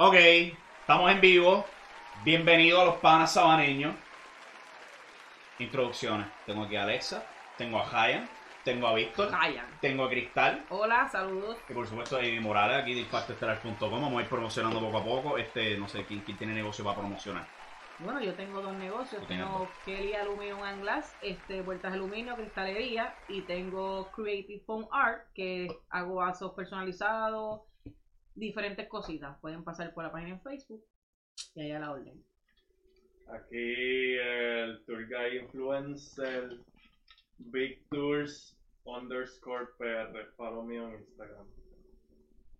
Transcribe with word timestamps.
Ok, 0.00 0.14
estamos 0.14 1.10
en 1.10 1.20
vivo. 1.20 1.64
Bienvenido 2.24 2.80
a 2.80 2.84
los 2.84 2.96
panas 2.98 3.32
sabaneños. 3.32 3.96
Introducciones. 5.58 6.28
Tengo 6.46 6.62
aquí 6.62 6.76
a 6.76 6.84
Alexa, 6.84 7.26
tengo 7.56 7.80
a 7.80 8.04
Hayan, 8.04 8.28
tengo 8.62 8.86
a 8.86 8.94
Víctor, 8.94 9.28
tengo 9.80 10.04
a 10.04 10.08
Cristal 10.08 10.64
Hola, 10.68 11.08
saludos. 11.08 11.58
y 11.68 11.72
por 11.72 11.84
supuesto 11.88 12.16
a 12.16 12.22
Ivy 12.22 12.38
Morales 12.38 12.80
aquí 12.80 12.94
de 12.94 13.00
impactoestelar.com. 13.00 13.90
Vamos 13.90 14.16
a 14.16 14.22
ir 14.22 14.28
promocionando 14.28 14.78
poco 14.78 14.98
a 14.98 15.04
poco. 15.04 15.36
Este, 15.36 15.76
no 15.76 15.88
sé 15.88 16.04
quién, 16.04 16.20
quién 16.20 16.36
tiene 16.38 16.54
negocio 16.54 16.84
para 16.84 16.98
promocionar. 16.98 17.44
Bueno, 17.98 18.20
yo 18.20 18.32
tengo 18.34 18.62
dos 18.62 18.74
negocios. 18.74 19.26
Tengo 19.26 19.68
Kelly 19.84 20.14
Aluminum 20.14 20.62
and 20.62 20.82
Glass, 20.82 21.12
este, 21.22 21.64
puertas 21.64 21.90
de 21.90 21.98
aluminio, 21.98 22.36
cristalería. 22.36 23.16
Y 23.28 23.40
tengo 23.40 24.12
Creative 24.12 24.62
Foam 24.64 24.86
Art, 24.92 25.24
que 25.34 25.66
hago 25.90 26.14
vasos 26.14 26.52
personalizados, 26.52 27.62
diferentes 28.38 28.88
cositas. 28.88 29.38
Pueden 29.40 29.64
pasar 29.64 29.92
por 29.92 30.04
la 30.04 30.12
página 30.12 30.30
en 30.30 30.40
Facebook 30.42 30.84
y 31.54 31.60
ahí 31.62 31.72
a 31.72 31.80
la 31.80 31.92
orden. 31.92 32.22
Aquí 33.30 34.14
el 34.16 34.82
tour 34.86 35.06
guide 35.06 35.42
influencer 35.42 36.58
Big 37.38 37.86
Tours 37.90 38.56
underscore 38.84 39.66
PR. 39.78 40.32
Follow 40.36 40.62
me 40.64 40.76
en 40.76 40.94
Instagram. 41.00 41.46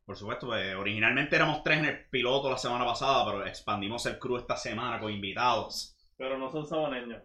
Por 0.05 0.16
supuesto, 0.16 0.47
pues, 0.47 0.75
originalmente 0.75 1.37
éramos 1.37 1.62
tres 1.62 1.79
en 1.79 1.85
el 1.87 2.09
piloto 2.09 2.51
la 2.51 2.57
semana 2.59 2.85
pasada, 2.85 3.24
pero 3.30 3.47
expandimos 3.47 4.05
el 4.07 4.19
crew 4.19 4.37
esta 4.38 4.57
semana 4.57 4.99
con 5.01 5.13
invitados. 5.13 5.97
Pero 6.16 6.38
no 6.38 6.51
son 6.51 6.66
sabaneños. 6.66 7.23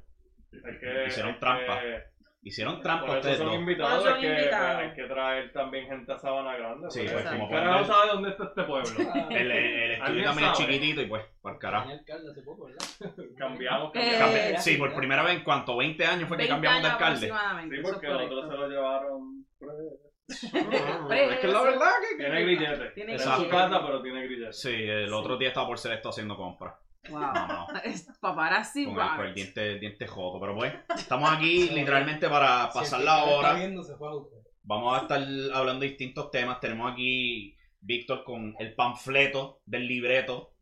Hay 0.53 0.79
que, 0.79 1.05
Hicieron 1.07 1.33
hay 1.33 1.39
trampa. 1.39 1.81
que- 1.81 2.12
Hicieron 2.45 2.73
por 2.75 2.83
trampa 2.83 3.05
eso 3.07 3.15
ustedes 3.19 3.37
son 3.37 3.47
dos. 3.47 3.55
invitados. 3.55 3.99
Eso 4.05 4.13
hay, 4.15 4.21
que, 4.21 4.27
son 4.27 4.37
invitados. 4.37 4.81
hay 4.81 4.93
que 4.93 5.03
traer 5.05 5.53
también 5.53 5.87
gente 5.87 6.11
a 6.11 6.19
Sabana 6.19 6.57
Grande. 6.57 6.87
Sí, 6.91 6.99
pues, 7.09 7.13
¿quién 7.25 7.39
como 7.39 7.49
carajo 7.49 7.85
sabe 7.85 8.07
dónde 8.11 8.29
está 8.31 8.43
este 8.43 8.63
pueblo? 8.63 8.89
El, 9.29 9.51
el 9.51 9.91
estudio 9.93 10.03
¿Alguien 10.05 10.25
también 10.25 10.49
es 10.49 10.57
sabe? 10.57 10.69
chiquitito 10.73 11.01
y 11.01 11.05
pues, 11.05 11.23
por 11.41 11.57
carajo. 11.59 11.89
Alcalde 11.89 12.31
hace 12.31 12.41
poco, 12.41 12.65
¿verdad? 12.65 12.85
Cambiamos, 13.37 13.91
Eh, 13.95 14.15
cambiamos. 14.19 14.35
Cambi- 14.35 14.57
Sí, 14.59 14.75
por 14.77 14.93
primera 14.93 15.23
vez 15.23 15.35
en 15.37 15.43
cuanto 15.43 15.77
20 15.77 16.05
años 16.05 16.27
fue 16.27 16.35
que 16.37 16.43
20 16.43 16.53
cambiamos 16.53 16.81
de 16.83 16.89
alcalde. 16.89 17.27
Sí, 17.27 17.75
es 17.75 17.81
porque 17.91 18.07
el 18.07 18.13
otro 18.13 18.27
correcto. 18.27 18.51
se 18.51 18.57
lo 18.57 18.67
llevaron. 18.67 19.45
Es 20.27 21.39
que 21.39 21.47
la 21.47 21.61
verdad 21.63 21.91
que... 22.09 22.15
Tiene 22.17 22.41
grillete. 22.43 22.89
Tiene 22.95 23.13
en 23.13 23.19
su 23.19 23.49
casa, 23.49 23.85
pero 23.85 24.01
tiene 24.01 24.23
grillete. 24.25 24.53
Sí, 24.53 24.69
el 24.73 25.13
otro 25.13 25.37
día 25.37 25.49
estaba 25.49 25.67
por 25.67 25.77
ser 25.77 25.93
esto 25.93 26.09
haciendo 26.09 26.35
compras. 26.35 26.75
Wow. 27.09 27.19
No, 27.21 27.47
no. 27.47 27.67
Es 27.83 28.07
paparazzi 28.19 28.85
Con 28.85 28.99
el, 28.99 29.15
con 29.15 29.25
el 29.27 29.33
diente, 29.33 29.79
diente 29.79 30.07
joto. 30.07 30.39
Pero 30.39 30.55
pues, 30.55 30.73
estamos 30.97 31.31
aquí 31.31 31.69
literalmente 31.73 32.29
para 32.29 32.65
el 32.65 32.69
pasar 32.73 33.01
la 33.01 33.23
hora. 33.25 33.53
viendo 33.53 33.83
se 33.83 33.95
fue 33.95 34.07
a 34.09 34.15
usted. 34.15 34.37
Vamos 34.63 34.97
a 34.97 35.01
estar 35.01 35.21
hablando 35.53 35.81
de 35.81 35.87
distintos 35.89 36.31
temas. 36.31 36.59
Tenemos 36.61 36.91
aquí 36.93 37.57
Víctor 37.81 38.23
con 38.23 38.55
el 38.59 38.73
panfleto 38.75 39.59
del 39.65 39.87
libreto. 39.87 40.53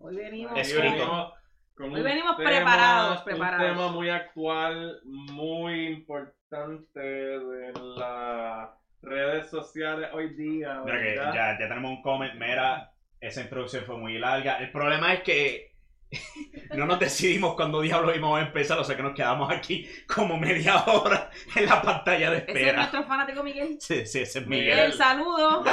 Hoy 0.00 0.14
venimos. 0.16 0.56
Escrito. 0.56 1.32
con 1.74 1.92
Hoy 1.92 2.02
venimos 2.02 2.36
tema- 2.36 2.48
preparados, 2.50 3.22
preparados. 3.22 3.70
Un 3.70 3.76
tema 3.76 3.88
muy 3.92 4.08
actual, 4.10 5.00
muy 5.04 5.86
importante 5.88 7.00
de 7.00 7.72
las 7.96 8.68
redes 9.02 9.50
sociales 9.50 10.08
hoy 10.12 10.34
día. 10.34 10.80
Mira 10.84 11.02
que 11.02 11.14
ya, 11.16 11.58
ya 11.58 11.68
tenemos 11.68 11.90
un 11.90 12.02
comment. 12.02 12.34
Mira, 12.34 12.92
esa 13.20 13.40
introducción 13.42 13.84
fue 13.84 13.96
muy 13.98 14.18
larga. 14.18 14.58
El 14.58 14.70
problema 14.70 15.12
es 15.14 15.20
que 15.22 15.68
no 16.74 16.86
nos 16.86 16.98
decidimos 16.98 17.54
cuando 17.54 17.82
diablos 17.82 18.16
íbamos 18.16 18.38
a 18.40 18.42
empezar. 18.46 18.78
O 18.78 18.84
sea 18.84 18.96
que 18.96 19.02
nos 19.02 19.14
quedamos 19.14 19.50
aquí 19.52 19.86
como 20.06 20.38
media 20.38 20.82
hora 20.86 21.30
en 21.54 21.66
la 21.66 21.82
pantalla 21.82 22.30
de 22.30 22.36
Ese 22.38 22.50
es 22.50 22.56
espera. 22.56 22.76
nuestro 22.78 23.04
fanático 23.04 23.42
Miguel. 23.42 23.76
Sí, 23.78 24.06
sí, 24.06 24.20
ese 24.20 24.38
es 24.38 24.46
Miguel. 24.46 24.74
Miguel. 24.74 24.92
Saludos. 24.94 25.64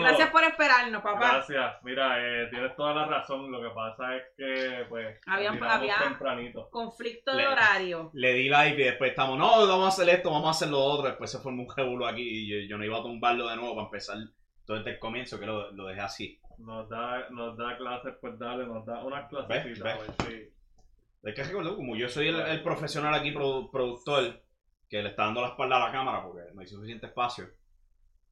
Gracias 0.00 0.30
por 0.30 0.42
esperarnos, 0.42 1.02
papá. 1.02 1.34
Gracias. 1.34 1.74
Mira, 1.84 2.16
eh, 2.18 2.48
tienes 2.50 2.74
toda 2.74 2.94
la 2.94 3.04
razón. 3.06 3.50
Lo 3.52 3.60
que 3.60 3.68
pasa 3.72 4.16
es 4.16 4.22
que, 4.36 4.84
pues, 4.88 5.18
Habían- 5.26 5.62
había- 5.62 5.98
tempranito. 6.02 6.68
Conflicto 6.70 7.30
de 7.32 7.42
Le- 7.42 7.48
horario. 7.48 8.10
Le 8.14 8.32
di 8.34 8.48
like 8.48 8.80
y 8.80 8.84
después 8.86 9.10
estamos, 9.10 9.38
no, 9.38 9.68
vamos 9.68 9.84
a 9.84 9.88
hacer 9.88 10.08
esto, 10.12 10.30
vamos 10.32 10.48
a 10.48 10.50
hacer 10.50 10.68
lo 10.68 10.80
otro. 10.80 11.06
Después 11.08 11.30
se 11.30 11.38
formó 11.38 11.62
un 11.62 11.68
revuelo 11.76 12.06
aquí 12.08 12.22
y 12.22 12.48
yo, 12.48 12.68
yo 12.68 12.76
no 12.76 12.84
iba 12.84 12.98
a 12.98 13.02
tumbarlo 13.02 13.46
de 13.48 13.54
nuevo 13.56 13.74
para 13.76 13.84
empezar 13.86 14.16
todo 14.70 14.78
desde 14.78 14.92
el 14.92 14.98
comienzo, 15.00 15.40
que 15.40 15.46
lo, 15.46 15.72
lo 15.72 15.86
dejé 15.86 16.00
así. 16.00 16.40
Nos 16.58 16.88
da, 16.88 17.28
nos 17.30 17.56
da 17.56 17.76
clases, 17.76 18.14
pues 18.20 18.38
dale, 18.38 18.66
nos 18.66 18.86
da 18.86 19.04
unas 19.04 19.28
pues, 19.28 19.64
sí. 20.28 20.48
Hay 21.24 21.34
que 21.34 21.42
recordar, 21.44 21.74
como 21.74 21.96
yo 21.96 22.08
soy 22.08 22.28
el, 22.28 22.38
el 22.40 22.62
profesional 22.62 23.12
aquí, 23.14 23.32
produ- 23.32 23.68
productor, 23.70 24.42
que 24.88 25.02
le 25.02 25.08
está 25.10 25.24
dando 25.24 25.40
la 25.42 25.48
espalda 25.48 25.76
a 25.76 25.86
la 25.86 25.92
cámara 25.92 26.22
porque 26.24 26.42
no 26.54 26.60
hay 26.60 26.66
suficiente 26.68 27.06
espacio. 27.06 27.48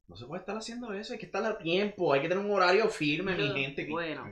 No 0.07 0.15
se 0.15 0.25
puede 0.25 0.39
estar 0.39 0.55
haciendo 0.55 0.93
eso, 0.93 1.11
hay 1.13 1.19
que 1.19 1.25
estar 1.25 1.43
a 1.43 1.57
tiempo, 1.57 2.13
hay 2.13 2.21
que 2.21 2.29
tener 2.29 2.43
un 2.43 2.51
horario 2.51 2.87
firme, 2.87 3.35
Yo- 3.37 3.53
mi 3.53 3.61
gente. 3.61 3.85
que- 3.85 3.91
bueno. 3.91 4.23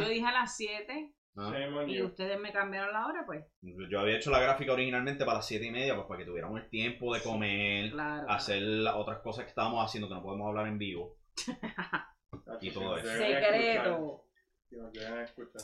Yo 0.00 0.08
dije 0.08 0.26
a 0.26 0.32
las 0.32 0.56
7 0.56 1.12
Ah. 1.38 1.52
Y 1.86 1.98
you. 1.98 2.06
ustedes 2.06 2.40
me 2.40 2.50
cambiaron 2.50 2.92
la 2.94 3.06
hora, 3.06 3.24
pues. 3.26 3.44
Yo 3.60 4.00
había 4.00 4.16
hecho 4.16 4.30
la 4.30 4.40
gráfica 4.40 4.72
originalmente 4.72 5.24
para 5.26 5.36
las 5.38 5.46
7 5.46 5.66
y 5.66 5.70
media, 5.70 5.94
pues 5.94 6.06
para 6.08 6.18
que 6.18 6.24
tuviéramos 6.24 6.60
el 6.62 6.68
tiempo 6.70 7.14
de 7.14 7.20
comer, 7.22 7.90
Claro. 7.92 8.28
hacer 8.30 8.62
las 8.62 8.94
otras 8.94 9.18
cosas 9.20 9.44
que 9.44 9.50
estábamos 9.50 9.84
haciendo 9.84 10.08
que 10.08 10.14
no 10.14 10.22
podemos 10.22 10.48
hablar 10.48 10.66
en 10.66 10.78
vivo. 10.78 11.14
y 12.60 12.70
todo 12.72 12.96
eso. 12.98 13.08
Secreto. 13.08 14.24
si 14.68 14.76
nos 14.76 14.92
llegan 14.92 15.18
a 15.18 15.22
escuchar. 15.24 15.62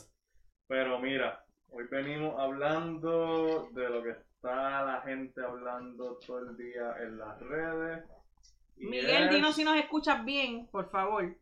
Pero 0.67 0.99
mira, 0.99 1.43
hoy 1.69 1.85
venimos 1.89 2.39
hablando 2.39 3.69
de 3.73 3.89
lo 3.89 4.03
que 4.03 4.11
está 4.11 4.83
la 4.83 5.01
gente 5.01 5.41
hablando 5.43 6.17
todo 6.25 6.39
el 6.39 6.57
día 6.57 6.95
en 7.01 7.17
las 7.17 7.39
redes. 7.39 8.05
y 8.77 8.85
Miguel, 8.87 9.23
es- 9.25 9.31
dinos 9.31 9.55
si 9.55 9.63
nos 9.63 9.77
escuchas 9.77 10.23
bien, 10.25 10.67
por 10.67 10.89
favor. 10.89 11.35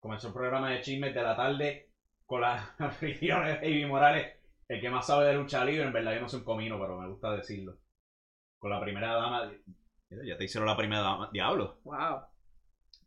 Comenzó 0.00 0.28
el 0.28 0.34
programa 0.34 0.70
de 0.70 0.80
chismes 0.80 1.14
de 1.14 1.22
la 1.22 1.36
tarde 1.36 1.90
con 2.26 2.40
las 2.40 2.68
aficiones 2.80 3.60
de 3.60 3.70
Ivy 3.70 3.86
Morales, 3.86 4.36
el 4.68 4.80
que 4.80 4.90
más 4.90 5.06
sabe 5.06 5.26
de 5.26 5.34
lucha 5.34 5.64
libre. 5.64 5.84
En 5.86 5.92
verdad, 5.92 6.14
yo 6.14 6.20
no 6.22 6.28
soy 6.28 6.40
un 6.40 6.44
comino, 6.44 6.78
pero 6.80 6.98
me 6.98 7.08
gusta 7.08 7.30
decirlo. 7.36 7.78
Con 8.58 8.70
la 8.70 8.80
primera 8.80 9.14
dama. 9.14 9.52
Ya 10.24 10.36
te 10.36 10.44
hicieron 10.44 10.68
la 10.68 10.76
primera 10.76 11.02
dama. 11.02 11.30
Diablo. 11.32 11.80
Wow. 11.84 12.22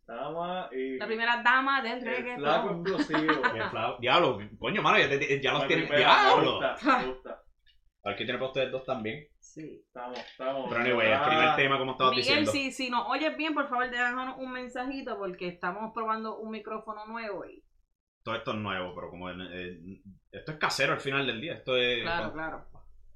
Dama 0.06 0.68
y 0.72 0.96
La 0.98 1.06
primera 1.06 1.42
dama 1.42 1.82
del 1.82 2.06
el 2.06 2.36
flaco 2.38 2.68
reggaetón. 2.68 2.86
explosivo. 2.86 3.42
Diablo, 4.00 4.38
coño, 4.58 4.82
mano, 4.82 4.98
ya, 4.98 5.08
te- 5.08 5.40
ya 5.40 5.52
los 5.52 5.68
Me 5.68 5.76
Diablo. 5.86 6.52
gusta, 6.60 6.98
me 6.98 7.06
gusta. 7.08 7.42
A 8.04 8.10
ver 8.10 8.18
qué 8.18 8.24
tiene 8.24 8.38
para 8.38 8.50
ustedes 8.50 8.70
dos 8.70 8.84
también. 8.84 9.26
Sí. 9.40 9.82
Estamos, 9.84 10.16
estamos. 10.18 10.68
Pero 10.68 10.80
anyway, 10.80 11.08
Ah, 11.10 11.22
escribe 11.22 11.44
el 11.50 11.56
tema 11.56 11.78
como 11.78 11.92
estabas 11.92 12.14
Miguel, 12.14 12.24
diciendo. 12.44 12.52
si, 12.52 12.70
si 12.70 12.88
nos 12.88 13.04
oyes 13.08 13.36
bien, 13.36 13.52
por 13.52 13.68
favor, 13.68 13.90
déjanos 13.90 14.36
un 14.38 14.52
mensajito 14.52 15.18
porque 15.18 15.48
estamos 15.48 15.90
probando 15.92 16.38
un 16.38 16.52
micrófono 16.52 17.04
nuevo 17.06 17.44
y 17.46 17.64
Todo 18.22 18.36
esto 18.36 18.52
es 18.52 18.58
nuevo, 18.58 18.94
pero 18.94 19.10
como 19.10 19.28
en- 19.30 19.40
eh, 19.40 20.00
esto 20.30 20.52
es 20.52 20.58
casero 20.58 20.92
al 20.92 21.00
final 21.00 21.26
del 21.26 21.40
día. 21.40 21.54
Esto 21.54 21.76
es 21.76 22.02
claro, 22.02 22.32
claro. 22.32 22.66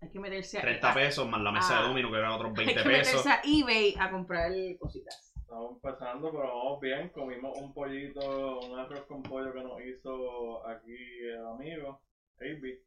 Hay 0.03 0.11
que 0.11 0.19
meterse 0.19 0.59
a, 0.59 0.63
30 0.63 0.95
pesos 0.95 1.29
más 1.29 1.41
la 1.41 1.53
mesa 1.53 1.79
Ah. 1.79 1.83
de 1.83 1.89
domino 1.89 2.11
que 2.11 2.19
eran 2.19 2.33
otros 2.33 2.51
hay 2.59 2.65
20 2.67 2.75
que 2.83 2.89
pesos. 2.89 3.25
meterse 3.25 3.31
a 3.31 3.41
eBay 3.45 3.95
a 4.01 4.11
comprar 4.11 4.51
cositas. 4.81 5.30
Estamos 5.51 5.73
empezando, 5.83 6.31
pero 6.31 6.47
vamos 6.47 6.81
bien. 6.81 7.09
Comimos 7.09 7.59
un 7.59 7.75
pollito, 7.75 8.61
un 8.61 8.79
arroz 8.79 9.05
con 9.07 9.21
pollo 9.21 9.53
que 9.53 9.61
nos 9.61 9.81
hizo 9.81 10.65
aquí 10.65 10.95
el 11.25 11.45
amigo, 11.45 12.01
AB. 12.39 12.79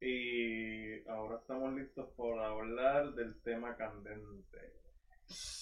Y 0.00 1.08
ahora 1.08 1.38
estamos 1.40 1.74
listos 1.74 2.08
por 2.14 2.38
hablar 2.38 3.14
del 3.14 3.42
tema 3.42 3.76
candente. 3.76 4.74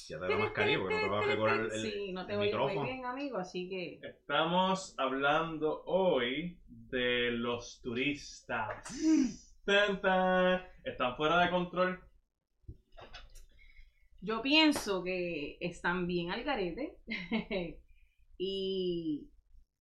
Ya 0.06 0.20
te 0.20 0.28
da 0.28 0.36
mascarilla 0.36 0.78
porque 0.78 0.94
no 0.94 1.00
te 1.00 1.08
vas 1.08 1.24
a 1.24 1.26
recordar 1.26 1.60
el, 1.60 1.70
sí, 1.70 2.12
no 2.12 2.26
te 2.26 2.34
el 2.34 2.58
muy 2.58 2.84
bien, 2.84 3.06
amigo, 3.06 3.38
así 3.38 3.66
que 3.66 4.06
Estamos 4.06 4.94
hablando 4.98 5.84
hoy 5.86 6.60
de 6.68 7.30
los 7.30 7.80
turistas. 7.80 8.84
Tan, 9.64 10.02
tan. 10.02 10.62
Están 10.84 11.16
fuera 11.16 11.38
de 11.38 11.48
control. 11.48 12.03
Yo 14.24 14.40
pienso 14.40 15.04
que 15.04 15.58
están 15.60 16.06
bien 16.06 16.30
al 16.32 16.44
garete. 16.44 16.98
y 18.38 19.30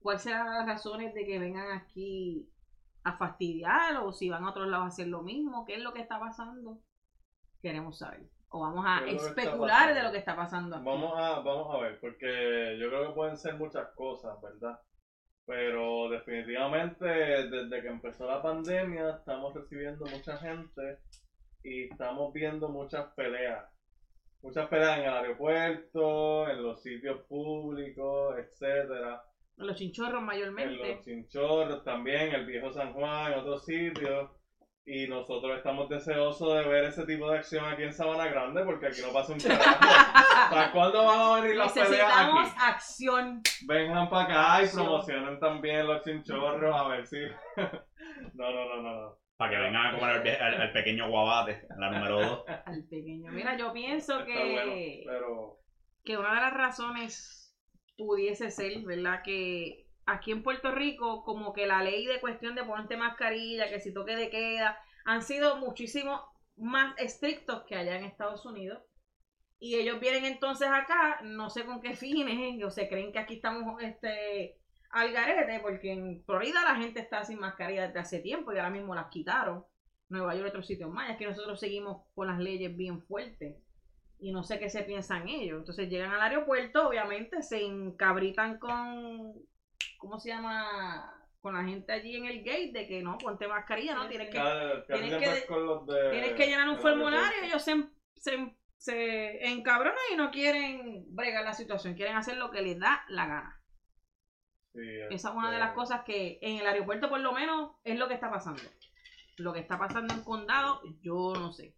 cuáles 0.00 0.22
serán 0.22 0.46
las 0.46 0.66
razones 0.66 1.14
de 1.14 1.26
que 1.26 1.38
vengan 1.38 1.70
aquí 1.72 2.48
a 3.04 3.16
fastidiar 3.16 3.96
o 3.98 4.12
si 4.12 4.28
van 4.28 4.44
a 4.44 4.50
otros 4.50 4.68
lados 4.68 4.84
a 4.84 4.88
hacer 4.88 5.08
lo 5.08 5.22
mismo, 5.22 5.64
qué 5.64 5.74
es 5.74 5.82
lo 5.82 5.92
que 5.92 6.00
está 6.00 6.18
pasando. 6.18 6.80
Queremos 7.62 7.98
saber. 7.98 8.28
O 8.48 8.60
vamos 8.60 8.84
a 8.86 9.04
¿Qué 9.04 9.12
es 9.12 9.16
lo 9.16 9.20
que 9.20 9.28
está 9.28 9.42
especular 9.42 9.94
de 9.94 10.02
lo 10.02 10.10
que 10.10 10.18
está 10.18 10.34
pasando 10.34 10.76
aquí. 10.76 10.84
Vamos 10.84 11.12
a, 11.16 11.40
vamos 11.40 11.74
a 11.74 11.78
ver, 11.82 12.00
porque 12.00 12.78
yo 12.80 12.88
creo 12.88 13.08
que 13.08 13.14
pueden 13.14 13.36
ser 13.36 13.54
muchas 13.54 13.88
cosas, 13.94 14.40
¿verdad? 14.40 14.80
Pero 15.46 16.08
definitivamente 16.08 17.06
desde 17.06 17.82
que 17.82 17.88
empezó 17.88 18.26
la 18.26 18.42
pandemia 18.42 19.10
estamos 19.10 19.54
recibiendo 19.54 20.04
mucha 20.06 20.36
gente 20.38 20.98
y 21.62 21.84
estamos 21.84 22.32
viendo 22.32 22.68
muchas 22.68 23.12
peleas. 23.14 23.79
Muchas 24.42 24.68
peleas 24.68 24.98
en 24.98 25.04
el 25.04 25.10
aeropuerto, 25.14 26.48
en 26.48 26.62
los 26.62 26.82
sitios 26.82 27.20
públicos, 27.28 28.36
etcétera. 28.38 29.22
Los 29.56 29.76
chinchorros 29.76 30.20
En 30.20 30.24
mayormente. 30.26 30.94
los 30.94 31.04
chinchorros 31.04 31.84
también, 31.84 32.34
el 32.34 32.46
viejo 32.46 32.72
San 32.72 32.92
Juan, 32.94 33.32
en 33.32 33.38
otros 33.40 33.64
sitios. 33.64 34.30
Y 34.86 35.06
nosotros 35.06 35.58
estamos 35.58 35.88
deseosos 35.90 36.54
de 36.54 36.64
ver 36.66 36.84
ese 36.84 37.04
tipo 37.04 37.30
de 37.30 37.38
acción 37.38 37.64
aquí 37.66 37.82
en 37.82 37.92
Sabana 37.92 38.26
Grande 38.28 38.64
porque 38.64 38.86
aquí 38.86 39.02
no 39.02 39.12
pasa 39.12 39.34
un 39.34 39.38
carajo. 39.38 40.50
¿Para 40.50 40.72
cuándo 40.72 41.04
van 41.04 41.20
a 41.20 41.40
venir 41.42 41.56
las 41.56 41.72
peleas 41.72 41.90
Necesitamos 41.90 42.48
aquí? 42.48 42.56
acción. 42.62 43.42
Vengan 43.68 44.08
para 44.08 44.24
acá 44.24 44.62
y 44.62 44.64
Acción. 44.64 44.84
promocionen 44.86 45.38
también 45.38 45.86
los 45.86 46.02
chinchorros 46.02 46.74
a 46.74 46.88
ver 46.88 47.06
si... 47.06 47.18
no, 48.34 48.50
no, 48.50 48.64
no, 48.64 48.82
no, 48.82 49.00
no. 49.02 49.18
Para 49.40 49.52
que 49.52 49.56
vengan 49.58 49.86
a 49.86 49.98
comer 49.98 50.16
al, 50.16 50.22
vie- 50.22 50.38
al- 50.38 50.60
al 50.60 50.72
pequeño 50.72 51.08
guabate, 51.08 51.66
la 51.78 51.90
número 51.90 52.20
2. 52.20 52.44
Al 52.66 52.84
pequeño. 52.90 53.32
Mira, 53.32 53.56
yo 53.56 53.72
pienso 53.72 54.22
que, 54.26 54.34
bueno, 54.52 54.72
pero... 55.06 55.58
que 56.04 56.18
una 56.18 56.34
de 56.34 56.40
las 56.42 56.52
razones 56.52 57.56
pudiese 57.96 58.50
ser, 58.50 58.82
¿verdad? 58.84 59.22
Que 59.24 59.86
aquí 60.04 60.30
en 60.32 60.42
Puerto 60.42 60.72
Rico, 60.72 61.24
como 61.24 61.54
que 61.54 61.66
la 61.66 61.82
ley 61.82 62.04
de 62.04 62.20
cuestión 62.20 62.54
de 62.54 62.64
ponerte 62.64 62.98
mascarilla, 62.98 63.70
que 63.70 63.80
si 63.80 63.94
toque 63.94 64.14
de 64.14 64.28
queda, 64.28 64.78
han 65.06 65.22
sido 65.22 65.56
muchísimo 65.56 66.22
más 66.58 66.94
estrictos 66.98 67.64
que 67.66 67.76
allá 67.76 67.96
en 67.96 68.04
Estados 68.04 68.44
Unidos. 68.44 68.82
Y 69.58 69.76
ellos 69.76 70.00
vienen 70.00 70.26
entonces 70.26 70.68
acá, 70.68 71.20
no 71.22 71.48
sé 71.48 71.64
con 71.64 71.80
qué 71.80 71.94
fines, 71.96 72.62
o 72.62 72.68
se 72.70 72.90
creen 72.90 73.10
que 73.10 73.20
aquí 73.20 73.36
estamos 73.36 73.82
este 73.82 74.59
al 74.90 75.12
garete, 75.12 75.60
porque 75.60 75.92
en 75.92 76.22
Florida 76.24 76.62
la 76.64 76.76
gente 76.76 77.00
está 77.00 77.24
sin 77.24 77.38
mascarilla 77.38 77.86
desde 77.86 78.00
hace 78.00 78.18
tiempo 78.20 78.52
y 78.52 78.56
ahora 78.58 78.70
mismo 78.70 78.94
las 78.94 79.08
quitaron. 79.08 79.64
Nueva 80.08 80.34
York 80.34 80.46
y 80.46 80.48
otros 80.48 80.66
sitios 80.66 80.90
más. 80.90 81.08
Es 81.10 81.16
que 81.16 81.26
nosotros 81.26 81.60
seguimos 81.60 82.02
con 82.14 82.26
las 82.26 82.38
leyes 82.40 82.76
bien 82.76 83.00
fuertes 83.02 83.56
y 84.18 84.32
no 84.32 84.42
sé 84.42 84.58
qué 84.58 84.68
se 84.68 84.82
piensan 84.82 85.28
ellos. 85.28 85.58
Entonces 85.60 85.88
llegan 85.88 86.10
al 86.12 86.20
aeropuerto, 86.20 86.88
obviamente 86.88 87.42
se 87.42 87.64
encabritan 87.64 88.58
con, 88.58 89.32
¿cómo 89.98 90.18
se 90.18 90.30
llama? 90.30 91.14
Con 91.40 91.54
la 91.54 91.64
gente 91.64 91.92
allí 91.92 92.16
en 92.16 92.26
el 92.26 92.42
gate 92.42 92.72
de 92.72 92.86
que 92.88 93.02
no, 93.02 93.16
ponte 93.18 93.46
mascarilla, 93.48 93.94
¿no? 93.94 94.08
Tienes 94.08 94.28
que, 94.30 94.38
tienes 94.98 95.10
que- 95.20 95.46
de... 95.86 96.10
tienes 96.10 96.32
llenar 96.48 96.68
un 96.68 96.74
formulario, 96.82 97.42
ellos 97.44 97.62
se, 97.62 97.84
se, 98.16 98.56
se 98.76 99.46
encabronan 99.46 99.96
y 100.12 100.16
no 100.16 100.30
quieren 100.32 101.04
bregar 101.14 101.44
la 101.44 101.54
situación, 101.54 101.94
quieren 101.94 102.16
hacer 102.16 102.36
lo 102.36 102.50
que 102.50 102.60
les 102.62 102.78
da 102.78 103.04
la 103.08 103.26
gana. 103.26 103.59
Sí, 104.72 105.00
Esa 105.10 105.30
es 105.30 105.34
una 105.34 105.50
de 105.50 105.56
este, 105.56 105.66
las 105.66 105.74
cosas 105.74 106.02
que 106.04 106.38
en 106.42 106.58
el 106.58 106.66
aeropuerto 106.66 107.08
por 107.08 107.20
lo 107.20 107.32
menos 107.32 107.72
es 107.84 107.98
lo 107.98 108.08
que 108.08 108.14
está 108.14 108.30
pasando. 108.30 108.62
Lo 109.38 109.52
que 109.52 109.60
está 109.60 109.78
pasando 109.78 110.14
en 110.14 110.22
condado, 110.22 110.80
yo 111.02 111.32
no 111.34 111.52
sé. 111.52 111.74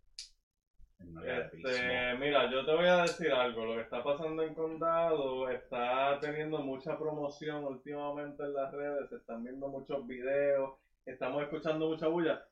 Este, 1.24 2.14
mira, 2.18 2.50
yo 2.50 2.64
te 2.64 2.74
voy 2.74 2.86
a 2.86 3.02
decir 3.02 3.32
algo. 3.32 3.64
Lo 3.64 3.74
que 3.74 3.82
está 3.82 4.02
pasando 4.02 4.42
en 4.42 4.54
Condado 4.54 5.48
está 5.48 6.18
teniendo 6.20 6.58
mucha 6.58 6.98
promoción 6.98 7.64
últimamente 7.64 8.42
en 8.42 8.54
las 8.54 8.72
redes. 8.72 9.08
Se 9.10 9.16
están 9.16 9.42
viendo 9.44 9.68
muchos 9.68 10.06
videos. 10.06 10.74
Estamos 11.04 11.42
escuchando 11.42 11.88
mucha 11.88 12.06
bulla. 12.06 12.44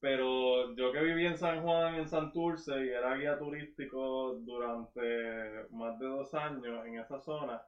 Pero 0.00 0.74
yo 0.74 0.90
que 0.90 1.00
viví 1.00 1.26
en 1.26 1.38
San 1.38 1.62
Juan, 1.62 1.94
en 1.94 2.08
Santurce, 2.08 2.72
y 2.84 2.88
era 2.88 3.14
guía 3.14 3.38
turístico 3.38 4.34
durante 4.40 5.68
más 5.70 5.96
de 6.00 6.06
dos 6.06 6.34
años 6.34 6.84
en 6.86 6.98
esa 6.98 7.20
zona, 7.20 7.62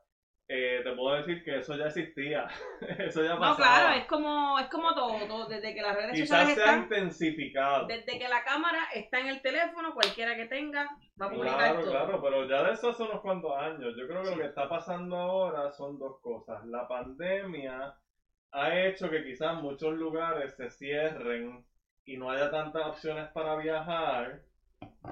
eh, 0.46 0.80
te 0.84 0.92
puedo 0.92 1.16
decir 1.16 1.42
que 1.42 1.58
eso 1.58 1.74
ya 1.76 1.86
existía. 1.86 2.46
eso 2.98 3.22
ya 3.22 3.34
No, 3.34 3.40
pasaba. 3.40 3.56
claro, 3.56 3.98
es 4.00 4.04
como, 4.06 4.58
es 4.58 4.68
como 4.68 4.94
todo, 4.94 5.26
todo, 5.26 5.46
desde 5.48 5.74
que 5.74 5.80
las 5.82 5.96
redes 5.96 6.12
Quizás 6.12 6.48
sociales 6.48 6.54
se 6.54 6.62
ha 6.64 6.76
intensificado. 6.76 7.86
desde 7.86 8.18
que 8.18 8.28
la 8.28 8.44
cámara 8.44 8.80
está 8.94 9.20
en 9.20 9.28
el 9.28 9.40
teléfono, 9.42 9.94
cualquiera 9.94 10.36
que 10.36 10.46
tenga 10.46 10.88
va 11.20 11.26
a 11.26 11.30
publicar 11.30 11.56
Claro, 11.58 11.80
todo. 11.80 11.90
claro, 11.90 12.22
pero 12.22 12.48
ya 12.48 12.62
de 12.64 12.72
eso 12.72 12.90
hace 12.90 13.02
unos 13.04 13.20
cuantos 13.22 13.52
años. 13.56 13.94
Yo 13.96 14.06
creo 14.06 14.22
que 14.22 14.30
lo 14.30 14.36
que 14.36 14.46
está 14.46 14.68
pasando 14.68 15.16
ahora 15.16 15.70
son 15.72 15.98
dos 15.98 16.20
cosas. 16.20 16.64
La 16.66 16.86
pandemia 16.86 17.94
ha 18.52 18.80
hecho 18.86 19.08
que 19.10 19.24
quizás 19.24 19.60
muchos 19.62 19.94
lugares 19.94 20.54
se 20.56 20.70
cierren 20.70 21.64
y 22.04 22.16
no 22.18 22.30
haya 22.30 22.50
tantas 22.50 22.86
opciones 22.86 23.28
para 23.32 23.56
viajar. 23.56 24.42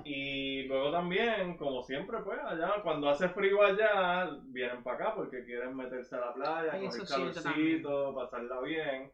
Y 0.04 0.64
luego 0.64 0.90
también, 0.90 1.56
como 1.56 1.82
siempre, 1.82 2.19
pues 2.24 2.38
allá, 2.44 2.82
cuando 2.82 3.08
hace 3.08 3.28
frío 3.28 3.62
allá, 3.62 4.30
vienen 4.44 4.82
para 4.82 4.96
acá 4.96 5.14
porque 5.14 5.44
quieren 5.44 5.76
meterse 5.76 6.16
a 6.16 6.20
la 6.20 6.34
playa, 6.34 6.80
coger 6.80 7.06
calorcito, 7.06 8.14
pasarla 8.14 8.60
bien. 8.62 9.12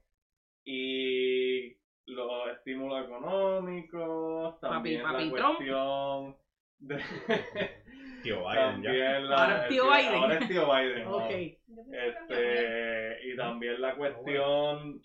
Y 0.65 1.77
los 2.07 2.49
estímulos 2.57 3.05
económicos, 3.07 4.61
también 4.61 5.03
papi 5.03 5.31
la 5.31 5.37
Trump. 5.37 5.57
cuestión 5.57 6.37
de... 6.79 6.97
Tío 8.23 8.41
Biden 8.49 8.83
ya. 8.83 9.21
la, 9.21 9.37
Ahora 9.37 9.63
es 9.63 9.69
tío 9.69 9.85
Biden. 9.85 10.15
Ahora 10.15 10.39
es 10.39 10.49
tío 10.49 10.67
Biden. 10.67 11.09
Este, 11.93 13.29
y 13.29 13.37
también 13.37 13.81
la 13.81 13.95
cuestión... 13.95 15.01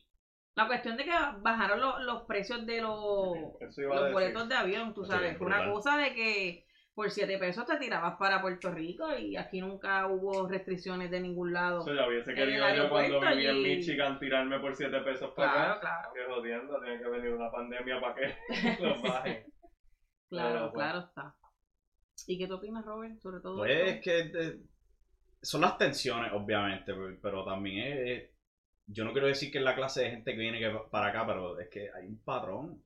La 0.55 0.67
cuestión 0.67 0.95
de 0.97 1.03
que 1.05 1.11
bajaron 1.39 1.79
los, 1.79 2.01
los 2.03 2.21
precios 2.23 2.65
de 2.65 2.81
los, 2.81 3.35
los 3.77 4.11
boletos 4.11 4.47
de 4.47 4.55
avión, 4.55 4.93
tú 4.93 5.03
sabes, 5.05 5.37
fue 5.37 5.47
una 5.47 5.71
cosa 5.71 5.97
de 5.97 6.13
que 6.13 6.67
por 6.93 7.09
7 7.09 7.39
pesos 7.39 7.65
te 7.65 7.77
tirabas 7.77 8.17
para 8.19 8.39
Puerto 8.39 8.69
Rico 8.69 9.17
y 9.17 9.35
aquí 9.35 9.59
nunca 9.61 10.05
hubo 10.07 10.47
restricciones 10.47 11.09
de 11.09 11.21
ningún 11.21 11.51
lado. 11.53 11.79
Eso 11.81 11.95
ya 11.95 12.07
hubiese 12.07 12.35
querido 12.35 12.67
yo 12.75 12.87
cuando 12.87 13.15
aeropuerto 13.19 13.35
viví 13.35 13.47
en 13.47 13.55
y- 13.57 13.75
Michigan 13.77 14.19
tirarme 14.19 14.59
por 14.59 14.75
7 14.75 14.99
pesos 14.99 15.31
para 15.35 15.51
Claro, 15.53 15.73
acá. 15.73 15.79
claro, 15.81 16.13
Qué 16.13 16.33
jodiendo, 16.33 16.79
tiene 16.81 16.99
que 17.01 17.09
venir 17.09 17.29
una 17.33 17.49
pandemia 17.51 17.99
para 17.99 18.13
que 18.13 18.35
los 18.83 19.01
bajen. 19.01 19.45
claro, 20.29 20.53
Pero, 20.53 20.71
pues. 20.71 20.73
claro 20.73 20.99
está. 20.99 21.35
¿Y 22.27 22.37
qué 22.37 22.47
tú 22.47 22.53
opinas, 22.55 22.85
Robert, 22.85 23.17
sobre 23.19 23.39
todo 23.41 23.57
Pues 23.57 23.71
esto? 23.75 23.89
es 23.89 24.01
que 24.03 24.19
eh, 24.39 24.59
son 25.41 25.61
las 25.61 25.79
tensiones, 25.79 26.31
obviamente, 26.31 26.93
pero- 26.93 27.17
pero 27.19 27.43
también 27.43 27.87
es, 27.91 27.99
es- 28.23 28.32
Yo 28.87 29.03
no 29.03 29.11
quiero 29.11 29.27
decir 29.27 29.51
que 29.51 29.57
es 29.57 29.63
la 29.63 29.75
clase 29.75 30.03
de 30.03 30.11
gente 30.11 30.31
que 30.31 30.37
viene 30.37 30.59
que 30.59 30.69
para 30.89 31.07
acá, 31.07 31.25
pero 31.27 31.59
es 31.59 31.69
que 31.69 31.89
hay 31.93 32.07
un 32.07 32.17
patrón. 32.23 32.81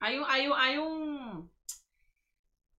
Hay 0.00 0.18
un, 0.18 0.24
hay 0.28 0.46
un, 0.46 0.52
hay 0.56 0.78
un, 0.78 1.50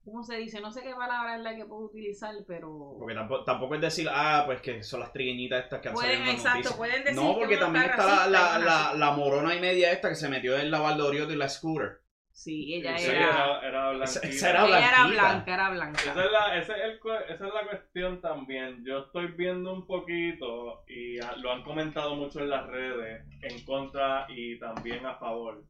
¿cómo 0.06 0.23
se 0.23 0.38
dice? 0.38 0.62
No 0.62 0.71
sé 0.71 0.81
qué 0.83 0.94
palabra 0.95 1.35
es 1.35 1.41
la 1.44 1.56
que 1.56 1.65
puedo 1.65 1.81
utilizar, 1.85 2.33
pero 2.47 2.95
Porque 2.97 3.15
tampoco, 3.15 3.44
tampoco 3.45 3.75
es 3.75 3.81
decir, 3.81 4.07
ah, 4.12 4.44
pues 4.45 4.62
que 4.62 4.83
son 4.83 5.00
las 5.01 5.12
trigueñitas 5.13 5.63
estas 5.65 5.81
que 5.81 5.89
han 5.89 5.94
pueden, 5.94 6.01
salido 6.01 6.21
en 6.21 6.27
las 6.27 6.35
exacto, 6.38 6.53
noticias. 6.56 6.77
pueden 6.77 7.03
decir 7.03 7.15
No, 7.15 7.38
que 7.38 7.39
porque 7.39 7.57
uno 7.57 7.59
también 7.59 7.85
está 7.85 8.06
racista 8.06 8.27
la, 8.27 8.27
la, 8.27 8.59
la, 8.59 8.94
la 8.95 9.12
morona 9.12 9.56
y 9.56 9.59
media 9.62 9.91
esta 9.91 10.09
que 10.09 10.15
se 10.15 10.29
metió 10.29 10.57
en 10.57 10.71
la 10.71 10.79
Valdorioto 10.79 11.33
y 11.33 11.35
la 11.38 11.50
scooter. 11.50 12.01
Sí, 12.37 12.73
ella 12.75 12.97
Sí, 12.97 13.09
era, 13.11 13.59
era, 13.61 13.91
era 13.91 14.03
Esa- 14.03 14.19
blanquita. 14.19 14.27
esa 14.27 14.49
era 14.49 14.65
ella 14.67 14.89
era 14.89 15.07
blanca, 15.07 15.53
era 15.53 15.69
blanca. 15.69 16.01
Esa 16.01 16.25
es, 16.25 16.31
la, 16.31 16.57
ese 16.57 16.71
es 16.73 16.79
el 16.83 16.99
cu- 16.99 17.09
esa 17.29 17.47
es 17.47 17.53
la 17.53 17.63
cuestión 17.69 18.19
también. 18.19 18.83
Yo 18.85 18.99
estoy 19.05 19.27
viendo 19.27 19.71
un 19.73 19.87
poquito 19.87 20.83
y 20.85 21.17
ah, 21.21 21.33
lo 21.37 21.53
han 21.53 21.63
comentado 21.63 22.15
mucho 22.15 22.41
en 22.41 22.49
las 22.49 22.67
redes, 22.67 23.23
en 23.41 23.63
contra 23.63 24.25
y 24.27 24.59
también 24.59 25.05
a 25.05 25.15
favor, 25.15 25.63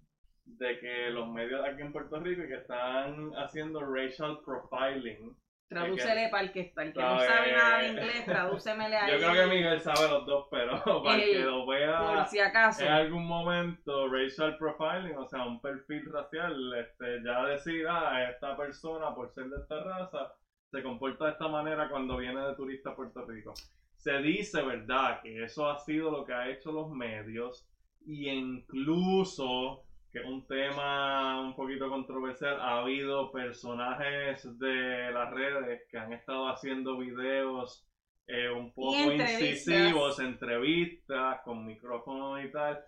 de 0.46 0.80
que 0.80 1.10
los 1.12 1.28
medios 1.30 1.64
aquí 1.64 1.84
en 1.84 1.92
Puerto 1.94 2.20
Rico 2.20 2.42
que 2.48 2.56
están 2.56 3.32
haciendo 3.38 3.82
racial 3.82 4.40
profiling. 4.44 5.36
Tradúcele 5.68 6.30
para 6.30 6.44
el 6.44 6.52
que 6.52 6.60
está, 6.62 6.84
el 6.84 6.94
que 6.94 7.02
no 7.02 7.20
Sabe- 7.20 7.52
nada 7.54 7.80
de 7.80 7.88
inglés, 7.90 8.26
tradúcemele 8.26 8.96
ahí. 8.98 9.12
Yo 9.12 9.18
creo 9.18 9.34
que 9.50 9.56
Miguel 9.56 9.80
sabe 9.82 10.08
los 10.10 10.26
dos, 10.26 10.48
pero 10.52 10.82
para 11.04 11.16
El- 11.24 11.32
que 11.32 11.40
lo 11.40 11.66
vea 11.66 12.00
Por 12.00 12.26
si 12.28 12.40
acaso. 12.40 12.84
en 12.84 12.92
algún 12.92 13.26
momento 13.26 14.08
racial 14.08 14.58
profiling, 14.58 15.18
o 15.18 15.26
sea, 15.28 15.44
un 15.46 15.60
perfil 15.62 16.06
racial, 16.12 16.74
este, 16.76 17.24
ya 17.24 17.46
decir, 17.46 17.86
ah, 17.90 18.30
esta 18.30 18.56
persona 18.56 19.14
por 19.16 19.32
ser 19.34 19.46
de 19.50 19.58
esta 19.58 19.84
raza 19.84 20.34
se 20.72 20.84
comporta 20.84 21.26
de 21.26 21.32
esta 21.32 21.48
manera 21.48 21.90
cuando 21.90 22.18
viene 22.18 22.42
de 22.46 22.56
turista 22.56 22.92
a 22.92 22.96
Puerto 22.96 23.26
Rico. 23.26 23.54
Se 23.98 24.20
dice, 24.20 24.62
¿verdad?, 24.62 25.22
que 25.24 25.44
eso 25.44 25.68
ha 25.70 25.80
sido 25.80 26.12
lo 26.12 26.26
que 26.26 26.34
ha 26.34 26.48
hecho 26.50 26.72
los 26.72 26.92
medios 26.92 27.68
y 28.06 28.30
incluso, 28.30 29.84
que 30.16 30.22
es 30.22 30.26
un 30.28 30.48
tema 30.48 31.42
un 31.42 31.54
poquito 31.58 31.90
controversial, 31.90 32.58
ha 32.62 32.78
habido 32.80 33.34
personajes 33.34 34.48
de 34.60 35.12
las 35.12 35.30
redes 35.32 35.82
que 35.92 35.98
han 35.98 36.14
estado 36.14 36.48
haciendo 36.48 36.98
videos 36.98 37.86
eh, 38.28 38.50
un 38.50 38.74
poco 38.74 38.96
entrevistas. 38.96 39.42
incisivos, 39.42 40.20
entrevistas 40.20 41.42
con 41.44 41.66
micrófonos 41.66 42.42
y 42.46 42.50
tal, 42.50 42.80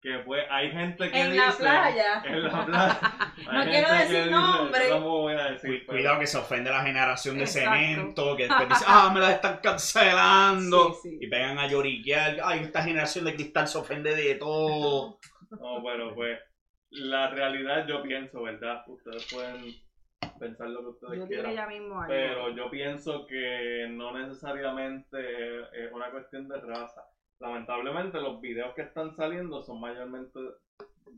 que 0.00 0.18
pues 0.26 0.42
hay 0.50 0.72
gente 0.72 1.08
que 1.08 1.20
En 1.20 1.32
dice... 1.32 1.44
la 1.46 1.52
playa. 1.56 2.22
En 2.24 2.42
la 2.42 2.66
playa. 2.66 3.00
No 3.52 3.64
quiero 3.64 3.92
decir 3.92 4.08
que 4.08 4.18
dice- 4.24 4.30
nombre. 4.30 4.88
yo 4.88 5.00
no 5.00 5.08
voy 5.08 5.34
a 5.34 5.44
decir, 5.52 5.84
pero- 5.86 5.98
Cuidado 5.98 6.18
que 6.18 6.26
se 6.26 6.38
ofende 6.38 6.70
la 6.70 6.82
generación 6.82 7.36
de 7.38 7.44
Exacto. 7.44 7.70
cemento, 7.70 8.36
que 8.36 8.42
después 8.48 8.68
dice, 8.70 8.84
ah, 8.88 9.10
me 9.14 9.20
la 9.20 9.30
están 9.30 9.58
cancelando. 9.62 10.94
Sí, 10.94 11.10
sí. 11.10 11.18
Y 11.20 11.28
pegan 11.28 11.60
a 11.60 11.68
lloriquear, 11.68 12.38
ay, 12.42 12.60
esta 12.64 12.82
generación 12.82 13.24
de 13.26 13.34
cristal 13.36 13.68
se 13.68 13.78
ofende 13.78 14.16
de 14.16 14.34
todo. 14.34 15.18
No, 15.50 15.82
pero 15.84 16.12
pues 16.14 16.38
la 16.92 17.30
realidad 17.30 17.86
yo 17.86 18.02
pienso, 18.02 18.42
¿verdad? 18.42 18.84
Ustedes 18.86 19.26
pueden 19.32 19.74
pensar 20.38 20.68
lo 20.68 20.80
que 20.80 20.88
ustedes 20.88 21.18
Yo 21.20 21.26
quieran. 21.26 21.54
ya 21.54 21.66
mismo 21.66 22.00
algo. 22.00 22.08
Pero 22.08 22.50
yo 22.50 22.70
pienso 22.70 23.26
que 23.26 23.88
no 23.90 24.16
necesariamente 24.16 25.60
es 25.84 25.92
una 25.92 26.10
cuestión 26.10 26.48
de 26.48 26.60
raza. 26.60 27.04
Lamentablemente 27.38 28.20
los 28.20 28.40
videos 28.40 28.74
que 28.74 28.82
están 28.82 29.14
saliendo 29.14 29.62
son 29.62 29.80
mayormente 29.80 30.38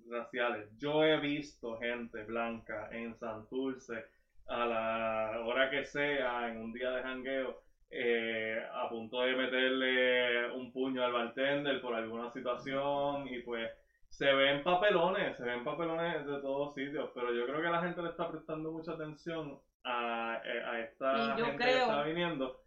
raciales. 0.09 0.69
Yo 0.79 1.05
he 1.05 1.19
visto 1.21 1.79
gente 1.79 2.23
blanca 2.25 2.89
en 2.93 3.15
Santurce 3.17 4.05
a 4.47 4.67
la 4.67 5.41
hora 5.45 5.71
que 5.71 5.85
sea, 5.85 6.49
en 6.49 6.59
un 6.59 6.73
día 6.73 6.91
de 6.91 7.03
jangueo, 7.03 7.63
eh, 7.91 8.63
a 8.73 8.89
punto 8.89 9.21
de 9.21 9.37
meterle 9.37 10.51
un 10.53 10.73
puño 10.73 11.03
al 11.05 11.13
bartender 11.13 11.81
por 11.81 11.95
alguna 11.95 12.31
situación 12.31 13.29
y 13.29 13.41
pues 13.41 13.71
se 14.17 14.33
ven 14.33 14.63
papelones, 14.63 15.37
se 15.37 15.43
ven 15.45 15.65
papelones 15.65 16.25
de 16.25 16.41
todos 16.41 16.73
sitios, 16.75 17.11
pero 17.15 17.33
yo 17.35 17.47
creo 17.47 17.61
que 17.61 17.69
la 17.69 17.83
gente 17.83 18.01
le 18.01 18.11
está 18.11 18.31
prestando 18.31 18.71
mucha 18.71 18.93
atención 18.93 19.59
a, 19.83 20.41
eh, 20.45 20.65
a 20.65 20.81
esta 20.81 21.37
gente 21.37 21.65
que 21.65 21.79
está 21.79 22.03
viniendo, 22.05 22.63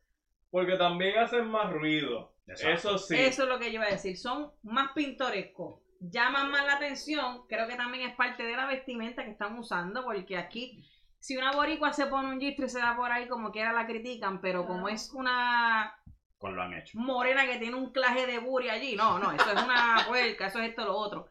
porque 0.51 0.75
también 0.75 1.17
hacen 1.19 1.47
más 1.47 1.71
ruido. 1.71 2.33
Exacto. 2.47 2.73
Eso 2.73 2.97
sí. 2.97 3.15
Eso 3.17 3.43
es 3.43 3.49
lo 3.49 3.59
que 3.59 3.67
yo 3.71 3.75
iba 3.75 3.85
a 3.85 3.91
decir. 3.91 4.17
Son 4.17 4.51
más 4.63 4.91
pintorescos. 4.93 5.79
Llaman 6.01 6.51
más 6.51 6.65
la 6.65 6.75
atención. 6.75 7.47
Creo 7.47 7.65
que 7.67 7.75
también 7.75 8.09
es 8.09 8.15
parte 8.15 8.43
de 8.43 8.55
la 8.55 8.67
vestimenta 8.67 9.23
que 9.23 9.31
están 9.31 9.57
usando. 9.57 10.03
Porque 10.03 10.37
aquí, 10.37 10.83
si 11.19 11.37
una 11.37 11.51
boricua 11.53 11.91
se 11.93 12.07
pone 12.07 12.29
un 12.29 12.39
gistro 12.39 12.65
y 12.65 12.69
se 12.69 12.79
da 12.79 12.95
por 12.95 13.11
ahí, 13.11 13.27
como 13.27 13.51
quiera 13.51 13.71
la 13.73 13.85
critican. 13.87 14.39
Pero 14.39 14.65
como 14.65 14.87
es 14.87 15.11
una 15.13 15.93
Pues 16.39 16.53
lo 16.53 16.61
han 16.61 16.73
hecho. 16.73 16.97
morena 16.99 17.45
que 17.45 17.57
tiene 17.57 17.75
un 17.75 17.91
claje 17.91 18.25
de 18.27 18.39
buri 18.39 18.69
allí. 18.69 18.95
No, 18.95 19.17
no, 19.19 19.31
eso 19.31 19.51
es 19.51 19.63
una 19.63 19.97
puerca, 20.07 20.47
eso 20.47 20.59
es 20.59 20.69
esto, 20.69 20.85
lo 20.85 20.95
otro. 20.95 21.29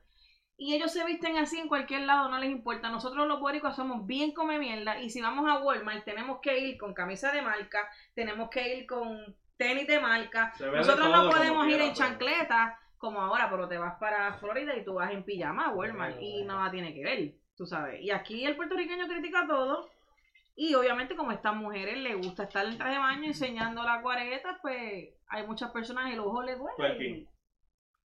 Y 0.58 0.74
ellos 0.74 0.92
se 0.92 1.04
visten 1.04 1.36
así 1.36 1.58
en 1.58 1.68
cualquier 1.68 2.02
lado, 2.02 2.30
no 2.30 2.38
les 2.38 2.50
importa. 2.50 2.88
Nosotros 2.88 3.28
los 3.28 3.40
boricuas 3.40 3.76
somos 3.76 4.06
bien 4.06 4.32
come 4.32 4.58
mierda. 4.58 5.00
Y 5.00 5.10
si 5.10 5.20
vamos 5.20 5.48
a 5.50 5.62
Walmart, 5.62 6.04
tenemos 6.04 6.40
que 6.40 6.58
ir 6.58 6.78
con 6.78 6.94
camisa 6.94 7.30
de 7.30 7.42
marca, 7.42 7.86
tenemos 8.14 8.48
que 8.48 8.76
ir 8.76 8.86
con 8.86 9.36
tenis 9.58 9.86
de 9.86 10.00
marca. 10.00 10.54
Nosotros 10.58 11.10
no 11.10 11.30
podemos 11.30 11.68
ir 11.68 11.80
en 11.80 11.92
chancleta 11.92 12.78
como 12.96 13.20
ahora, 13.20 13.50
pero 13.50 13.68
te 13.68 13.76
vas 13.76 13.98
para 13.98 14.32
Florida 14.34 14.74
y 14.74 14.84
tú 14.84 14.94
vas 14.94 15.12
en 15.12 15.24
pijama 15.24 15.66
a 15.66 15.74
Walmart 15.74 16.16
y 16.20 16.44
nada 16.44 16.70
tiene 16.70 16.94
que 16.94 17.04
ver, 17.04 17.34
tú 17.56 17.66
sabes. 17.66 18.00
Y 18.00 18.10
aquí 18.10 18.44
el 18.46 18.56
puertorriqueño 18.56 19.06
critica 19.06 19.46
todo. 19.46 19.90
Y 20.58 20.74
obviamente 20.74 21.16
como 21.16 21.32
estas 21.32 21.54
mujeres 21.54 21.98
les 21.98 22.16
gusta 22.16 22.44
estar 22.44 22.64
en 22.64 22.78
traje 22.78 22.94
de 22.94 22.98
baño 22.98 23.24
enseñando 23.24 23.82
la 23.82 24.00
cuareta, 24.00 24.58
pues 24.62 25.10
hay 25.28 25.46
muchas 25.46 25.70
personas 25.70 26.10
el 26.10 26.20
ojo 26.20 26.42
les 26.42 26.58
duele. 26.58 26.76
Twerking. 26.76 27.28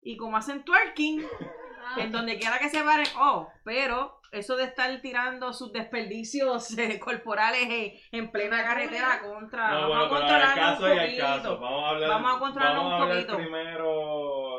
Y 0.01 0.15
como 0.15 0.37
hacen 0.37 0.63
twerking, 0.63 1.25
en 1.97 2.11
donde 2.11 2.37
quiera 2.37 2.59
que 2.59 2.69
se 2.69 2.83
paren, 2.83 3.07
oh, 3.19 3.47
pero 3.63 4.19
eso 4.31 4.55
de 4.57 4.65
estar 4.65 4.99
tirando 5.01 5.53
sus 5.53 5.71
desperdicios 5.71 6.77
eh, 6.77 6.99
corporales 6.99 7.69
eh, 7.69 8.01
en 8.11 8.31
plena 8.31 8.63
carretera 8.63 9.21
contra... 9.21 9.71
No, 9.71 9.89
vamos 9.89 9.89
bueno, 9.89 10.03
a 10.03 10.09
pero 10.09 10.35
hay 10.35 10.53
controlarlo 10.53 10.61
casos 10.61 10.83
un 10.83 10.95
y 10.95 10.99
hay 10.99 11.07
poquito. 11.07 11.23
casos. 11.25 11.59
Vamos 11.59 11.83
a 11.83 11.89
hablar, 11.89 12.09
Vamos 12.09 12.35
a 12.35 12.39
controlarlo 12.39 12.83
vamos 12.83 12.93
un 12.93 12.93
a 12.93 13.03
hablar 13.03 13.15
poquito. 13.25 13.37
primero. 13.37 14.51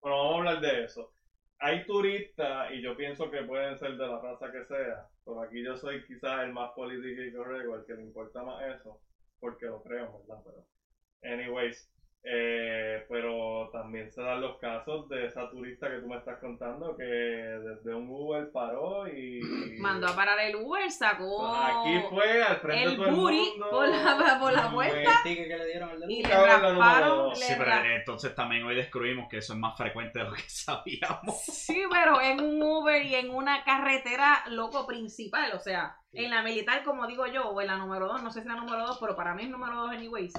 Bueno, 0.00 0.16
vamos 0.18 0.34
a 0.34 0.38
hablar 0.38 0.60
de 0.60 0.84
eso. 0.84 1.12
Hay 1.58 1.86
turistas, 1.86 2.72
y 2.72 2.82
yo 2.82 2.96
pienso 2.96 3.30
que 3.30 3.42
pueden 3.44 3.78
ser 3.78 3.96
de 3.96 4.06
la 4.06 4.18
raza 4.20 4.50
que 4.50 4.64
sea, 4.64 5.06
pero 5.24 5.42
aquí 5.42 5.62
yo 5.64 5.76
soy 5.76 6.04
quizás 6.06 6.42
el 6.42 6.52
más 6.52 6.72
político 6.72 7.22
y 7.22 7.32
correcto, 7.32 7.76
el 7.76 7.86
que 7.86 7.94
le 7.94 8.02
importa 8.02 8.42
más 8.42 8.62
eso, 8.76 9.00
porque 9.38 9.66
lo 9.66 9.80
creo, 9.82 10.18
¿verdad? 10.26 10.42
Pero, 10.44 11.32
anyways, 11.34 11.88
eh, 12.24 13.04
pero 13.08 13.68
también 13.72 14.12
se 14.12 14.22
dan 14.22 14.40
los 14.40 14.56
casos 14.58 15.08
de 15.08 15.26
esa 15.26 15.50
turista 15.50 15.90
que 15.90 15.98
tú 15.98 16.06
me 16.06 16.18
estás 16.18 16.38
contando 16.38 16.96
que 16.96 17.02
desde 17.02 17.94
un 17.94 18.08
Uber 18.08 18.48
paró 18.52 19.08
y. 19.08 19.40
Mandó 19.80 20.06
a 20.06 20.14
parar 20.14 20.38
el 20.38 20.54
Uber, 20.54 20.88
sacó 20.88 21.52
aquí 21.52 21.98
fue 22.08 22.40
al 22.42 22.58
frente 22.58 22.84
el 22.84 22.90
de 22.90 22.96
todo 22.96 23.06
el 23.06 23.12
mundo. 23.12 23.70
por 23.70 23.88
la, 23.88 24.38
por 24.40 24.52
la 24.52 24.70
puerta 24.70 25.10
el 25.24 25.36
que 25.36 25.56
le 25.56 25.66
dieron 25.66 25.90
al 25.90 26.10
y 26.10 26.22
de 26.22 26.28
le 26.28 26.28
Cabe 26.28 26.46
la 26.46 26.58
número 26.58 26.80
rasparon. 26.80 27.36
Sí, 27.36 27.54
pero 27.58 27.72
entonces 27.96 28.34
también 28.36 28.62
hoy 28.64 28.76
descubrimos 28.76 29.28
que 29.28 29.38
eso 29.38 29.54
es 29.54 29.58
más 29.58 29.76
frecuente 29.76 30.20
de 30.20 30.24
lo 30.26 30.32
que 30.32 30.42
sabíamos. 30.46 31.42
Sí, 31.44 31.82
pero 31.90 32.20
en 32.20 32.40
un 32.40 32.62
Uber 32.62 33.04
y 33.04 33.16
en 33.16 33.30
una 33.30 33.64
carretera 33.64 34.44
loco 34.46 34.86
principal, 34.86 35.52
o 35.54 35.58
sea, 35.58 35.96
en 36.12 36.30
la 36.30 36.42
militar, 36.42 36.84
como 36.84 37.08
digo 37.08 37.26
yo, 37.26 37.48
o 37.48 37.60
en 37.60 37.66
la 37.66 37.78
número 37.78 38.06
2, 38.06 38.22
no 38.22 38.30
sé 38.30 38.42
si 38.42 38.48
es 38.48 38.54
la 38.54 38.60
número 38.60 38.86
2, 38.86 38.98
pero 39.00 39.16
para 39.16 39.34
mí 39.34 39.42
es 39.42 39.48
número 39.48 39.76
2 39.76 39.90
anyways. 39.90 40.34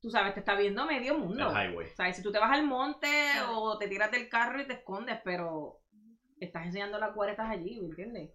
Tú 0.00 0.10
sabes, 0.10 0.34
te 0.34 0.40
está 0.40 0.54
viendo 0.54 0.86
medio 0.86 1.14
El 1.14 1.18
mundo. 1.18 1.50
highway. 1.50 1.88
O 1.88 1.94
sea, 1.96 2.12
si 2.12 2.22
tú 2.22 2.30
te 2.30 2.38
vas 2.38 2.52
al 2.52 2.64
monte 2.64 3.08
o 3.48 3.76
te 3.78 3.88
tiras 3.88 4.10
del 4.12 4.28
carro 4.28 4.60
y 4.60 4.66
te 4.66 4.74
escondes, 4.74 5.18
pero 5.24 5.78
estás 6.40 6.66
enseñando 6.66 6.98
las 6.98 7.12
cuaretas 7.14 7.50
allí, 7.50 7.80
¿me 7.80 7.88
entiendes? 7.88 8.30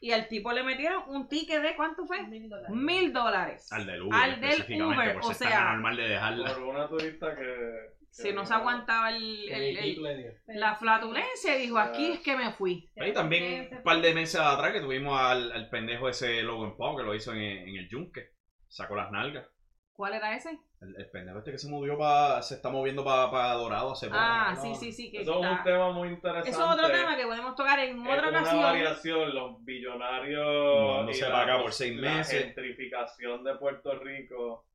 Y 0.00 0.12
al 0.12 0.28
tipo 0.28 0.52
le 0.52 0.62
metieron 0.62 1.02
un 1.08 1.26
ticket 1.28 1.62
de, 1.62 1.74
¿cuánto 1.74 2.06
fue? 2.06 2.22
Mil 2.28 2.48
dólares. 2.48 2.70
Mil 2.70 3.12
dólares. 3.12 3.72
Al 3.72 3.86
del 3.86 4.02
Uber. 4.02 4.14
Al 4.20 4.40
del 4.40 4.50
específicamente, 4.50 4.94
Uber, 5.02 5.14
por 5.14 5.22
o 5.30 5.34
ser 5.34 5.38
tan 5.38 5.48
sea, 5.48 5.70
anormal 5.70 5.96
de 5.96 6.08
dejarla. 6.08 6.54
Por 6.54 6.62
una 6.64 6.88
turista 6.88 7.34
que. 7.34 7.42
que 7.42 7.96
Si 8.10 8.32
no 8.32 8.44
se 8.46 8.54
aguantaba 8.54 9.10
el, 9.10 9.48
el- 9.50 10.34
la 10.48 10.76
flatulencia, 10.76 11.56
dijo, 11.56 11.78
aquí 11.78 12.12
es 12.12 12.20
que 12.20 12.36
me 12.36 12.52
fui. 12.52 12.88
Y 12.94 13.12
también 13.12 13.68
un 13.72 13.82
par 13.82 14.00
de 14.02 14.14
meses 14.14 14.38
atrás 14.40 14.72
que 14.72 14.80
tuvimos 14.80 15.18
al, 15.20 15.50
al 15.50 15.68
pendejo 15.70 16.08
ese 16.10 16.42
Logan 16.42 16.76
Paul 16.76 16.98
que 16.98 17.02
lo 17.02 17.14
hizo 17.14 17.32
en, 17.32 17.40
en 17.40 17.76
el 17.76 17.88
yunque. 17.88 18.28
Sacó 18.68 18.94
las 18.96 19.10
nalgas. 19.10 19.48
¿Cuál 19.96 20.12
era 20.12 20.36
ese? 20.36 20.58
El, 20.82 20.94
el 20.94 21.08
pendejo 21.10 21.38
este 21.38 21.52
que 21.52 21.58
se 21.58 21.70
movió 21.70 21.96
para. 21.96 22.42
se 22.42 22.54
está 22.56 22.68
moviendo 22.68 23.02
para 23.02 23.52
Dorado 23.54 23.92
hace 23.92 24.08
poco. 24.08 24.18
Ah, 24.20 24.52
no. 24.54 24.60
sí, 24.62 24.74
sí, 24.74 24.92
sí, 24.92 25.10
que 25.10 25.22
Eso 25.22 25.42
es 25.42 25.50
un 25.50 25.62
tema 25.64 25.90
muy 25.92 26.08
interesante. 26.08 26.50
Eso 26.50 26.64
es 26.66 26.70
otro 26.74 26.88
tema 26.90 27.16
que 27.16 27.24
podemos 27.24 27.54
tocar 27.54 27.78
en 27.78 28.06
Es 28.06 28.12
otra 28.18 28.28
una 28.28 28.40
ocasión. 28.40 28.62
variación, 28.62 29.34
los 29.34 29.64
billonarios. 29.64 31.16
Y 31.16 31.20
la- 31.20 31.30
para 31.30 31.42
acá 31.54 31.62
por 31.62 31.72
seis 31.72 31.96
La 31.98 32.14
meses. 32.16 32.42
gentrificación 32.44 33.42
de 33.44 33.54
Puerto 33.56 33.98
Rico 33.98 34.66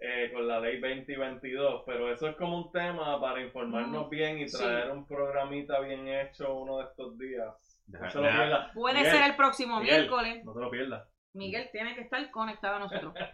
eh, 0.00 0.30
con 0.32 0.48
la 0.48 0.58
ley 0.60 0.80
2022. 0.80 1.82
Pero 1.86 2.10
eso 2.12 2.28
es 2.28 2.36
como 2.36 2.56
un 2.58 2.72
tema 2.72 3.20
para 3.20 3.40
informarnos 3.42 4.08
bien 4.08 4.38
y 4.38 4.48
Sí. 4.48 4.56
traer 4.58 4.90
un 4.90 5.06
programita 5.06 5.80
bien 5.80 6.08
hecho 6.08 6.54
uno 6.54 6.78
de 6.78 6.84
estos 6.84 7.18
días. 7.18 7.78
No 7.88 8.10
se 8.10 8.18
lo 8.18 8.22
pierda. 8.30 8.70
Puede 8.72 8.96
Miguel, 9.00 9.12
ser 9.12 9.22
el 9.30 9.36
próximo 9.36 9.80
Miguel. 9.80 9.98
miércoles. 10.00 10.44
No 10.44 10.54
se 10.54 10.60
lo 10.60 10.70
pierda. 10.70 11.08
Miguel 11.34 11.68
tiene 11.72 11.94
que 11.94 12.02
estar 12.02 12.30
conectado 12.30 12.76
a 12.76 12.78
nosotros. 12.80 13.14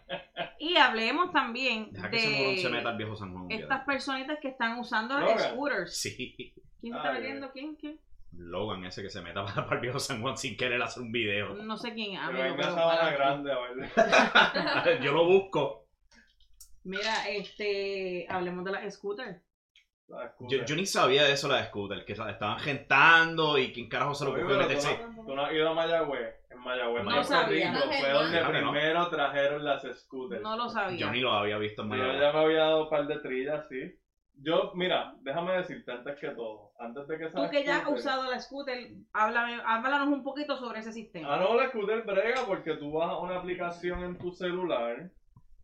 Y 0.60 0.76
hablemos 0.76 1.32
también 1.32 1.92
Deja 1.92 2.10
que 2.10 2.16
ese 2.16 2.30
morón 2.30 2.58
se 2.58 2.68
meta 2.68 2.90
de 2.90 2.96
viejo 2.96 3.14
San 3.16 3.32
Juan. 3.32 3.46
estas 3.48 3.84
personitas 3.84 4.38
que 4.42 4.48
están 4.48 4.76
usando 4.80 5.16
Droga. 5.16 5.38
scooters. 5.38 5.96
Sí. 5.96 6.34
¿Quién 6.80 6.92
se 6.92 6.98
está 6.98 7.12
metiendo? 7.12 7.52
¿Quién? 7.52 7.76
¿Quién? 7.76 8.00
Logan 8.32 8.84
ese 8.84 9.00
que 9.02 9.08
se 9.08 9.22
meta 9.22 9.44
para, 9.44 9.64
para 9.64 9.76
el 9.76 9.80
viejo 9.82 10.00
San 10.00 10.20
Juan 10.20 10.36
sin 10.36 10.56
querer 10.56 10.82
hacer 10.82 11.04
un 11.04 11.12
video. 11.12 11.54
No 11.54 11.76
sé 11.76 11.94
quién 11.94 12.16
Sabana 12.16 12.56
para- 12.74 13.10
Grande 13.12 13.52
a 13.52 13.58
ver. 13.60 15.00
Yo 15.02 15.12
lo 15.12 15.26
busco. 15.26 15.86
Mira, 16.82 17.28
este, 17.28 18.26
hablemos 18.28 18.64
de 18.64 18.72
las 18.72 18.94
scooters. 18.94 19.40
La 20.08 20.34
Yo, 20.40 20.64
yo 20.64 20.74
ni 20.74 20.86
sabía 20.86 21.22
de 21.24 21.32
eso 21.34 21.48
la 21.48 21.58
de 21.58 21.66
Scooter, 21.66 22.04
que 22.04 22.14
estaban 22.14 22.58
gentando 22.60 23.58
y 23.58 23.72
quién 23.72 23.88
carajo 23.90 24.14
se 24.14 24.24
lo 24.24 24.30
ocurrió 24.30 24.56
meterse. 24.56 24.98
Tú 25.26 25.34
no 25.34 25.44
has 25.44 25.52
ido 25.52 25.68
a 25.68 25.74
Mayagüez. 25.74 26.34
Mayagüez, 26.68 27.04
No 27.04 27.10
Puerto 27.10 27.24
sabía. 27.28 27.72
Rico, 27.72 27.86
No, 27.86 27.92
fue 27.92 28.10
donde 28.10 28.38
Claro 28.38 28.52
que 28.52 28.60
no. 28.62 28.70
primero 28.72 29.08
trajeron 29.10 29.64
las 29.64 29.82
scooters. 30.00 30.42
No 30.42 30.56
lo 30.56 30.68
sabía. 30.68 30.98
Yo 30.98 31.10
ni 31.10 31.20
lo 31.20 31.32
había 31.32 31.58
visto 31.58 31.82
en 31.82 31.88
Yo 31.90 31.96
Mayagüez. 31.96 32.20
ya 32.20 32.32
me 32.32 32.38
había 32.44 32.58
dado 32.60 32.82
un 32.84 32.90
par 32.90 33.06
de 33.06 33.18
trillas, 33.18 33.66
sí. 33.68 33.94
Yo, 34.40 34.70
mira, 34.76 35.14
déjame 35.22 35.52
decirte 35.56 35.90
antes 35.90 36.16
que 36.20 36.28
todo, 36.28 36.70
antes 36.78 37.08
de 37.08 37.18
que 37.18 37.26
Tú 37.28 37.50
que 37.50 37.64
ya 37.64 37.78
has 37.78 37.88
usado 37.88 38.30
la 38.30 38.38
scooter, 38.38 38.88
háblame, 39.12 39.60
háblanos 39.66 40.06
un 40.08 40.22
poquito 40.22 40.56
sobre 40.56 40.78
ese 40.78 40.92
sistema. 40.92 41.34
Ah, 41.34 41.38
no, 41.40 41.56
la 41.56 41.68
scooter 41.70 42.02
brega 42.02 42.42
porque 42.46 42.74
tú 42.76 42.92
vas 42.92 43.08
a 43.10 43.18
una 43.18 43.38
aplicación 43.38 44.04
en 44.04 44.16
tu 44.16 44.30
celular 44.30 45.10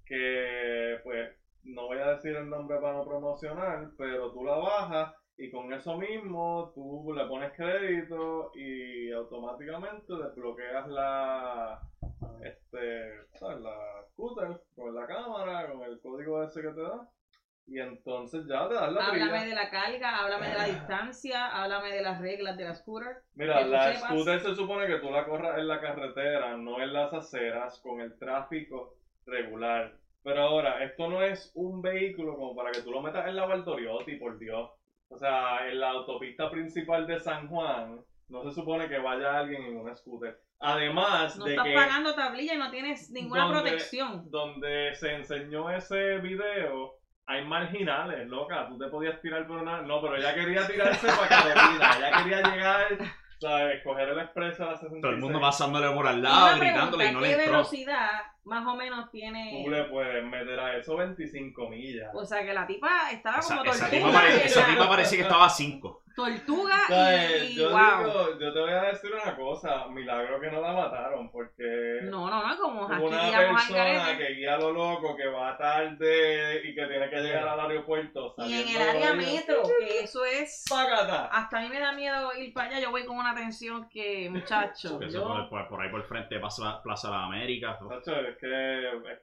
que, 0.06 0.98
pues, 1.04 1.30
no 1.62 1.86
voy 1.86 1.98
a 1.98 2.08
decir 2.14 2.34
el 2.36 2.50
nombre 2.50 2.78
para 2.80 2.94
no 2.94 3.04
promocionar, 3.04 3.90
pero 3.96 4.32
tú 4.32 4.44
la 4.44 4.56
bajas 4.56 5.14
y 5.36 5.50
con 5.50 5.72
eso 5.72 5.96
mismo 5.96 6.72
tú 6.74 7.12
le 7.12 7.26
pones 7.26 7.52
crédito 7.52 8.52
y 8.54 9.10
automáticamente 9.10 10.12
desbloqueas 10.14 10.88
la, 10.88 11.80
este, 12.42 13.26
¿sabes? 13.34 13.60
La 13.60 13.76
scooter 14.12 14.60
con 14.76 14.94
la 14.94 15.06
cámara, 15.06 15.70
con 15.70 15.82
el 15.82 16.00
código 16.00 16.42
ese 16.42 16.62
que 16.62 16.68
te 16.68 16.80
da. 16.82 17.08
Y 17.66 17.80
entonces 17.80 18.44
ya 18.46 18.68
te 18.68 18.74
das 18.74 18.92
la 18.92 19.06
Háblame 19.06 19.30
trilla. 19.30 19.44
de 19.44 19.54
la 19.54 19.70
carga, 19.70 20.18
háblame 20.18 20.48
de 20.48 20.54
la 20.54 20.64
distancia, 20.66 21.46
háblame 21.46 21.92
de 21.92 22.02
las 22.02 22.20
reglas 22.20 22.56
de 22.58 22.64
la 22.64 22.74
scooter. 22.74 23.22
Mira, 23.34 23.62
la 23.66 23.94
sepas. 23.94 24.10
scooter 24.10 24.40
se 24.40 24.54
supone 24.54 24.86
que 24.86 24.98
tú 24.98 25.10
la 25.10 25.24
corras 25.24 25.58
en 25.58 25.66
la 25.66 25.80
carretera, 25.80 26.56
no 26.58 26.82
en 26.82 26.92
las 26.92 27.12
aceras, 27.14 27.80
con 27.80 28.00
el 28.02 28.18
tráfico 28.18 28.96
regular. 29.24 29.94
Pero 30.22 30.42
ahora, 30.42 30.84
esto 30.84 31.08
no 31.08 31.22
es 31.22 31.50
un 31.54 31.80
vehículo 31.80 32.36
como 32.36 32.54
para 32.54 32.70
que 32.70 32.82
tú 32.82 32.90
lo 32.90 33.00
metas 33.00 33.26
en 33.28 33.36
la 33.36 33.46
Valdoriotti, 33.46 34.16
por 34.16 34.38
Dios. 34.38 34.70
O 35.08 35.18
sea, 35.18 35.68
en 35.68 35.78
la 35.80 35.90
autopista 35.90 36.50
principal 36.50 37.06
de 37.06 37.20
San 37.20 37.48
Juan, 37.48 38.00
no 38.28 38.42
se 38.42 38.52
supone 38.52 38.88
que 38.88 38.98
vaya 38.98 39.38
alguien 39.38 39.62
en 39.64 39.76
una 39.76 39.94
scooter. 39.94 40.40
Además 40.60 41.36
No 41.36 41.44
de 41.44 41.50
estás 41.52 41.66
que 41.66 41.74
pagando 41.74 42.14
tablilla 42.14 42.54
y 42.54 42.58
no 42.58 42.70
tienes 42.70 43.10
ninguna 43.10 43.50
protección. 43.50 44.30
donde 44.30 44.94
se 44.94 45.14
enseñó 45.14 45.70
ese 45.70 46.18
video, 46.18 46.94
hay 47.26 47.44
marginales, 47.44 48.26
loca. 48.28 48.66
Tú 48.68 48.78
te 48.78 48.86
podías 48.88 49.20
tirar 49.20 49.46
por 49.46 49.58
una. 49.58 49.82
No, 49.82 50.00
pero 50.00 50.16
ella 50.16 50.34
quería 50.34 50.66
tirarse 50.66 51.06
para 51.06 51.28
Carolina. 51.28 51.90
Ella 51.98 52.22
quería 52.22 52.42
llegar, 52.50 52.86
¿sabes? 53.40 53.82
Coger 53.84 54.08
el 54.10 54.18
expreso 54.20 54.62
a 54.64 54.66
la 54.66 54.72
66. 54.76 55.02
Todo 55.02 55.12
el 55.12 55.18
mundo 55.18 55.40
pasándole 55.40 55.94
por 55.94 56.06
al 56.06 56.18
Una 56.20 56.28
lado, 56.30 56.46
pregunta, 56.58 56.64
gritándole 56.66 57.04
y 57.06 57.12
no 57.12 57.20
¿qué 57.20 57.26
le 57.26 57.32
entró. 57.34 57.52
velocidad 57.52 58.10
más 58.44 58.66
o 58.66 58.74
menos 58.76 59.10
tiene? 59.10 59.62
Tú 59.64 59.70
le 59.70 59.84
puedes 59.84 60.24
meter 60.24 60.58
a 60.60 60.76
eso 60.76 60.96
25 60.96 61.68
millas. 61.68 62.10
O 62.14 62.24
sea 62.24 62.44
que 62.44 62.52
la 62.54 62.66
tipa 62.66 63.10
estaba 63.10 63.38
Esa, 63.38 63.56
como 63.58 63.70
esa 63.70 63.88
tortuga. 63.88 63.90
tipa 63.90 64.12
pare- 64.12 64.34
en 64.34 64.40
esa 64.46 64.66
tipa 64.66 64.88
parecía 64.88 65.18
que 65.18 65.22
estaba 65.22 65.46
a 65.46 65.50
5. 65.50 66.03
Tortuga 66.14 66.76
¿Sabes? 66.88 67.42
y, 67.44 67.46
y 67.46 67.54
Yo 67.56 67.70
wow. 67.70 67.98
digo, 68.06 68.38
yo 68.38 68.52
te 68.52 68.60
voy 68.60 68.70
a 68.72 68.82
decir 68.82 69.10
una 69.12 69.36
cosa, 69.36 69.86
milagro 69.88 70.40
que 70.40 70.50
no 70.50 70.60
la 70.60 70.72
mataron, 70.72 71.30
porque 71.30 72.00
No, 72.04 72.28
no, 72.30 72.46
no, 72.46 72.56
como 72.58 72.84
aquí 72.86 73.02
una 73.02 73.30
persona 73.38 74.16
que 74.18 74.34
guía 74.34 74.54
a 74.54 74.58
lo 74.58 74.72
loco, 74.72 75.16
que 75.16 75.26
va 75.26 75.56
tarde 75.58 76.60
y 76.64 76.74
que 76.74 76.86
tiene 76.86 77.10
que 77.10 77.16
llegar 77.20 77.48
al 77.48 77.60
aeropuerto. 77.60 78.34
Y 78.38 78.52
en 78.62 78.68
el 78.68 78.88
área 78.88 79.12
metro, 79.14 79.62
que 79.78 80.00
eso 80.00 80.24
es... 80.24 80.64
¡Págata! 80.68 81.26
Hasta 81.26 81.58
a 81.58 81.62
mí 81.62 81.68
me 81.68 81.80
da 81.80 81.92
miedo 81.92 82.32
ir 82.38 82.52
para 82.52 82.68
allá, 82.68 82.80
yo 82.80 82.90
voy 82.90 83.04
con 83.04 83.16
una 83.18 83.34
tensión 83.34 83.88
que, 83.88 84.28
muchacho, 84.30 84.98
Que 84.98 85.06
eso 85.06 85.18
yo... 85.18 85.26
por, 85.26 85.48
por- 85.48 85.68
por 85.68 85.82
ahí 85.82 85.90
por 85.90 86.04
frente 86.06 86.38
pasa 86.38 86.80
Plaza 86.82 87.08
de 87.08 87.14
las 87.14 87.24
Américas. 87.24 87.78
Tacho, 87.88 88.20
es 88.20 88.36
que... 88.38 88.46
eh, 88.46 89.18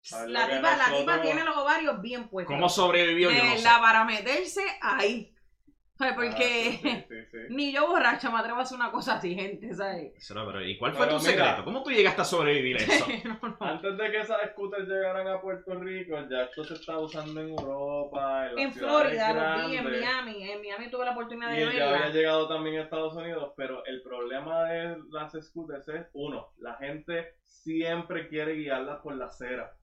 ¿sabes 0.00 0.30
La 0.30 0.48
tipa, 0.48 0.76
la 0.76 0.96
tipa 0.96 1.20
tiene 1.20 1.44
los 1.44 1.56
ovarios 1.56 2.00
bien 2.00 2.28
puestos. 2.28 2.54
¿Cómo 2.54 2.68
sobrevivió? 2.68 3.28
de 3.28 3.36
Yo 3.36 3.44
no 3.44 3.56
sé. 3.56 3.68
para 3.80 4.04
meterse 4.04 4.62
ahí. 4.80 5.34
Ay, 6.00 6.10
Ah, 6.10 6.14
Porque 6.16 6.72
sí, 6.72 6.78
sí, 6.82 7.04
sí, 7.08 7.26
sí. 7.30 7.38
ni 7.50 7.72
yo 7.72 7.88
borracha 7.88 8.30
me 8.30 8.38
atrevo 8.38 8.58
a 8.58 8.62
hacer 8.62 8.76
una 8.76 8.90
cosa 8.90 9.14
así, 9.16 9.34
gente, 9.34 9.74
¿sabes? 9.74 10.12
Eso 10.16 10.34
pero, 10.46 10.64
¿Y 10.64 10.78
cuál 10.78 10.92
fue 10.94 11.06
Pero 11.06 11.18
tu 11.18 11.24
mira. 11.26 11.36
secreto? 11.38 11.64
¿Cómo 11.64 11.82
tú 11.82 11.90
llegaste 11.90 12.22
a 12.22 12.24
sobrevivir 12.24 12.76
eso? 12.76 13.06
no, 13.42 13.48
no. 13.48 13.56
Antes 13.60 13.96
de 13.98 14.10
que 14.10 14.20
esas 14.20 14.38
scooters 14.52 14.88
llegaran 14.88 15.28
a 15.28 15.40
Puerto 15.40 15.74
Rico, 15.74 16.16
ya 16.30 16.42
esto 16.44 16.64
se 16.64 16.74
está 16.74 16.98
usando 16.98 17.40
en 17.40 17.50
Europa, 17.50 18.50
en 18.50 18.58
En 18.58 18.72
Florida, 18.72 19.32
lo 19.62 19.68
vi, 19.68 19.76
en. 19.76 19.84
Miami. 19.90 20.50
En 20.50 20.60
Miami 20.60 20.90
tuve 20.90 21.04
la 21.04 21.12
oportunidad 21.12 21.52
Y 21.52 21.56
de 21.56 21.62
él 21.64 21.72
ya 21.72 21.84
había 21.88 21.98
verla. 21.98 22.14
llegado 22.14 22.48
también 22.48 22.78
a 22.78 22.82
Estados 22.82 23.14
Unidos, 23.14 23.52
pero 23.56 23.84
el 23.86 24.02
problema 24.02 24.64
de 24.64 24.96
las 25.10 25.32
scooters 25.32 25.86
es, 25.88 26.06
uno, 26.14 26.48
la 26.58 26.74
gente 26.76 27.34
siempre 27.44 28.28
quiere 28.28 28.54
guiarlas 28.54 29.00
por 29.00 29.14
la 29.16 29.26
acera. 29.26 29.76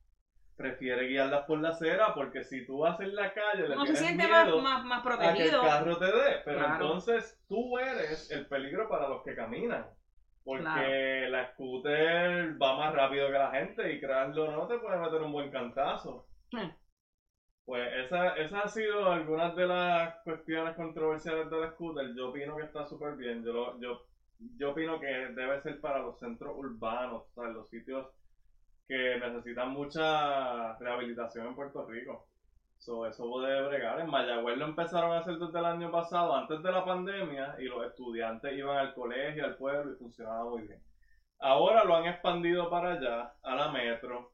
Prefiere 0.57 1.07
guiarlas 1.07 1.45
por 1.45 1.59
la 1.61 1.69
acera 1.69 2.13
porque 2.15 2.43
si 2.43 2.65
tú 2.65 2.79
vas 2.79 2.99
en 2.99 3.13
la 3.15 3.31
calle 3.31 3.67
le 3.69 3.75
Uno 3.75 3.85
se 3.85 3.95
siente 3.95 4.27
más, 4.27 4.45
miedo 4.45 4.59
más, 4.59 5.05
a 5.05 5.33
que 5.35 5.43
el 5.45 5.51
carro 5.51 5.97
te 5.99 6.05
dé. 6.05 6.41
Pero 6.43 6.57
Claro. 6.57 6.73
entonces 6.73 7.39
tú 7.47 7.77
eres 7.77 8.31
el 8.31 8.47
peligro 8.47 8.89
para 8.89 9.07
los 9.07 9.23
que 9.23 9.35
caminan. 9.35 9.85
Porque 10.43 10.63
Claro. 10.63 11.29
la 11.29 11.51
scooter 11.53 12.61
va 12.61 12.77
más 12.77 12.93
rápido 12.95 13.27
que 13.27 13.33
la 13.37 13.51
gente 13.51 13.93
y 13.93 13.99
crearlo 13.99 14.51
no 14.51 14.67
te 14.67 14.79
puede 14.79 14.97
meter 14.97 15.21
un 15.21 15.31
buen 15.31 15.51
cantazo. 15.51 16.25
Hmm. 16.51 16.69
Pues 17.65 17.87
esa, 18.05 18.29
esa 18.37 18.61
ha 18.61 18.67
sido 18.69 19.11
algunas 19.11 19.55
de 19.55 19.67
las 19.67 20.15
cuestiones 20.23 20.73
controversiales 20.75 21.49
del 21.51 21.69
scooter. 21.71 22.15
Yo 22.15 22.29
opino 22.29 22.55
que 22.55 22.63
está 22.63 22.85
súper 22.85 23.15
bien. 23.15 23.43
Yo, 23.43 23.51
lo- 23.53 23.79
yo, 23.81 24.05
yo 24.57 24.71
opino 24.71 24.99
que 25.01 25.05
debe 25.07 25.61
ser 25.61 25.79
para 25.81 25.99
los 25.99 26.17
centros 26.17 26.53
urbanos, 26.55 27.23
o 27.29 27.33
sea, 27.41 27.49
los 27.51 27.69
sitios 27.69 28.07
que 28.87 29.19
necesitan 29.19 29.69
mucha 29.69 30.77
rehabilitación 30.77 31.47
en 31.47 31.55
Puerto 31.55 31.85
Rico. 31.85 32.27
So, 32.77 33.05
eso 33.05 33.29
puede 33.29 33.67
bregar. 33.67 33.99
En 33.99 34.09
Mayagüez 34.09 34.57
lo 34.57 34.65
empezaron 34.65 35.11
a 35.11 35.19
hacer 35.19 35.37
desde 35.37 35.59
el 35.59 35.65
año 35.65 35.91
pasado, 35.91 36.35
antes 36.35 36.61
de 36.61 36.71
la 36.71 36.85
pandemia, 36.85 37.55
y 37.59 37.65
los 37.65 37.85
estudiantes 37.85 38.57
iban 38.57 38.77
al 38.77 38.93
colegio, 38.93 39.45
al 39.45 39.57
pueblo, 39.57 39.91
y 39.91 39.95
funcionaba 39.95 40.45
muy 40.45 40.61
bien. 40.61 40.81
Ahora 41.39 41.83
lo 41.83 41.95
han 41.95 42.05
expandido 42.05 42.69
para 42.69 42.93
allá, 42.93 43.33
a 43.43 43.55
la 43.55 43.71
metro. 43.71 44.31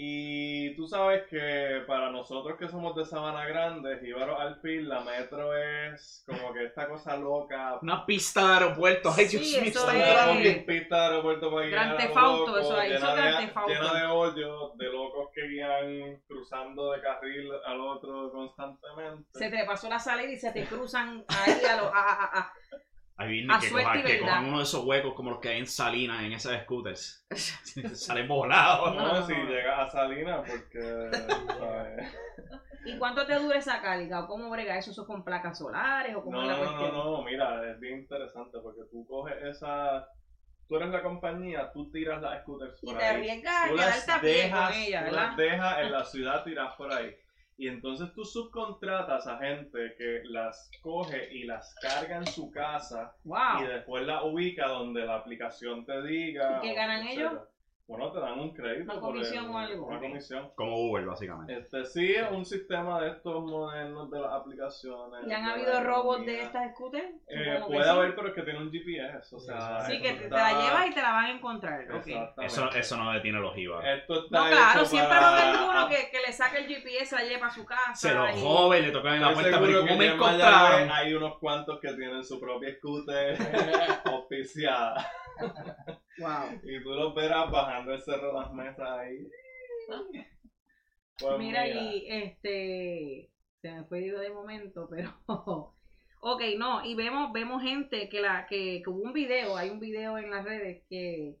Y 0.00 0.76
tú 0.76 0.86
sabes 0.86 1.24
que 1.28 1.82
para 1.88 2.08
nosotros 2.12 2.56
que 2.56 2.68
somos 2.68 2.94
de 2.94 3.04
Sabana 3.04 3.44
Grande, 3.46 3.98
Jíbaro 3.98 4.38
al 4.38 4.60
fin, 4.60 4.88
la 4.88 5.00
metro 5.00 5.56
es 5.56 6.22
como 6.24 6.52
que 6.52 6.66
esta 6.66 6.86
cosa 6.86 7.16
loca. 7.16 7.80
Una 7.82 8.06
pista 8.06 8.46
de 8.46 8.52
aeropuerto. 8.64 9.12
Ay, 9.16 9.24
Dios 9.26 9.44
Sí, 9.44 9.60
mío, 9.60 9.70
eso 9.70 9.90
es- 9.90 9.98
grande. 9.98 10.44
fucking 10.54 10.66
pista 10.66 10.96
de 10.96 11.04
aeropuerto 11.06 11.50
para 11.52 11.66
Gran 11.66 11.88
a 11.88 11.92
lo 11.94 11.96
Theft 11.98 12.16
Auto, 12.16 12.46
loco, 12.46 12.58
eso 12.58 12.76
llena 12.82 12.94
es 12.94 13.00
Gran 13.00 13.66
de-. 13.66 13.74
Llena 13.74 13.94
de 13.94 14.06
hoyos, 14.06 14.76
de 14.78 14.84
locos 14.86 15.30
que 15.34 15.48
guían 15.48 16.22
cruzando 16.28 16.92
de 16.92 17.00
carril 17.00 17.50
al 17.66 17.80
otro 17.80 18.30
constantemente. 18.30 19.28
Se 19.36 19.50
te 19.50 19.64
pasó 19.64 19.88
la 19.88 19.98
salida 19.98 20.30
y 20.30 20.36
se 20.36 20.52
te 20.52 20.64
cruzan 20.66 21.24
ahí 21.26 21.60
a 21.68 21.76
lo. 21.76 21.92
A, 21.92 22.00
a, 22.12 22.38
a. 22.38 22.52
Ahí 23.18 23.28
viene 23.30 23.52
A 23.52 23.58
que, 23.58 23.66
y 23.66 24.02
que 24.04 24.20
cojan 24.20 24.44
uno 24.46 24.58
de 24.58 24.62
esos 24.62 24.84
huecos 24.84 25.12
como 25.14 25.30
los 25.32 25.40
que 25.40 25.48
hay 25.48 25.58
en 25.58 25.66
Salinas 25.66 26.22
en 26.22 26.32
esas 26.32 26.62
scooters. 26.62 27.26
Salen 27.94 28.28
volados. 28.28 28.94
No, 28.94 29.12
No. 29.14 29.26
si 29.26 29.34
llegas 29.34 29.78
a 29.80 29.90
Salinas, 29.90 30.48
porque. 30.48 31.10
¿sabes? 31.58 32.14
¿Y 32.84 32.96
cuánto 32.96 33.26
te 33.26 33.34
dura 33.34 33.58
esa 33.58 33.82
carga? 33.82 34.20
¿O 34.20 34.28
cómo 34.28 34.48
brega 34.50 34.78
eso? 34.78 34.92
¿Eso 34.92 35.04
con 35.06 35.24
placas 35.24 35.58
solares? 35.58 36.14
¿O 36.14 36.22
cómo 36.22 36.40
No, 36.40 36.50
es 36.50 36.58
la 36.58 36.64
no, 36.64 36.92
no, 36.92 37.04
no, 37.10 37.22
mira, 37.24 37.68
es 37.70 37.78
bien 37.80 37.98
interesante 37.98 38.58
porque 38.62 38.82
tú 38.90 39.04
coges 39.06 39.34
esa. 39.42 40.06
Tú 40.68 40.76
eres 40.76 40.90
la 40.90 41.02
compañía, 41.02 41.72
tú 41.72 41.90
tiras 41.90 42.20
las 42.22 42.42
scooters 42.42 42.78
Y 42.82 42.86
por 42.86 42.98
te 42.98 43.04
ahí. 43.04 43.16
arriesgas 43.16 43.54
a 43.64 43.68
Tú 43.68 43.74
quedarte 43.74 43.96
las 44.06 44.08
a 44.08 44.20
pie 44.20 44.30
dejas, 44.30 44.68
con 44.70 44.78
ella, 44.78 45.08
tú 45.08 45.14
las 45.14 45.36
dejas 45.36 45.78
en 45.80 45.92
la 45.92 46.04
ciudad 46.04 46.44
tiradas 46.44 46.74
por 46.76 46.92
ahí. 46.92 47.16
Y 47.60 47.66
entonces 47.66 48.12
tú 48.14 48.24
subcontratas 48.24 49.26
a 49.26 49.36
gente 49.38 49.94
que 49.98 50.22
las 50.26 50.70
coge 50.80 51.28
y 51.34 51.42
las 51.42 51.74
carga 51.82 52.18
en 52.18 52.26
su 52.26 52.52
casa 52.52 53.16
¡Wow! 53.24 53.64
y 53.64 53.66
después 53.66 54.06
las 54.06 54.22
ubica 54.22 54.68
donde 54.68 55.04
la 55.04 55.16
aplicación 55.16 55.84
te 55.84 56.00
diga. 56.02 56.60
¿Y 56.62 56.68
qué 56.68 56.74
ganan 56.74 57.02
etcétera. 57.02 57.30
ellos? 57.30 57.47
Bueno, 57.88 58.12
te 58.12 58.20
dan 58.20 58.38
un 58.38 58.52
crédito. 58.52 58.82
¿Una 58.92 59.00
por 59.00 59.12
comisión 59.14 59.44
el- 59.46 59.50
o 59.50 59.58
algo? 59.58 59.86
Una 59.86 59.98
comisión. 59.98 60.50
Como 60.54 60.76
Uber, 60.76 61.06
básicamente. 61.06 61.56
Este 61.56 61.86
sí 61.86 62.12
es 62.12 62.30
un 62.30 62.44
sistema 62.44 63.00
de 63.00 63.12
estos 63.12 63.42
modernos 63.42 64.10
de 64.10 64.20
las 64.20 64.30
aplicaciones. 64.30 65.26
¿Y 65.26 65.32
han 65.32 65.44
habido 65.46 65.82
robos 65.82 66.20
de 66.26 66.42
estas 66.42 66.70
scooters? 66.74 67.08
Eh, 67.28 67.58
puede 67.66 67.84
sí. 67.84 67.88
haber, 67.88 68.14
pero 68.14 68.28
es 68.28 68.34
que 68.34 68.42
tiene 68.42 68.58
un 68.58 68.70
GPS, 68.70 69.34
o 69.34 69.38
sea... 69.40 69.80
Sí, 69.86 70.02
que 70.02 70.12
te, 70.12 70.28
la 70.28 70.50
llevas 70.52 70.86
y 70.88 70.92
te 70.94 71.00
la 71.00 71.12
van 71.12 71.24
a 71.24 71.30
encontrar. 71.30 71.80
ok. 71.90 72.06
Exactamente. 72.06 72.44
Eso, 72.44 72.70
eso 72.72 72.96
no 72.98 73.10
detiene 73.10 73.40
los 73.40 73.56
IVA. 73.56 73.94
Esto 73.94 74.22
está 74.24 74.38
No, 74.38 74.50
claro, 74.50 74.84
siempre 74.84 75.08
para- 75.08 75.20
va 75.22 75.38
a 75.38 75.48
haber 75.48 75.70
uno 75.70 75.88
que, 75.88 76.10
que 76.10 76.20
le 76.26 76.32
saque 76.34 76.58
el 76.58 76.66
GPS, 76.66 77.14
la 77.16 77.22
lleva 77.24 77.46
a 77.46 77.50
su 77.50 77.64
casa. 77.64 77.94
Se 77.94 78.12
lo 78.12 78.28
y- 78.28 78.42
joven, 78.42 78.82
le 78.82 78.90
tocan 78.92 79.14
en 79.14 79.20
la 79.22 79.32
puerta, 79.32 79.58
pero 79.60 79.80
¿cómo 79.80 79.96
me 79.96 80.06
encontraron? 80.08 80.90
Hay 80.92 81.14
unos 81.14 81.38
cuantos 81.38 81.80
que 81.80 81.94
tienen 81.94 82.22
su 82.22 82.38
propia 82.38 82.74
scooter 82.76 83.38
auspiciada. 84.04 85.10
Wow. 86.18 86.60
Y 86.62 86.82
tú 86.82 86.90
los 86.90 87.14
verás 87.14 87.50
bajando 87.50 87.92
el 87.92 88.02
cerro 88.02 88.28
de 88.28 88.40
las 88.40 88.52
mesas 88.52 88.88
ahí. 88.88 89.28
Pues 91.18 91.38
Mira, 91.38 91.68
y 91.68 92.06
este. 92.08 93.30
Se 93.60 93.72
me 93.72 93.84
fue 93.84 94.00
de 94.00 94.30
momento, 94.30 94.88
pero. 94.88 95.18
ok, 96.20 96.42
no, 96.56 96.84
y 96.84 96.94
vemos, 96.94 97.32
vemos 97.32 97.62
gente 97.62 98.08
que 98.08 98.20
la, 98.20 98.46
que, 98.46 98.82
que 98.82 98.90
hubo 98.90 99.02
un 99.02 99.12
video, 99.12 99.56
hay 99.56 99.70
un 99.70 99.80
video 99.80 100.18
en 100.18 100.30
las 100.30 100.44
redes 100.44 100.84
que 100.88 101.36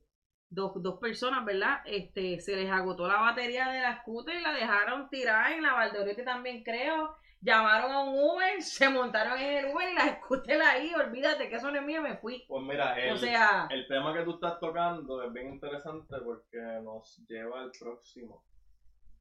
dos, 0.50 0.72
dos 0.82 0.98
personas, 0.98 1.44
¿verdad? 1.44 1.80
Este, 1.84 2.40
se 2.40 2.56
les 2.56 2.70
agotó 2.70 3.06
la 3.06 3.20
batería 3.20 3.68
de 3.68 3.80
la 3.80 4.00
scooter 4.00 4.36
y 4.36 4.42
la 4.42 4.52
dejaron 4.52 5.08
tirar 5.08 5.52
en 5.52 5.62
la 5.62 5.74
Valdoriote 5.74 6.22
también 6.22 6.62
creo. 6.62 7.16
Llamaron 7.40 7.92
a 7.92 8.00
un 8.02 8.18
Uber, 8.18 8.60
se 8.62 8.88
montaron 8.88 9.38
en 9.38 9.64
el 9.64 9.74
Uber 9.74 9.88
y 9.90 9.94
la 9.94 10.16
scooter 10.16 10.60
ahí, 10.60 10.92
olvídate 10.94 11.48
que 11.48 11.56
eso 11.56 11.70
no 11.70 11.78
es 11.78 11.84
mío, 11.84 12.02
me 12.02 12.16
fui. 12.16 12.44
Pues 12.48 12.62
mira, 12.64 12.98
el, 12.98 13.12
O 13.12 13.16
sea, 13.16 13.68
el 13.70 13.86
tema 13.86 14.12
que 14.12 14.24
tú 14.24 14.32
estás 14.32 14.58
tocando 14.58 15.22
es 15.22 15.32
bien 15.32 15.54
interesante 15.54 16.16
porque 16.24 16.58
nos 16.82 17.18
lleva 17.28 17.60
al 17.60 17.70
próximo. 17.78 18.44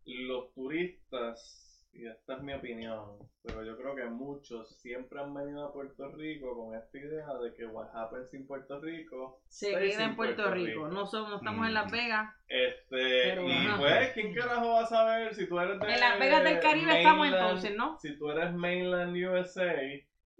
Los 0.05 0.53
turistas, 0.53 1.66
y 1.93 2.05
esta 2.05 2.35
es 2.35 2.41
mi 2.43 2.53
opinión, 2.53 3.17
pero 3.43 3.63
yo 3.63 3.75
creo 3.77 3.95
que 3.95 4.05
muchos 4.05 4.79
siempre 4.79 5.19
han 5.19 5.33
venido 5.33 5.65
a 5.65 5.73
Puerto 5.73 6.09
Rico 6.11 6.55
con 6.55 6.75
esta 6.77 6.97
idea 6.97 7.25
de 7.41 7.53
que 7.55 7.65
what 7.65 7.87
happens 7.95 8.33
in 8.35 8.45
Puerto 8.45 8.79
Rico 8.79 9.41
se 9.47 9.71
queda 9.71 10.03
en 10.05 10.15
Puerto, 10.15 10.43
Puerto 10.43 10.53
Rico. 10.53 10.67
Rico. 10.85 10.87
No, 10.89 11.05
somos, 11.07 11.29
no 11.31 11.35
estamos 11.37 11.65
en 11.65 11.71
Mm. 11.71 11.73
Las 11.73 11.91
Vegas. 11.91 12.35
Este, 12.47 12.85
Pero, 12.89 13.47
y 13.47 13.51
ajá. 13.51 13.77
pues, 13.79 14.11
¿quién 14.13 14.33
carajo 14.35 14.67
va 14.73 14.81
a 14.81 14.85
saber 14.85 15.33
si 15.33 15.47
tú 15.47 15.59
eres 15.59 15.79
de 15.79 15.87
En 15.93 15.99
Las 15.99 16.19
Vegas 16.19 16.43
del 16.43 16.59
Caribe 16.59 16.97
estamos 16.97 17.27
mainland- 17.27 17.41
entonces, 17.41 17.75
¿no? 17.75 17.97
Si 17.99 18.17
tú 18.17 18.29
eres 18.29 18.53
mainland 18.53 19.15
USA 19.15 19.73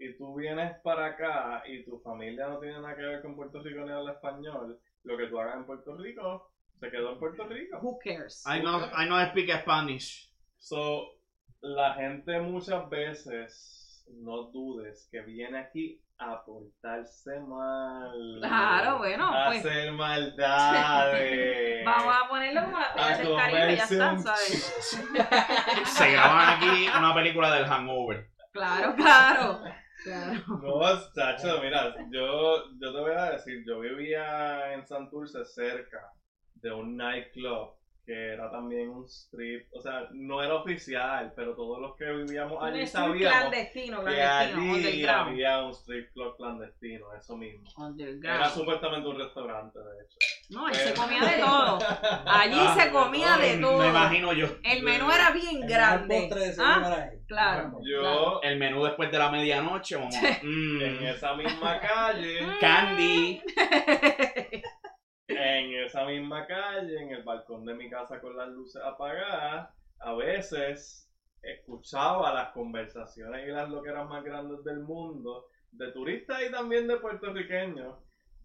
y 0.00 0.16
tú 0.16 0.36
vienes 0.36 0.76
para 0.84 1.06
acá 1.06 1.64
y 1.66 1.84
tu 1.84 1.98
familia 2.00 2.46
no 2.48 2.60
tiene 2.60 2.80
nada 2.80 2.94
que 2.94 3.02
ver 3.02 3.20
con 3.22 3.34
Puerto 3.34 3.60
Rico 3.62 3.80
ni 3.84 3.90
habla 3.90 4.12
español, 4.12 4.78
lo 5.02 5.16
que 5.16 5.26
tú 5.26 5.40
hagas 5.40 5.56
en 5.56 5.64
Puerto 5.66 5.96
Rico 5.96 6.52
se 6.78 6.88
quedó 6.90 7.14
en 7.14 7.18
Puerto 7.18 7.44
Rico. 7.48 7.78
Who 7.82 7.98
cares? 7.98 8.44
I 8.46 8.60
know, 8.60 8.80
I 8.96 9.06
know 9.06 9.20
speak 9.30 9.50
Spanish. 9.62 10.32
So, 10.60 11.17
la 11.60 11.94
gente 11.94 12.40
muchas 12.40 12.88
veces, 12.88 14.04
no 14.22 14.44
dudes, 14.50 15.08
que 15.10 15.20
viene 15.22 15.58
aquí 15.58 16.00
a 16.18 16.44
portarse 16.44 17.38
mal. 17.40 18.38
Claro, 18.40 18.98
bueno, 18.98 19.28
a 19.32 19.46
pues. 19.46 19.64
hacer 19.64 19.92
maldades. 19.94 21.84
Vamos 21.84 22.14
a 22.16 22.28
ponerlo 22.28 22.64
como 22.64 22.78
las 22.78 22.90
A 22.90 22.94
playas 22.94 23.18
del 23.18 23.36
Caribe, 23.36 23.76
ya 23.76 23.88
comerse 23.88 23.94
está, 23.94 24.12
un 24.12 24.22
¿sabes? 24.22 25.06
Se 25.96 26.12
graban 26.12 26.56
aquí 26.56 26.88
una 26.96 27.14
película 27.14 27.54
del 27.54 27.66
Hangover. 27.66 28.28
Claro, 28.52 28.94
claro. 28.96 29.60
Claro. 30.04 30.40
No, 30.62 31.12
chacho, 31.12 31.60
mira, 31.60 31.94
yo, 32.10 32.70
yo 32.80 32.92
te 32.92 33.00
voy 33.00 33.12
a 33.12 33.32
decir, 33.32 33.64
yo 33.66 33.80
vivía 33.80 34.72
en 34.72 34.86
Santurce 34.86 35.44
cerca 35.44 36.12
de 36.54 36.72
un 36.72 36.96
nightclub 36.96 37.77
que 38.08 38.32
era 38.32 38.50
también 38.50 38.88
un 38.88 39.04
strip, 39.04 39.68
o 39.70 39.82
sea, 39.82 40.08
no 40.12 40.42
era 40.42 40.54
oficial, 40.54 41.30
pero 41.36 41.54
todos 41.54 41.78
los 41.78 41.94
que 41.94 42.06
vivíamos 42.10 42.56
allí 42.62 42.86
sabíamos 42.86 43.18
clandestino, 43.18 43.98
que 44.02 44.14
clandestino, 44.14 44.62
allí 44.62 44.70
underground. 44.86 45.28
había 45.28 45.62
un 45.62 45.70
strip 45.74 46.10
club 46.14 46.34
clandestino, 46.38 47.04
eso 47.14 47.36
mismo. 47.36 47.68
Era 48.24 48.48
supuestamente 48.48 49.06
un 49.06 49.18
restaurante, 49.18 49.78
de 49.78 50.04
hecho. 50.04 50.16
No, 50.48 50.66
ahí 50.66 50.74
se 50.74 50.94
comía 50.94 51.20
de 51.22 51.38
todo. 51.42 51.78
Allí 52.26 52.56
Ah, 52.58 52.74
se 52.80 52.90
comía 52.90 53.36
de 53.36 53.58
todo. 53.58 53.78
Me 53.82 53.88
imagino 53.88 54.32
yo. 54.32 54.46
El 54.64 54.82
menú 54.82 55.10
era 55.10 55.30
bien 55.32 55.62
El 55.64 55.68
grande. 55.68 56.20
postre 56.20 56.40
de 56.40 56.48
ese 56.48 56.62
Ah, 56.64 57.10
claro. 57.26 57.78
Yo, 57.82 58.40
El 58.42 58.58
menú 58.58 58.82
después 58.82 59.12
de 59.12 59.18
la 59.18 59.30
medianoche, 59.30 59.96
como. 59.96 60.08
mm, 60.08 60.80
en 60.82 61.06
esa 61.06 61.34
misma 61.34 61.78
calle, 61.78 62.38
candy. 62.62 63.42
en 65.28 65.74
esa 65.84 66.06
misma 66.06 66.46
calle, 66.46 67.00
en 67.00 67.10
el 67.12 67.22
balcón 67.22 67.64
de 67.64 67.74
mi 67.74 67.88
casa 67.90 68.20
con 68.20 68.36
las 68.36 68.48
luces 68.48 68.82
apagadas, 68.82 69.70
a 70.00 70.14
veces 70.14 71.10
escuchaba 71.42 72.32
las 72.32 72.52
conversaciones 72.52 73.46
y 73.46 73.50
las 73.50 73.68
loqueras 73.68 74.08
más 74.08 74.24
grandes 74.24 74.64
del 74.64 74.80
mundo, 74.80 75.46
de 75.70 75.92
turistas 75.92 76.42
y 76.42 76.50
también 76.50 76.88
de 76.88 76.96
puertorriqueños, 76.96 77.96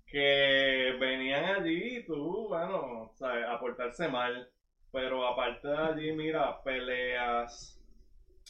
que 0.06 0.96
venían 1.00 1.46
allí 1.46 1.98
y 1.98 2.06
tú, 2.06 2.50
bueno, 2.50 3.12
¿sabes? 3.16 3.46
a 3.48 3.60
portarse 3.60 4.08
mal. 4.10 4.50
Pero 4.92 5.26
aparte 5.26 5.68
de 5.68 5.78
allí, 5.78 6.12
mira, 6.12 6.62
peleas, 6.62 7.82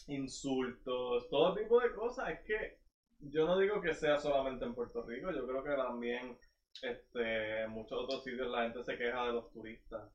insultos, 0.08 1.30
todo 1.30 1.56
tipo 1.56 1.80
de 1.80 1.91
cosas. 1.91 2.32
Es 2.32 2.39
que 2.41 2.78
yo 3.19 3.46
no 3.46 3.58
digo 3.58 3.80
que 3.80 3.93
sea 3.93 4.17
solamente 4.17 4.65
en 4.65 4.76
Puerto 4.76 5.04
Rico, 5.04 5.32
yo 5.32 5.48
creo 5.48 5.63
que 5.63 5.76
también 5.76 6.38
este, 6.82 7.62
en 7.62 7.72
muchos 7.72 8.00
otros 8.04 8.24
sitios 8.24 8.50
la 8.50 8.64
gente 8.64 8.84
se 8.84 8.98
queja 8.98 9.26
de 9.26 9.34
los 9.34 9.52
turistas. 9.52 10.10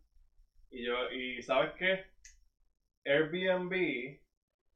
Y 0.71 0.85
yo, 0.85 1.11
y 1.11 1.43
¿sabes 1.43 1.73
qué? 1.79 2.05
Airbnb 3.05 3.73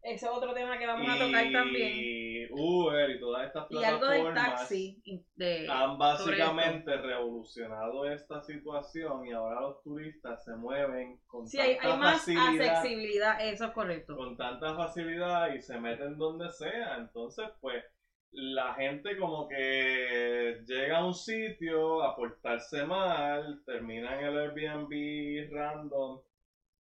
Ese 0.03 0.27
es 0.27 0.33
otro 0.33 0.55
tema 0.55 0.79
que 0.79 0.87
vamos 0.87 1.09
a 1.09 1.17
y 1.17 1.19
tocar 1.19 1.53
también. 1.53 2.49
Uber 2.51 3.11
y 3.11 3.21
todas 3.21 3.47
estas 3.47 3.67
Y 3.71 3.85
algo 3.85 4.07
del 4.07 4.23
plataformas 4.23 4.59
taxi. 4.61 5.03
De, 5.35 5.69
han 5.69 5.99
básicamente 5.99 6.97
revolucionado 6.97 8.11
esta 8.11 8.43
situación 8.43 9.27
y 9.27 9.33
ahora 9.33 9.61
los 9.61 9.83
turistas 9.83 10.45
se 10.45 10.55
mueven 10.55 11.21
con 11.27 11.47
Sí, 11.47 11.59
hay, 11.59 11.77
tanta 11.77 11.93
hay 11.93 11.99
más 11.99 12.19
facilidad 12.19 12.77
accesibilidad, 12.77 13.47
eso 13.47 13.65
es 13.67 13.71
correcto. 13.73 14.17
con 14.17 14.37
tanta 14.37 14.75
facilidad 14.75 15.55
y 15.55 15.61
se 15.61 15.79
meten 15.79 16.19
donde 16.19 16.51
sea. 16.51 16.97
Entonces, 16.97 17.49
pues, 17.61 17.85
la 18.33 18.75
gente 18.75 19.17
como 19.17 19.47
que 19.49 20.63
llega 20.67 20.99
a 20.99 21.07
un 21.07 21.15
sitio 21.15 22.03
a 22.03 22.17
portarse 22.17 22.85
mal, 22.85 23.63
termina 23.67 24.19
en 24.19 24.27
el 24.27 24.39
Airbnb 24.39 25.53
random, 25.53 26.21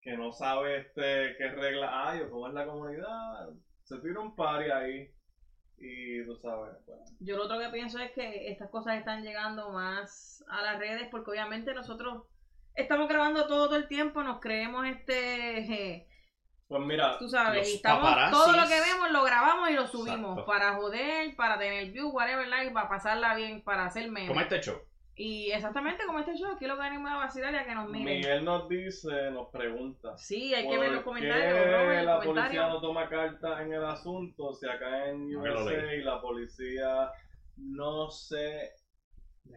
que 0.00 0.16
no 0.16 0.32
sabe 0.32 0.78
este 0.78 1.36
qué 1.38 1.48
regla 1.48 2.08
hay 2.08 2.20
o 2.20 2.30
cómo 2.30 2.48
es 2.48 2.54
la 2.54 2.66
comunidad. 2.66 3.48
Se 3.84 3.98
tira 3.98 4.20
un 4.20 4.36
party 4.36 4.70
ahí 4.70 5.10
y 5.78 6.24
tú 6.24 6.36
sabes. 6.36 6.76
pues, 6.84 6.98
Yo 7.20 7.36
lo 7.36 7.44
otro 7.44 7.58
que 7.58 7.70
pienso 7.70 7.98
es 7.98 8.12
que 8.12 8.50
estas 8.50 8.70
cosas 8.70 8.98
están 8.98 9.22
llegando 9.22 9.70
más 9.70 10.44
a 10.48 10.62
las 10.62 10.78
redes 10.78 11.08
porque 11.10 11.30
obviamente 11.30 11.72
nosotros 11.72 12.24
estamos 12.74 13.08
grabando 13.08 13.46
todo, 13.46 13.66
todo 13.66 13.76
el 13.76 13.88
tiempo, 13.88 14.22
nos 14.22 14.40
creemos 14.40 14.86
este, 14.86 16.07
pues 16.68 16.82
mira, 16.82 17.16
tú 17.18 17.28
sabes, 17.28 17.60
Los 17.60 17.68
y 17.70 17.74
estamos, 17.76 18.30
todo 18.30 18.52
lo 18.52 18.68
que 18.68 18.78
vemos 18.78 19.10
lo 19.10 19.24
grabamos 19.24 19.70
y 19.70 19.72
lo 19.72 19.86
subimos 19.86 20.32
Exacto. 20.32 20.46
para 20.46 20.74
joder, 20.74 21.34
para 21.34 21.58
tener 21.58 21.90
views, 21.90 22.12
whatever, 22.12 22.46
like, 22.46 22.72
para 22.72 22.88
pasarla 22.90 23.34
bien, 23.34 23.62
para 23.62 23.86
hacer 23.86 24.10
memes. 24.10 24.28
Como 24.28 24.40
este 24.42 24.60
show. 24.60 24.76
Y 25.16 25.50
exactamente 25.50 26.04
como 26.04 26.20
este 26.20 26.36
show, 26.36 26.52
aquí 26.52 26.66
lo 26.66 26.76
que 26.76 26.82
venimos 26.82 27.10
a 27.10 27.16
vacilar 27.16 27.54
y 27.54 27.56
a 27.56 27.64
que 27.64 27.74
nos 27.74 27.88
miren. 27.88 28.04
Miguel 28.04 28.44
nos 28.44 28.68
dice, 28.68 29.30
nos 29.30 29.48
pregunta. 29.48 30.16
Sí, 30.18 30.54
hay 30.54 30.68
que 30.68 30.78
ver 30.78 30.92
los 30.92 31.02
¿Por 31.02 31.14
comentarios, 31.14 31.54
qué 31.54 31.64
Robert, 31.72 32.04
la 32.04 32.20
policía 32.20 32.68
no 32.68 32.80
toma 32.82 33.08
carta 33.08 33.62
en 33.62 33.72
el 33.72 33.84
asunto? 33.84 34.52
Si 34.52 34.68
acá 34.68 35.08
en 35.08 35.34
USA 35.34 35.72
la 36.04 36.20
policía 36.20 37.10
no 37.56 38.10
sé, 38.10 38.72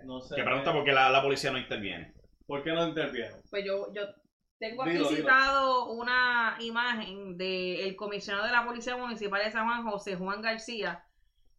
no 0.05 0.21
sé. 0.21 0.35
Que 0.35 0.43
pregunta 0.43 0.71
por 0.71 0.85
qué 0.85 0.93
la, 0.93 1.09
la 1.09 1.21
policía 1.21 1.51
no 1.51 1.57
interviene. 1.57 2.13
¿Por 2.47 2.63
qué 2.63 2.71
no 2.71 2.87
interviene? 2.87 3.35
Pues 3.49 3.63
yo, 3.63 3.93
yo 3.93 4.01
tengo 4.61 4.83
aquí 4.83 4.91
Dilo, 4.91 5.09
dilo. 5.09 5.21
citado 5.21 5.91
una 5.91 6.55
imagen 6.59 7.35
del 7.35 7.95
comisionado 7.95 8.45
de 8.45 8.53
la 8.53 8.63
Policía 8.63 8.95
Municipal 8.95 9.43
de 9.43 9.51
San 9.51 9.65
Juan, 9.65 9.83
José 9.83 10.15
Juan 10.15 10.41
García, 10.41 11.03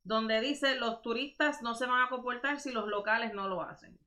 donde 0.05 0.41
dice 0.41 0.77
los 0.77 1.03
turistas 1.03 1.63
no 1.63 1.75
se 1.75 1.87
van 1.87 2.07
a 2.07 2.09
comportar 2.09 2.61
si 2.61 2.73
los 2.73 2.87
locales 2.87 3.35
no 3.35 3.49
lo 3.49 3.61
hacen. 3.61 3.99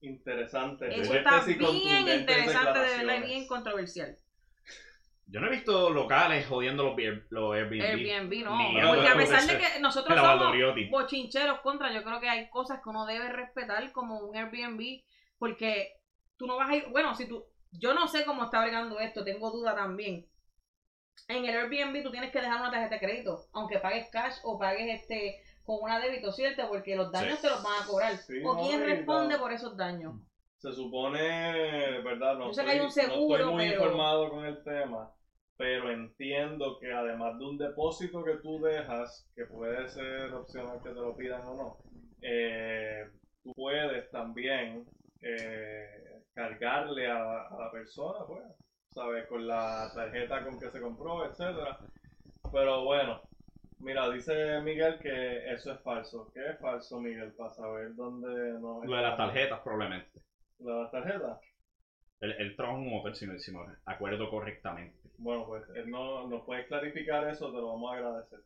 Interesante. 0.00 1.00
Eso 1.00 1.14
está 1.14 1.44
bien 1.44 2.08
interesante, 2.08 2.78
de 2.80 3.04
verdad, 3.04 3.24
bien 3.24 3.46
controversial. 3.46 4.18
Yo 5.26 5.40
no 5.40 5.46
he 5.46 5.50
visto 5.50 5.90
locales 5.90 6.46
jodiendo 6.46 6.82
los, 6.82 6.96
los 7.30 7.54
Airbnb. 7.54 7.82
Airbnb 7.82 8.44
no, 8.44 8.58
Ni 8.58 8.82
porque 8.82 9.08
a 9.08 9.16
pesar 9.16 9.46
de 9.46 9.54
de 9.54 9.58
que 9.60 9.80
nosotros 9.80 10.18
somos 10.18 10.54
bochincheros 10.90 11.60
contra, 11.60 11.94
yo 11.94 12.02
creo 12.02 12.20
que 12.20 12.28
hay 12.28 12.50
cosas 12.50 12.80
que 12.82 12.90
uno 12.90 13.06
debe 13.06 13.30
respetar 13.30 13.92
como 13.92 14.18
un 14.18 14.36
Airbnb, 14.36 15.02
porque 15.38 15.94
tú 16.36 16.46
no 16.46 16.56
vas 16.56 16.68
a 16.68 16.76
ir, 16.76 16.86
bueno, 16.90 17.14
si 17.14 17.26
tú, 17.26 17.46
yo 17.78 17.94
no 17.94 18.06
sé 18.08 18.24
cómo 18.24 18.44
está 18.44 18.62
bregando 18.62 18.98
esto, 19.00 19.24
tengo 19.24 19.50
duda 19.50 19.74
también. 19.74 20.26
En 21.28 21.44
el 21.44 21.56
Airbnb 21.56 22.02
tú 22.02 22.10
tienes 22.10 22.30
que 22.32 22.40
dejar 22.40 22.60
una 22.60 22.70
tarjeta 22.70 22.94
de 22.96 23.00
crédito, 23.00 23.44
aunque 23.52 23.78
pagues 23.78 24.08
cash 24.10 24.34
o 24.42 24.58
pagues 24.58 25.00
este 25.00 25.40
con 25.64 25.78
una 25.82 25.98
débito, 25.98 26.30
¿cierto? 26.32 26.68
Porque 26.68 26.94
los 26.96 27.10
daños 27.10 27.36
Sí. 27.38 27.42
te 27.42 27.50
los 27.50 27.62
van 27.62 27.82
a 27.82 27.86
cobrar. 27.86 28.16
Sí, 28.18 28.42
¿O 28.44 28.54
no, 28.54 28.60
quién 28.66 28.84
responde 28.84 29.38
por 29.38 29.50
esos 29.52 29.76
daños? 29.76 30.14
Se 30.58 30.72
supone, 30.72 31.18
¿verdad? 32.02 32.36
No, 32.36 32.46
Yo 32.48 32.52
sé 32.54 32.64
que 32.64 32.70
hay 32.72 32.80
un 32.80 32.86
estoy- 32.86 33.04
no 33.06 33.10
seguro, 33.12 33.36
estoy 33.38 33.54
muy 33.54 33.68
pero- 33.70 33.82
informado 33.84 34.30
con 34.30 34.44
el 34.44 34.62
tema, 34.64 35.10
pero 35.56 35.90
entiendo 35.90 36.78
que 36.80 36.92
además 36.92 37.38
de 37.38 37.44
un 37.46 37.56
depósito 37.58 38.22
que 38.24 38.36
tú 38.42 38.60
dejas, 38.60 39.26
que 39.34 39.44
puede 39.46 39.88
ser 39.88 40.32
opcional 40.34 40.82
que 40.82 40.88
te 40.90 40.94
lo 40.94 41.16
pidan 41.16 41.42
o 41.46 41.54
no, 41.54 41.78
eh, 42.22 43.04
tú 43.42 43.52
puedes 43.54 44.10
también 44.10 44.84
eh, 45.26 46.13
cargarle 46.34 47.06
a, 47.06 47.46
a 47.46 47.58
la 47.58 47.70
persona, 47.70 48.24
pues, 48.26 48.42
¿sabes? 48.90 49.26
Con 49.28 49.46
la 49.46 49.90
tarjeta 49.94 50.44
con 50.44 50.58
que 50.58 50.70
se 50.70 50.80
compró, 50.80 51.24
etcétera. 51.24 51.78
Pero 52.52 52.84
bueno, 52.84 53.20
mira, 53.78 54.10
dice 54.10 54.60
Miguel 54.62 54.98
que 55.00 55.52
eso 55.52 55.72
es 55.72 55.80
falso. 55.82 56.30
¿Qué 56.32 56.50
es 56.50 56.58
falso, 56.60 57.00
Miguel? 57.00 57.32
Para 57.34 57.50
saber 57.50 57.94
dónde 57.94 58.58
nos 58.60 58.84
Lo 58.84 58.96
de 58.96 59.02
las 59.02 59.16
tarjetas, 59.16 59.60
probablemente. 59.60 60.20
¿Lo 60.58 60.76
de 60.76 60.82
las 60.82 60.90
tarjetas? 60.90 61.40
El, 62.20 62.32
el 62.32 62.56
en 62.58 62.70
un 62.70 63.00
hotel, 63.00 63.14
si 63.16 63.26
me 63.26 63.60
acuerdo 63.84 64.30
correctamente. 64.30 64.98
Bueno, 65.18 65.46
pues 65.46 65.64
él 65.74 65.90
no, 65.90 66.26
nos 66.28 66.44
puede 66.44 66.66
clarificar 66.66 67.28
eso, 67.28 67.50
te 67.50 67.58
lo 67.58 67.68
vamos 67.68 67.92
a 67.92 67.96
agradecer. 67.96 68.40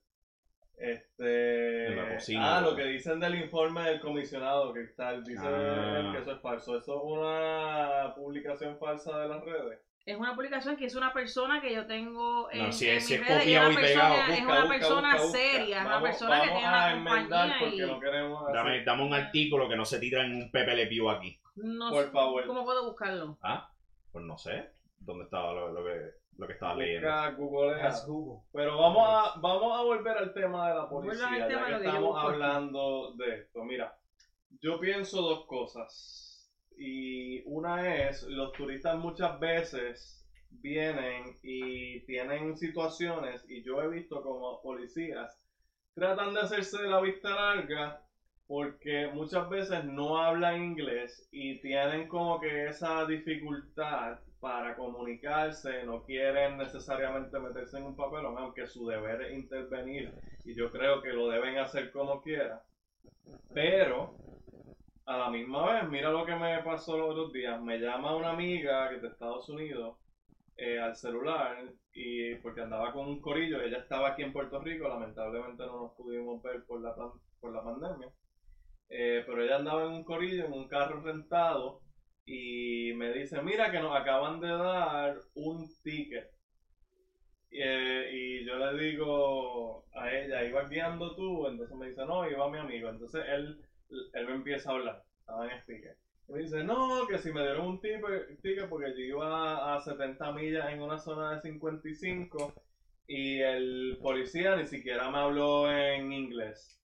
Este. 0.79 1.87
En 1.89 1.97
la 1.97 2.15
cocina, 2.15 2.57
ah, 2.59 2.61
¿no? 2.61 2.71
lo 2.71 2.77
que 2.77 2.85
dicen 2.85 3.19
del 3.21 3.35
informe 3.35 3.83
del 3.83 4.01
comisionado 4.01 4.73
Cristal, 4.73 5.25
dice 5.25 5.43
Ah. 5.45 6.11
que 6.13 6.19
eso 6.21 6.33
es 6.33 6.41
falso. 6.41 6.79
Eso 6.79 6.97
es 6.97 7.03
una 7.05 8.15
publicación 8.15 8.79
falsa 8.79 9.19
de 9.19 9.29
las 9.29 9.45
redes. 9.45 9.81
Es 10.07 10.17
una 10.17 10.35
publicación 10.35 10.77
que 10.77 10.87
hizo 10.87 10.97
una 10.97 11.13
persona 11.13 11.61
que 11.61 11.75
yo 11.75 11.85
tengo 11.87 12.51
en, 12.51 12.67
No, 12.67 12.73
si 12.73 12.89
en 12.89 12.97
es- 12.97 13.07
si 13.07 13.13
mis 13.15 13.23
es 13.23 13.29
redes, 13.29 13.47
es 13.47 13.59
una 13.59 13.73
y 13.73 13.77
pegado, 13.77 14.15
persona, 14.15 14.23
es 14.23 14.29
Busca, 14.41 14.45
una 14.53 14.61
busca, 14.63 14.75
persona 14.79 15.17
busca, 15.17 15.39
seria, 15.39 15.77
es 15.77 15.85
una 15.85 15.91
Vamos- 15.95 16.09
persona 16.09 16.31
que 16.41 16.47
vamos 16.47 16.61
tiene 16.63 16.67
a 16.67 16.79
una 16.79 16.93
enmendar 16.93 17.49
compañía 17.49 17.59
porque 17.61 17.77
y 17.77 17.87
no 17.87 18.01
queremos 18.01 18.53
Dame, 18.55 18.85
dame 18.85 19.03
un 19.05 19.15
artículo 19.15 19.69
que 19.69 19.77
no 19.77 19.85
se 19.85 19.99
tira 19.99 20.25
en 20.25 20.35
un 20.35 20.51
Pepe 20.51 20.75
Le 20.77 20.87
Pew 20.87 21.11
aquí. 21.11 21.39
no 21.57 21.91
Por 21.91 22.05
sé 22.07 22.11
favor. 22.13 22.47
cómo 22.47 22.65
puedo 22.65 22.87
buscarlo. 22.87 23.37
Ah, 23.43 23.69
pues 24.13 24.25
no 24.25 24.39
sé. 24.39 24.71
¿Dónde 25.01 25.25
estaba 25.25 25.53
lo, 25.53 25.73
lo 25.73 25.85
que, 25.85 25.93
lo 26.39 26.47
que 26.47 26.53
estaba 26.55 26.77
leyendo? 26.77 27.09
Google. 28.07 28.43
Pero 28.53 28.79
vamos 28.79 29.05
a, 29.07 29.39
vamos 29.41 29.79
a 29.79 29.83
volver 29.83 30.17
al 30.17 30.33
tema 30.33 30.69
de 30.69 30.75
la 30.75 30.89
policía, 30.89 31.29
Vuelvan 31.29 31.43
al 31.43 31.49
tema 31.49 31.71
ya 31.71 31.79
que 31.79 31.87
estamos 31.87 32.25
hablando 32.25 33.15
de 33.17 33.41
esto. 33.41 33.65
Mira, 33.65 33.99
yo 34.61 34.81
pienso 34.81 35.21
dos 35.21 35.47
cosas. 35.47 36.51
Y 36.77 37.43
una 37.45 38.09
es, 38.09 38.23
los 38.23 38.53
turistas 38.53 38.97
muchas 38.97 39.39
veces 39.41 40.25
vienen 40.51 41.37
y 41.43 42.01
tienen 42.07 42.57
situaciones, 42.57 43.45
y 43.49 43.63
yo 43.65 43.83
he 43.83 43.89
visto 43.89 44.23
como 44.23 44.63
policías 44.63 45.45
tratan 45.99 46.33
de 46.33 46.41
hacerse 46.41 46.81
de 46.81 46.89
la 46.89 47.01
vista 47.01 47.31
larga 47.31 48.01
porque 48.47 49.09
muchas 49.13 49.49
veces 49.51 49.85
no 49.85 50.17
hablan 50.17 50.63
inglés 50.63 51.29
y 51.33 51.61
tienen 51.61 52.09
como 52.09 52.41
que 52.41 52.67
esa 52.67 53.05
dificultad 53.05 54.21
para 54.41 54.77
comunicarse, 54.77 55.85
no 55.85 56.05
quieren 56.05 56.59
necesariamente 56.59 57.39
meterse 57.39 57.79
en 57.79 57.87
un 57.87 57.97
papelón, 57.97 58.39
aunque 58.39 58.67
su 58.67 58.87
deber 58.87 59.23
es 59.23 59.39
intervenir 59.39 60.13
y 60.45 60.55
yo 60.55 60.71
creo 60.71 61.03
que 61.03 61.13
lo 61.13 61.29
deben 61.29 61.59
hacer 61.59 61.91
como 61.91 62.23
quiera. 62.23 62.63
Pero 63.53 64.15
a 65.07 65.17
la 65.17 65.31
misma 65.31 65.73
vez, 65.73 65.89
mira 65.89 66.11
lo 66.11 66.25
que 66.25 66.37
me 66.37 66.63
pasó 66.63 66.97
los 66.97 67.11
otros 67.11 67.33
días, 67.33 67.61
me 67.61 67.79
llama 67.79 68.15
una 68.15 68.31
amiga 68.31 68.89
que 68.91 69.01
de 69.01 69.09
Estados 69.09 69.49
Unidos 69.49 69.97
eh, 70.57 70.79
al 70.79 70.97
celular 70.97 71.57
y 71.93 72.35
porque 72.37 72.61
andaba 72.61 72.93
con 72.93 73.09
un 73.09 73.21
corillo, 73.21 73.61
ella 73.61 73.79
estaba 73.79 74.09
aquí 74.09 74.23
en 74.23 74.33
Puerto 74.33 74.61
Rico, 74.61 74.89
lamentablemente 74.89 75.65
no 75.65 75.83
nos 75.83 75.93
pudimos 75.93 76.43
ver 76.43 76.65
por 76.65 76.81
la, 76.81 76.95
por 77.41 77.53
la 77.53 77.65
pandemia, 77.65 78.09
eh, 78.91 79.25
pero 79.27 79.43
ella 79.43 79.57
andaba 79.57 79.85
en 79.85 79.93
un 79.93 80.05
corillo, 80.05 80.45
en 80.45 80.53
un 80.53 80.69
carro 80.69 81.01
rentado 81.01 81.81
y 82.31 82.93
me 82.95 83.11
dice, 83.15 83.41
mira 83.43 83.71
que 83.73 83.81
nos 83.81 83.97
acaban 83.97 84.39
de 84.41 84.49
dar 84.49 85.19
un 85.35 85.67
ticket. 85.83 86.31
Y, 87.51 87.63
eh, 87.63 88.11
y 88.13 88.45
yo 88.45 88.59
le 88.59 88.83
digo 88.85 89.87
a 89.95 90.13
ella, 90.13 90.45
¿ibas 90.45 90.69
guiando 90.69 91.17
tú? 91.17 91.47
Entonces 91.49 91.75
me 91.77 91.89
dice, 91.89 92.05
no, 92.05 92.29
iba 92.29 92.51
mi 92.51 92.59
amigo. 92.59 92.91
Entonces 92.91 93.25
él, 93.29 93.59
él 94.13 94.27
me 94.27 94.35
empieza 94.35 94.71
a 94.71 94.75
hablar, 94.75 95.05
estaba 95.21 95.47
en 95.51 95.59
speaker. 95.61 95.97
Y 96.29 96.33
me 96.33 96.39
dice, 96.41 96.63
no, 96.65 97.07
que 97.09 97.19
si 97.19 97.33
me 97.33 97.41
dieron 97.41 97.67
un 97.67 97.81
ticket, 97.81 98.69
porque 98.69 98.93
yo 98.93 99.01
iba 99.17 99.75
a 99.75 99.81
70 99.81 100.31
millas 100.33 100.71
en 100.71 100.83
una 100.83 100.99
zona 100.99 101.35
de 101.35 101.41
55 101.41 102.55
y 103.07 103.41
el 103.41 103.99
policía 104.03 104.55
ni 104.57 104.67
siquiera 104.67 105.11
me 105.11 105.17
habló 105.19 105.73
en 105.73 106.13
inglés. 106.13 106.79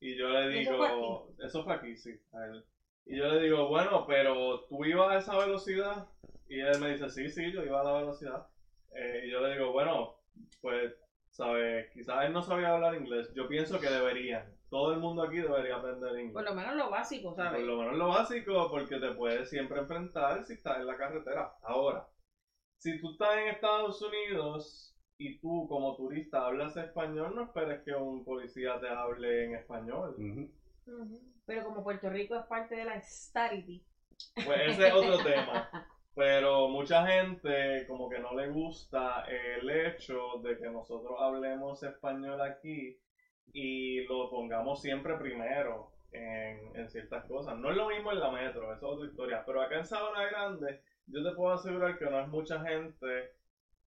Y 0.00 0.16
yo 0.16 0.28
le 0.30 0.50
¿Y 0.50 0.58
eso 0.58 0.72
digo, 0.72 0.76
fue 0.76 0.88
aquí? 0.88 1.16
eso 1.46 1.62
fue 1.64 1.74
aquí, 1.74 1.96
sí, 1.96 2.10
a 2.32 2.46
él. 2.46 2.64
Y 3.08 3.16
yo 3.16 3.26
le 3.26 3.42
digo, 3.42 3.68
bueno, 3.68 4.04
pero 4.06 4.66
tú 4.68 4.84
ibas 4.84 5.10
a 5.10 5.18
esa 5.18 5.38
velocidad. 5.38 6.06
Y 6.46 6.60
él 6.60 6.78
me 6.78 6.92
dice, 6.92 7.08
sí, 7.08 7.30
sí, 7.30 7.50
yo 7.52 7.64
iba 7.64 7.80
a 7.80 7.84
la 7.84 7.92
velocidad. 7.94 8.46
Eh, 8.94 9.24
y 9.24 9.30
yo 9.30 9.40
le 9.40 9.54
digo, 9.54 9.72
bueno, 9.72 10.16
pues, 10.60 10.94
¿sabes? 11.30 11.90
Quizás 11.94 12.26
él 12.26 12.34
no 12.34 12.42
sabía 12.42 12.74
hablar 12.74 12.94
inglés. 12.96 13.32
Yo 13.34 13.48
pienso 13.48 13.80
que 13.80 13.88
deberían. 13.88 14.54
Todo 14.68 14.92
el 14.92 15.00
mundo 15.00 15.22
aquí 15.22 15.38
debería 15.38 15.76
aprender 15.76 16.18
inglés. 16.18 16.34
Por 16.34 16.44
lo 16.44 16.54
menos 16.54 16.76
lo 16.76 16.90
básico, 16.90 17.34
¿sabes? 17.34 17.60
Por 17.60 17.68
lo 17.68 17.78
menos 17.78 17.96
lo 17.96 18.08
básico, 18.08 18.68
porque 18.70 18.98
te 18.98 19.12
puedes 19.12 19.48
siempre 19.48 19.78
enfrentar 19.78 20.44
si 20.44 20.52
estás 20.52 20.76
en 20.76 20.86
la 20.86 20.98
carretera. 20.98 21.54
Ahora, 21.62 22.06
si 22.76 23.00
tú 23.00 23.12
estás 23.12 23.38
en 23.38 23.48
Estados 23.48 24.02
Unidos 24.02 24.94
y 25.16 25.40
tú 25.40 25.66
como 25.66 25.96
turista 25.96 26.44
hablas 26.44 26.76
español, 26.76 27.34
no 27.34 27.44
esperes 27.44 27.82
que 27.84 27.94
un 27.94 28.22
policía 28.22 28.78
te 28.78 28.88
hable 28.88 29.46
en 29.46 29.54
español. 29.54 30.14
Ujú. 30.18 31.37
Pero 31.48 31.64
como 31.64 31.82
Puerto 31.82 32.10
Rico 32.10 32.36
es 32.36 32.44
parte 32.44 32.76
de 32.76 32.84
la 32.84 33.00
Starity, 33.00 33.82
Pues 34.44 34.60
ese 34.66 34.88
es 34.88 34.92
otro 34.92 35.16
tema. 35.24 35.70
Pero 36.14 36.68
mucha 36.68 37.06
gente 37.06 37.86
como 37.86 38.10
que 38.10 38.18
no 38.18 38.34
le 38.34 38.50
gusta 38.50 39.24
el 39.24 39.70
hecho 39.70 40.40
de 40.42 40.58
que 40.58 40.68
nosotros 40.68 41.16
hablemos 41.18 41.82
español 41.82 42.38
aquí 42.42 42.98
y 43.54 44.04
lo 44.04 44.28
pongamos 44.28 44.82
siempre 44.82 45.16
primero 45.16 45.92
en, 46.12 46.76
en 46.76 46.90
ciertas 46.90 47.24
cosas. 47.24 47.56
No 47.56 47.70
es 47.70 47.78
lo 47.78 47.88
mismo 47.88 48.12
en 48.12 48.20
la 48.20 48.30
metro, 48.30 48.70
eso 48.74 48.86
es 48.86 48.92
otra 48.96 49.08
historia. 49.08 49.42
Pero 49.46 49.62
acá 49.62 49.78
en 49.78 49.86
Sabana 49.86 50.26
Grande, 50.26 50.82
yo 51.06 51.24
te 51.24 51.34
puedo 51.34 51.54
asegurar 51.54 51.96
que 51.96 52.10
no 52.10 52.20
es 52.20 52.28
mucha 52.28 52.60
gente, 52.60 53.32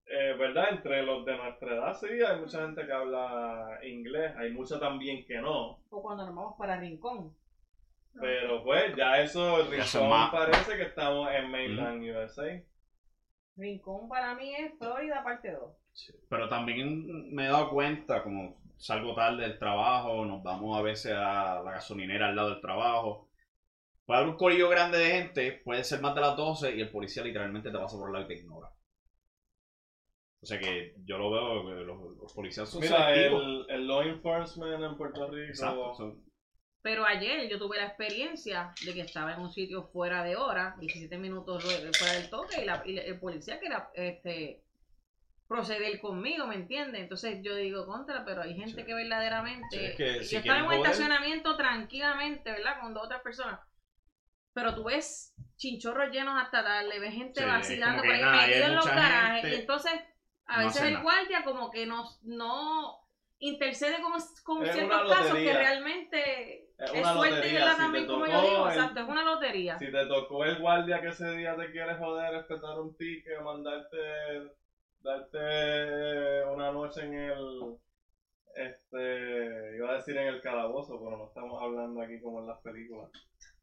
eh, 0.07 0.35
¿verdad? 0.37 0.71
Entre 0.71 1.03
los 1.03 1.23
de 1.23 1.37
nuestra 1.37 1.73
edad, 1.73 1.93
sí, 1.93 2.07
hay 2.21 2.37
mucha 2.37 2.63
gente 2.63 2.85
que 2.85 2.91
habla 2.91 3.79
inglés, 3.85 4.35
hay 4.35 4.51
mucha 4.51 4.77
también 4.77 5.25
que 5.25 5.37
no. 5.37 5.79
o 5.89 6.01
cuando 6.01 6.25
nos 6.25 6.35
vamos 6.35 6.55
para 6.57 6.77
Rincón. 6.77 7.33
Pero 8.19 8.63
pues 8.63 8.95
ya 8.95 9.21
eso, 9.21 9.59
el 9.61 9.67
Rincón 9.71 10.09
parece 10.31 10.77
que 10.77 10.83
estamos 10.83 11.29
en 11.33 11.51
mainland 11.51 12.01
USA. 12.03 12.63
Rincón 13.57 14.07
para 14.09 14.35
mí 14.35 14.53
es 14.55 14.77
Florida 14.77 15.23
parte 15.23 15.51
2. 15.51 15.73
Sí. 15.93 16.13
Pero 16.29 16.49
también 16.49 17.33
me 17.33 17.45
he 17.45 17.49
dado 17.49 17.69
cuenta, 17.69 18.23
como 18.23 18.61
salgo 18.77 19.15
tarde 19.15 19.43
del 19.43 19.59
trabajo, 19.59 20.25
nos 20.25 20.43
vamos 20.43 20.77
a 20.77 20.81
veces 20.81 21.13
a 21.13 21.61
la 21.63 21.71
gasolinera 21.71 22.27
al 22.29 22.35
lado 22.35 22.49
del 22.51 22.61
trabajo. 22.61 23.29
Puede 24.05 24.19
haber 24.19 24.31
un 24.31 24.37
corillo 24.37 24.69
grande 24.69 24.97
de 24.97 25.09
gente, 25.11 25.61
puede 25.63 25.83
ser 25.83 26.01
más 26.01 26.13
de 26.15 26.21
las 26.21 26.35
12 26.37 26.75
y 26.75 26.81
el 26.81 26.91
policía 26.91 27.23
literalmente 27.23 27.71
te 27.71 27.77
pasa 27.77 27.97
por 27.97 28.09
el 28.09 28.13
lado 28.13 28.25
y 28.25 28.27
te 28.27 28.39
ignora. 28.41 28.69
O 30.41 30.45
sea 30.45 30.59
que 30.59 30.93
yo 31.05 31.17
lo 31.17 31.31
veo, 31.31 31.65
que 31.65 31.83
los, 31.85 32.17
los 32.17 32.33
policías 32.33 32.69
son 32.69 32.81
Mira, 32.81 33.07
selectivos. 33.07 33.41
el, 33.43 33.65
el 33.75 33.87
law 33.87 34.01
enforcement 34.01 34.83
en 34.83 34.95
Puerto 34.97 35.27
Rico. 35.31 35.47
Exacto, 35.49 35.93
son- 35.95 36.24
Pero 36.85 37.03
ayer 37.03 37.49
yo 37.49 37.57
tuve 37.57 37.77
la 37.77 37.87
experiencia 37.87 38.71
de 38.85 38.93
que 38.93 39.01
estaba 39.01 39.33
en 39.33 39.39
un 39.39 39.51
sitio 39.51 39.85
fuera 39.91 40.23
de 40.23 40.35
hora, 40.35 40.75
17 40.79 41.17
minutos 41.17 41.63
luego- 41.63 41.91
fuera 41.97 42.13
del 42.13 42.29
toque, 42.29 42.61
y, 42.61 42.65
la, 42.65 42.83
y 42.85 42.99
el 42.99 43.19
policía 43.19 43.59
quería 43.59 43.89
este, 43.95 44.61
proceder 45.47 45.99
conmigo, 45.99 46.45
¿me 46.45 46.53
entiendes? 46.53 47.01
Entonces 47.01 47.39
yo 47.41 47.55
digo, 47.55 47.87
contra, 47.87 48.23
pero 48.23 48.43
hay 48.43 48.53
gente 48.55 48.81
Sí. 48.81 48.85
que 48.85 48.93
verdaderamente... 48.93 49.65
Sí, 49.71 49.83
es 49.83 49.95
que 49.95 50.13
yo 50.17 50.23
si 50.25 50.35
estaba 50.35 50.59
en 50.59 50.65
un 50.65 50.69
joder- 50.73 50.81
estacionamiento 50.85 51.57
tranquilamente, 51.57 52.51
¿verdad? 52.51 52.79
Con 52.79 52.93
dos 52.93 53.05
otras 53.05 53.21
personas. 53.23 53.59
Pero 54.53 54.75
tú 54.75 54.83
ves 54.83 55.33
chinchorros 55.57 56.11
llenos 56.11 56.39
hasta 56.39 56.63
tarde, 56.63 56.99
ves 56.99 57.15
gente 57.15 57.41
Sí, 57.41 57.47
vacilando 57.47 58.03
por 58.03 58.11
que 58.11 58.23
ahí 58.23 58.47
metido 58.47 58.65
en 58.67 58.75
los 58.75 58.85
garajes. 58.85 59.51
Y 59.51 59.55
entonces, 59.61 59.93
a 60.45 60.59
no 60.61 60.67
veces 60.67 60.83
el 60.83 60.91
nada. 60.93 61.03
guardia 61.03 61.43
como 61.43 61.71
que 61.71 61.87
no, 61.87 62.07
no 62.21 62.99
intercede 63.39 64.03
con, 64.03 64.13
con 64.43 64.67
ciertos 64.67 65.11
casos 65.11 65.33
que 65.33 65.51
realmente 65.51 66.64
Es 66.77 66.91
es, 66.93 66.99
una 67.01 67.13
suerte 67.13 67.35
y 67.35 67.39
lotería, 67.53 67.71
si 67.71 67.77
también, 67.77 68.05
te 68.05 68.11
como 68.11 68.25
yo 68.25 68.31
tocó 68.33 68.47
digo, 68.49 68.67
el- 68.69 68.73
exacto, 68.77 68.99
es 68.99 69.07
una 69.07 69.23
lotería. 69.23 69.79
Si 69.79 69.91
te 69.91 70.05
tocó 70.07 70.43
el 70.45 70.59
guardia 70.59 71.01
que 71.01 71.07
ese 71.07 71.31
día 71.37 71.55
te 71.55 71.71
quiere 71.71 71.95
joder, 71.95 72.31
respetar 72.33 72.79
un 72.79 72.95
ticket, 72.97 73.41
mandarte, 73.41 74.51
darte 75.01 76.43
una 76.53 76.71
noche 76.71 77.03
en 77.03 77.13
el, 77.13 77.77
este, 78.55 79.75
iba 79.77 79.91
a 79.91 79.95
decir 79.95 80.17
en 80.17 80.27
el 80.27 80.41
calabozo, 80.41 80.99
pero 81.03 81.17
no 81.17 81.27
estamos 81.27 81.61
hablando 81.61 82.01
aquí 82.01 82.19
como 82.21 82.39
en 82.41 82.47
las 82.47 82.59
películas. 82.61 83.09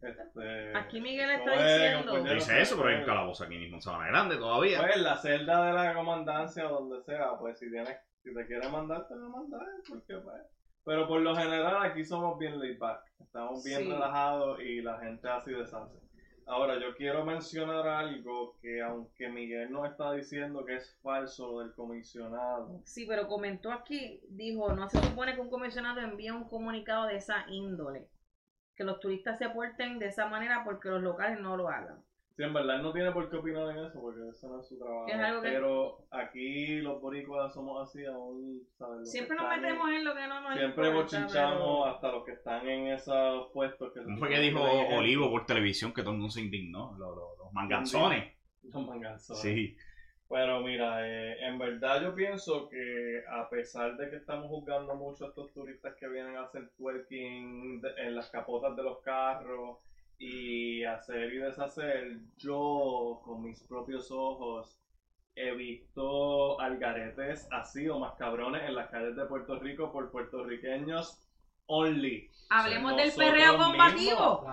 Este, 0.00 0.76
Aquí 0.76 1.00
Miguel 1.00 1.30
está 1.30 1.50
¿cómo 1.50 1.62
es, 1.62 1.72
diciendo- 1.82 2.06
compañero? 2.12 2.34
Dice 2.34 2.60
eso, 2.60 2.76
pero 2.76 2.88
hay 2.88 2.94
un 2.96 3.04
calabozo 3.06 3.44
aquí 3.44 3.56
mismo 3.58 3.76
en 3.76 3.82
Sabana 3.82 4.08
Grande 4.08 4.36
todavía. 4.36 4.80
Pues 4.80 4.96
la 5.00 5.16
celda 5.16 5.66
de 5.66 5.72
la 5.74 5.94
comandancia, 5.94 6.64
donde 6.64 7.02
sea, 7.04 7.38
pues 7.38 7.58
si 7.58 7.70
tienes, 7.70 7.96
si 8.22 8.34
te 8.34 8.46
quieren 8.46 8.72
mandar, 8.72 9.06
te 9.06 9.14
lo 9.14 9.28
mandas, 9.28 9.60
porque 9.88 10.16
pues. 10.16 10.42
Pero 10.84 11.06
por 11.06 11.20
lo 11.20 11.34
general 11.36 11.76
aquí 11.84 12.04
somos 12.04 12.38
bien 12.38 12.58
laid 12.58 12.78
back, 12.78 13.02
estamos 13.20 13.62
bien 13.64 13.82
Sí. 13.82 13.88
relajados 13.90 14.60
y 14.60 14.82
la 14.82 14.98
gente 14.98 15.28
así 15.28 15.52
deshace. 15.52 15.96
Ahora, 16.44 16.76
yo 16.80 16.96
quiero 16.96 17.24
mencionar 17.24 17.86
algo 17.86 18.56
que 18.60 18.82
aunque 18.82 19.28
Miguel 19.28 19.70
nos 19.70 19.88
está 19.88 20.12
diciendo 20.12 20.64
que 20.64 20.74
es 20.74 20.98
falso 21.00 21.52
lo 21.52 21.58
del 21.60 21.72
comisionado, 21.72 22.80
Sí, 22.84 23.06
pero 23.06 23.28
comentó 23.28 23.70
aquí, 23.70 24.20
dijo, 24.28 24.72
no 24.72 24.88
se 24.88 25.00
supone 25.00 25.36
que 25.36 25.40
un 25.40 25.50
comisionado 25.50 26.00
envíe 26.00 26.30
un 26.30 26.48
comunicado 26.48 27.06
de 27.06 27.16
esa 27.16 27.44
índole. 27.48 28.08
Que 28.74 28.82
los 28.82 28.98
turistas 28.98 29.38
se 29.38 29.44
aporten 29.44 30.00
de 30.00 30.06
esa 30.06 30.26
manera 30.26 30.62
porque 30.64 30.88
los 30.88 31.00
locales 31.00 31.38
no 31.40 31.56
lo 31.56 31.68
hagan. 31.68 32.02
Sí, 32.36 32.42
en 32.42 32.52
verdad 32.52 32.76
él 32.76 32.82
no 32.82 32.92
tiene 32.92 33.10
por 33.12 33.28
qué 33.30 33.36
opinar 33.36 33.70
en 33.70 33.84
eso, 33.84 34.00
porque 34.00 34.28
eso 34.28 34.48
no 34.48 34.60
es 34.60 34.68
su 34.68 34.78
trabajo. 34.78 35.06
Es 35.08 35.14
algo 35.14 35.42
que- 35.42 35.48
Pero 35.48 35.98
aquí 36.10 36.76
los 36.80 37.00
boricuas 37.00 37.52
somos 37.52 37.88
así 37.88 38.04
aún, 38.04 38.62
¿sabes? 38.78 39.10
Siempre 39.10 39.36
nos 39.36 39.48
metemos 39.48 39.90
en 39.90 40.04
lo 40.04 40.14
que 40.14 40.26
no 40.26 40.40
nos 40.40 40.58
Siempre 40.58 40.92
bochinchamos 40.92 41.58
pero- 41.58 41.84
hasta 41.86 42.12
los 42.12 42.24
que 42.24 42.32
están 42.32 42.68
en 42.68 42.86
esos 42.88 43.50
puestos 43.52 43.92
que 43.92 44.02
¿Cómo 44.02 44.16
fue 44.18 44.28
que 44.28 44.38
dijo 44.40 44.60
Olivo 44.96 45.30
por 45.30 45.46
televisión 45.46 45.92
que 45.92 46.02
todo 46.02 46.12
el 46.12 46.18
mundo 46.18 46.32
se 46.32 46.40
indignó? 46.40 46.92
Los, 46.98 47.16
los- 47.16 47.38
los 47.38 47.52
manganzones. 47.52 48.32
Los 48.62 48.86
manganzones. 48.86 49.42
Sí. 49.42 49.76
Pero 50.28 50.60
mira, 50.60 51.06
eh, 51.06 51.44
en 51.46 51.58
verdad 51.58 52.00
yo 52.00 52.14
pienso 52.14 52.66
que 52.70 53.22
a 53.30 53.50
pesar 53.50 53.98
de 53.98 54.08
que 54.08 54.16
estamos 54.16 54.46
juzgando 54.48 54.94
mucho 54.94 55.26
a 55.26 55.28
estos 55.28 55.52
turistas 55.52 55.94
que 56.00 56.08
vienen 56.08 56.36
a 56.36 56.44
hacer 56.44 56.70
twerking 56.78 57.82
de- 57.82 57.92
en 57.98 58.14
las 58.14 58.30
capotas 58.30 58.74
de 58.74 58.82
los 58.82 59.00
carros 59.02 59.78
y 60.22 60.84
hacer 60.84 61.34
y 61.34 61.38
deshacer, 61.38 62.16
yo 62.36 63.20
con 63.24 63.42
mis 63.42 63.60
propios 63.64 64.08
ojos 64.12 64.78
he 65.34 65.50
visto 65.52 66.60
algaretes 66.60 67.48
así 67.50 67.88
o 67.88 67.98
más 67.98 68.14
cabrones 68.14 68.62
en 68.68 68.76
las 68.76 68.88
calles 68.90 69.16
de 69.16 69.24
Puerto 69.24 69.58
Rico 69.58 69.90
por 69.90 70.12
puertorriqueños 70.12 71.26
only. 71.66 72.30
Hablemos 72.50 72.96
del 72.96 73.12
perreo 73.12 73.58
combativo. 73.58 74.46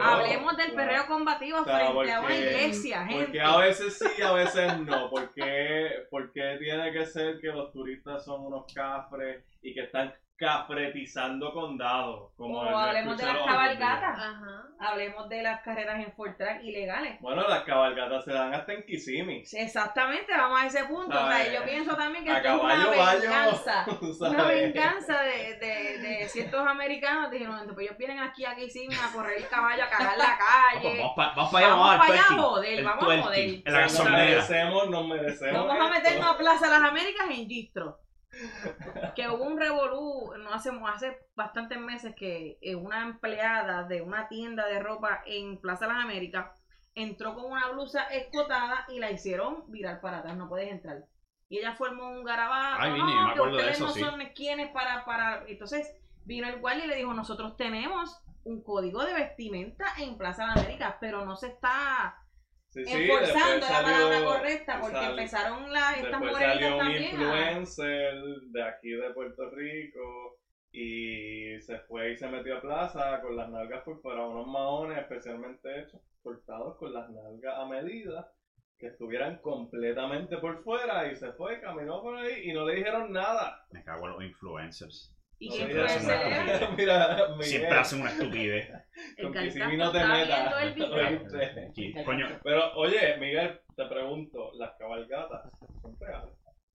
Hablemos 0.00 0.56
del 0.56 0.72
perreo 0.74 1.06
combativo 1.08 1.58
O 1.58 1.64
sea, 1.64 1.90
frente 1.90 2.12
a 2.12 2.20
una 2.20 2.36
iglesia, 2.36 3.06
gente. 3.06 3.24
Porque 3.24 3.40
a 3.40 3.56
veces 3.56 3.98
sí, 3.98 4.22
a 4.22 4.32
veces 4.32 4.78
no. 4.78 5.10
Porque, 5.10 6.06
porque 6.08 6.56
tiene 6.60 6.92
que 6.92 7.04
ser 7.06 7.40
que 7.40 7.48
los 7.48 7.72
turistas 7.72 8.24
son 8.24 8.46
unos 8.46 8.72
cafres 8.72 9.44
y 9.60 9.74
que 9.74 9.80
están 9.80 10.14
cafretizando 10.36 11.52
condados. 11.52 12.32
Como 12.36 12.58
O 12.58 12.76
hablemos 12.76 13.16
de 13.16 13.26
las 13.26 13.38
cabalgatas. 13.38 14.18
Ajá. 14.18 14.62
Hablemos 14.80 15.28
de 15.28 15.42
las 15.42 15.62
carreras 15.62 16.04
en 16.04 16.12
Ford 16.12 16.36
Track 16.36 16.62
ilegales. 16.64 17.20
Bueno, 17.20 17.46
las 17.48 17.62
cabalgatas 17.62 18.24
se 18.24 18.32
dan 18.32 18.52
hasta 18.52 18.72
en 18.72 18.84
Kissimmee. 18.84 19.44
Sí, 19.44 19.58
Exactamente, 19.58 20.32
vamos 20.36 20.60
a 20.60 20.66
ese 20.66 20.84
punto. 20.84 21.16
O 21.16 21.26
sea, 21.26 21.36
Ay, 21.36 21.52
yo 21.54 21.64
pienso 21.64 21.96
también 21.96 22.24
que 22.24 22.32
esto 22.32 22.48
es 22.48 22.62
una 22.62 22.90
venganza. 22.90 23.86
Una 24.20 24.44
venganza 24.46 25.22
de, 25.22 25.56
de, 25.58 25.98
de 25.98 26.28
ciertos 26.28 26.66
americanos. 26.66 27.30
Dijeron, 27.30 27.60
pues 27.72 27.86
ellos 27.86 27.98
vienen 27.98 28.18
aquí 28.18 28.44
a 28.44 28.54
Kissimmee 28.56 28.96
a 28.96 29.12
correr 29.12 29.38
el 29.38 29.48
caballo, 29.48 29.84
a 29.84 29.88
cagar 29.88 30.18
la 30.18 30.36
calle. 30.38 30.98
Vamos 30.98 31.12
para 31.16 31.34
pa 31.34 31.58
allá, 31.58 31.68
Vamos 31.68 31.96
para 31.96 32.04
al 32.04 32.12
allá 32.12 32.24
joder, 32.24 32.78
El 32.78 32.84
vamos 32.84 33.04
a 33.04 33.22
joder. 33.22 33.62
Nos 33.64 34.10
merecemos, 34.10 34.90
nos 34.90 35.08
merecemos. 35.08 35.66
Vamos 35.66 35.86
a 35.86 35.90
meternos 35.90 36.30
a 36.30 36.36
Plaza 36.36 36.68
Las 36.68 36.82
Américas 36.82 37.26
en 37.30 37.48
Gistro. 37.48 37.98
Que 39.14 39.28
hubo 39.28 39.44
un 39.44 39.58
revolú, 39.58 40.32
no 40.38 40.52
hace, 40.52 40.70
hace 40.88 41.18
bastantes 41.34 41.78
meses 41.78 42.14
que 42.16 42.58
eh, 42.60 42.74
una 42.74 43.02
empleada 43.02 43.84
de 43.84 44.02
una 44.02 44.28
tienda 44.28 44.66
de 44.66 44.80
ropa 44.80 45.22
en 45.26 45.60
Plaza 45.60 45.86
Las 45.86 46.04
Américas 46.04 46.46
entró 46.94 47.34
con 47.34 47.50
una 47.50 47.68
blusa 47.70 48.04
escotada 48.04 48.86
y 48.88 48.98
la 48.98 49.10
hicieron 49.10 49.70
virar 49.70 50.00
para 50.00 50.18
atrás, 50.18 50.36
no 50.36 50.48
puedes 50.48 50.70
entrar. 50.70 51.04
Y 51.48 51.58
ella 51.58 51.74
formó 51.74 52.08
un 52.08 52.24
garabato, 52.24 52.80
Ay, 52.80 52.92
Vini, 52.92 53.02
no, 53.02 53.10
yo 53.10 53.20
me 53.20 53.26
que 53.26 53.32
acuerdo 53.32 53.56
de 53.56 53.62
ustedes 53.62 53.76
eso, 53.76 53.86
no 53.86 53.92
sí. 53.92 54.00
son 54.00 54.20
quienes 54.34 54.70
para, 54.70 55.04
para... 55.04 55.44
Entonces 55.46 55.94
vino 56.24 56.48
el 56.48 56.60
guardia 56.60 56.86
y 56.86 56.88
le 56.88 56.96
dijo, 56.96 57.12
nosotros 57.12 57.56
tenemos 57.56 58.20
un 58.44 58.62
código 58.62 59.04
de 59.04 59.14
vestimenta 59.14 59.86
en 59.98 60.16
Plaza 60.16 60.46
de 60.46 60.60
América, 60.60 60.98
pero 61.00 61.24
no 61.24 61.36
se 61.36 61.48
está 61.48 62.23
Sí, 62.84 62.92
enforzando 62.92 63.66
la 63.66 63.82
palabra 63.82 64.14
salió- 64.18 64.28
correcta 64.28 64.80
porque 64.80 64.96
sal- 64.96 65.10
empezaron 65.10 65.72
las 65.72 65.96
estas 65.98 66.10
Después 66.20 66.36
salió 66.36 66.72
un 66.72 66.78
también. 66.78 67.02
influencer 67.04 68.14
de 68.46 68.62
aquí 68.64 68.90
de 68.90 69.10
Puerto 69.10 69.50
Rico 69.50 70.38
y 70.72 71.60
se 71.60 71.78
fue 71.80 72.12
y 72.12 72.16
se 72.16 72.26
metió 72.28 72.56
a 72.56 72.60
plaza 72.60 73.20
con 73.20 73.36
las 73.36 73.48
nalgas 73.48 73.82
por 73.84 74.00
fuera, 74.00 74.26
unos 74.26 74.46
maones 74.48 74.98
especialmente 74.98 75.80
hechos, 75.80 76.00
cortados 76.22 76.76
con 76.78 76.92
las 76.92 77.08
nalgas 77.10 77.54
a 77.58 77.66
medida, 77.66 78.28
que 78.78 78.88
estuvieran 78.88 79.38
completamente 79.38 80.36
por 80.38 80.62
fuera 80.64 81.06
y 81.10 81.14
se 81.16 81.32
fue, 81.32 81.60
caminó 81.60 82.02
por 82.02 82.16
ahí 82.16 82.50
y 82.50 82.52
no 82.52 82.64
le 82.64 82.74
dijeron 82.74 83.12
nada. 83.12 83.64
Me 83.70 83.84
cago 83.84 84.06
en 84.06 84.12
los 84.14 84.24
influencers. 84.24 85.14
¿Y 85.44 85.48
No 85.48 85.66
qué 85.66 85.74
le 85.74 85.74
Siempre 85.74 85.84
hacen 85.84 86.04
una 86.04 86.22
era? 86.22 86.44
nada. 86.44 86.70
Mira, 86.76 87.28
Miguel, 87.28 87.44
Siempre 87.44 87.78
hacen 87.78 88.00
una 88.00 88.10
estupidez. 88.10 88.70
El 89.16 89.24
con 89.24 89.32
que 89.32 89.50
si 89.50 89.58
no 89.58 89.92
te 89.92 89.98
está 89.98 90.08
metas. 90.08 90.38
viendo 90.38 90.58
el 90.58 90.74
video. 90.74 91.20
Oíste. 91.22 91.66
Aquí, 91.68 91.94
Coño, 92.04 92.40
Pero 92.42 92.72
oye, 92.74 93.16
Miguel, 93.18 93.60
te 93.76 93.84
pregunto, 93.86 94.52
las 94.54 94.76
cabalgatas 94.78 95.50
son 95.82 95.96
reales, 96.00 96.34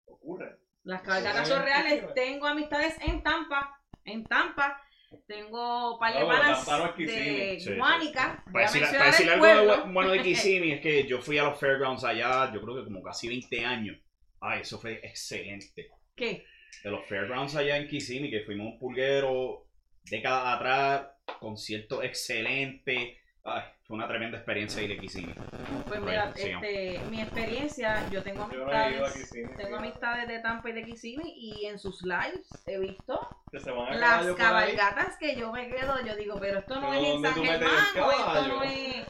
ocurren. 0.07 0.57
Las 0.85 1.03
cabalgatas 1.03 1.49
son 1.49 1.63
reales. 1.63 2.05
Tengo 2.15 2.47
amistades 2.47 2.97
en 3.01 3.23
Tampa. 3.23 3.79
En 4.05 4.25
Tampa. 4.25 4.81
Tengo 5.27 5.99
par 5.99 6.13
de 6.13 7.05
es 7.05 7.65
de. 7.65 7.77
Guánica. 7.77 8.45
Para 8.53 8.71
decir, 8.71 9.31
algo 9.31 9.87
bueno 9.93 10.11
de 10.11 10.23
Kissimmee 10.23 10.73
es 10.73 10.81
que 10.81 11.07
yo 11.07 11.21
fui 11.21 11.39
a 11.39 11.45
los 11.45 11.59
fairgrounds 11.59 12.05
allá, 12.05 12.53
yo 12.53 12.61
creo 12.61 12.77
que 12.77 12.85
como 12.85 13.03
casi 13.03 13.29
20 13.29 13.65
años. 13.65 13.97
Ay, 14.41 14.61
eso 14.61 14.79
fue 14.79 15.01
excelente. 15.07 15.89
¿Qué? 16.15 16.45
De 16.83 16.91
los 16.91 17.07
fairgrounds 17.07 17.55
allá 17.57 17.77
en 17.77 17.89
Kissimmee, 17.89 18.31
que 18.31 18.41
fuimos 18.41 18.67
un 18.67 18.79
pulguero 18.79 19.67
décadas 20.11 20.57
atrás, 20.57 21.07
concierto 21.41 22.03
excelente. 22.03 23.19
Ay, 23.45 23.63
fue 23.85 23.97
una 23.97 24.09
tremenda 24.09 24.39
experiencia 24.39 24.83
ir 24.83 24.93
a 24.93 25.01
Kissimmee. 25.01 25.35
Pues 25.87 26.01
mira, 26.01 26.33
este, 26.37 27.01
mi 27.11 27.21
experiencia, 27.21 28.09
yo 28.11 28.23
tengo 28.23 28.49
Yo 28.51 28.65
no 28.65 28.73
amistades. 28.73 29.31
Tengo 29.57 29.77
amistades 29.77 30.29
de 30.29 30.39
Tampa 30.41 30.71
y 30.71 30.73
de 30.73 30.85
Kissimmee 30.85 31.35
y 31.37 31.67
en 31.67 31.79
sus 31.79 32.03
lives 32.03 32.49
he 32.67 32.79
visto 32.79 33.29
Que 33.55 33.61
se 33.61 33.71
van 33.71 33.87
a 33.87 33.95
las 33.95 34.35
cabalgatas 34.35 35.17
que 35.17 35.37
yo 35.37 35.53
me 35.53 35.69
quedo, 35.69 36.05
yo 36.05 36.17
digo, 36.17 36.41
pero 36.41 36.59
esto 36.59 36.75
no 36.81 36.91
Pero 36.91 37.03
es 37.03 37.07
en 37.07 37.23
¿dónde 37.23 37.29
San 37.29 37.45
Germán 37.45 38.03
o 38.03 38.11
esto 38.11 38.49
no 38.49 38.63
es... 38.65 39.07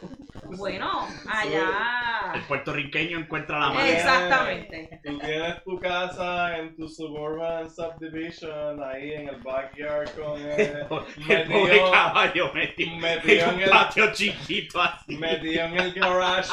Bueno, 0.58 1.08
allá... 1.26 2.32
El 2.34 2.42
puertorriqueño 2.42 3.20
encuentra 3.20 3.58
la 3.58 3.70
manera. 3.70 3.96
Exactamente. 3.96 5.00
Tú 5.02 5.18
tienes 5.18 5.64
tu 5.64 5.80
casa 5.80 6.58
en 6.58 6.76
tu 6.76 6.86
suburban 6.86 7.70
subdivision, 7.70 8.84
ahí 8.84 9.14
en 9.14 9.28
el 9.30 9.36
backyard 9.36 10.10
con 10.14 10.38
el, 10.38 10.50
El 11.30 11.48
pobre 11.48 11.82
caballo 11.90 12.52
metido, 12.52 12.96
metido 12.96 13.50
en 13.50 13.60
el, 13.60 13.70
patio 13.70 14.12
chiquito 14.12 14.82
así. 14.82 15.16
metido 15.16 15.64
en 15.64 15.78
el 15.78 15.94
garage. 15.94 16.52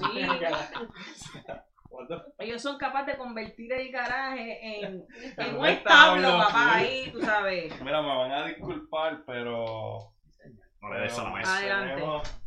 Sí. 0.00 0.26
Ellos 2.38 2.62
son 2.62 2.78
capaces 2.78 3.14
de 3.14 3.16
convertir 3.18 3.72
el 3.72 3.90
garaje 3.90 4.84
en, 4.84 5.04
en 5.36 5.56
un 5.56 5.66
establo, 5.66 6.38
papá, 6.38 6.74
ahí, 6.76 7.10
tú 7.12 7.20
sabes. 7.20 7.72
Mira, 7.82 8.02
me 8.02 8.08
van 8.16 8.32
a 8.32 8.46
disculpar, 8.46 9.22
pero. 9.26 10.12
No 10.80 10.94
le 10.94 11.00
des 11.00 11.18
a 11.18 11.24
la 11.24 11.30
mesa. 11.30 11.56
Adelante. 11.58 11.94
tenemos- 11.94 12.40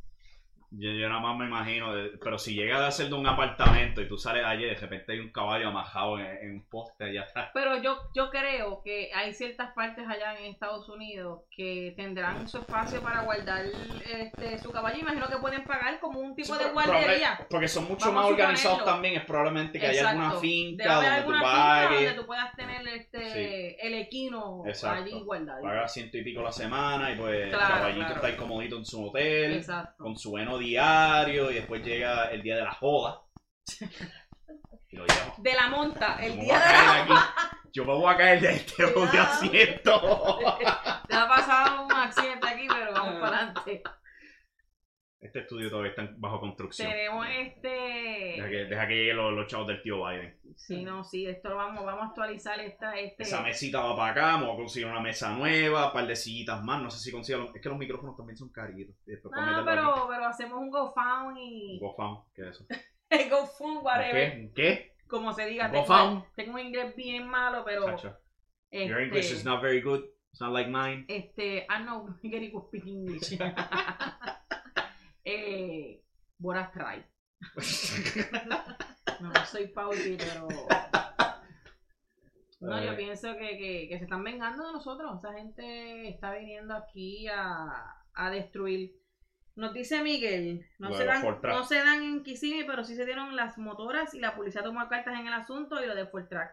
Yo, 0.73 0.89
yo 0.91 1.09
nada 1.09 1.19
más 1.21 1.37
me 1.37 1.45
imagino, 1.45 1.93
de- 1.93 2.17
pero 2.23 2.39
si 2.39 2.53
llega 2.55 2.87
a 2.87 2.91
ser 2.91 3.07
de 3.09 3.15
un 3.15 3.27
apartamento 3.27 4.01
y 4.01 4.07
tú 4.07 4.17
sales 4.17 4.45
allí, 4.45 4.63
de 4.63 4.75
repente 4.75 5.11
hay 5.11 5.19
un 5.19 5.29
caballo 5.31 5.67
amajado 5.67 6.17
en, 6.17 6.25
en 6.25 6.51
un 6.53 6.61
poste 6.69 7.03
allá 7.03 7.23
atrás. 7.23 7.49
Pero 7.53 7.81
yo, 7.81 7.97
yo 8.15 8.29
creo 8.29 8.81
que 8.81 9.11
hay 9.13 9.33
ciertas 9.33 9.73
partes 9.73 10.07
allá 10.07 10.39
en 10.39 10.45
Estados 10.45 10.87
Unidos 10.87 11.41
que 11.55 11.93
tendrán 11.97 12.47
su 12.47 12.59
espacio 12.59 13.01
para 13.01 13.21
guardar 13.23 13.65
este, 14.05 14.59
su 14.59 14.71
caballo. 14.71 14.97
Imagino 14.99 15.27
que 15.27 15.37
pueden 15.37 15.63
pagar 15.65 15.99
como 15.99 16.19
un 16.19 16.35
tipo 16.35 16.55
Sí, 16.55 16.63
de 16.63 16.71
guardería. 16.71 17.45
Porque 17.49 17.67
son 17.67 17.85
mucho 17.87 18.05
Vamos 18.05 18.23
más 18.23 18.31
organizados 18.31 18.85
también, 18.85 19.15
es 19.15 19.25
probablemente 19.25 19.77
que 19.79 19.87
haya 19.87 20.09
alguna 20.09 20.31
finca 20.39 20.93
donde 20.95 21.09
alguna 21.09 21.37
tú 21.39 21.43
pagues, 21.43 21.99
donde 22.05 22.13
tú 22.21 22.25
puedas 22.25 22.55
tener 22.55 22.87
este, 22.87 23.21
Sí. 23.31 23.75
el 23.81 23.93
equino 23.95 24.63
Exacto. 24.65 25.03
allí 25.03 25.21
guardado. 25.23 25.61
pagas 25.61 25.93
ciento 25.93 26.17
y 26.17 26.23
pico 26.23 26.41
la 26.41 26.51
semana 26.51 27.11
y 27.11 27.15
pues 27.17 27.49
Claro, 27.49 27.65
el 27.65 27.71
caballito 27.79 27.99
claro. 27.99 28.15
está 28.15 28.27
ahí 28.27 28.35
comodito 28.35 28.77
en 28.77 28.85
su 28.85 29.05
hotel, 29.05 29.53
Exacto. 29.53 30.03
con 30.03 30.17
su 30.17 30.37
heno 30.37 30.57
diario 30.61 31.51
y 31.51 31.55
después 31.55 31.83
llega 31.83 32.31
el 32.31 32.41
día 32.41 32.55
de 32.55 32.63
la 32.63 32.73
joda. 32.73 33.21
Y 34.89 34.95
lo. 34.95 35.05
De 35.37 35.53
la 35.53 35.67
monta, 35.69 36.17
el 36.21 36.39
día 36.39 36.59
de 36.59 37.13
la. 37.13 37.33
Yo 37.73 37.85
me 37.85 37.93
voy 37.93 38.13
a 38.13 38.17
caer 38.17 38.41
de 38.41 38.55
este 38.55 38.83
odio 38.83 39.21
asiento. 39.21 40.39
Te 41.07 41.15
ha 41.15 41.27
pasado 41.27 41.85
un 41.85 41.91
accidente 41.91 42.47
aquí, 42.47 42.67
pero 42.67 42.91
vamos 42.91 43.21
para 43.21 43.37
adelante. 43.37 43.83
Este 45.21 45.39
estudio 45.41 45.69
todavía 45.69 45.91
está 45.91 46.09
bajo 46.17 46.39
construcción. 46.39 46.89
Tenemos 46.89 47.27
Deja 47.27 47.41
este. 47.41 47.69
que, 48.49 48.65
deja 48.65 48.87
que 48.87 48.95
lleguen 48.95 49.17
los, 49.17 49.33
los 49.33 49.45
chavos 49.47 49.67
del 49.67 49.81
tío 49.83 50.03
Biden. 50.03 50.35
Sí, 50.55 50.83
no, 50.83 51.03
sí, 51.03 51.27
esto 51.27 51.49
lo 51.49 51.57
vamos, 51.57 51.85
vamos 51.85 52.01
a 52.03 52.07
actualizar 52.07 52.59
esta, 52.59 52.95
este. 52.97 53.21
Esa 53.23 53.41
mesita 53.43 53.81
va 53.81 53.95
para 53.95 54.11
acá, 54.11 54.43
voy 54.43 54.53
a 54.53 54.57
conseguir 54.57 54.87
una 54.89 54.99
mesa 54.99 55.31
nueva, 55.37 55.87
un 55.87 55.93
par 55.93 56.07
de 56.07 56.15
sillitas 56.15 56.63
más. 56.63 56.81
No 56.81 56.89
sé 56.89 56.97
si 56.99 57.11
consigo. 57.11 57.37
los- 57.39 57.55
Es 57.55 57.61
que 57.61 57.69
los 57.69 57.77
micrófonos 57.77 58.17
también 58.17 58.35
son 58.35 58.49
caritos. 58.49 58.95
Y 59.05 59.15
para 59.17 59.45
No, 59.45 59.57
aquí. 59.57 59.65
pero, 59.65 60.07
pero 60.09 60.25
hacemos 60.25 60.59
un 60.59 60.71
GoFundMe. 60.71 61.77
GoFound, 61.79 62.19
¿qué 62.33 62.41
es 62.41 62.47
eso? 62.49 62.65
GoFundMe, 63.29 63.79
whatever. 63.81 64.31
¿Qué? 64.31 64.51
¿Qué? 64.55 64.95
Como 65.07 65.33
se 65.33 65.45
diga, 65.45 65.69
tengo, 65.69 66.53
un 66.53 66.59
inglés 66.59 66.95
bien 66.95 67.27
malo, 67.27 67.63
pero. 67.63 67.85
Chacho, 67.85 68.17
Your 68.71 69.01
English 69.01 69.25
is 69.25 69.31
Este, 69.33 69.49
not 69.49 69.61
very 69.61 69.81
good. 69.81 70.03
It's 70.31 70.39
not 70.39 70.53
like 70.53 70.69
mine. 70.69 71.05
este, 71.09 71.67
I 71.69 71.83
know 71.83 72.07
very 72.23 72.49
good 72.49 72.67
speak 72.69 72.85
English. 72.87 73.37
eh, 75.65 76.03
Boras 76.37 76.71
try. 76.71 77.05
No, 79.19 79.31
no 79.33 79.45
soy 79.45 79.67
Pauli, 79.67 80.17
pero. 80.17 80.47
No, 82.61 82.79
yo 82.79 82.95
pienso 82.95 83.35
que, 83.37 83.57
que, 83.57 83.87
que 83.89 83.97
se 83.97 84.03
están 84.03 84.23
vengando 84.23 84.67
de 84.67 84.73
nosotros. 84.73 85.17
Esa 85.17 85.33
gente 85.33 86.07
está 86.07 86.31
viniendo 86.35 86.75
aquí 86.75 87.27
a, 87.27 88.05
a 88.13 88.29
destruir. 88.29 89.01
Nos 89.55 89.73
dice 89.73 90.01
Miguel, 90.03 90.65
no 90.77 90.93
se, 90.93 91.03
dan, 91.03 91.23
no 91.41 91.63
se 91.63 91.77
dan 91.77 92.03
en 92.03 92.23
Kissimmee, 92.23 92.65
pero 92.65 92.83
sí 92.83 92.95
se 92.95 93.05
dieron 93.05 93.35
las 93.35 93.57
motoras 93.57 94.13
y 94.13 94.19
la 94.19 94.35
policía 94.35 94.63
tomó 94.63 94.87
cartas 94.87 95.19
en 95.19 95.25
el 95.25 95.33
asunto 95.33 95.83
y 95.83 95.87
lo 95.87 95.95
de 95.95 96.05
Fortrack. 96.05 96.51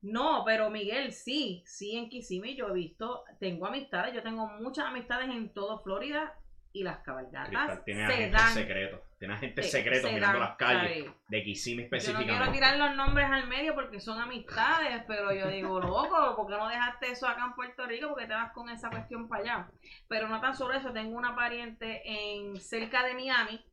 No, 0.00 0.44
pero 0.46 0.70
Miguel, 0.70 1.12
sí, 1.12 1.62
sí 1.66 1.96
en 1.96 2.08
Kissimmee 2.08 2.56
yo 2.56 2.68
he 2.68 2.72
visto, 2.72 3.24
tengo 3.38 3.66
amistades, 3.66 4.14
yo 4.14 4.22
tengo 4.22 4.46
muchas 4.46 4.86
amistades 4.86 5.28
en 5.28 5.52
todo 5.52 5.82
Florida 5.82 6.39
y 6.72 6.82
las 6.84 6.98
cabalgatas 6.98 7.84
tiene 7.84 8.06
se 8.06 8.12
agentes 8.12 8.32
dan. 8.40 8.54
secretos. 8.54 9.00
Tiene 9.18 9.34
agentes 9.34 9.64
se- 9.66 9.70
secretos 9.78 10.08
se 10.08 10.14
mirando 10.14 10.38
dan, 10.38 10.48
las 10.48 10.56
calles. 10.56 11.04
¿sabes? 11.04 11.20
De 11.28 11.42
Kissimmee 11.42 11.84
Yo 11.84 11.90
no 11.90 11.96
específicamente. 11.96 12.36
quiero 12.38 12.52
tirar 12.52 12.76
los 12.78 12.96
nombres 12.96 13.30
al 13.30 13.46
medio 13.48 13.74
porque 13.74 14.00
son 14.00 14.20
amistades, 14.20 15.02
pero 15.06 15.32
yo 15.34 15.48
digo, 15.48 15.80
loco, 15.80 16.36
¿por 16.36 16.46
qué 16.46 16.54
no 16.56 16.68
dejaste 16.68 17.10
eso 17.10 17.26
acá 17.28 17.44
en 17.44 17.54
Puerto 17.54 17.86
Rico? 17.86 18.08
Porque 18.08 18.26
te 18.26 18.34
vas 18.34 18.52
con 18.52 18.68
esa 18.70 18.88
cuestión 18.88 19.28
para 19.28 19.42
allá. 19.42 19.70
Pero 20.08 20.28
no 20.28 20.40
tan 20.40 20.54
solo 20.56 20.74
eso, 20.74 20.92
tengo 20.92 21.16
una 21.18 21.34
pariente 21.34 22.02
en 22.04 22.58
cerca 22.60 23.02
de 23.04 23.14
Miami, 23.14 23.64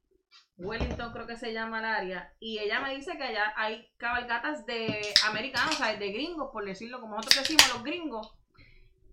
Wellington 0.57 1.13
creo 1.13 1.27
que 1.27 1.37
se 1.37 1.53
llama 1.53 1.79
el 1.79 1.85
área, 1.85 2.33
y 2.39 2.57
ella 2.59 2.79
me 2.81 2.93
dice 2.95 3.15
que 3.17 3.23
allá 3.23 3.53
hay 3.55 3.87
cabalgatas 3.97 4.65
de 4.65 5.01
americanos, 5.29 5.75
o 5.75 5.77
sea, 5.83 5.95
de 5.95 6.11
gringos, 6.11 6.49
por 6.51 6.65
decirlo 6.65 6.99
como 6.99 7.15
nosotros 7.15 7.43
decimos, 7.47 7.69
los 7.75 7.83
gringos. 7.83 8.36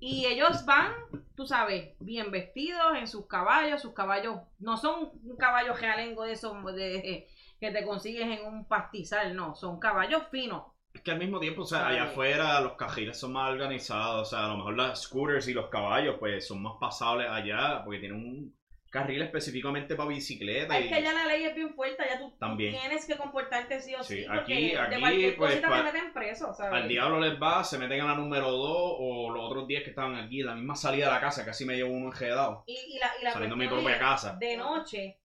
Y 0.01 0.27
ellos 0.27 0.65
van, 0.67 0.93
tú 1.37 1.47
sabes, 1.47 1.95
bien 2.01 2.31
vestidos 2.31 2.97
en 2.97 3.07
sus 3.07 3.27
caballos, 3.27 3.81
sus 3.81 3.95
caballos 3.95 4.37
no 4.59 4.77
son 4.77 5.11
un 5.23 5.37
caballo 5.37 5.75
realengo 5.75 6.25
de 6.25 6.33
esos 6.33 6.53
de, 6.75 7.27
que 7.61 7.71
te 7.71 7.85
consigues 7.85 8.27
en 8.39 8.47
un 8.47 8.69
pastizal, 8.69 9.35
no, 9.35 9.55
son 9.55 9.79
caballos 9.79 10.25
finos. 10.31 10.65
Es 10.93 11.01
que 11.03 11.11
al 11.11 11.19
mismo 11.19 11.41
tiempo, 11.41 11.63
o 11.63 11.67
sea, 11.67 11.89
allá 11.89 12.05
afuera 12.05 12.61
los 12.61 12.75
cajiles 12.75 13.19
son 13.19 13.33
más 13.33 13.51
organizados. 13.51 14.29
O 14.29 14.31
sea, 14.31 14.45
a 14.45 14.49
lo 14.49 14.59
mejor 14.59 14.77
las 14.77 15.03
scooters 15.03 15.49
y 15.49 15.53
los 15.53 15.69
caballos, 15.69 16.17
pues, 16.21 16.47
son 16.47 16.63
más 16.63 16.75
pasables 16.79 17.29
allá 17.29 17.83
porque 17.85 17.99
tienen 17.99 18.19
un 18.19 18.57
carril 18.95 19.23
específicamente 19.23 19.97
para 19.97 20.09
bicicleta. 20.09 20.79
Es 20.79 20.87
y- 20.87 20.89
que 20.89 20.95
allá 20.95 21.13
la 21.13 21.27
ley 21.27 21.45
es 21.45 21.55
bien 21.55 21.75
fuerte, 21.75 22.03
allá 22.05 22.19
tú, 22.19 22.31
También. 22.39 22.79
tienes 22.79 23.05
que 23.07 23.17
comportarte 23.17 23.81
sí 23.81 23.93
o 23.95 24.03
sí, 24.05 24.23
Sí, 24.23 24.27
aquí- 24.31 24.71
de 24.71 24.79
aquí, 24.79 25.01
cualquier 25.01 25.37
pues, 25.37 25.51
cosita 25.51 25.69
pa- 25.69 25.77
te 25.79 25.93
meten 25.93 26.13
preso, 26.13 26.55
¿sabes? 26.55 26.73
Al 26.83 26.89
diablo 26.89 27.19
les 27.21 27.35
va, 27.43 27.65
se 27.65 27.77
meten 27.77 28.01
a 28.03 28.05
la 28.07 28.15
número 28.15 28.51
2 28.53 28.97
o 29.01 29.31
los 29.31 29.45
otros 29.45 29.67
10 29.67 29.83
que 29.83 29.91
estaban 29.91 30.15
aquí, 30.15 30.43
la 30.43 30.55
misma 30.55 30.77
salida 30.77 31.07
de 31.07 31.13
la 31.13 31.21
casa, 31.21 31.45
casi 31.45 31.65
me 31.65 31.75
llevo 31.75 31.91
uno 31.93 32.07
enredado. 32.13 32.63
Y, 32.67 32.73
y 32.95 32.99
la, 33.01 33.11
y 33.21 33.25
la 33.25 33.33
Saliendo 33.33 33.57
de 33.57 33.63
mi 33.65 33.69
propia 33.69 33.99
casa. 33.99 34.37
De 34.39 34.57
noche, 34.57 35.19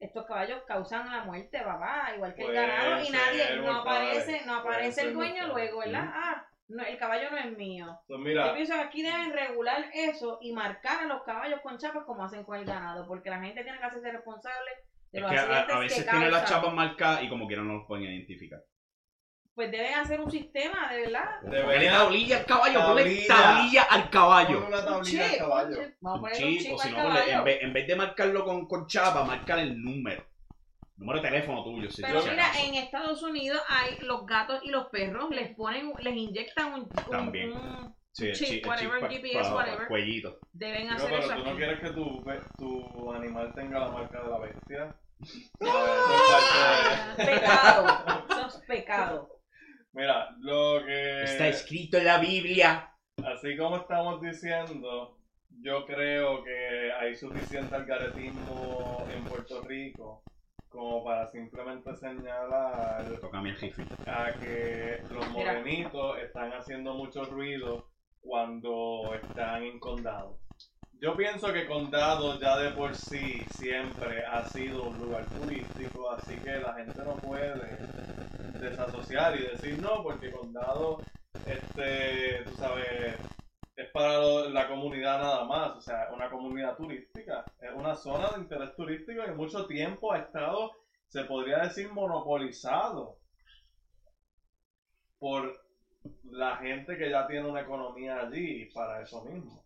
estos 0.00 0.26
caballos 0.26 0.62
causan 0.66 1.08
la 1.10 1.22
muerte, 1.24 1.60
papá, 1.60 2.10
igual 2.16 2.34
que 2.34 2.42
el 2.44 2.52
ganado, 2.52 3.04
y 3.04 3.10
nadie, 3.10 3.56
no 3.56 3.80
aparece, 3.80 4.42
no 4.44 4.56
aparece 4.56 5.02
el 5.02 5.14
dueño 5.14 5.46
luego, 5.46 5.78
¿verdad? 5.78 6.10
Ah, 6.12 6.46
no, 6.68 6.82
el 6.84 6.96
caballo 6.98 7.30
no 7.30 7.36
es 7.38 7.56
mío. 7.56 7.86
Pues 8.06 8.18
Yo 8.18 8.24
mira, 8.24 8.54
pienso 8.54 8.74
que 8.74 8.80
aquí 8.80 9.02
deben 9.02 9.32
regular 9.32 9.90
eso 9.92 10.38
y 10.40 10.52
marcar 10.52 11.00
a 11.02 11.06
los 11.06 11.22
caballos 11.22 11.60
con 11.62 11.78
chapas 11.78 12.04
como 12.04 12.24
hacen 12.24 12.44
con 12.44 12.56
el 12.58 12.64
ganado, 12.64 13.06
porque 13.06 13.30
la 13.30 13.40
gente 13.40 13.62
tiene 13.62 13.78
que 13.78 13.84
hacerse 13.84 14.12
responsable 14.12 14.70
de 15.12 15.18
Es 15.18 15.22
los 15.22 15.30
que 15.30 15.38
a, 15.38 15.42
accidentes 15.42 15.74
a 15.74 15.78
veces 15.78 16.04
que 16.04 16.10
tienen 16.10 16.30
las 16.32 16.48
chapas 16.48 16.72
marcadas 16.74 17.22
y 17.22 17.28
como 17.28 17.46
quieran 17.46 17.68
no 17.68 17.74
los 17.74 17.86
pueden 17.86 18.04
identificar. 18.04 18.60
pues 19.54 19.70
deben 19.70 19.94
hacer 19.94 20.20
un 20.20 20.30
sistema, 20.30 20.90
de 20.92 21.02
verdad. 21.02 21.40
Ponle 21.42 21.58
Debería- 21.58 21.92
tablilla 21.92 22.38
al 22.38 22.44
caballo, 22.46 22.80
ponle 22.86 23.02
Tablilla. 23.04 23.26
tablilla 23.28 23.82
al 23.82 24.00
Ponle 24.00 24.10
caballo. 24.10 24.66
una 24.66 24.78
Un 24.78 24.84
tablilla 24.84 25.30
al 25.30 25.36
caballo. 25.38 25.68
un 25.68 25.84
chip. 25.84 25.94
Vamos 26.00 26.12
a 26.12 26.14
Un 26.16 26.20
poner 26.22 26.44
un 26.44 26.50
chip, 26.50 26.60
chip 26.62 26.72
o 26.74 26.78
si 26.78 26.90
no, 26.90 26.96
ponle- 26.98 27.28
en 27.32 27.44
vez, 27.44 27.62
en 27.62 27.72
vez 27.72 27.86
de 27.86 27.96
marcarlo 27.96 28.44
con, 28.44 28.66
con 28.66 28.86
chapa, 28.88 29.22
marcar 29.24 29.58
el 29.60 29.80
número. 29.80 30.24
Número 30.96 31.20
de 31.20 31.28
teléfono 31.28 31.64
tuyo, 31.64 31.90
si 31.90 32.02
Pero 32.02 32.22
mira, 32.22 32.46
acaso. 32.46 32.64
en 32.66 32.74
Estados 32.76 33.22
Unidos 33.22 33.60
hay 33.68 33.98
los 34.02 34.24
gatos 34.26 34.60
y 34.62 34.70
los 34.70 34.86
perros, 34.90 35.30
les 35.30 35.54
ponen, 35.56 35.92
les 36.00 36.14
inyectan 36.14 36.72
un, 36.74 36.80
un- 36.82 37.10
También. 37.10 37.52
un- 37.52 37.94
Sí, 38.12 38.28
el 38.28 38.34
chip, 38.36 38.64
whatever, 38.64 39.00
chip 39.08 39.10
GPS, 39.22 39.34
pa- 39.42 39.48
pa- 39.48 39.54
whatever. 39.56 39.88
cuellito. 39.88 40.38
deben 40.52 40.88
hacer 40.88 41.10
pero 41.10 41.20
eso 41.24 41.34
tú 41.34 41.42
no 41.50 41.56
quieres 41.56 41.80
que 41.80 41.90
tu, 41.90 42.24
tu 42.56 43.12
animal 43.12 43.52
tenga 43.56 43.80
la 43.80 43.88
marca 43.88 44.22
de 44.22 44.30
la 44.30 44.38
bestia. 44.38 44.96
Ah, 45.62 47.14
Pecado, 47.16 48.24
eso 48.30 48.46
es 48.46 48.64
pecado. 48.66 49.40
Mira, 49.92 50.30
lo 50.38 50.84
que... 50.84 51.24
Está 51.24 51.48
escrito 51.48 51.98
en 51.98 52.04
la 52.04 52.18
Biblia. 52.18 52.92
Así 53.24 53.56
como 53.56 53.78
estamos 53.78 54.20
diciendo, 54.20 55.18
yo 55.60 55.84
creo 55.84 56.44
que 56.44 56.92
hay 56.92 57.16
suficiente 57.16 57.74
algaretismo 57.74 59.04
en 59.10 59.24
Puerto 59.24 59.62
Rico 59.62 60.22
como 60.74 61.04
para 61.04 61.26
simplemente 61.28 61.94
señalar 61.96 63.08
Le 63.08 63.16
toca 63.18 63.38
a 63.38 63.42
mi 63.42 63.52
jefe. 63.52 63.84
a 64.06 64.32
que 64.32 65.00
los 65.10 65.30
Mira. 65.30 65.52
morenitos 65.52 66.18
están 66.18 66.52
haciendo 66.52 66.94
mucho 66.94 67.24
ruido 67.26 67.86
cuando 68.20 69.14
están 69.14 69.62
en 69.62 69.78
condado. 69.78 70.36
Yo 71.00 71.16
pienso 71.16 71.52
que 71.52 71.66
condado 71.66 72.40
ya 72.40 72.56
de 72.58 72.70
por 72.70 72.94
sí 72.96 73.42
siempre 73.56 74.24
ha 74.26 74.48
sido 74.48 74.84
un 74.84 74.98
lugar 74.98 75.26
turístico, 75.26 76.10
así 76.10 76.34
que 76.36 76.52
la 76.58 76.74
gente 76.74 77.02
no 77.04 77.14
puede 77.16 77.76
desasociar 78.58 79.36
y 79.38 79.42
decir 79.42 79.78
no, 79.80 80.02
porque 80.02 80.30
condado, 80.32 81.02
este, 81.46 82.42
tú 82.44 82.56
sabes, 82.56 83.16
es 83.76 83.88
para 83.90 84.18
lo- 84.18 84.48
la 84.50 84.68
comunidad 84.68 85.18
nada 85.20 85.44
más, 85.44 85.76
o 85.76 85.80
sea, 85.80 86.10
una 86.12 86.30
comunidad 86.30 86.76
turística, 86.76 87.44
es 87.60 87.72
una 87.74 87.94
zona 87.96 88.30
de 88.30 88.40
interés 88.42 88.74
turístico 88.76 89.22
y 89.26 89.34
mucho 89.34 89.66
tiempo 89.66 90.12
ha 90.12 90.18
estado, 90.18 90.72
se 91.08 91.24
podría 91.24 91.58
decir, 91.58 91.90
monopolizado 91.92 93.18
por 95.18 95.52
la 96.24 96.56
gente 96.58 96.96
que 96.96 97.10
ya 97.10 97.26
tiene 97.26 97.48
una 97.48 97.62
economía 97.62 98.20
allí 98.20 98.66
para 98.74 99.02
eso 99.02 99.24
mismo. 99.24 99.64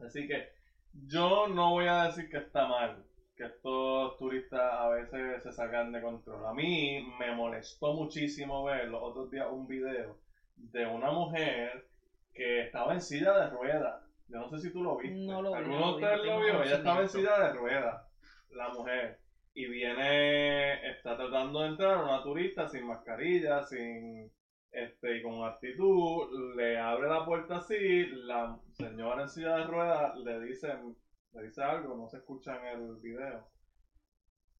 Así 0.00 0.26
que 0.28 0.48
yo 0.92 1.48
no 1.48 1.70
voy 1.72 1.86
a 1.86 2.04
decir 2.04 2.28
que 2.30 2.38
está 2.38 2.66
mal 2.66 3.04
que 3.36 3.44
estos 3.46 4.18
turistas 4.18 4.60
a 4.60 4.88
veces 4.90 5.42
se 5.42 5.52
salgan 5.52 5.92
de 5.92 6.02
control. 6.02 6.44
A 6.46 6.52
mí 6.52 7.02
me 7.18 7.34
molestó 7.34 7.94
muchísimo 7.94 8.64
ver 8.64 8.88
los 8.88 9.02
otros 9.02 9.30
días 9.30 9.48
un 9.50 9.66
video 9.66 10.18
de 10.56 10.86
una 10.86 11.10
mujer 11.10 11.86
que 12.34 12.62
estaba 12.62 12.94
en 12.94 13.00
silla 13.00 13.32
de 13.38 13.50
ruedas. 13.50 14.02
Yo 14.28 14.38
no 14.38 14.48
sé 14.48 14.60
si 14.60 14.72
tú 14.72 14.82
lo 14.82 14.96
viste. 14.96 15.26
No 15.26 15.42
lo 15.42 15.50
vi, 15.50 15.58
¿Alguno 15.58 15.78
no 15.78 15.96
de 15.96 16.02
lo 16.02 16.08
ustedes 16.08 16.22
vio? 16.22 16.62
Ella 16.62 16.76
estaba 16.76 17.00
en 17.02 17.08
conocimiento. 17.08 17.08
silla 17.08 17.38
de 17.38 17.52
ruedas, 17.54 18.02
la 18.50 18.68
mujer. 18.70 19.20
Y 19.54 19.66
viene, 19.66 20.90
está 20.90 21.16
tratando 21.16 21.60
de 21.60 21.68
entrar 21.68 22.02
una 22.02 22.22
turista 22.22 22.68
sin 22.68 22.86
mascarilla, 22.86 23.62
sin 23.62 24.32
este, 24.70 25.18
y 25.18 25.22
con 25.22 25.44
actitud, 25.44 26.56
le 26.56 26.78
abre 26.78 27.08
la 27.08 27.26
puerta 27.26 27.58
así, 27.58 28.06
la 28.06 28.58
señora 28.72 29.22
en 29.22 29.28
silla 29.28 29.56
de 29.56 29.64
ruedas 29.64 30.16
le 30.16 30.40
dice, 30.40 30.74
le 31.32 31.42
dice 31.42 31.62
algo, 31.62 31.94
no 31.94 32.08
se 32.08 32.16
escucha 32.16 32.56
en 32.56 32.80
el 32.80 32.96
video. 32.96 33.46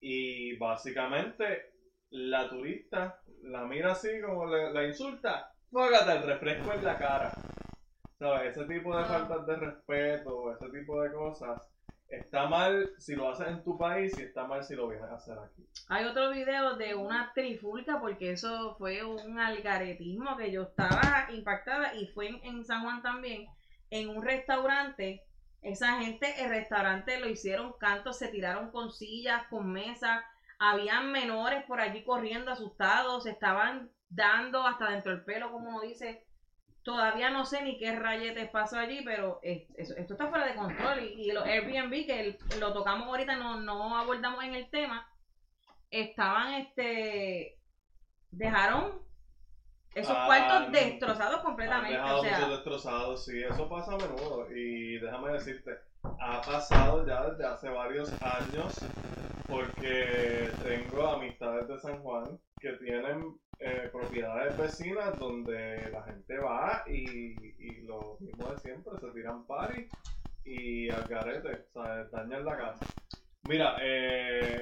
Y 0.00 0.56
básicamente 0.58 1.72
la 2.10 2.50
turista 2.50 3.22
la 3.42 3.64
mira 3.64 3.92
así 3.92 4.08
como 4.20 4.46
le, 4.46 4.72
la 4.72 4.86
insulta, 4.86 5.52
póngate 5.70 6.12
el 6.12 6.22
refresco 6.24 6.72
en 6.72 6.84
la 6.84 6.98
cara. 6.98 7.32
¿Sabes? 8.22 8.56
Ese 8.56 8.64
tipo 8.66 8.96
de 8.96 9.04
faltas 9.04 9.44
de 9.46 9.56
respeto, 9.56 10.52
ese 10.52 10.68
tipo 10.70 11.02
de 11.02 11.12
cosas, 11.12 11.68
está 12.06 12.46
mal 12.46 12.88
si 12.96 13.16
lo 13.16 13.28
haces 13.28 13.48
en 13.48 13.64
tu 13.64 13.76
país 13.76 14.16
y 14.16 14.22
está 14.22 14.44
mal 14.44 14.62
si 14.62 14.76
lo 14.76 14.86
vienes 14.86 15.10
a 15.10 15.16
hacer 15.16 15.36
aquí. 15.40 15.66
Hay 15.88 16.04
otro 16.04 16.30
video 16.30 16.76
de 16.76 16.94
una 16.94 17.32
trifulca 17.34 18.00
porque 18.00 18.30
eso 18.30 18.76
fue 18.78 19.02
un 19.02 19.40
algaretismo 19.40 20.36
que 20.36 20.52
yo 20.52 20.62
estaba 20.62 21.26
impactada 21.32 21.96
y 21.96 22.06
fue 22.12 22.28
en, 22.28 22.44
en 22.44 22.64
San 22.64 22.84
Juan 22.84 23.02
también, 23.02 23.48
en 23.90 24.08
un 24.08 24.22
restaurante. 24.22 25.24
Esa 25.60 26.00
gente, 26.00 26.32
el 26.44 26.50
restaurante 26.50 27.18
lo 27.18 27.28
hicieron 27.28 27.72
cantos, 27.80 28.18
se 28.18 28.28
tiraron 28.28 28.70
con 28.70 28.92
sillas, 28.92 29.48
con 29.48 29.72
mesas, 29.72 30.22
habían 30.60 31.10
menores 31.10 31.64
por 31.64 31.80
allí 31.80 32.04
corriendo 32.04 32.52
asustados, 32.52 33.24
se 33.24 33.30
estaban 33.30 33.90
dando 34.08 34.64
hasta 34.64 34.90
dentro 34.90 35.10
del 35.10 35.24
pelo, 35.24 35.50
como 35.50 35.70
uno 35.70 35.80
dice. 35.80 36.24
Todavía 36.82 37.30
no 37.30 37.44
sé 37.44 37.62
ni 37.62 37.78
qué 37.78 37.94
rayetes 37.96 38.50
pasó 38.50 38.76
allí, 38.78 39.02
pero 39.04 39.38
es- 39.42 39.68
esto 39.76 40.14
está 40.14 40.28
fuera 40.28 40.46
de 40.46 40.54
control. 40.56 41.00
Y, 41.04 41.28
y 41.28 41.32
los 41.32 41.44
Airbnb, 41.44 42.06
que 42.06 42.20
el- 42.20 42.38
lo 42.58 42.72
tocamos 42.72 43.06
ahorita, 43.06 43.36
no, 43.36 43.60
no 43.60 43.96
abordamos 43.96 44.42
en 44.42 44.54
el 44.54 44.68
tema, 44.68 45.08
estaban, 45.90 46.54
este, 46.54 47.58
dejaron 48.30 49.02
esos 49.94 50.16
Ah, 50.16 50.24
cuartos 50.26 50.72
destrozados 50.72 51.36
Han 51.36 51.42
completamente. 51.44 51.92
dejado 51.92 52.20
O 52.20 52.24
sea, 52.24 52.48
destrozados, 52.48 53.24
sí, 53.26 53.42
eso 53.42 53.68
pasa 53.68 53.92
a 53.92 53.98
menudo. 53.98 54.50
Y 54.50 54.98
déjame 54.98 55.32
decirte, 55.34 55.78
ha 56.02 56.40
pasado 56.40 57.06
ya 57.06 57.26
desde 57.30 57.46
hace 57.46 57.68
varios 57.68 58.10
años 58.22 58.80
porque 59.48 60.48
tengo 60.64 61.06
amistades 61.08 61.68
de 61.68 61.78
San 61.78 62.02
Juan 62.02 62.40
que 62.58 62.72
tienen 62.74 63.38
eh, 63.58 63.88
propiedades 63.92 64.56
vecinas 64.56 65.18
donde 65.18 65.90
la 65.90 66.02
gente 66.02 66.38
va 66.38 66.84
y, 66.86 67.32
y 67.58 67.82
lo 67.82 68.16
mismo 68.20 68.50
de 68.50 68.58
siempre, 68.58 68.92
se 68.98 69.08
tiran 69.12 69.46
party 69.46 69.86
y 70.44 70.90
al 70.90 71.04
garete, 71.04 71.66
o 71.74 71.82
sea, 71.82 72.04
dañan 72.06 72.44
la 72.44 72.56
casa. 72.56 72.86
Mira, 73.44 73.76
eh, 73.82 74.60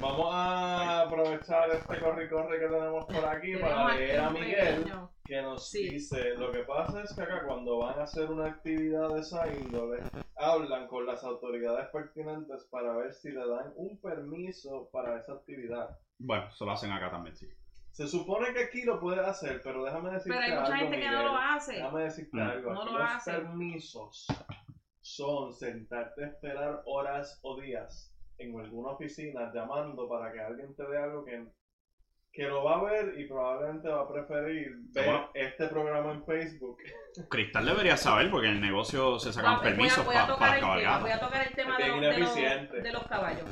vamos 0.00 0.28
a 0.32 1.02
aprovechar 1.02 1.70
este 1.70 2.00
corre 2.00 2.24
y 2.24 2.28
corre 2.28 2.58
que 2.58 2.66
tenemos 2.66 3.04
por 3.06 3.24
aquí 3.24 3.56
para 3.56 3.94
leer 3.94 4.20
a 4.20 4.30
Miguel 4.30 4.84
que 5.24 5.42
nos 5.42 5.68
Sí. 5.70 5.88
dice, 5.90 6.34
lo 6.36 6.52
que 6.52 6.60
pasa 6.60 7.02
es 7.02 7.12
que 7.14 7.22
acá 7.22 7.44
cuando 7.44 7.78
van 7.78 7.98
a 7.98 8.04
hacer 8.04 8.30
una 8.30 8.46
actividad 8.46 9.08
de 9.12 9.20
esa 9.20 9.48
índole, 9.52 10.00
hablan 10.36 10.86
con 10.86 11.04
las 11.06 11.24
autoridades 11.24 11.88
pertinentes 11.88 12.64
para 12.70 12.94
ver 12.96 13.12
si 13.12 13.30
le 13.30 13.44
dan 13.46 13.72
un 13.74 14.00
permiso 14.00 14.88
para 14.92 15.18
esa 15.18 15.32
actividad. 15.32 15.98
Bueno, 16.18 16.46
eso 16.48 16.64
lo 16.64 16.72
hacen 16.72 16.92
acá 16.92 17.10
también, 17.10 17.34
sí. 17.34 17.48
Se 17.96 18.06
supone 18.06 18.52
que 18.52 18.64
aquí 18.64 18.82
lo 18.82 19.00
puedes 19.00 19.26
hacer, 19.26 19.62
pero 19.64 19.82
déjame 19.82 20.10
decirte 20.10 20.38
Pero 20.38 20.42
hay 20.42 20.50
mucha 20.60 20.64
algo, 20.74 20.76
gente 20.76 20.96
que 21.00 21.08
Miguel. 21.08 21.24
no 21.24 21.32
lo 21.32 21.38
hace. 21.38 21.72
Déjame 21.76 22.02
decirte 22.02 22.36
Mm. 22.36 22.40
algo. 22.42 22.74
No 22.74 22.82
Aquí 22.82 22.92
lo 22.92 22.98
los 22.98 23.10
hace. 23.10 23.32
permisos 23.32 24.26
son 25.00 25.54
sentarte 25.54 26.24
a 26.24 26.28
esperar 26.28 26.82
horas 26.84 27.38
o 27.42 27.58
días 27.58 28.12
en 28.36 28.60
alguna 28.60 28.90
oficina 28.90 29.50
llamando 29.54 30.06
para 30.10 30.30
que 30.30 30.40
alguien 30.40 30.76
te 30.76 30.86
dé 30.86 30.98
algo 30.98 31.24
que, 31.24 31.46
que 32.34 32.42
lo 32.42 32.64
va 32.64 32.80
a 32.80 32.82
ver 32.82 33.18
y 33.18 33.24
probablemente 33.26 33.88
va 33.88 34.02
a 34.02 34.08
preferir 34.12 34.72
ver 34.92 35.04
Bueno. 35.06 35.30
este 35.32 35.66
programa 35.68 36.12
en 36.12 36.22
Facebook. 36.26 36.76
Cristal 37.30 37.64
debería 37.64 37.96
saber 37.96 38.30
porque 38.30 38.48
en 38.48 38.56
el 38.56 38.60
negocio 38.60 39.18
se 39.18 39.32
sacan 39.32 39.56
Voy 39.56 39.60
a- 39.60 39.70
permisos 39.70 40.04
voy 40.04 40.16
a 40.16 40.20
pa- 40.20 40.26
tocar 40.26 40.38
para 40.48 40.54
tema, 40.56 40.68
cabalgar. 40.68 41.00
voy 41.00 41.10
a 41.12 41.20
tocar 41.20 41.46
el 41.48 41.54
tema 41.54 41.78
de 41.78 41.88
los, 41.88 42.00
de, 42.02 42.06
los, 42.08 42.16
ineficiente. 42.18 42.82
de 42.82 42.92
los 42.92 43.06
caballos. 43.06 43.48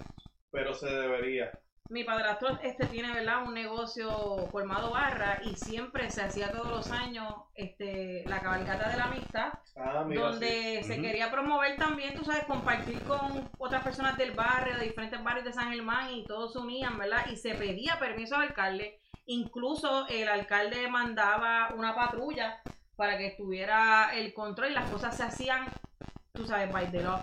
Pero 0.50 0.74
se 0.74 0.86
debería. 0.86 1.50
Mi 1.90 2.02
padrastro 2.02 2.58
este 2.62 2.86
tiene, 2.86 3.12
¿verdad? 3.12 3.46
Un 3.46 3.52
negocio 3.52 4.48
formado 4.50 4.90
barra 4.90 5.40
y 5.44 5.54
siempre 5.54 6.10
se 6.10 6.22
hacía 6.22 6.50
todos 6.50 6.68
los 6.68 6.90
años 6.90 7.34
este 7.54 8.24
la 8.26 8.40
cabalgata 8.40 8.88
de 8.88 8.96
la 8.96 9.04
amistad, 9.04 9.52
Ah, 9.76 10.02
mira, 10.06 10.22
donde 10.22 10.82
se 10.82 11.00
quería 11.02 11.30
promover 11.30 11.76
también, 11.76 12.14
tú 12.14 12.24
sabes, 12.24 12.44
compartir 12.44 13.02
con 13.02 13.50
otras 13.58 13.82
personas 13.82 14.16
del 14.16 14.32
barrio, 14.32 14.76
de 14.76 14.84
diferentes 14.84 15.22
barrios 15.22 15.44
de 15.44 15.52
San 15.52 15.70
Germán 15.70 16.10
y 16.10 16.26
todos 16.26 16.54
se 16.54 16.58
unían, 16.58 16.96
¿verdad? 16.96 17.26
Y 17.30 17.36
se 17.36 17.54
pedía 17.54 17.98
permiso 17.98 18.36
al 18.36 18.42
alcalde, 18.42 18.98
incluso 19.26 20.06
el 20.08 20.28
alcalde 20.28 20.88
mandaba 20.88 21.74
una 21.74 21.94
patrulla 21.94 22.62
para 22.96 23.18
que 23.18 23.26
estuviera 23.26 24.14
el 24.14 24.32
control 24.32 24.70
y 24.70 24.74
las 24.74 24.88
cosas 24.90 25.14
se 25.16 25.24
hacían, 25.24 25.66
tú 26.32 26.46
sabes, 26.46 26.72
by 26.72 26.90
the 26.90 27.02
law. 27.02 27.20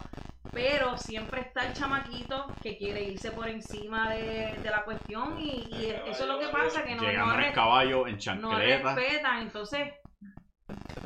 Pero 0.53 0.97
siempre 0.97 1.41
está 1.41 1.65
el 1.65 1.73
chamaquito 1.73 2.47
que 2.61 2.77
quiere 2.77 3.03
irse 3.03 3.31
por 3.31 3.47
encima 3.47 4.09
de, 4.11 4.57
de 4.61 4.69
la 4.69 4.83
cuestión 4.83 5.37
y, 5.39 5.67
y 5.71 5.85
eso 6.07 6.23
es 6.23 6.27
lo 6.27 6.39
que 6.39 6.47
pasa, 6.49 6.83
que 6.83 6.95
no, 6.95 7.03
no, 7.03 7.33
res- 7.37 7.53
caballo, 7.53 8.07
en 8.07 8.17
no 8.41 8.49
respetan. 8.59 9.39
Entonces, 9.43 9.93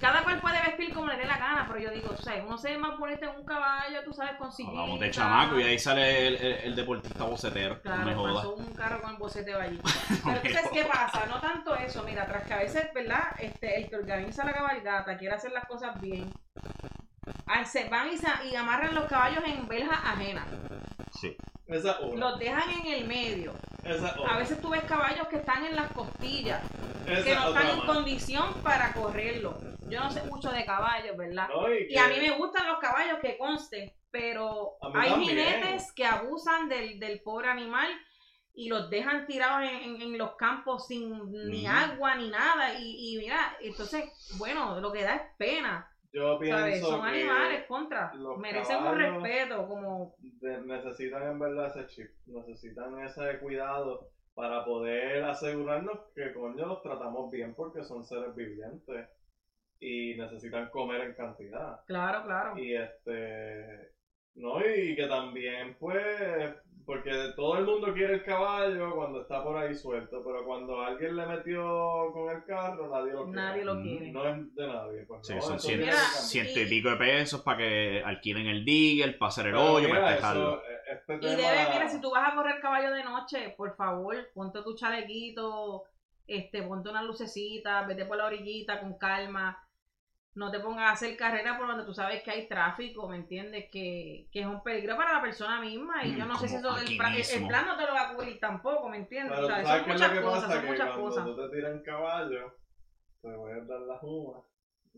cada 0.02 0.24
cual 0.24 0.40
puede 0.42 0.62
vestir 0.62 0.94
como 0.94 1.08
le 1.08 1.18
dé 1.18 1.26
la 1.26 1.38
gana, 1.38 1.66
pero 1.68 1.80
yo 1.80 1.92
digo, 1.92 2.10
tú 2.16 2.22
sabes, 2.24 2.44
uno 2.46 2.58
se 2.58 2.72
ve 2.72 2.78
más 2.78 2.98
bonito 2.98 3.26
en 3.30 3.36
un 3.40 3.46
caballo, 3.46 4.04
tú 4.04 4.14
sabes, 4.14 4.36
con 4.38 4.52
sillita. 4.52 4.72
Hablamos 4.80 5.00
de 5.00 5.12
chamaco 5.12 5.60
y 5.60 5.64
ahí 5.64 5.80
sale 5.80 6.28
el, 6.28 6.36
el- 6.38 6.54
el 6.66 6.76
deportista 6.76 7.24
bocetero. 7.24 7.82
Claro, 7.82 8.02
no 8.02 8.06
me 8.24 8.34
pasó 8.34 8.56
un 8.56 8.74
carro 8.74 9.02
con 9.02 9.12
el 9.12 9.18
boceteo 9.18 9.60
allí. 9.60 9.80
Pero 10.26 10.38
entonces, 10.44 10.70
¿qué 10.74 10.86
pasa? 10.86 11.26
No 11.28 11.40
tanto 11.40 11.76
eso, 11.76 12.04
mira, 12.04 12.26
tras 12.26 12.44
que 12.48 12.54
a 12.54 12.58
veces, 12.58 12.92
¿verdad? 12.94 13.26
Este, 13.40 13.78
el 13.78 13.90
que 13.90 13.96
organiza 13.96 14.44
la 14.44 14.54
cabalgata 14.54 15.18
quiere 15.18 15.36
hacer 15.36 15.52
las 15.52 15.66
cosas 15.66 16.00
bien. 16.02 16.32
Ah, 17.48 17.66
Se 17.66 17.90
van 17.90 18.10
y, 18.12 18.18
se- 18.18 18.48
y 18.52 18.56
amarran 18.56 18.94
los 18.96 19.06
caballos 19.06 19.44
en 19.46 19.68
verjas 19.68 20.00
ajenas. 20.04 20.46
Sí. 21.20 21.36
Esa 21.68 21.92
es 21.94 21.98
una. 22.02 22.30
Los 22.30 22.40
dejan 22.40 22.70
en 22.70 22.94
el 22.94 23.06
medio. 23.08 23.54
Esa 23.84 24.10
es 24.10 24.14
A 24.30 24.38
veces 24.38 24.62
tú 24.62 24.70
ves 24.70 24.84
caballos 24.84 25.28
que 25.28 25.38
están 25.38 25.66
en 25.66 25.76
las 25.76 25.92
costillas. 25.94 26.62
Esa 27.08 27.24
que 27.24 27.36
no 27.36 27.46
otra 27.48 27.62
están 27.62 27.80
en 27.80 27.86
más. 27.86 27.96
condición 27.96 28.54
para 28.64 28.94
correrlo. 28.94 29.58
Yo 29.88 30.00
no 30.00 30.12
sé 30.12 30.24
mucho 30.24 30.52
de 30.52 30.66
caballos, 30.66 31.16
¿verdad? 31.18 31.48
No, 31.50 31.72
y, 31.74 31.88
Y 31.92 31.98
a 31.98 32.08
mí 32.08 32.16
me 32.20 32.32
gustan 32.38 32.68
los 32.68 32.80
caballos, 32.80 33.20
que 33.20 33.38
conste, 33.38 33.96
pero 34.12 34.78
hay 34.96 35.10
también. 35.12 35.30
jinetes 35.38 35.92
que 35.94 36.06
abusan 36.06 36.68
del, 36.70 37.00
del 37.00 37.22
pobre 37.22 37.50
animal 37.50 37.88
y 38.54 38.70
los 38.70 38.90
dejan 38.90 39.26
tirados 39.28 39.64
en, 39.70 39.76
en- 39.96 40.02
en 40.02 40.18
los 40.18 40.36
campos 40.38 40.88
sin 40.88 41.32
ni 41.50 41.66
agua 41.68 42.16
ni 42.16 42.30
nada. 42.30 42.80
Y, 42.80 43.16
y 43.16 43.18
mira, 43.20 43.58
entonces, 43.62 44.06
bueno, 44.38 44.80
lo 44.80 44.92
que 44.92 45.04
da 45.04 45.16
es 45.16 45.22
pena. 45.38 45.92
Yo 46.16 46.40
pienso 46.40 46.60
¿sabes? 46.60 46.80
Son 46.80 47.02
que 47.02 47.08
animales 47.08 47.66
contra. 47.68 48.14
Merecen 48.38 48.78
un 48.78 48.98
respeto, 48.98 49.68
como 49.68 50.16
de- 50.20 50.62
necesitan 50.62 51.24
en 51.24 51.40
verdad 51.40 51.68
ese 51.78 51.88
chip, 51.88 52.10
necesitan 52.28 52.98
ese 53.00 53.38
cuidado 53.40 54.10
para 54.34 54.64
poder 54.64 55.24
asegurarnos 55.26 56.00
que 56.16 56.34
coño 56.34 56.66
los 56.66 56.82
tratamos 56.82 57.30
bien 57.32 57.54
porque 57.54 57.84
son 57.84 58.06
seres 58.06 58.34
vivientes 58.34 59.10
y 59.80 60.16
necesitan 60.16 60.70
comer 60.70 61.02
en 61.02 61.14
cantidad. 61.16 61.82
claro, 61.86 62.24
claro. 62.24 62.58
Y 62.58 62.76
este, 62.76 63.92
no, 64.36 64.60
y 64.66 64.96
que 64.96 65.08
también 65.08 65.76
pues, 65.78 66.56
porque 66.86 67.12
todo 67.36 67.58
el 67.58 67.66
mundo 67.66 67.94
quiere 67.94 68.16
el 68.16 68.24
caballo 68.24 68.96
cuando 68.96 69.22
está 69.22 69.44
por 69.44 69.58
ahí 69.58 69.74
suelto, 69.74 70.22
pero 70.24 70.46
cuando 70.46 70.80
alguien 70.82 71.16
le 71.16 71.26
metió 71.26 71.64
con 72.14 72.30
el 72.30 72.44
carro, 72.46 72.88
nadie 72.90 73.14
lo 73.14 73.24
quiere. 73.26 73.36
Nadie 73.42 73.66
lo 73.66 73.76
Mm. 73.76 73.82
quiere. 73.84 74.12
No 74.12 74.28
es 74.28 74.56
de 74.56 74.68
nadie. 74.68 75.06
Pues, 75.08 75.28
Sí, 75.28 75.36
no, 75.36 75.42
son 75.42 75.60
ciento, 75.60 76.60
y 76.60 76.66
pico 76.68 76.90
de 76.90 76.96
pesos 76.98 77.42
para 77.42 77.58
que 77.58 78.04
alquilen 78.06 78.48
el 78.48 78.64
digger, 78.64 79.18
para 79.18 79.30
hacer 79.30 79.48
el 79.48 79.52
Pero 79.54 79.74
hoyo, 79.74 79.88
mira, 79.88 80.00
para 80.00 80.12
despejarlo. 80.12 80.56
eh, 80.62 80.62
este 80.94 81.16
Y 81.16 81.20
tema- 81.20 81.36
debe, 81.36 81.74
mira, 81.74 81.88
si 81.90 82.02
tú 82.02 82.12
vas 82.12 82.32
a 82.32 82.36
correr 82.36 82.60
caballo 82.62 82.92
de 82.94 83.04
noche, 83.04 83.54
por 83.58 83.76
favor, 83.76 84.16
ponte 84.34 84.62
tu 84.62 84.76
chalequito, 84.76 85.84
este, 86.28 86.64
ponte 86.64 86.90
una 86.90 87.04
lucecita, 87.04 87.84
vete 87.88 88.06
por 88.06 88.18
la 88.18 88.26
orillita 88.28 88.80
con 88.80 88.98
calma. 88.98 89.58
No 90.36 90.52
te 90.52 90.60
pongas 90.60 90.90
a 90.90 90.92
hacer 90.92 91.16
carrera 91.16 91.58
por 91.58 91.66
donde 91.68 91.86
tú 91.86 91.94
sabes 91.94 92.22
que 92.22 92.30
hay 92.30 92.48
tráfico, 92.50 93.08
¿me 93.08 93.16
entiendes? 93.16 93.70
Que, 93.72 94.28
que 94.32 94.42
es 94.42 94.46
un 94.46 94.62
peligro 94.64 94.98
para 94.98 95.14
la 95.14 95.22
persona 95.22 95.62
misma. 95.62 96.04
Y 96.06 96.16
yo 96.18 96.26
no 96.26 96.38
sé 96.38 96.50
si 96.50 96.56
eso 96.56 96.76
el, 96.78 96.84
aquí 96.84 96.98
pra- 96.98 97.34
el- 97.38 97.48
plan 97.48 97.66
no 97.66 97.78
te 97.78 97.86
lo 97.86 97.94
va 97.94 98.10
a 98.10 98.14
cubrir 98.16 98.38
tampoco, 98.40 98.90
¿me 98.90 98.98
entiendes? 98.98 99.32
Pero 99.34 99.46
O 99.46 99.50
sea, 99.50 99.64
sabes 99.66 99.82
son 99.84 99.92
muchas 99.94 100.12
que 100.12 100.22
cosas, 100.22 100.44
pasa, 100.44 100.54
son 100.56 100.62
que 100.62 100.72
muchas 100.72 100.88
cuando 100.90 101.04
cosas. 101.10 101.26
te 101.52 101.56
tiras 101.56 101.72
en 101.72 101.84
caballo, 101.84 102.58
te 103.22 103.28
voy 103.30 103.52
a 103.54 103.56
dar 103.64 103.80
la 103.80 103.98
juma. 104.00 104.40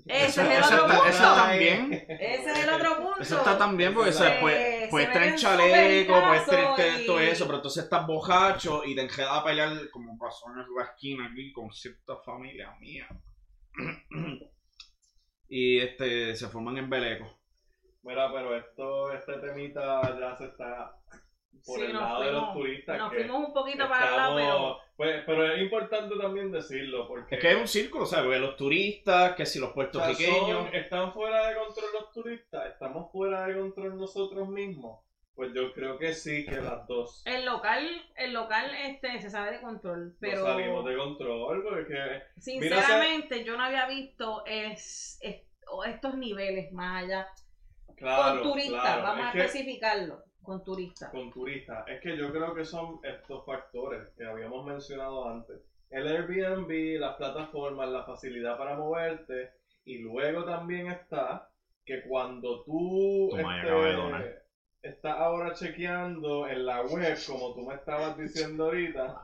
Ese 0.06 0.26
Eso- 0.26 0.42
es 0.42 0.48
el 0.48 0.54
eso 0.54 0.66
otro 0.66 0.86
está- 0.86 0.96
punto. 0.98 1.10
eso 1.10 1.36
también. 1.36 1.94
Ese 2.20 2.52
es 2.52 2.64
el 2.64 2.70
otro 2.74 2.96
punto. 2.98 3.20
Eso 3.22 3.38
está 3.38 3.58
tan 3.60 3.78
bien 3.78 3.94
porque 3.94 4.12
Se- 4.12 4.18
¿sabes? 4.18 4.42
puedes, 4.42 4.86
se 4.86 4.88
puedes 4.90 5.12
tener 5.14 5.36
chaleco, 5.36 6.14
puedes 6.28 6.46
tener 6.48 7.06
todo 7.06 7.20
eso, 7.20 7.46
pero 7.46 7.58
entonces 7.58 7.84
estás 7.84 8.08
bojacho 8.08 8.84
y 8.86 8.96
te 8.96 9.02
enredas 9.02 9.32
a 9.34 9.44
pelear 9.44 9.90
como 9.92 10.18
pasó 10.18 10.48
en 10.50 10.56
la 10.76 10.84
esquina 10.84 11.28
aquí 11.32 11.52
con 11.54 11.72
cierta 11.72 12.16
familia 12.26 12.72
mía. 12.80 13.08
Y 15.50 15.80
este 15.80 16.36
se 16.36 16.48
forman 16.48 16.78
en 16.78 16.90
beleco. 16.90 17.32
Mira, 18.04 18.32
pero 18.32 18.56
esto, 18.56 19.12
este 19.12 19.34
temita 19.40 20.02
ya 20.20 20.38
se 20.38 20.46
está 20.46 20.96
por 21.66 21.80
Sí, 21.80 21.86
el 21.86 21.94
lado 21.94 22.22
de 22.22 22.32
los 22.32 22.54
turistas. 22.54 22.98
Nos 22.98 23.12
que 23.12 23.18
fuimos 23.18 23.48
un 23.48 23.54
poquito 23.54 23.90
para 23.90 24.10
el 24.10 24.16
lado, 24.18 24.36
pero... 24.36 24.80
pues, 24.96 25.24
pero 25.26 25.52
es 25.52 25.62
importante 25.62 26.16
también 26.18 26.52
decirlo, 26.52 27.08
porque 27.08 27.36
Es 27.36 27.42
que 27.42 27.52
es 27.52 27.58
un 27.58 27.68
círculo, 27.68 28.06
¿sabes? 28.06 28.26
Porque 28.26 28.40
los 28.40 28.56
turistas, 28.56 29.36
que 29.36 29.46
si 29.46 29.60
los 29.60 29.70
o 29.70 29.74
sea, 29.74 29.76
puertorriqueños. 29.76 30.66
son- 30.66 30.76
están 30.76 31.12
fuera 31.14 31.48
de 31.50 31.56
control 31.56 31.86
los 31.94 32.12
turistas, 32.14 32.68
estamos 32.72 33.12
fuera 33.12 33.48
de 33.48 33.60
control 33.60 33.98
nosotros 33.98 34.48
mismos. 34.48 35.02
Pues 35.38 35.54
yo 35.54 35.72
creo 35.72 36.00
que 36.00 36.14
sí, 36.16 36.46
que 36.48 36.60
las 36.60 36.88
dos. 36.88 37.22
El 37.28 37.46
local, 37.46 37.88
el 38.16 38.34
local 38.34 38.72
este 38.74 39.22
se 39.22 39.30
sabe 39.30 39.52
de 39.52 39.62
control, 39.62 40.16
pero 40.20 40.40
Nos 40.40 40.48
salimos 40.48 40.84
de 40.86 40.98
control, 40.98 41.64
porque 41.64 42.22
sinceramente 42.40 43.44
yo 43.44 43.56
no 43.56 43.64
había 43.64 43.88
visto 43.88 44.44
es, 44.48 45.20
es- 45.22 45.44
o 45.70 45.84
estos 45.84 46.16
niveles 46.18 46.72
más 46.74 47.04
allá 47.04 47.28
claro, 47.96 48.42
con 48.42 48.52
turistas, 48.52 48.82
claro, 48.82 49.04
vamos 49.04 49.20
es 49.26 49.30
a 49.30 49.32
que- 49.34 49.40
especificarlo, 49.46 50.24
con 50.42 50.64
turistas. 50.64 51.12
con 51.12 51.32
turistas. 51.32 51.88
Es 51.88 52.02
que 52.02 52.18
yo 52.18 52.32
creo 52.32 52.56
que 52.56 52.66
son 52.66 53.00
estos 53.04 53.46
factores 53.46 54.10
que 54.18 54.26
habíamos 54.26 54.66
mencionado 54.66 55.30
antes. 55.30 55.58
El 55.92 56.08
Airbnb, 56.08 57.00
las 57.00 57.16
plataformas, 57.16 57.90
la 57.90 58.04
facilidad 58.06 58.58
para 58.58 58.76
moverte 58.76 59.52
y 59.86 60.00
luego 60.00 60.46
también 60.46 60.88
está 60.88 61.48
que 61.86 62.02
cuando 62.08 62.64
tú 62.64 63.30
Toma, 63.30 63.56
este, 63.58 63.68
acaba 63.70 63.86
de 63.86 63.94
donar. 63.94 64.37
Estás 64.82 65.18
ahora 65.18 65.54
chequeando 65.54 66.48
en 66.48 66.66
la 66.66 66.82
web, 66.82 67.18
como 67.26 67.54
tú 67.54 67.62
me 67.62 67.76
estabas 67.76 68.18
diciendo 68.18 68.66
ahorita, 68.66 69.22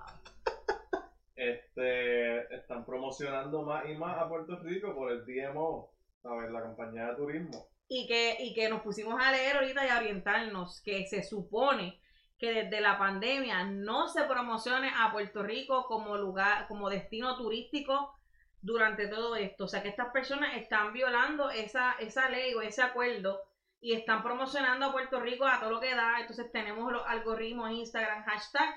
este, 1.35 2.55
están 2.55 2.85
promocionando 2.85 3.63
más 3.63 3.89
y 3.89 3.95
más 3.95 4.17
a 4.17 4.27
Puerto 4.27 4.57
Rico 4.59 4.93
por 4.93 5.11
el 5.11 5.25
DMO, 5.25 5.91
¿sabes? 6.21 6.51
La 6.51 6.61
compañía 6.61 7.07
de 7.09 7.15
turismo. 7.15 7.67
Y 7.87 8.07
que, 8.07 8.37
y 8.39 8.53
que 8.53 8.69
nos 8.69 8.81
pusimos 8.81 9.21
a 9.21 9.31
leer 9.31 9.57
ahorita 9.57 9.85
y 9.85 9.89
a 9.89 9.97
orientarnos 9.97 10.81
que 10.81 11.05
se 11.05 11.23
supone 11.23 11.99
que 12.37 12.51
desde 12.63 12.81
la 12.81 12.97
pandemia 12.97 13.65
no 13.65 14.07
se 14.07 14.23
promocione 14.23 14.91
a 14.95 15.11
Puerto 15.11 15.43
Rico 15.43 15.85
como 15.85 16.17
lugar, 16.17 16.67
como 16.67 16.89
destino 16.89 17.37
turístico 17.37 18.13
durante 18.61 19.07
todo 19.07 19.35
esto. 19.35 19.65
O 19.65 19.67
sea 19.67 19.83
que 19.83 19.89
estas 19.89 20.11
personas 20.11 20.57
están 20.57 20.93
violando 20.93 21.49
esa, 21.49 21.93
esa 21.99 22.29
ley 22.29 22.53
o 22.53 22.61
ese 22.61 22.81
acuerdo 22.81 23.39
y 23.83 23.93
están 23.93 24.23
promocionando 24.23 24.85
a 24.87 24.91
Puerto 24.93 25.19
Rico 25.19 25.45
a 25.45 25.59
todo 25.59 25.71
lo 25.71 25.79
que 25.81 25.93
da. 25.93 26.21
Entonces 26.21 26.51
tenemos 26.51 26.91
los 26.91 27.03
algoritmos 27.05 27.69
Instagram, 27.71 28.23
hashtag, 28.23 28.73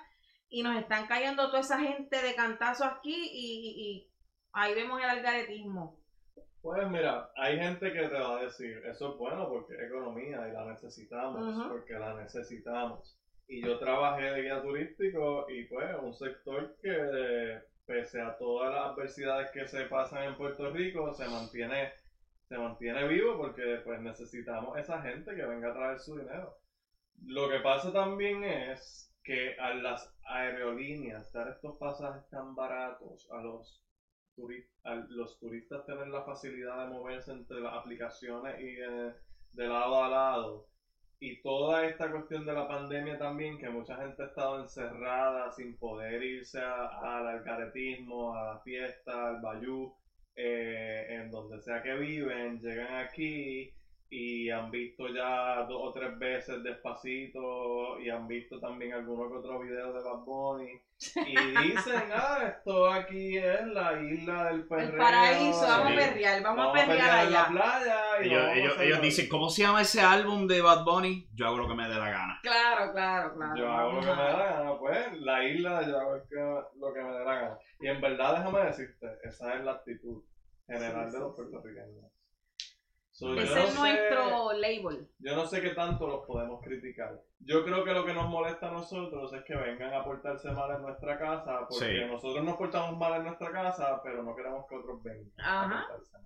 y 0.48 0.62
nos 0.62 0.76
están 0.76 1.07
cayendo 1.07 1.46
toda 1.46 1.61
esa 1.61 1.78
gente 1.78 2.20
de 2.20 2.34
cantazo 2.34 2.84
aquí 2.84 3.14
y, 3.14 3.28
y- 3.32 3.80
y 3.80 4.11
ahí 4.52 4.74
vemos 4.74 5.00
el 5.02 5.09
algaretismo. 5.09 5.98
Pues 6.61 6.88
mira, 6.90 7.30
hay 7.36 7.57
gente 7.59 7.92
que 7.92 8.09
te 8.09 8.18
va 8.18 8.38
a 8.38 8.42
decir, 8.42 8.82
eso 8.84 9.12
es 9.12 9.18
bueno 9.18 9.48
porque 9.48 9.74
es 9.74 9.82
economía 9.82 10.48
y 10.48 10.52
la 10.52 10.64
necesitamos, 10.64 11.54
porque 11.68 11.94
la 11.94 12.14
necesitamos. 12.14 13.16
Y 13.48 13.62
yo 13.64 13.78
trabajé 13.78 14.24
de 14.32 14.42
guía 14.42 14.61
turístico 14.61 15.46
y 15.48 15.64
pues 15.66 15.86
un 16.02 16.12
sector 16.14 16.74
que 16.82 17.61
pese 17.86 18.20
a 18.20 18.36
todas 18.36 18.74
las 18.74 18.86
adversidades 18.86 19.50
que 19.52 19.68
se 19.68 19.84
pasan 19.84 20.24
en 20.24 20.36
Puerto 20.36 20.68
Rico, 20.72 21.14
se 21.14 21.28
mantiene, 21.28 21.92
se 22.49 22.59
mantiene 22.59 23.09
vivo 23.09 23.36
porque 23.36 23.80
pues 23.84 24.01
necesitamos 24.01 24.78
esa 24.78 25.03
gente 25.03 25.34
que 25.34 25.47
venga 25.47 25.70
a 25.70 25.74
traer 25.74 25.99
su 25.99 26.16
dinero. 26.16 26.57
Lo 27.24 27.49
que 27.49 27.61
pasa 27.61 27.92
también 27.92 28.44
es 28.44 29.12
que 29.24 29.59
a 29.59 29.74
las 29.74 30.14
aerolíneas 30.24 31.32
dar 31.32 31.49
estos 31.49 31.76
pasajes 31.78 32.28
tan 32.30 32.55
baratos 32.55 33.28
a 33.32 33.42
los 33.42 33.82
a 34.84 34.94
los 34.94 35.38
turistas 35.38 35.86
tener 35.86 36.09
la 36.09 36.22
facilidad 36.22 36.84
de 36.84 36.92
moverse 36.92 37.32
entre 37.32 37.59
las 37.59 37.72
aplicaciones 37.72 38.61
y 38.61 38.76
eh, 38.78 39.14
de 39.53 39.66
lado 39.66 40.05
a 40.05 40.09
lado. 40.09 40.66
Y 41.18 41.40
toda 41.40 41.86
esta 41.86 42.11
cuestión 42.11 42.44
de 42.44 42.53
la 42.53 42.68
pandemia 42.68 43.16
también, 43.16 43.57
que 43.57 43.70
mucha 43.70 43.97
gente 43.97 44.22
ha 44.22 44.26
estado 44.26 44.61
encerrada 44.61 45.51
sin 45.53 45.78
poder 45.78 46.22
irse 46.22 46.61
al 46.61 47.26
algaretismo, 47.26 48.34
a 48.34 48.53
la 48.53 48.59
fiesta, 48.59 49.28
al 49.28 49.40
bayú, 49.40 49.94
eh, 50.37 51.07
en 51.09 51.30
donde 51.30 51.61
sea 51.61 51.82
que 51.82 51.95
viven, 51.95 52.61
llegan 52.61 52.95
aquí 52.97 53.72
y 54.09 54.48
han 54.50 54.70
visto 54.70 55.09
ya 55.09 55.64
dos 55.68 55.78
o 55.82 55.92
tres 55.92 56.16
veces 56.18 56.62
despacito 56.62 57.98
y 58.00 58.09
han 58.09 58.28
visto 58.28 58.61
también 58.61 58.92
algunos 58.92 59.30
que 59.32 59.38
otros 59.38 59.62
videos 59.62 59.94
de 59.94 60.02
Bad 60.02 60.24
Bunny 60.24 60.70
y 61.26 61.36
dicen, 61.62 62.02
ah, 62.14 62.38
esto 62.46 62.90
aquí 62.90 63.36
es 63.36 63.66
la 63.66 64.00
isla 64.00 64.44
del 64.44 64.66
perreo. 64.66 64.90
El 64.92 64.96
paraíso, 64.96 65.61
vamos 65.62 65.92
a 65.92 65.94
perrear, 65.96 66.42
vamos, 66.42 66.57
Vamos 66.66 66.82
a 66.82 66.86
perrear 66.86 67.26
en 67.26 67.32
la 67.32 67.42
allá. 67.42 67.48
playa 67.50 67.96
y 68.22 68.26
Ellos, 68.61 68.80
ellos, 68.80 69.00
dicen, 69.02 69.28
¿cómo 69.28 69.50
se 69.50 69.62
llama 69.62 69.82
ese 69.82 70.00
álbum 70.00 70.46
de 70.46 70.62
Bad 70.62 70.84
Bunny? 70.84 71.28
Yo 71.34 71.46
hago 71.48 71.59
lo 71.59 71.68
que 71.68 71.74
me 71.74 71.88
dé 71.88 71.94
la 71.96 72.11
gana. 72.11 72.38
Claro, 72.42 72.92
claro, 72.92 73.34
claro. 73.34 73.57
Yo 73.57 73.70
hago 73.70 73.92
lo 73.94 74.00
que 74.00 74.07
me 74.07 74.12
a- 74.12 74.16
la 74.16 74.46
gana, 74.57 74.78
pues, 74.78 75.12
la 75.20 75.44
isla 75.44 75.82
yo 75.86 75.98
hago 75.98 76.16
lo 76.78 76.92
que 76.94 77.02
me 77.02 77.12
dé 77.12 77.24
la 77.24 77.34
gana. 77.34 77.59
Y 77.80 77.88
en 77.88 78.00
verdad, 78.00 78.36
déjame 78.38 78.64
decirte, 78.66 79.07
esa 79.24 79.54
es 79.54 79.64
la 79.64 79.72
actitud 79.72 80.22
general 80.66 81.07
Sí, 81.09 81.12
de 81.14 81.20
los 81.20 81.34
puertorriqueños. 81.34 82.07
So, 83.18 83.34
yo 83.34 83.40
Ese 83.40 83.54
no 83.54 83.60
es 83.62 83.70
sé- 83.72 83.78
nuestro 83.80 84.52
label. 84.52 85.08
Yo 85.20 85.34
no 85.36 85.46
sé 85.46 85.62
qué 85.62 85.70
tanto 85.70 86.06
los 86.06 86.26
podemos 86.26 86.60
criticar. 86.62 87.18
Yo 87.38 87.64
creo 87.64 87.82
que 87.82 87.94
lo 87.94 88.04
que 88.04 88.12
nos 88.12 88.28
molesta 88.28 88.68
a 88.68 88.72
nosotros 88.72 89.32
es 89.32 89.42
que 89.44 89.56
vengan 89.56 89.94
a 89.94 90.04
portarse 90.04 90.50
mal 90.50 90.70
en 90.76 90.82
nuestra 90.82 91.18
casa, 91.18 91.60
porque 91.66 91.86
Sí. 92.04 92.12
nosotros 92.12 92.44
nos 92.44 92.56
portamos 92.58 92.98
mal 92.98 93.14
en 93.14 93.24
nuestra 93.24 93.50
casa, 93.50 94.02
pero 94.04 94.22
no 94.22 94.36
queremos 94.36 94.66
que 94.68 94.74
otros 94.76 95.02
vengan 95.02 95.32
Ajá. 95.38 95.64
a 95.80 95.86
portarse 95.88 96.12
mal. 96.12 96.22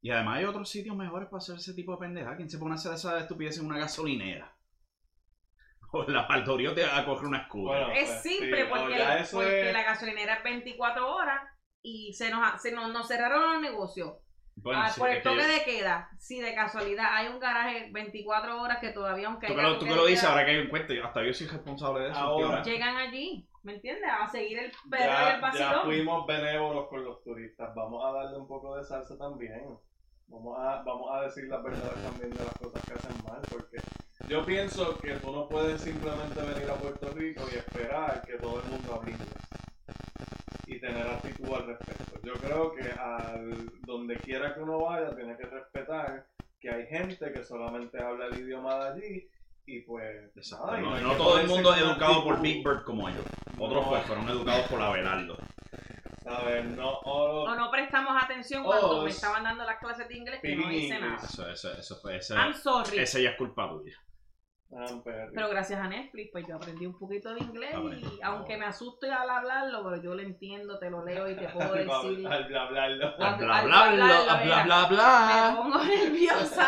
Y 0.00 0.10
además 0.10 0.38
hay 0.38 0.44
otros 0.46 0.66
sitios 0.70 0.96
mejores 0.96 1.28
para 1.28 1.38
hacer 1.38 1.56
ese 1.56 1.74
tipo 1.74 1.92
de 1.92 1.98
pendeja. 1.98 2.36
¿Quién 2.36 2.48
se 2.48 2.56
pone 2.56 2.72
a 2.72 2.76
hacer 2.76 2.94
esa 2.94 3.18
estupidez 3.18 3.58
en 3.58 3.66
una 3.66 3.78
gasolinera? 3.78 4.50
O 5.92 6.04
en 6.04 6.14
la 6.14 6.26
Valdoriote 6.26 6.84
a 6.86 7.04
coger 7.04 7.26
una 7.28 7.38
escudo. 7.42 7.68
Bueno, 7.68 7.90
Es 7.92 8.08
pues, 8.08 8.22
simple 8.22 8.62
sí, 8.62 8.68
porque, 8.70 8.94
es- 8.94 9.72
la 9.74 9.82
gasolinera 9.84 10.34
es 10.36 10.42
24 10.42 11.14
horas 11.14 11.40
y 11.82 12.14
se 12.14 12.30
nos, 12.30 12.60
se 12.62 12.72
nos, 12.72 12.90
nos 12.92 13.06
cerraron 13.06 13.52
los 13.52 13.60
negocios. 13.62 14.14
Bueno, 14.56 14.80
Ah, 14.82 14.88
sí, 14.88 14.98
por 15.00 15.08
es 15.10 15.16
el 15.16 15.22
que 15.22 15.28
toque 15.28 15.42
yo- 15.42 15.48
de 15.48 15.64
queda, 15.64 16.10
si 16.18 16.40
de 16.40 16.54
casualidad 16.54 17.06
hay 17.14 17.28
un 17.28 17.38
garaje 17.38 17.88
24 17.92 18.60
horas 18.60 18.78
que 18.78 18.88
todavía 18.90 19.28
aunque 19.28 19.46
tú 19.48 19.54
que 19.54 19.62
lo, 19.62 19.78
tú 19.78 19.84
que 19.86 19.94
lo 19.94 20.06
dices, 20.06 20.22
queda, 20.22 20.30
ahora 20.32 20.44
que 20.44 20.50
hay 20.52 20.58
un 20.58 20.68
cuento, 20.68 20.94
hasta 21.04 21.24
yo 21.24 21.32
soy 21.34 21.46
responsable 21.46 22.04
de 22.04 22.10
eso. 22.10 22.18
Ahora. 22.18 22.62
llegan 22.62 22.96
allí, 22.96 23.46
¿Me 23.62 23.74
entiendes? 23.74 24.08
A 24.16 24.28
seguir 24.28 24.58
el 24.60 24.70
perro 24.88 25.02
y 25.04 25.06
Ya, 25.08 25.28
el 25.34 25.40
ya 25.40 25.40
vacilón. 25.40 25.84
fuimos 25.86 26.26
benévolos 26.26 26.88
con 26.88 27.04
los 27.04 27.20
turistas. 27.24 27.74
Vamos 27.74 28.00
a 28.04 28.12
darle 28.12 28.38
un 28.38 28.46
poco 28.46 28.76
de 28.76 28.84
salsa 28.84 29.18
también. 29.18 29.60
Vamos 30.28 30.56
a, 30.58 30.82
vamos 30.84 31.10
a 31.12 31.22
decir 31.22 31.44
las 31.48 31.62
verdades 31.64 32.00
también 32.00 32.30
de 32.30 32.44
las 32.44 32.54
cosas 32.54 32.84
que 32.84 32.92
hacen 32.94 33.24
mal. 33.24 33.40
Porque 33.50 33.78
yo 34.28 34.44
pienso 34.46 34.96
que 35.00 35.14
tú 35.14 35.32
no 35.32 35.48
puedes 35.48 35.80
simplemente 35.80 36.40
venir 36.42 36.70
a 36.70 36.74
Puerto 36.74 37.10
Rico 37.10 37.42
y 37.52 37.56
esperar 37.56 38.22
que 38.24 38.34
todo 38.38 38.60
el 38.62 38.68
mundo 38.70 38.94
hable 38.94 39.10
inglés. 39.10 39.34
Y 40.66 40.80
tener 40.80 41.06
actitud 41.06 41.52
al 41.54 41.66
respecto. 41.66 42.20
Yo 42.24 42.34
creo 42.34 42.74
que 42.74 42.82
al 42.98 43.70
donde 43.82 44.16
quiera 44.16 44.52
que 44.54 44.60
uno 44.60 44.80
vaya, 44.80 45.14
tiene 45.14 45.36
que 45.36 45.44
respetar 45.44 46.26
que 46.60 46.70
hay 46.70 46.86
gente 46.86 47.32
que 47.32 47.44
solamente 47.44 48.02
habla 48.02 48.26
el 48.26 48.40
idioma 48.40 48.74
de 48.76 48.88
allí. 48.90 49.28
Y 49.68 49.80
pues. 49.80 50.30
Nada, 50.52 50.78
No, 50.78 51.00
no 51.00 51.12
todo 51.14 51.38
el 51.40 51.46
mundo 51.48 51.72
es 51.74 51.80
educado 51.80 52.24
por. 52.24 52.40
Big 52.40 52.64
Bird 52.64 52.84
como 52.84 53.08
ellos. 53.08 53.24
Otros 53.58 53.84
No. 53.84 53.90
pues 53.90 54.04
fueron 54.06 54.28
educados 54.28 54.66
por 54.68 54.80
Abelardo. 54.82 55.36
¿Sabes? 56.22 56.64
No, 56.64 56.98
all- 57.04 57.48
O 57.48 57.54
no 57.54 57.70
prestamos 57.70 58.20
atención 58.20 58.64
cuando 58.64 58.98
Oh, 58.98 59.02
me 59.04 59.10
es- 59.10 59.16
estaban 59.16 59.44
dando 59.44 59.64
las 59.64 59.78
clases 59.78 60.08
de 60.08 60.16
inglés 60.16 60.40
que 60.42 60.56
no 60.56 60.70
hice 60.72 60.98
nada. 60.98 61.14
English. 61.14 61.24
Eso, 61.30 61.48
eso, 61.48 61.72
eso 61.78 61.96
fue, 62.00 62.16
ese, 62.16 62.34
I'm 62.34 62.52
sorry. 62.54 62.98
ese 62.98 63.22
ya 63.22 63.30
es 63.30 63.36
culpa 63.36 63.68
tuya. 63.68 63.96
Ah, 64.72 64.84
perri. 65.04 65.32
Pero 65.34 65.48
gracias 65.48 65.80
a 65.80 65.88
Netflix, 65.88 66.30
pues 66.32 66.46
yo 66.46 66.56
aprendí 66.56 66.86
un 66.86 66.98
poquito 66.98 67.32
de 67.32 67.40
inglés 67.40 67.74
Aprendí. 67.74 68.04
y 68.18 68.22
aunque 68.22 68.56
me 68.56 68.66
asusto 68.66 69.06
al 69.06 69.30
hablarlo, 69.30 69.84
pero 69.84 70.02
yo 70.02 70.14
lo 70.14 70.22
entiendo, 70.22 70.78
te 70.78 70.90
lo 70.90 71.04
leo 71.04 71.28
y 71.30 71.36
te 71.36 71.48
puedo 71.54 71.72
decir. 71.72 72.26
al 72.26 72.56
hablarlo. 72.56 73.14
Ah, 73.18 73.28
al 73.30 73.36
bla 73.38 73.58
hablarlo, 73.58 73.96
bla 73.96 74.22
bla 74.24 74.44
mira. 74.44 74.86
bla 74.88 75.50
Me 75.50 75.56
pongo 75.62 75.84
nerviosa 75.84 76.66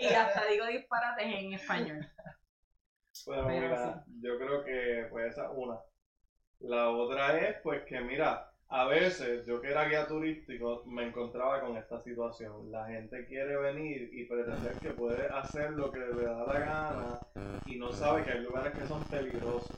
y 0.00 0.06
hasta 0.06 0.46
digo 0.46 0.66
disparates 0.66 1.26
en 1.26 1.52
español. 1.52 2.06
Pero 3.26 3.42
mira, 3.46 4.04
yo 4.22 4.38
creo 4.38 4.64
que 4.64 5.06
pues 5.10 5.32
esa 5.32 5.44
es 5.44 5.50
una. 5.54 5.76
La 6.60 6.88
otra 6.90 7.38
es 7.38 7.56
pues 7.62 7.82
que 7.86 8.00
mira, 8.00 8.47
a 8.70 8.84
veces 8.84 9.46
yo 9.46 9.60
que 9.60 9.70
era 9.70 9.88
guía 9.88 10.06
turístico 10.06 10.82
me 10.86 11.06
encontraba 11.06 11.60
con 11.60 11.76
esta 11.76 12.02
situación. 12.02 12.70
La 12.70 12.86
gente 12.86 13.24
quiere 13.26 13.56
venir 13.56 14.10
y 14.12 14.24
pretender 14.24 14.72
que 14.74 14.90
puede 14.90 15.26
hacer 15.28 15.72
lo 15.72 15.90
que 15.90 16.00
le 16.00 16.24
da 16.24 16.44
la 16.44 16.58
gana 16.60 17.20
y 17.64 17.76
no 17.76 17.90
sabe 17.92 18.24
que 18.24 18.32
hay 18.32 18.40
lugares 18.40 18.74
que 18.74 18.86
son 18.86 19.02
peligrosos. 19.04 19.74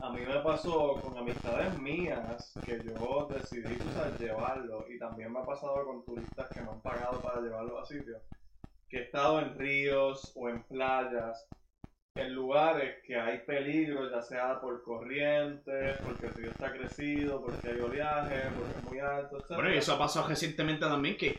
A 0.00 0.10
mí 0.10 0.20
me 0.26 0.40
pasó 0.40 1.00
con 1.00 1.16
amistades 1.16 1.78
mías 1.78 2.52
que 2.64 2.80
yo 2.82 3.28
decidí 3.30 3.76
tú 3.76 3.88
sabes, 3.94 4.18
llevarlo 4.18 4.84
y 4.88 4.98
también 4.98 5.32
me 5.32 5.40
ha 5.40 5.44
pasado 5.44 5.84
con 5.84 6.04
turistas 6.04 6.48
que 6.48 6.62
me 6.62 6.70
han 6.70 6.80
pagado 6.80 7.20
para 7.20 7.40
llevarlos 7.40 7.80
a 7.80 7.86
sitios 7.86 8.22
que 8.88 8.98
he 8.98 9.02
estado 9.02 9.40
en 9.40 9.58
ríos 9.58 10.32
o 10.36 10.48
en 10.48 10.62
playas 10.64 11.46
en 12.16 12.32
lugares 12.34 12.96
que 13.06 13.16
hay 13.16 13.38
peligro, 13.40 14.10
ya 14.10 14.22
sea 14.22 14.60
por 14.60 14.82
corrientes, 14.82 15.98
porque 16.04 16.26
el 16.26 16.34
río 16.34 16.50
está 16.50 16.72
crecido, 16.72 17.42
porque 17.44 17.68
hay 17.68 17.80
oleaje, 17.80 18.42
porque 18.56 18.78
es 18.78 18.84
muy 18.84 18.98
alto, 19.00 19.36
etc. 19.38 19.50
Bueno, 19.50 19.74
y 19.74 19.76
eso 19.78 19.94
ha 19.94 19.98
pasado 19.98 20.26
recientemente 20.28 20.80
también, 20.86 21.16
que 21.16 21.36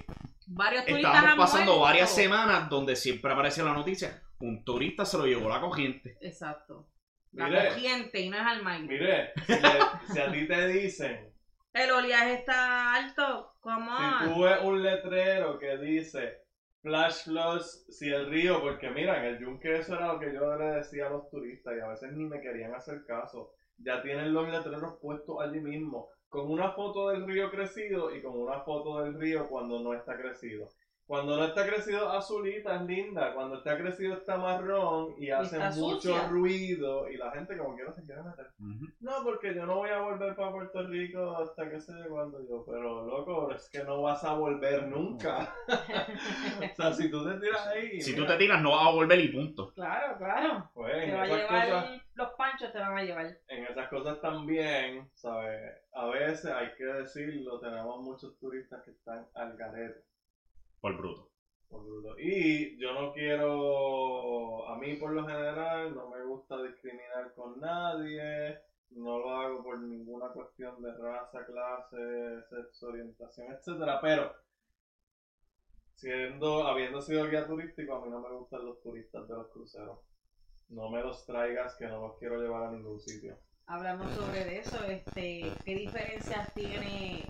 Varios 0.47 0.85
turistas 0.85 1.13
estábamos 1.15 1.45
pasando 1.45 1.71
muerto. 1.73 1.83
varias 1.83 2.09
semanas 2.13 2.69
donde 2.69 2.95
siempre 2.95 3.31
aparece 3.33 3.63
la 3.63 3.73
noticia, 3.73 4.21
un 4.39 4.63
turista 4.63 5.03
se 5.03 5.17
lo 5.17 5.25
llevó 5.25 5.49
la 5.49 5.59
corriente. 5.59 6.17
Exacto. 6.21 6.87
La 7.33 7.47
Mire, 7.47 7.67
corriente 7.69 8.19
y 8.21 8.29
no 8.29 8.37
es 8.37 8.43
al 8.45 8.63
mar. 8.63 8.79
mire, 8.81 9.31
si, 9.45 9.51
le- 9.53 10.13
si 10.13 10.19
a 10.19 10.31
ti 10.31 10.47
te 10.47 10.67
dicen, 10.69 11.33
El 11.73 11.91
oleaje 11.91 12.33
está 12.35 12.93
alto. 12.95 13.53
¿Cómo? 13.59 13.91
si 13.97 14.25
tú 14.33 14.41
ves 14.43 14.59
un 14.63 14.81
letrero 14.81 15.59
que 15.59 15.77
dice 15.77 16.46
flash 16.87 17.25
floods, 17.25 17.85
si 17.89 18.07
el 18.09 18.29
río, 18.29 18.61
porque 18.61 18.89
mira, 18.89 19.17
en 19.17 19.25
el 19.25 19.39
yunque 19.39 19.77
eso 19.77 19.95
era 19.95 20.13
lo 20.13 20.19
que 20.19 20.33
yo 20.33 20.55
le 20.55 20.77
decía 20.77 21.07
a 21.07 21.09
los 21.09 21.29
turistas 21.29 21.73
y 21.75 21.81
a 21.81 21.87
veces 21.87 22.13
ni 22.13 22.23
me 22.23 22.39
querían 22.39 22.73
hacer 22.73 23.03
caso. 23.05 23.51
Ya 23.77 24.01
tienen 24.01 24.33
los 24.33 24.47
letreros 24.47 24.95
puestos 25.01 25.35
allí 25.41 25.59
mismo, 25.59 26.07
con 26.29 26.49
una 26.49 26.71
foto 26.71 27.09
del 27.09 27.27
río 27.27 27.51
crecido 27.51 28.15
y 28.15 28.21
con 28.21 28.39
una 28.39 28.61
foto 28.61 29.03
del 29.03 29.19
río 29.19 29.49
cuando 29.49 29.81
no 29.81 29.93
está 29.93 30.15
crecido. 30.15 30.69
Cuando 31.07 31.37
no 31.37 31.45
está 31.45 31.65
crecido 31.65 32.09
azulita 32.11 32.75
es 32.75 32.81
linda, 32.81 33.33
cuando 33.33 33.55
está 33.59 33.77
crecido 33.77 34.15
está 34.15 34.37
marrón 34.37 35.15
y 35.17 35.29
hace 35.31 35.57
mucho 35.57 36.01
sucia. 36.13 36.27
ruido 36.27 37.09
y 37.09 37.15
la 37.15 37.31
gente 37.31 37.57
como 37.57 37.75
quiera 37.75 37.93
se 37.93 38.03
quiere 38.05 38.23
meter. 38.23 38.47
No, 38.99 39.23
porque 39.23 39.55
yo 39.55 39.65
no 39.65 39.75
voy 39.77 39.89
a 39.89 40.01
volver 40.01 40.35
para 40.35 40.51
Puerto 40.51 40.83
Rico 40.85 41.37
hasta 41.37 41.69
que 41.69 41.79
sé 41.79 41.93
cuando 42.09 42.45
yo, 42.45 42.65
pero 42.65 43.05
loco, 43.05 43.51
es 43.53 43.69
que 43.69 43.85
no 43.85 44.01
vas 44.01 44.21
a 44.25 44.33
volver 44.33 44.85
nunca. 44.87 45.55
o 45.67 46.75
sea, 46.75 46.91
si 46.93 47.09
tú 47.09 47.25
te 47.25 47.39
tiras 47.39 47.65
ahí, 47.67 48.01
Si 48.01 48.13
tú 48.13 48.21
mira, 48.23 48.33
te 48.33 48.39
tiras 48.39 48.61
no 48.61 48.71
vas 48.71 48.87
a 48.87 48.91
volver 48.91 49.19
y 49.21 49.29
punto. 49.29 49.71
Claro, 49.73 50.17
claro. 50.17 50.69
pues 50.73 50.91
Te 50.91 51.03
en 51.05 51.15
va 51.15 51.21
a 51.21 51.25
esas, 51.25 51.37
llevar 51.37 51.65
cosas, 51.69 52.01
los 52.15 52.29
panchos, 52.37 52.71
te 52.73 52.79
van 52.79 52.97
a 52.97 53.03
llevar. 53.03 53.37
en 53.47 53.63
esas 53.65 53.87
cosas 53.89 54.19
también, 54.19 55.09
¿sabes? 55.13 55.73
A 55.93 56.05
veces 56.07 56.51
hay 56.51 56.73
que 56.77 56.83
decirlo, 56.83 57.59
tenemos 57.61 58.01
muchos 58.01 58.37
turistas 58.39 58.83
que 58.83 58.91
están 58.91 59.25
al 59.35 59.55
garete. 59.55 60.01
Por 60.81 60.97
bruto. 60.97 61.29
por 61.69 61.83
bruto. 61.83 62.19
Y 62.19 62.77
yo 62.77 62.93
no 62.93 63.13
quiero, 63.13 64.69
a 64.69 64.77
mí 64.77 64.95
por 64.95 65.11
lo 65.11 65.25
general, 65.25 65.93
no 65.95 66.09
me 66.09 66.23
gusta 66.23 66.61
discriminar 66.63 67.33
con 67.35 67.59
nadie, 67.59 68.59
no 68.91 69.19
lo 69.19 69.31
hago 69.31 69.63
por 69.63 69.79
ninguna 69.79 70.29
cuestión 70.29 70.81
de 70.81 70.93
raza, 70.97 71.45
clase, 71.45 72.41
sexo, 72.49 72.87
orientación, 72.87 73.51
etcétera, 73.51 73.99
pero 74.01 74.33
siendo, 75.93 76.67
habiendo 76.67 77.01
sido 77.01 77.27
guía 77.27 77.45
turístico, 77.45 77.95
a 77.95 78.05
mí 78.05 78.09
no 78.09 78.21
me 78.21 78.29
gustan 78.29 78.65
los 78.65 78.81
turistas 78.81 79.27
de 79.27 79.35
los 79.35 79.47
cruceros. 79.49 79.99
No 80.69 80.89
me 80.89 81.01
los 81.01 81.25
traigas 81.25 81.75
que 81.77 81.87
no 81.87 82.07
los 82.07 82.17
quiero 82.17 82.41
llevar 82.41 82.63
a 82.63 82.71
ningún 82.71 82.99
sitio. 82.99 83.37
Hablamos 83.65 84.11
sobre 84.11 84.59
eso, 84.59 84.81
este, 84.85 85.51
¿qué 85.65 85.75
diferencias 85.75 86.53
tiene 86.53 87.26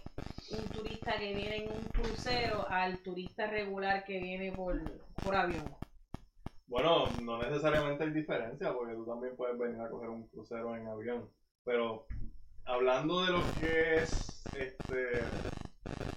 turista 1.07 1.19
que 1.19 1.33
viene 1.33 1.55
en 1.57 1.71
un 1.71 1.83
crucero 1.85 2.67
al 2.69 2.97
turista 2.99 3.47
regular 3.47 4.03
que 4.03 4.19
viene 4.19 4.51
por, 4.51 4.79
por 5.23 5.35
avión? 5.35 5.75
Bueno, 6.67 7.05
no 7.23 7.41
necesariamente 7.41 8.03
hay 8.03 8.11
diferencia, 8.11 8.73
porque 8.73 8.93
tú 8.93 9.05
también 9.05 9.35
puedes 9.37 9.57
venir 9.57 9.79
a 9.81 9.89
coger 9.89 10.09
un 10.09 10.27
crucero 10.27 10.75
en 10.75 10.87
avión. 10.87 11.29
Pero 11.63 12.05
hablando 12.65 13.25
de 13.25 13.31
lo 13.31 13.41
que 13.59 13.95
es 13.95 14.43
este 14.53 15.23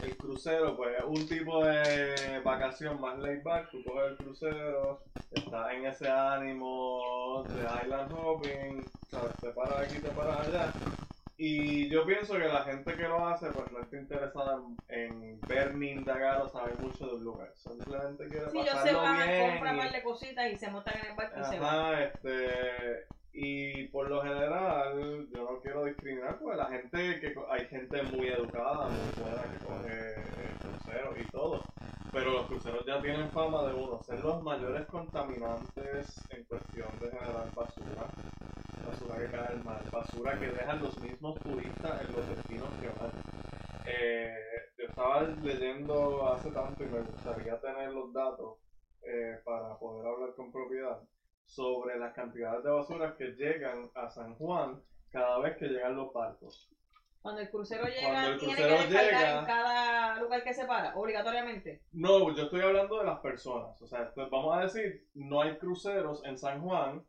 el 0.03 0.17
crucero, 0.17 0.77
pues 0.77 0.99
es 0.99 1.05
un 1.05 1.29
tipo 1.29 1.65
de 1.65 2.41
vacación 2.45 3.01
más 3.01 3.19
laid 3.19 3.43
back. 3.45 3.71
Tú 3.71 3.83
coges 3.85 4.11
el 4.11 4.17
crucero, 4.17 5.05
estás 5.31 5.73
en 5.73 5.87
ese 5.87 6.09
ánimo 6.09 7.45
de 7.49 7.63
island 7.85 8.13
hopping, 8.13 8.85
¿sabes? 9.09 9.33
te 9.41 9.51
paras 9.51 9.81
aquí, 9.81 10.01
te 10.01 10.09
paras 10.09 10.49
allá. 10.49 10.73
Y 11.43 11.89
yo 11.89 12.05
pienso 12.05 12.35
que 12.35 12.49
la 12.49 12.65
gente 12.65 12.95
que 12.95 13.09
lo 13.09 13.27
hace, 13.27 13.51
pues 13.51 13.73
no 13.73 13.81
está 13.81 13.97
interesada 13.97 14.61
en, 14.89 15.41
ver 15.49 15.75
ni 15.75 15.93
indagar 15.93 16.43
o 16.43 16.51
saber 16.51 16.79
mucho 16.79 17.07
del 17.07 17.25
lugar. 17.25 17.51
Simplemente 17.55 18.29
quiere 18.29 18.51
Si 18.51 18.59
ellos 18.59 18.69
se 18.69 18.75
pasarlo 18.75 19.01
van, 19.01 19.27
bien. 19.27 19.51
compran 19.53 19.75
un 19.75 19.81
par 19.81 19.93
de 19.93 20.03
cositas 20.03 20.53
y 20.53 20.57
se 20.59 20.71
montan 20.71 20.99
en 20.99 21.07
el 21.07 21.17
barco 21.17 21.41
y 21.41 21.45
se 21.45 21.59
van. 21.59 22.03
Este, 22.03 23.07
y 23.33 23.85
por 23.89 24.11
lo 24.11 24.21
general, 24.23 25.29
yo 25.35 25.51
no 25.51 25.61
quiero 25.63 25.87
discriminar, 25.87 26.39
porque 26.39 26.59
la 26.59 26.67
gente, 26.67 27.21
que 27.21 27.35
hay 27.49 27.67
gente 27.69 28.03
muy 28.03 28.29
educada, 28.29 28.91
muy 28.91 29.23
buena 29.25 29.43
que 29.43 29.65
coge 29.65 30.11
eh, 30.11 30.55
cruceros 30.61 31.19
y 31.19 31.25
todo, 31.31 31.65
pero 32.13 32.33
los 32.33 32.47
cruceros 32.47 32.85
ya 32.85 33.01
tienen 33.01 33.31
fama 33.31 33.63
de 33.65 33.75
uno, 33.75 34.03
ser 34.03 34.23
los 34.25 34.43
mayores 34.43 34.87
contaminantes 34.87 36.21
en 36.31 36.45
cuestión 36.45 36.89
de 37.01 37.11
generar 37.11 37.55
basura, 37.55 38.07
basura 38.87 39.19
que 39.19 39.31
cae 39.31 39.47
al 39.47 39.65
mar, 39.65 39.83
basura 39.91 40.39
que 40.39 40.49
dejan 40.49 40.83
los 40.83 40.99
mismos 41.01 41.39
turistas 41.41 42.01
en 42.03 42.17
los 42.17 42.29
destinos 42.29 42.69
que 42.81 42.89
van. 42.89 43.13
Eh, 43.87 44.35
yo 44.77 44.87
estaba 44.87 45.23
leyendo 45.23 46.29
hace 46.33 46.51
tanto 46.51 46.83
y 46.83 46.89
me 46.89 47.01
gustaría 47.01 47.61
tener 47.61 47.93
los 47.93 48.13
datos 48.13 48.59
eh, 49.03 49.41
para 49.45 49.79
poder 49.79 50.07
hablar 50.07 50.35
con 50.35 50.51
propiedad 50.51 51.01
sobre 51.45 51.99
las 51.99 52.13
cantidades 52.15 52.65
de 52.65 52.71
basura 52.71 53.17
que 53.17 53.33
llegan 53.33 53.91
a 53.95 54.09
San 54.11 54.35
Juan 54.35 54.83
cada 55.11 55.39
vez 55.39 55.57
que 55.59 55.67
llegan 55.67 55.97
los 55.97 56.13
barcos. 56.13 56.71
Cuando 57.23 57.41
el 57.43 57.51
crucero 57.51 57.85
llega, 57.87 58.09
Cuando 58.09 58.31
el 58.33 58.39
tiene 58.39 58.55
crucero 58.55 58.77
que 58.79 58.89
llega- 58.89 59.39
en 59.41 59.45
cada 59.45 60.21
lugar 60.21 60.43
que 60.43 60.55
se 60.55 60.65
para, 60.67 60.97
obligatoriamente. 60.97 61.83
No, 61.93 62.35
yo 62.35 62.45
estoy 62.45 62.63
hablando 62.63 62.99
de 62.99 63.05
las 63.05 63.21
personas. 63.21 63.81
O 63.83 63.87
sea, 63.87 64.05
esto- 64.05 64.29
vamos 64.31 64.57
a 64.57 64.61
decir, 64.63 65.07
no 65.15 65.43
hay 65.43 65.59
cruceros 65.59 66.25
en 66.25 66.39
San 66.39 66.63
Juan. 66.63 67.05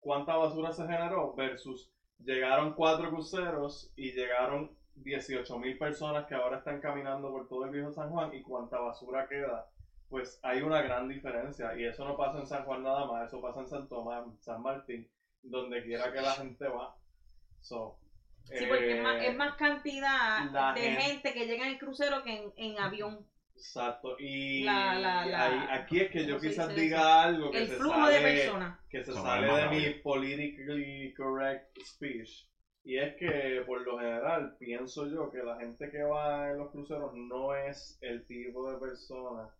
¿Cuánta 0.00 0.36
basura 0.36 0.72
se 0.72 0.86
generó? 0.86 1.34
Versus 1.34 1.90
llegaron 2.18 2.72
cuatro 2.74 3.10
cruceros 3.10 3.92
y 3.96 4.12
llegaron 4.12 4.76
18 4.94 5.58
mil 5.58 5.76
personas 5.78 6.26
que 6.26 6.34
ahora 6.34 6.58
están 6.58 6.80
caminando 6.80 7.30
por 7.30 7.48
todo 7.48 7.64
el 7.66 7.70
viejo 7.70 7.92
San 7.92 8.10
Juan 8.10 8.34
y 8.34 8.42
cuánta 8.42 8.78
basura 8.78 9.28
queda. 9.28 9.66
Pues 10.08 10.40
hay 10.42 10.62
una 10.62 10.80
gran 10.80 11.06
diferencia 11.06 11.76
y 11.78 11.84
eso 11.84 12.04
no 12.06 12.16
pasa 12.16 12.38
en 12.38 12.46
San 12.46 12.64
Juan 12.64 12.82
nada 12.82 13.04
más, 13.06 13.28
eso 13.28 13.42
pasa 13.42 13.60
en 13.60 13.68
San 13.68 13.88
Tomás, 13.88 14.24
San 14.40 14.62
Martín, 14.62 15.06
donde 15.42 15.84
quiera 15.84 16.10
que 16.10 16.22
la 16.22 16.32
gente 16.32 16.66
va. 16.66 16.96
So, 17.60 17.98
Sí, 18.44 18.64
porque 18.66 18.96
es, 18.96 19.02
más, 19.02 19.16
eh, 19.22 19.28
es 19.28 19.36
más 19.36 19.56
cantidad 19.56 20.74
de 20.74 20.80
gente- 20.80 21.00
gente 21.02 21.32
que 21.34 21.46
llega 21.46 21.64
en 21.66 21.72
el 21.72 21.78
crucero 21.78 22.22
que 22.22 22.34
en, 22.36 22.52
en 22.56 22.78
avión. 22.78 23.26
Exacto, 23.54 24.16
y 24.18 24.64
La- 24.64 24.94
la- 24.94 25.26
la- 25.26 25.44
ahí- 25.46 25.80
aquí 25.80 26.00
es 26.00 26.10
que 26.10 26.20
yo 26.24 26.36
¿cómo 26.36 26.40
se 26.40 26.48
quizás 26.48 26.74
diga 26.76 26.98
eso? 26.98 27.08
algo 27.28 27.50
que 27.50 27.58
El 27.58 27.68
se 27.68 27.76
flujo 27.76 27.96
sale, 27.96 28.14
de 28.14 28.20
personas. 28.22 28.78
que 28.88 29.04
se 29.04 29.12
Son 29.12 29.22
sale 29.22 29.46
de 29.52 29.68
mi 29.68 29.94
politically 30.00 31.12
correct 31.14 31.76
speech. 31.82 32.46
Y 32.84 32.96
es 32.98 33.16
que 33.16 33.62
por 33.66 33.82
lo 33.82 33.98
general 33.98 34.56
pienso 34.58 35.06
yo 35.08 35.30
que 35.30 35.38
la 35.42 35.56
gente 35.58 35.90
que 35.90 36.02
va 36.04 36.48
en 36.50 36.58
los 36.58 36.70
cruceros 36.70 37.12
no 37.14 37.54
es 37.54 37.98
el 38.00 38.24
tipo 38.26 38.70
de 38.70 38.78
persona 38.78 39.50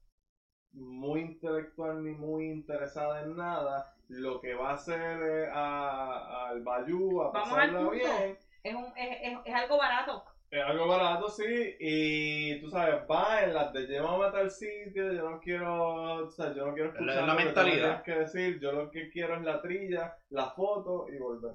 muy 0.72 1.20
intelectual 1.22 2.02
ni 2.04 2.12
muy 2.12 2.46
interesada 2.46 3.22
en 3.22 3.36
nada. 3.36 3.94
Lo 4.08 4.40
que 4.40 4.54
va 4.54 4.70
a 4.70 4.74
hacer 4.74 5.00
es 5.22 5.48
a- 5.52 6.48
al 6.48 6.62
bayú, 6.62 7.20
a 7.20 7.32
pasarla 7.32 7.90
bien. 7.90 8.38
Es, 8.62 8.74
un, 8.74 8.84
es, 8.96 9.18
es, 9.22 9.38
es 9.44 9.54
algo 9.54 9.76
barato. 9.76 10.22
Es 10.50 10.62
algo 10.62 10.86
barato, 10.86 11.28
sí, 11.28 11.44
y 11.78 12.58
tú 12.60 12.70
sabes, 12.70 13.02
va 13.10 13.42
en 13.42 13.52
las 13.52 13.70
de 13.70 13.84
llévame 13.84 14.24
a 14.24 14.30
tal 14.30 14.50
sitio, 14.50 15.12
yo 15.12 15.22
no 15.30 15.38
quiero, 15.40 16.24
o 16.24 16.28
sea, 16.30 16.54
yo 16.54 16.64
no 16.64 16.72
quiero 16.72 16.88
La- 16.88 16.94
escuchar 16.94 17.26
la 17.26 17.34
lo 17.34 17.36
que 17.36 17.42
tú 17.42 17.44
me 17.44 17.44
mentalidad. 17.44 18.02
tienes 18.02 18.02
que 18.02 18.12
decir, 18.12 18.58
yo 18.60 18.72
lo 18.72 18.90
que 18.90 19.10
quiero 19.10 19.34
es 19.34 19.42
la 19.42 19.60
trilla, 19.60 20.10
la 20.30 20.48
foto 20.52 21.06
y 21.08 21.18
volver. 21.18 21.52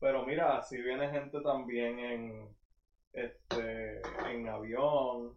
Pero 0.00 0.24
mira, 0.24 0.60
si 0.62 0.80
viene 0.80 1.08
gente 1.08 1.40
también 1.42 1.98
en, 2.00 2.56
este, 3.12 4.00
en 4.28 4.48
avión, 4.48 5.36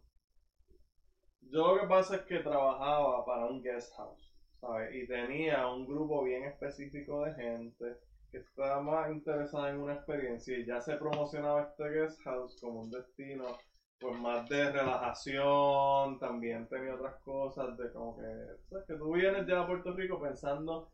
yo 1.42 1.74
lo 1.76 1.82
que 1.82 1.88
pasa 1.88 2.16
es 2.16 2.22
que 2.24 2.40
trabajaba 2.40 3.24
para 3.24 3.46
un 3.46 3.62
guest 3.62 3.94
house, 3.96 4.34
¿sabes? 4.60 4.92
Y 4.96 5.06
tenía 5.06 5.68
un 5.68 5.86
grupo 5.86 6.24
bien 6.24 6.44
específico 6.46 7.24
de 7.24 7.32
gente 7.34 7.96
que 8.32 8.38
estaba 8.38 8.82
más 8.82 9.12
interesada 9.12 9.70
en 9.70 9.80
una 9.80 9.94
experiencia 9.94 10.58
y 10.58 10.66
ya 10.66 10.82
se 10.82 10.96
promocionaba 10.96 11.64
este 11.64 11.90
guest 11.90 12.22
house 12.24 12.58
como 12.60 12.82
un 12.82 12.92
destino 12.92 13.58
pues 14.00 14.20
más 14.20 14.48
de 14.48 14.72
relajación, 14.72 16.20
también 16.20 16.68
tenía 16.68 16.96
otras 16.96 17.16
cosas 17.24 17.76
de 17.78 17.92
como 17.92 18.18
que, 18.18 18.24
¿sabes? 18.70 18.86
que 18.86 18.94
tú 18.96 19.14
vienes 19.14 19.48
ya 19.48 19.62
a 19.62 19.68
Puerto 19.68 19.92
Rico 19.94 20.22
pensando 20.22 20.92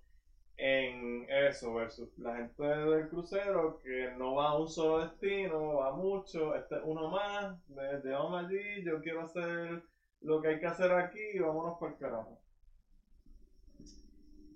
en 0.58 1.26
eso 1.30 1.74
versus 1.74 2.18
la 2.18 2.38
gente 2.38 2.64
del 2.64 3.10
crucero 3.10 3.80
que 3.84 4.12
no 4.18 4.36
va 4.36 4.50
a 4.50 4.58
un 4.58 4.70
solo 4.70 5.00
destino, 5.00 5.76
va 5.76 5.92
mucho, 5.94 6.56
este 6.56 6.76
es 6.76 6.82
uno 6.86 7.10
más, 7.10 7.58
llevamos 8.04 8.46
allí, 8.46 8.84
yo 8.84 9.02
quiero 9.02 9.24
hacer 9.24 9.84
lo 10.22 10.42
que 10.42 10.50
hay 10.50 10.60
que 10.60 10.68
hacer 10.68 10.92
aquí 10.92 11.20
y 11.34 11.40
vámonos 11.40 11.78
por 11.80 11.92
el 11.92 11.98
carajo. 11.98 12.43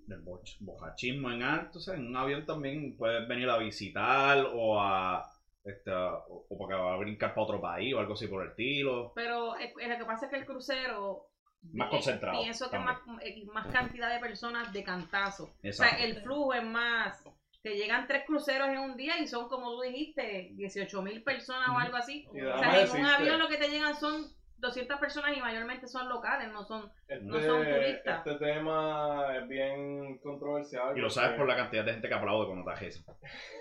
Del 0.07 0.23
boch- 0.23 0.57
bocachismo 0.59 1.29
en 1.31 1.43
alto, 1.43 1.77
o 1.79 1.81
sea, 1.81 1.95
en 1.95 2.07
un 2.07 2.15
avión 2.15 2.45
también 2.45 2.95
puedes 2.97 3.27
venir 3.27 3.49
a 3.49 3.57
visitar 3.57 4.45
o 4.53 4.79
a 4.79 5.29
este, 5.63 5.91
o, 5.91 6.45
o 6.49 6.57
porque 6.57 6.75
va 6.75 6.93
a 6.93 6.97
brincar 6.97 7.33
para 7.33 7.43
otro 7.43 7.61
país 7.61 7.93
o 7.93 7.99
algo 7.99 8.13
así 8.13 8.27
por 8.27 8.41
el 8.43 8.49
estilo. 8.49 9.11
Pero 9.15 9.55
eh, 9.57 9.73
eh, 9.81 9.87
lo 9.89 9.97
que 9.97 10.05
pasa 10.05 10.25
es 10.25 10.31
que 10.31 10.37
el 10.37 10.45
crucero. 10.45 11.25
Más 11.73 11.87
eh, 11.87 11.91
concentrado, 11.91 12.41
Pienso 12.41 12.69
que 12.69 12.79
más, 12.79 12.97
eh, 13.21 13.43
más 13.51 13.67
cantidad 13.67 14.13
de 14.13 14.19
personas 14.19 14.71
de 14.71 14.83
cantazo. 14.83 15.43
O 15.43 15.49
Exacto. 15.61 15.97
sea, 15.97 16.05
el 16.05 16.21
flujo 16.21 16.53
es 16.53 16.63
más. 16.63 17.21
Te 17.61 17.75
llegan 17.75 18.07
tres 18.07 18.23
cruceros 18.25 18.69
en 18.69 18.77
un 18.77 18.95
día 18.95 19.19
y 19.19 19.27
son, 19.27 19.49
como 19.49 19.71
tú 19.75 19.81
dijiste, 19.81 20.51
18 20.53 21.01
mil 21.01 21.21
personas 21.21 21.67
o 21.69 21.77
algo 21.77 21.97
así. 21.97 22.25
O 22.29 22.59
sea, 22.59 22.81
en 22.81 22.91
un 22.91 23.05
avión 23.05 23.39
lo 23.39 23.49
que 23.49 23.57
te 23.57 23.67
llegan 23.67 23.93
son 23.95 24.25
200 24.59 24.99
personas 24.99 25.35
y 25.37 25.39
mayormente 25.41 25.87
son 25.87 26.09
locales, 26.09 26.51
no 26.51 26.63
son. 26.63 26.91
Este, 27.07 27.23
No 27.25 27.39
son 27.39 27.63
turistas. 27.63 28.25
este 28.25 28.35
tema 28.45 29.35
es 29.37 29.47
bien 29.47 30.17
controversial. 30.19 30.97
Y 30.97 31.01
lo 31.01 31.09
sabes 31.09 31.29
porque- 31.31 31.39
por 31.39 31.47
la 31.49 31.55
cantidad 31.55 31.85
de 31.85 31.91
gente 31.93 32.07
que 32.07 32.13
aplaude 32.15 32.47
cuando 32.47 32.65
traje 32.65 32.87
eso. 32.87 33.03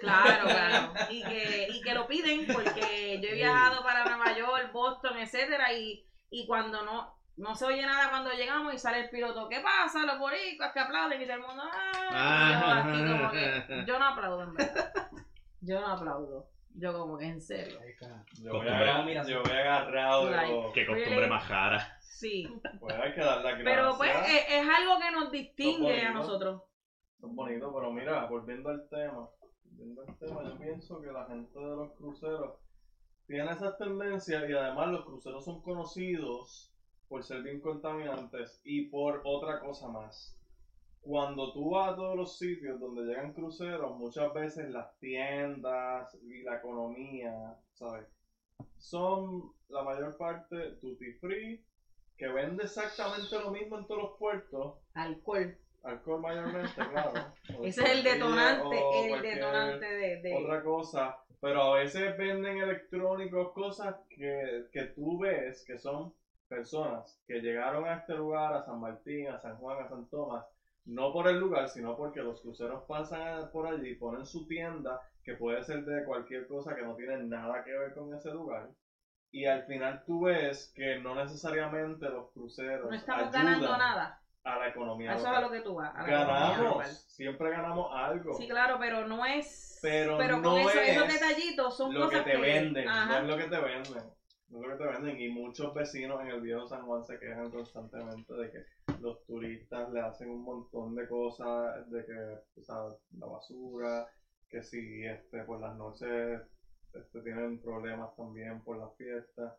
Claro, 0.00 0.44
claro. 0.48 0.92
Y 1.10 1.22
que, 1.22 1.68
y 1.70 1.80
que 1.82 1.94
lo 1.94 2.06
piden 2.06 2.46
porque 2.52 3.20
yo 3.22 3.28
he 3.28 3.34
viajado 3.34 3.82
para 3.82 4.04
Nueva 4.04 4.36
York, 4.36 4.72
Boston, 4.72 5.18
etcétera, 5.18 5.72
y, 5.72 6.06
y 6.30 6.46
cuando 6.46 6.82
no, 6.84 7.14
no 7.36 7.54
se 7.54 7.66
oye 7.66 7.82
nada 7.84 8.08
cuando 8.10 8.32
llegamos 8.32 8.72
y 8.72 8.78
sale 8.78 9.00
el 9.04 9.10
piloto, 9.10 9.48
¿qué 9.50 9.60
pasa? 9.60 10.06
Los 10.06 10.18
boricuas 10.18 10.72
que 10.72 10.80
aplauden 10.80 11.20
y 11.20 11.24
todo 11.26 11.34
el 11.36 11.42
mundo, 11.42 11.62
¡ah! 11.70 12.48
Y 12.48 12.60
yo 12.60 12.72
aquí 12.72 13.12
como 13.12 13.30
que, 13.30 13.84
yo 13.86 13.98
no 13.98 14.04
aplaudo 14.06 14.42
en 14.44 14.54
verdad. 14.54 14.92
Yo 15.60 15.80
no 15.80 15.86
aplaudo. 15.88 16.48
Yo 16.78 16.92
como 16.92 17.16
que 17.16 17.24
en 17.24 17.40
serio. 17.40 17.78
Yo 18.42 18.52
voy, 18.52 18.68
agarrado, 18.68 19.28
yo 19.28 19.42
voy 19.42 19.52
agarrado 19.52 20.30
Like. 20.30 20.72
Qué 20.74 20.86
costumbre 20.86 21.26
más 21.26 21.48
cara. 21.48 21.98
Sí. 22.00 22.46
Pues 22.80 22.94
hay 22.94 23.14
que 23.14 23.20
dar 23.20 23.42
gracias. 23.42 23.64
Pero 23.64 23.96
pues 23.96 24.10
es, 24.26 24.44
es 24.50 24.68
algo 24.68 24.98
que 25.00 25.10
nos 25.10 25.30
distingue 25.30 26.02
a 26.02 26.12
nosotros. 26.12 26.62
Son 27.20 27.34
bonitos, 27.34 27.72
pero 27.74 27.92
mira, 27.92 28.26
volviendo 28.26 28.68
al 28.68 28.88
tema, 28.88 29.28
volviendo 29.64 30.02
al 30.02 30.18
tema, 30.18 30.44
yo 30.44 30.58
pienso 30.58 31.00
que 31.00 31.12
la 31.12 31.24
gente 31.26 31.58
de 31.58 31.76
los 31.76 31.92
cruceros 31.94 32.58
tiene 33.26 33.50
esas 33.50 33.76
tendencias 33.78 34.48
y 34.48 34.52
además 34.52 34.88
los 34.88 35.04
cruceros 35.04 35.44
son 35.44 35.62
conocidos 35.62 36.72
por 37.08 37.24
ser 37.24 37.42
bien 37.42 37.60
contaminantes 37.60 38.60
y 38.64 38.86
por 38.86 39.22
otra 39.24 39.60
cosa 39.60 39.88
más. 39.88 40.36
Cuando 41.06 41.52
tú 41.52 41.70
vas 41.70 41.92
a 41.92 41.96
todos 41.96 42.16
los 42.16 42.36
sitios 42.36 42.80
donde 42.80 43.02
llegan 43.02 43.32
cruceros, 43.32 43.96
muchas 43.96 44.32
veces 44.34 44.68
las 44.70 44.98
tiendas 44.98 46.12
y 46.20 46.42
la 46.42 46.56
economía, 46.56 47.54
¿sabes? 47.74 48.08
Son 48.76 49.52
la 49.68 49.82
mayor 49.84 50.16
parte 50.16 50.72
duty 50.82 51.12
free, 51.20 51.64
que 52.16 52.26
vende 52.26 52.64
exactamente 52.64 53.38
lo 53.38 53.52
mismo 53.52 53.78
en 53.78 53.86
todos 53.86 54.02
los 54.02 54.18
puertos, 54.18 54.74
Alcohol. 54.94 55.56
Alcohol 55.84 56.20
mayormente, 56.20 56.74
claro. 56.74 57.32
Ese 57.62 57.82
es 57.84 57.90
el 57.90 58.02
detonante, 58.02 58.76
el 59.14 59.22
detonante 59.22 59.86
de, 59.86 60.20
de- 60.22 60.34
Otra 60.34 60.60
cosa, 60.64 61.16
pero 61.40 61.62
a 61.62 61.78
veces 61.78 62.16
venden 62.16 62.58
electrónicos, 62.58 63.52
cosas 63.52 63.94
que, 64.08 64.64
que 64.72 64.82
tú 64.86 65.20
ves 65.20 65.64
que 65.64 65.78
son 65.78 66.12
personas 66.48 67.16
que 67.28 67.34
llegaron 67.40 67.84
a 67.86 67.94
este 67.98 68.14
lugar, 68.14 68.54
a 68.54 68.64
San 68.64 68.80
Martín, 68.80 69.28
a 69.28 69.38
San 69.38 69.56
Juan, 69.58 69.84
a 69.84 69.88
San 69.88 70.06
Tomás, 70.08 70.44
no 70.86 71.12
por 71.12 71.28
el 71.28 71.38
lugar, 71.38 71.68
sino 71.68 71.96
porque 71.96 72.20
los 72.20 72.40
cruceros 72.40 72.84
pasan 72.88 73.50
por 73.50 73.66
allí, 73.66 73.94
ponen 73.96 74.24
su 74.24 74.46
tienda, 74.46 75.00
que 75.22 75.34
puede 75.34 75.62
ser 75.64 75.84
de 75.84 76.04
cualquier 76.04 76.46
cosa 76.46 76.74
que 76.74 76.82
no 76.82 76.94
tiene 76.94 77.18
nada 77.24 77.62
que 77.64 77.72
ver 77.76 77.92
con 77.94 78.12
ese 78.14 78.30
lugar. 78.32 78.68
Y 79.32 79.44
al 79.46 79.64
final 79.64 80.02
tú 80.06 80.22
ves 80.24 80.72
que 80.74 80.98
no 81.00 81.14
necesariamente 81.14 82.08
los 82.08 82.30
cruceros 82.32 82.88
no 82.88 82.96
estamos 82.96 83.24
ayudan 83.24 83.44
ganando 83.44 83.76
nada. 83.76 84.22
a 84.44 84.58
la 84.58 84.68
economía 84.68 85.12
Eso 85.14 85.22
es 85.26 85.36
a 85.36 85.40
lo 85.40 85.50
que 85.50 85.60
tú 85.60 85.74
vas. 85.74 85.92
a 85.94 86.02
la. 86.02 86.08
Ganamos, 86.08 86.86
siempre 87.08 87.50
ganamos 87.50 87.90
algo. 87.92 88.34
Sí, 88.34 88.48
claro, 88.48 88.76
pero 88.78 89.06
no 89.08 89.26
es. 89.26 89.78
Pero 89.82 90.16
con 90.16 90.42
no 90.42 90.58
eso- 90.60 90.80
esos 90.80 91.08
es 91.08 91.20
detallitos 91.20 91.76
son 91.76 91.92
lo 91.92 92.08
que 92.08 92.18
cosas 92.18 92.24
te 92.24 92.36
venden, 92.40 92.84
no 92.86 93.16
es 93.18 93.24
lo 93.24 93.36
que 93.36 93.44
te 93.44 93.58
venden. 93.60 94.02
No 94.48 94.60
es 94.62 94.68
lo 94.68 94.78
que 94.78 94.84
te 94.84 94.90
venden. 94.90 95.20
Y 95.20 95.28
muchos 95.28 95.74
vecinos 95.74 96.20
en 96.22 96.28
el 96.28 96.40
viejo 96.40 96.66
San 96.68 96.82
Juan 96.86 97.04
se 97.04 97.18
quejan 97.18 97.50
constantemente 97.50 98.32
de 98.32 98.50
que 98.52 98.85
los 99.00 99.24
turistas 99.26 99.90
le 99.92 100.00
hacen 100.00 100.30
un 100.30 100.42
montón 100.42 100.94
de 100.94 101.08
cosas, 101.08 101.88
de 101.90 102.04
que, 102.04 102.60
o 102.60 102.62
sea, 102.62 102.76
la 103.18 103.26
basura, 103.26 104.06
que 104.48 104.62
si 104.62 105.04
este, 105.04 105.42
por 105.44 105.60
las 105.60 105.76
noches 105.76 106.40
este, 106.92 107.20
tienen 107.20 107.60
problemas 107.60 108.14
también 108.16 108.62
por 108.62 108.78
las 108.78 108.96
fiestas. 108.96 109.54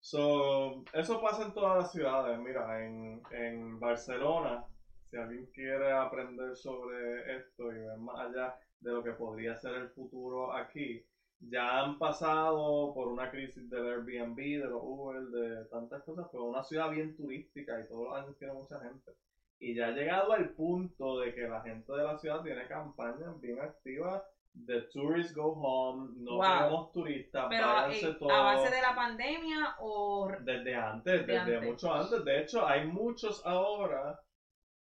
So, 0.00 0.82
eso 0.94 1.20
pasa 1.20 1.44
en 1.44 1.52
todas 1.52 1.78
las 1.78 1.92
ciudades. 1.92 2.38
Mira, 2.38 2.84
en, 2.84 3.22
en 3.32 3.78
Barcelona, 3.78 4.64
si 5.10 5.16
alguien 5.16 5.46
quiere 5.52 5.92
aprender 5.92 6.56
sobre 6.56 7.36
esto 7.36 7.70
y 7.72 7.78
ver 7.78 7.98
más 7.98 8.28
allá 8.28 8.54
de 8.80 8.92
lo 8.92 9.02
que 9.02 9.12
podría 9.12 9.56
ser 9.56 9.74
el 9.74 9.90
futuro 9.90 10.52
aquí, 10.52 11.04
ya 11.40 11.80
han 11.80 11.98
pasado 11.98 12.92
por 12.94 13.08
una 13.08 13.30
crisis 13.30 13.68
del 13.70 13.86
Airbnb, 13.86 14.36
de 14.36 14.68
los 14.68 14.82
Uber, 14.82 15.20
de 15.28 15.64
tantas 15.66 16.02
cosas, 16.04 16.26
pero 16.30 16.44
una 16.44 16.62
ciudad 16.62 16.90
bien 16.90 17.16
turística 17.16 17.80
y 17.80 17.88
todos 17.88 18.08
los 18.08 18.18
años 18.18 18.36
tiene 18.38 18.52
mucha 18.54 18.78
gente. 18.80 19.12
Y 19.58 19.74
ya 19.74 19.88
ha 19.88 19.92
llegado 19.92 20.32
al 20.32 20.50
punto 20.50 21.18
de 21.20 21.34
que 21.34 21.42
la 21.48 21.60
gente 21.62 21.92
de 21.92 22.02
la 22.02 22.18
ciudad 22.18 22.42
tiene 22.42 22.66
campañas 22.66 23.38
bien 23.40 23.60
activas 23.60 24.22
de 24.52 24.82
Tourists 24.92 25.34
Go 25.34 25.52
Home, 25.52 26.10
no 26.16 26.36
Wow. 26.36 26.42
tenemos 26.42 26.92
turistas, 26.92 27.46
Pero 27.48 27.66
váyanse 27.66 28.08
eh, 28.10 28.16
todos. 28.18 28.32
a 28.32 28.40
base 28.42 28.74
de 28.74 28.82
la 28.82 28.94
pandemia 28.94 29.76
o. 29.80 30.28
Desde 30.40 30.74
antes, 30.74 31.26
De 31.26 31.32
desde 31.34 31.56
antes. 31.56 31.70
mucho 31.70 31.92
antes. 31.94 32.24
De 32.24 32.40
hecho, 32.40 32.66
hay 32.66 32.86
muchos 32.86 33.44
ahora 33.46 34.18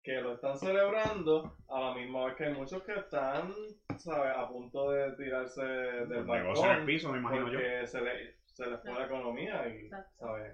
que 0.08 0.22
lo 0.22 0.36
están 0.36 0.58
celebrando 0.58 1.58
a 1.68 1.82
la 1.82 1.94
misma 1.94 2.28
vez 2.28 2.36
que 2.38 2.46
hay 2.46 2.54
muchos 2.54 2.82
que 2.84 2.94
están, 2.94 3.52
¿sabes? 3.98 4.32
A 4.38 4.48
punto 4.48 4.90
de 4.92 5.12
tirarse 5.18 5.62
del 5.62 6.12
en 6.14 6.20
el 6.20 6.24
balcón 6.24 6.86
piso, 6.86 7.12
me 7.12 7.18
imagino 7.18 7.52
yo. 7.52 7.60
porque 7.60 7.88
se 7.88 8.00
le, 8.00 8.38
se 8.46 8.68
les 8.68 8.82
fue 8.84 8.94
la 8.94 9.06
economía 9.06 9.68
y. 9.68 9.90
¿sabes? 10.18 10.54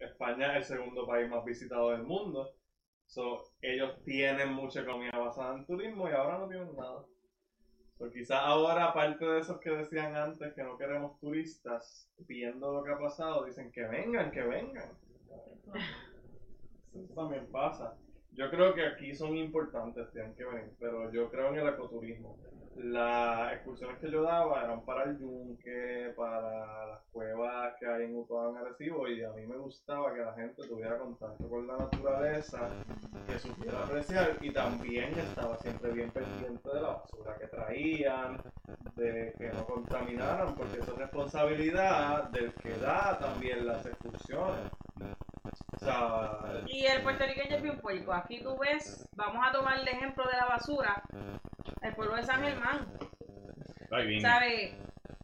España 0.00 0.58
es 0.58 0.70
el 0.70 0.76
segundo 0.76 1.06
país 1.06 1.30
más 1.30 1.42
visitado 1.46 1.92
del 1.92 2.02
mundo. 2.02 2.52
So, 3.06 3.42
ellos 3.62 4.04
tienen 4.04 4.52
mucha 4.52 4.82
economía 4.82 5.12
basada 5.12 5.56
en 5.56 5.64
turismo 5.64 6.06
y 6.06 6.12
ahora 6.12 6.36
no 6.36 6.48
tienen 6.48 6.76
nada. 6.76 7.02
So, 7.96 8.10
quizás 8.10 8.38
ahora, 8.42 8.88
aparte 8.88 9.24
de 9.24 9.40
esos 9.40 9.60
que 9.60 9.70
decían 9.70 10.14
antes 10.14 10.52
que 10.52 10.62
no 10.62 10.76
queremos 10.76 11.18
turistas, 11.20 12.06
viendo 12.18 12.70
lo 12.70 12.84
que 12.84 12.92
ha 12.92 12.98
pasado, 12.98 13.46
dicen 13.46 13.72
que 13.72 13.82
vengan, 13.86 14.30
que 14.30 14.42
vengan. 14.42 14.90
Eso 16.92 17.14
también 17.14 17.50
pasa. 17.50 17.96
Yo 18.32 18.50
creo 18.50 18.74
que 18.74 18.86
aquí 18.86 19.14
son 19.14 19.36
importantes, 19.36 20.10
tienen 20.12 20.34
que 20.34 20.44
venir, 20.44 20.70
pero 20.78 21.10
yo 21.12 21.30
creo 21.30 21.48
en 21.48 21.56
el 21.56 21.68
ecoturismo. 21.68 22.36
Las 22.76 23.52
excursiones 23.52 23.98
que 23.98 24.10
yo 24.10 24.22
daba 24.22 24.64
eran 24.64 24.84
para 24.84 25.04
el 25.04 25.18
yunque, 25.18 26.14
para 26.16 26.86
las 26.86 27.00
cuevas 27.12 27.74
que 27.78 27.86
hay 27.86 28.04
en 28.04 28.16
Utuado 28.16 28.54
y 29.08 29.22
a 29.22 29.30
mí 29.32 29.46
me 29.46 29.56
gustaba 29.58 30.14
que 30.14 30.20
la 30.20 30.32
gente 30.34 30.66
tuviera 30.66 30.96
contacto 30.96 31.48
con 31.48 31.66
la 31.66 31.76
naturaleza, 31.76 32.70
que 33.26 33.38
supiera 33.38 33.84
apreciar 33.84 34.38
y 34.40 34.50
también 34.52 35.12
estaba 35.18 35.58
siempre 35.58 35.90
bien 35.92 36.10
pendiente 36.10 36.68
de 36.72 36.80
la 36.80 36.88
basura 36.88 37.36
que 37.38 37.48
traían, 37.48 38.40
de 38.96 39.34
que 39.36 39.48
no 39.52 39.66
contaminaran, 39.66 40.54
porque 40.54 40.78
eso 40.78 40.92
es 40.92 40.98
responsabilidad 40.98 42.30
del 42.30 42.54
que 42.54 42.70
da 42.78 43.18
también 43.18 43.66
las 43.66 43.84
excursiones. 43.84 44.70
O 45.80 45.84
sea, 45.84 46.62
Y 46.66 46.86
el 46.86 47.02
puertorriqueño 47.02 47.56
es 47.56 47.62
bien 47.62 47.78
puerco. 47.80 48.12
Aquí 48.12 48.42
tú 48.42 48.56
ves, 48.58 49.06
vamos 49.14 49.44
a 49.46 49.52
tomar 49.52 49.78
el 49.78 49.88
ejemplo 49.88 50.24
de 50.26 50.36
la 50.36 50.46
basura, 50.46 51.02
el 51.82 51.94
pueblo 51.94 52.16
de 52.16 52.22
San 52.24 52.42
Germán. 52.42 52.86
¿Sabes? 54.20 54.74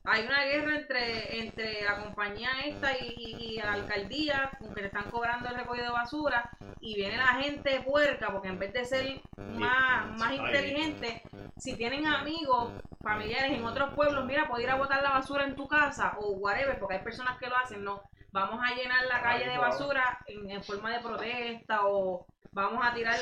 Hay 0.05 0.25
una 0.25 0.45
guerra 0.45 0.77
entre, 0.77 1.41
entre 1.41 1.83
la 1.83 2.01
compañía 2.05 2.49
esta 2.65 2.97
y, 2.97 3.15
y- 3.17 3.37
y 3.55 3.57
la 3.57 3.73
alcaldía, 3.73 4.51
con 4.59 4.73
que 4.73 4.83
le 4.83 4.87
están 4.87 5.11
cobrando 5.11 5.49
el 5.49 5.57
recogido 5.57 5.87
de 5.87 5.91
basura, 5.93 6.49
y 6.81 6.95
viene 6.95 7.17
la 7.17 7.35
gente 7.43 7.81
puerca, 7.81 8.29
porque 8.33 8.49
en 8.49 8.59
vez 8.59 8.73
de 8.73 8.85
ser 8.85 9.21
más, 9.59 10.17
más 10.17 10.33
inteligente, 10.33 11.23
si 11.57 11.75
tienen 11.77 12.07
amigos, 12.07 12.73
familiares 13.03 13.51
en 13.53 13.65
otros 13.65 13.95
pueblos, 13.95 14.25
mira, 14.27 14.47
puedo 14.47 14.63
ir 14.63 14.71
a 14.71 14.77
botar 14.77 15.03
la 15.03 15.11
basura 15.11 15.45
en 15.45 15.57
tu 15.57 15.67
casa, 15.67 16.15
o 16.21 16.33
whatever, 16.35 16.79
porque 16.79 16.95
hay 16.97 17.03
personas 17.03 17.37
que 17.39 17.49
lo 17.49 17.57
hacen, 17.57 17.83
no. 17.83 18.03
Vamos 18.37 18.61
a 18.63 18.75
llenar 18.75 19.07
la 19.07 19.23
calle 19.23 19.49
de 19.49 19.57
basura 19.57 20.19
en, 20.27 20.51
en 20.51 20.63
forma 20.63 20.93
de 20.93 21.01
protesta, 21.01 21.87
o 21.87 22.27
vamos 22.53 22.85
a 22.85 22.93
tirar, 22.93 23.17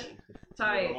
¿sabes? 0.56 0.90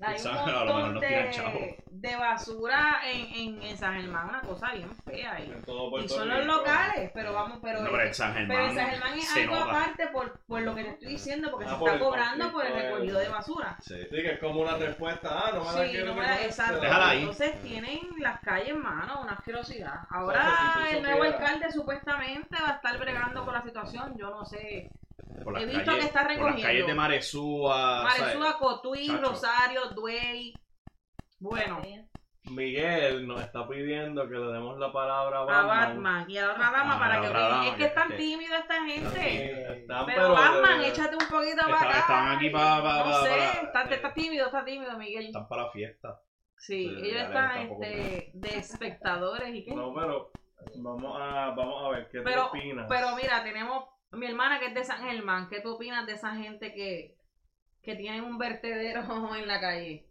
Hay 0.00 0.10
un 0.12 0.16
Quizás 0.16 0.36
a 0.38 0.46
lo 0.46 0.64
mejor 0.64 0.82
montón 0.82 1.00
tiran 1.08 1.24
de, 1.24 1.30
chavo. 1.32 1.58
de 1.90 2.16
basura 2.16 3.00
en, 3.04 3.26
en, 3.56 3.62
en 3.64 3.76
San 3.76 3.94
Germán, 4.00 4.28
una 4.28 4.40
cosa 4.42 4.72
bien 4.72 4.94
fea 5.04 5.32
ahí. 5.34 5.50
En 5.50 5.62
todo 5.64 5.98
Y 6.00 6.08
son 6.08 6.28
los 6.28 6.38
Rico. 6.42 6.52
locales, 6.56 7.10
pero 7.12 7.32
vamos, 7.32 7.58
pero, 7.60 7.80
No, 7.82 7.90
pero 7.90 8.04
en 8.04 8.14
San 8.14 8.32
Germán, 8.34 8.48
pero 8.56 8.68
en 8.68 8.74
San 8.76 8.86
Germán 8.90 9.18
es 9.18 9.28
se 9.28 9.40
algo 9.42 9.56
nota. 9.56 9.70
aparte 9.70 10.06
por, 10.08 10.38
por 10.46 10.60
lo 10.62 10.74
que 10.76 10.84
te 10.84 10.90
estoy 10.90 11.08
diciendo, 11.08 11.50
porque 11.50 11.66
Ah, 11.66 11.70
se 11.70 11.76
por 11.78 11.88
está 11.88 11.98
el 11.98 12.04
cobrando 12.04 12.52
por 12.52 12.64
el 12.64 12.70
conflicto, 12.72 12.94
recogido 12.94 13.20
eh. 13.20 13.24
de 13.24 13.28
basura. 13.28 13.76
Sí. 13.80 13.94
Sí, 14.08 14.08
que 14.10 14.30
es 14.34 14.38
como 14.38 14.60
una 14.60 14.76
respuesta, 14.76 15.28
ah, 15.32 15.50
no 15.52 15.64
me 15.64 15.72
la 15.72 15.84
Sí, 15.84 15.90
quiero 15.90 16.06
no 16.06 16.14
me 16.14 16.20
que 16.20 16.26
la- 16.28 16.36
me- 16.36 16.44
exacto. 16.46 16.80
Déjala 16.80 17.08
ahí. 17.08 17.18
Entonces 17.20 17.62
tienen 17.62 18.00
las 18.20 18.40
calles, 18.40 18.76
mano, 18.76 19.20
una 19.22 19.32
asquerosidad. 19.32 19.94
Ahora 20.10 20.40
Entonces, 20.42 20.68
si 20.68 20.78
tú 20.92 20.96
el 20.96 21.02
nuevo 21.02 21.24
supieras- 21.24 21.40
alcalde 21.40 21.72
supuestamente 21.72 22.56
va 22.62 22.68
a 22.68 22.74
estar 22.76 22.98
bregando 22.98 23.44
con 23.44 23.52
la 23.54 23.62
situación, 23.62 24.16
yo 24.16 24.30
no 24.30 24.44
sé. 24.44 24.92
Por 25.44 25.58
He 25.58 25.66
visto 25.66 25.84
calles- 25.84 26.00
que 26.00 26.06
está 26.06 26.20
Por 26.22 26.28
las 26.30 26.36
recogiendo. 26.36 26.62
calles 26.68 26.86
de 26.86 26.94
Maresúa. 26.94 28.02
Maresúa, 28.04 28.58
Cotuí, 28.58 29.06
chacho. 29.06 29.22
Rosario, 29.22 29.80
Duey. 29.94 30.54
Bueno, 31.40 31.80
Miguel 32.44 33.26
nos 33.28 33.40
está 33.42 33.68
pidiendo 33.68 34.26
que 34.28 34.34
le 34.34 34.52
demos 34.52 34.78
la 34.78 34.90
palabra 34.92 35.38
a 35.38 35.42
a 35.42 35.44
Batman. 35.44 35.78
Batman 35.78 36.30
y 36.30 36.38
a 36.38 36.46
la 36.46 36.52
otra 36.52 36.70
dama 36.70 36.94
Ah, 36.94 36.98
para 36.98 37.20
que 37.20 37.28
dama, 37.28 37.68
Es 37.68 37.74
que 37.74 37.84
es 37.84 37.94
tan 37.94 38.08
que- 38.08 38.16
tímido 38.16 38.54
esta 38.56 38.84
gente. 38.86 39.80
Están, 39.80 40.06
Pero 40.06 40.32
Batman, 40.32 40.80
eh, 40.80 40.88
échate 40.88 41.14
un 41.16 41.28
poquito 41.28 41.62
para 41.66 41.90
acá. 41.90 41.98
estaban 41.98 42.36
aquí 42.36 42.46
y- 42.46 42.50
pa- 42.50 42.82
pa- 42.82 43.04
No 43.04 43.22
sé, 43.22 43.28
para- 43.28 43.52
está, 43.52 43.82
está 43.94 44.14
tímido, 44.14 44.46
está 44.46 44.64
tímido, 44.64 44.96
Miguel. 44.98 45.26
Están 45.26 45.46
para 45.48 45.64
la 45.64 45.70
fiesta. 45.72 46.20
Sí, 46.56 46.86
ellos 47.02 47.22
están 47.22 47.58
este, 47.58 48.30
de 48.34 48.48
espectadores 48.56 49.54
y 49.54 49.64
qué. 49.64 49.74
No, 49.74 49.92
pero 49.94 50.30
vamos 50.76 51.20
a, 51.20 51.50
vamos 51.50 51.84
a 51.84 51.88
ver, 51.90 52.08
¿qué 52.10 52.20
pero, 52.22 52.42
tú 52.44 52.48
opinas? 52.48 52.86
pero 52.88 53.14
mira, 53.14 53.44
tenemos 53.44 53.84
mi 54.12 54.26
hermana 54.26 54.58
que 54.58 54.66
es 54.66 54.74
de 54.74 54.84
San 54.84 55.02
Germán. 55.02 55.48
¿Qué 55.48 55.60
tú 55.60 55.74
opinas 55.74 56.06
de 56.06 56.14
esa 56.14 56.34
gente 56.34 56.72
que, 56.74 57.16
que 57.82 57.94
tienen 57.96 58.24
un 58.24 58.38
vertedero 58.38 59.02
en 59.36 59.46
la 59.46 59.60
calle? 59.60 60.06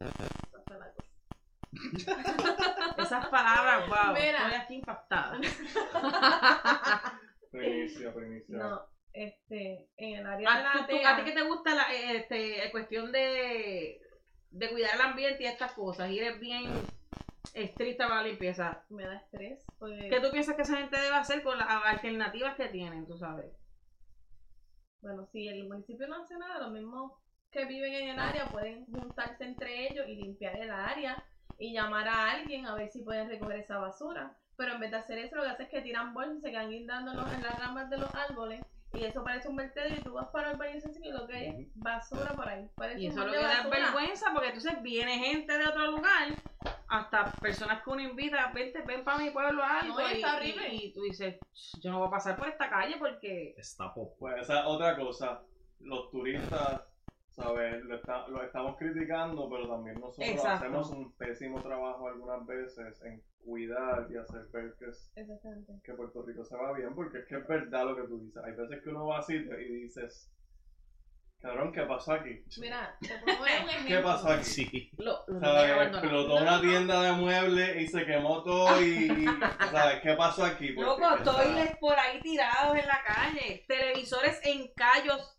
Esas 2.98 3.26
palabras, 3.28 3.86
wow, 3.88 4.14
Mira. 4.14 4.38
estoy 4.38 4.54
aquí 4.54 4.74
impactada. 4.76 5.38
Primicia, 7.50 8.12
primicia. 8.14 8.56
No, 8.58 8.80
este, 9.12 9.90
en 9.96 10.18
el 10.20 10.26
área 10.26 10.38
de 10.38 10.46
¿A, 10.46 10.62
la 10.62 10.72
tú- 10.72 10.86
tú- 10.96 11.06
a 11.06 11.16
ti 11.16 11.24
que 11.24 11.32
te 11.32 11.42
gusta 11.42 11.74
la 11.74 11.92
eh, 11.94 12.16
este, 12.18 12.70
cuestión 12.70 13.12
de, 13.12 14.00
de 14.50 14.70
cuidar 14.70 14.94
el 14.94 15.00
ambiente 15.02 15.42
y 15.44 15.46
estas 15.46 15.72
cosas? 15.72 16.10
Y 16.10 16.18
eres 16.18 16.38
bien 16.40 16.70
estricta 17.54 18.08
para 18.08 18.22
la 18.22 18.28
limpieza. 18.28 18.84
me 18.90 19.04
da 19.04 19.16
estrés. 19.16 19.66
Porque, 19.78 20.08
¿Qué 20.10 20.20
tú 20.20 20.30
piensas 20.30 20.56
que 20.56 20.62
esa 20.62 20.76
gente 20.78 20.98
debe 21.00 21.16
hacer 21.16 21.42
con 21.42 21.58
las 21.58 21.68
alternativas 21.68 22.54
que 22.56 22.68
tienen, 22.68 23.06
tú 23.06 23.16
sabes? 23.18 23.52
bueno, 25.02 25.24
si 25.26 25.46
el 25.46 25.68
municipio 25.68 26.08
no 26.08 26.22
hace 26.22 26.36
nada, 26.36 26.58
los 26.60 26.72
mismos 26.72 27.12
que 27.52 27.64
viven 27.64 27.94
en 27.94 28.08
el 28.08 28.18
área 28.18 28.50
pueden 28.50 28.86
juntarse 28.86 29.44
entre 29.44 29.88
ellos 29.88 30.04
y 30.08 30.16
limpiar 30.16 30.56
el 30.56 30.70
área 30.70 31.22
y 31.58 31.72
llamar 31.72 32.08
a 32.08 32.32
alguien 32.32 32.66
a 32.66 32.74
ver 32.74 32.88
si 32.90 33.02
pueden 33.02 33.28
recoger 33.28 33.60
esa 33.60 33.78
basura. 33.78 34.36
Pero 34.56 34.72
en 34.74 34.80
vez 34.80 34.90
de 34.90 34.96
hacer 34.96 35.18
eso, 35.18 35.36
lo 35.36 35.42
que 35.42 35.48
hacen 35.50 35.66
es 35.66 35.70
que 35.70 35.80
tiran 35.82 36.12
bolsas 36.12 36.38
y 36.38 36.40
se 36.40 36.50
quedan 36.50 36.70
guindando 36.70 37.12
en 37.12 37.16
los- 37.18 37.32
en 37.32 37.42
las 37.42 37.58
ramas 37.58 37.88
de 37.88 37.98
los 37.98 38.12
árboles. 38.14 38.64
Y 38.96 39.04
eso 39.04 39.22
parece 39.22 39.48
un 39.48 39.56
vertedero 39.56 39.96
y 39.96 40.02
tú 40.02 40.14
vas 40.14 40.28
para 40.28 40.52
el 40.52 40.56
baño 40.56 40.76
y 41.02 41.10
lo 41.10 41.26
que 41.26 41.36
hay 41.36 41.46
es 41.48 41.68
basura 41.74 42.34
por 42.34 42.48
ahí. 42.48 42.68
Parece 42.76 43.00
Y 43.00 43.06
eso 43.06 43.20
es 43.20 43.26
lo 43.26 43.32
que 43.32 43.38
da 43.38 43.66
vergüenza 43.68 44.26
porque 44.32 44.48
entonces 44.48 44.82
viene 44.82 45.18
gente 45.18 45.58
de 45.58 45.66
otro 45.66 45.90
lugar, 45.90 46.28
hasta 46.88 47.32
personas 47.40 47.82
que 47.82 47.90
uno 47.90 48.00
invita, 48.00 48.50
vente, 48.52 48.80
ven 48.82 49.04
para 49.04 49.18
mi 49.18 49.30
pueblo 49.30 49.62
algo. 49.62 50.00
No, 50.00 50.10
y 50.10 50.14
está 50.14 50.36
horrible. 50.36 50.68
y- 50.74 50.84
y 50.86 50.92
tú 50.92 51.02
dices, 51.02 51.40
yo 51.80 51.90
no 51.90 51.98
voy 51.98 52.08
a 52.08 52.10
pasar 52.10 52.36
por 52.38 52.48
esta 52.48 52.68
calle 52.70 52.96
porque... 52.98 53.54
Está 53.56 53.92
pop. 53.92 54.14
Pues 54.18 54.40
esa 54.42 54.60
es 54.60 54.66
otra 54.66 54.96
cosa, 54.96 55.42
los 55.80 56.10
turistas, 56.10 56.82
¿sabes? 57.36 57.84
Lo, 57.84 57.96
está- 57.96 58.26
lo 58.28 58.42
estamos 58.42 58.76
criticando, 58.78 59.48
pero 59.50 59.68
también 59.68 60.00
nosotros 60.00 60.26
Exacto. 60.28 60.64
hacemos 60.64 60.90
un 60.90 61.12
pésimo 61.12 61.60
trabajo 61.62 62.08
algunas 62.08 62.46
veces 62.46 63.02
en 63.02 63.22
cuidar 63.44 64.06
y 64.10 64.16
hacer 64.16 64.46
ver 64.52 64.74
que, 64.78 64.86
es- 64.86 65.12
que 65.84 65.92
Puerto 65.92 66.22
Rico 66.22 66.44
se 66.44 66.56
va 66.56 66.72
bien, 66.72 66.94
porque 66.94 67.18
es 67.18 67.26
que 67.26 67.36
es 67.36 67.46
verdad 67.46 67.84
lo 67.84 67.96
que 67.96 68.02
tú 68.08 68.18
dices. 68.20 68.42
Hay 68.42 68.52
veces 68.52 68.82
que 68.82 68.88
uno 68.90 69.06
va 69.06 69.18
así 69.18 69.34
y 69.34 69.74
dices, 69.82 70.32
cabrón, 71.40 71.72
¿qué 71.72 71.82
pasó 71.82 72.12
aquí? 72.14 72.42
Mira, 72.58 72.96
te 73.00 73.18
pongo 73.18 73.42
un 73.42 73.48
ejemplo. 73.48 73.86
¿Qué 73.86 73.98
pasó 74.02 74.28
aquí? 74.30 74.44
Sí. 74.44 74.90
Lo, 74.96 75.22
lo 75.28 75.40
¿Sabes? 75.40 75.88
Explotó 75.88 76.36
una 76.36 76.60
tienda 76.60 77.02
de 77.02 77.12
muebles 77.12 77.76
y 77.82 77.86
se 77.86 78.04
quemó 78.06 78.42
todo 78.42 78.80
y, 78.82 79.04
y, 79.12 79.26
¿sabes? 79.70 80.00
¿Qué 80.02 80.14
pasó 80.14 80.44
aquí? 80.44 80.72
Porque 80.72 80.90
Loco, 81.02 81.22
toiles 81.22 81.76
por 81.76 81.96
ahí 81.98 82.18
tirados 82.22 82.76
en 82.76 82.86
la 82.86 83.00
calle, 83.06 83.64
televisores 83.68 84.40
en 84.44 84.72
callos 84.74 85.35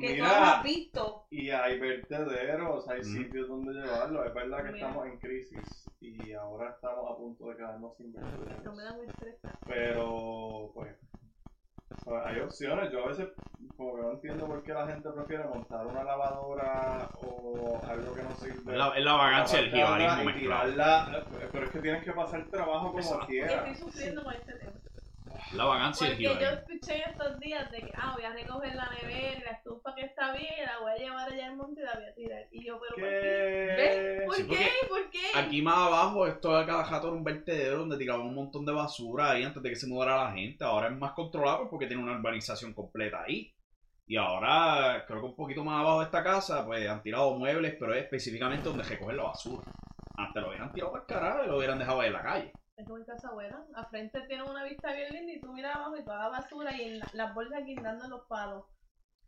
que 0.00 0.08
tú 0.16 0.22
no 0.22 0.28
Mira, 0.28 0.52
has 0.58 0.62
visto. 0.62 1.26
y 1.30 1.50
hay 1.50 1.78
vertederos, 1.78 2.88
hay 2.88 3.00
Mm. 3.00 3.04
sitios 3.04 3.48
donde 3.48 3.72
llevarlo. 3.74 4.24
Es 4.24 4.34
verdad 4.34 4.58
que 4.64 4.72
Mira. 4.72 4.86
estamos 4.88 5.06
en 5.06 5.18
crisis 5.18 5.84
y 6.00 6.32
ahora 6.32 6.70
estamos 6.70 7.10
a 7.10 7.16
punto 7.16 7.48
de 7.48 7.56
quedarnos 7.56 7.96
sin 7.96 8.12
No 8.12 8.20
me 8.20 8.30
vertederos. 8.38 8.76
da 8.84 8.92
muy 8.94 9.06
estrés. 9.06 9.36
Pero, 9.66 10.70
pues, 10.74 10.96
hay 12.24 12.40
opciones. 12.40 12.90
Yo 12.90 13.04
a 13.04 13.08
veces, 13.08 13.28
como 13.76 13.96
que 13.96 14.02
no 14.02 14.12
entiendo 14.12 14.46
por 14.46 14.62
qué 14.62 14.72
la 14.72 14.86
gente 14.86 15.10
prefiere 15.10 15.44
montar 15.44 15.86
una 15.86 16.02
lavadora 16.04 17.08
o 17.20 17.80
algo 17.86 18.14
que 18.14 18.22
no 18.22 18.34
sirve. 18.36 18.72
Es 18.72 18.78
la, 18.78 18.88
es 18.96 19.04
la 19.04 19.12
vagancia 19.12 19.58
del 19.60 19.70
jibarismo 19.70 20.24
mezclado. 20.24 20.72
pero 21.52 21.64
es 21.66 21.70
que 21.70 21.78
tienes 21.80 22.04
que 22.04 22.12
pasar 22.12 22.44
trabajo 22.48 22.86
como 22.88 22.98
Exacto. 22.98 23.26
quieras. 23.26 23.68
Estoy 23.68 23.74
sufriendo 23.90 24.24
con 24.24 24.32
este 24.34 24.52
tema. 24.54 24.72
La 25.52 25.64
vagancia 25.64 26.08
Porque 26.08 26.22
yo 26.22 26.30
jibarismo. 26.30 26.60
escuché 26.60 27.02
estos 27.10 27.38
días 27.40 27.70
de 27.70 27.78
que, 27.84 27.92
ah, 27.96 28.12
voy 28.14 28.24
a 28.24 28.32
recoger 28.32 28.74
la 28.74 28.88
nevera 28.90 29.38
y 29.38 29.40
la 29.42 29.50
estufa 29.52 29.94
que 29.94 30.02
está 30.06 30.32
bien 30.32 30.52
y 30.58 30.66
la 30.66 30.78
voy 30.80 30.92
a 30.92 30.96
llevar 30.96 31.32
allá 31.32 31.46
al 31.48 31.56
monte 31.56 31.80
y 31.80 31.84
la 31.84 31.94
voy 31.94 32.04
a 32.06 32.14
tirar. 32.14 32.48
Y 32.50 32.66
yo, 32.66 32.78
pero 32.80 32.98
¿por 32.98 33.18
qué? 33.20 34.22
¿Por 34.26 34.34
Sí, 34.36 34.46
qué? 34.48 34.70
¿Por 34.88 35.10
qué? 35.10 35.20
Aquí 35.34 35.62
más 35.62 35.76
abajo, 35.78 36.26
esto 36.26 36.56
de 36.56 36.66
cada 36.66 36.84
jato 36.84 37.08
era 37.08 37.16
un 37.16 37.24
vertedero 37.24 37.78
donde 37.78 37.98
tiraban 37.98 38.26
un 38.26 38.34
montón 38.34 38.64
de 38.64 38.72
basura 38.72 39.30
ahí 39.32 39.44
antes 39.44 39.62
de 39.62 39.70
que 39.70 39.76
se 39.76 39.86
mudara 39.86 40.24
la 40.24 40.32
gente. 40.32 40.64
Ahora 40.64 40.88
es 40.88 40.96
más 40.96 41.12
controlado 41.12 41.68
porque 41.70 41.86
tiene 41.86 42.02
una 42.02 42.12
urbanización 42.18 42.74
completa 42.74 43.22
ahí. 43.22 43.54
Y 44.06 44.16
ahora, 44.16 45.04
creo 45.06 45.20
que 45.20 45.26
un 45.26 45.36
poquito 45.36 45.64
más 45.64 45.80
abajo 45.80 46.00
de 46.00 46.06
esta 46.06 46.22
casa, 46.24 46.66
pues 46.66 46.86
han 46.88 47.02
tirado 47.02 47.34
muebles, 47.38 47.76
pero 47.78 47.94
es 47.94 48.02
específicamente 48.04 48.68
donde 48.68 48.82
recogen 48.84 49.16
la 49.16 49.24
basura. 49.24 49.70
Antes 50.16 50.42
lo 50.42 50.48
hubieran 50.48 50.72
tirado 50.72 50.92
para 50.92 51.02
el 51.02 51.06
carajo 51.08 51.44
y 51.44 51.48
lo 51.48 51.56
hubieran 51.56 51.78
dejado 51.78 52.00
ahí 52.00 52.08
en 52.08 52.12
la 52.12 52.22
calle. 52.22 52.52
Es 52.76 52.86
como 52.86 52.98
en 52.98 53.04
casa 53.04 53.30
buena. 53.32 53.64
A 53.74 53.84
frente 53.86 54.20
tiene 54.28 54.42
una 54.44 54.64
vista 54.64 54.92
bien 54.92 55.12
linda 55.12 55.32
y 55.32 55.40
tú 55.40 55.52
miras 55.52 55.76
abajo 55.76 55.96
y 55.96 56.04
toda 56.04 56.18
la 56.18 56.28
basura 56.30 56.76
y 56.76 56.82
en 56.82 56.98
la- 57.00 57.10
las 57.12 57.34
bolsas 57.34 57.64
guindando 57.64 58.04
en 58.04 58.10
los 58.10 58.26
palos. 58.26 58.64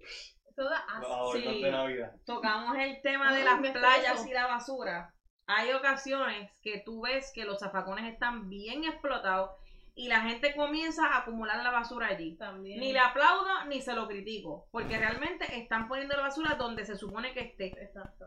Eso 0.00 0.64
da 0.64 0.84
Los 0.86 0.96
asco. 1.04 1.14
adornos 1.14 1.52
Sí. 1.54 1.62
de 1.62 1.70
Navidad. 1.70 2.12
Tocamos 2.24 2.76
el 2.78 3.02
tema 3.02 3.32
de 3.32 3.38
Ay, 3.38 3.44
las 3.44 3.60
me 3.60 3.70
playas 3.72 4.04
estreso. 4.04 4.28
y 4.28 4.32
la 4.32 4.46
basura. 4.46 5.14
Hay 5.46 5.72
ocasiones 5.72 6.50
que 6.62 6.80
tú 6.84 7.02
ves 7.02 7.30
que 7.34 7.44
los 7.44 7.58
zafacones 7.60 8.10
están 8.12 8.48
bien 8.48 8.84
explotados 8.84 9.50
y 9.94 10.08
la 10.08 10.22
gente 10.22 10.54
comienza 10.56 11.06
a 11.06 11.18
acumular 11.18 11.62
la 11.62 11.70
basura 11.70 12.06
allí. 12.08 12.36
También. 12.38 12.80
Ni 12.80 12.92
le 12.92 12.98
aplaudo 13.00 13.64
ni 13.66 13.82
se 13.82 13.92
lo 13.94 14.08
critico, 14.08 14.66
porque 14.72 14.96
realmente 14.96 15.44
están 15.58 15.86
poniendo 15.86 16.16
la 16.16 16.22
basura 16.22 16.54
donde 16.54 16.84
se 16.86 16.96
supone 16.96 17.34
que 17.34 17.40
esté. 17.40 17.66
Exacto. 17.82 18.26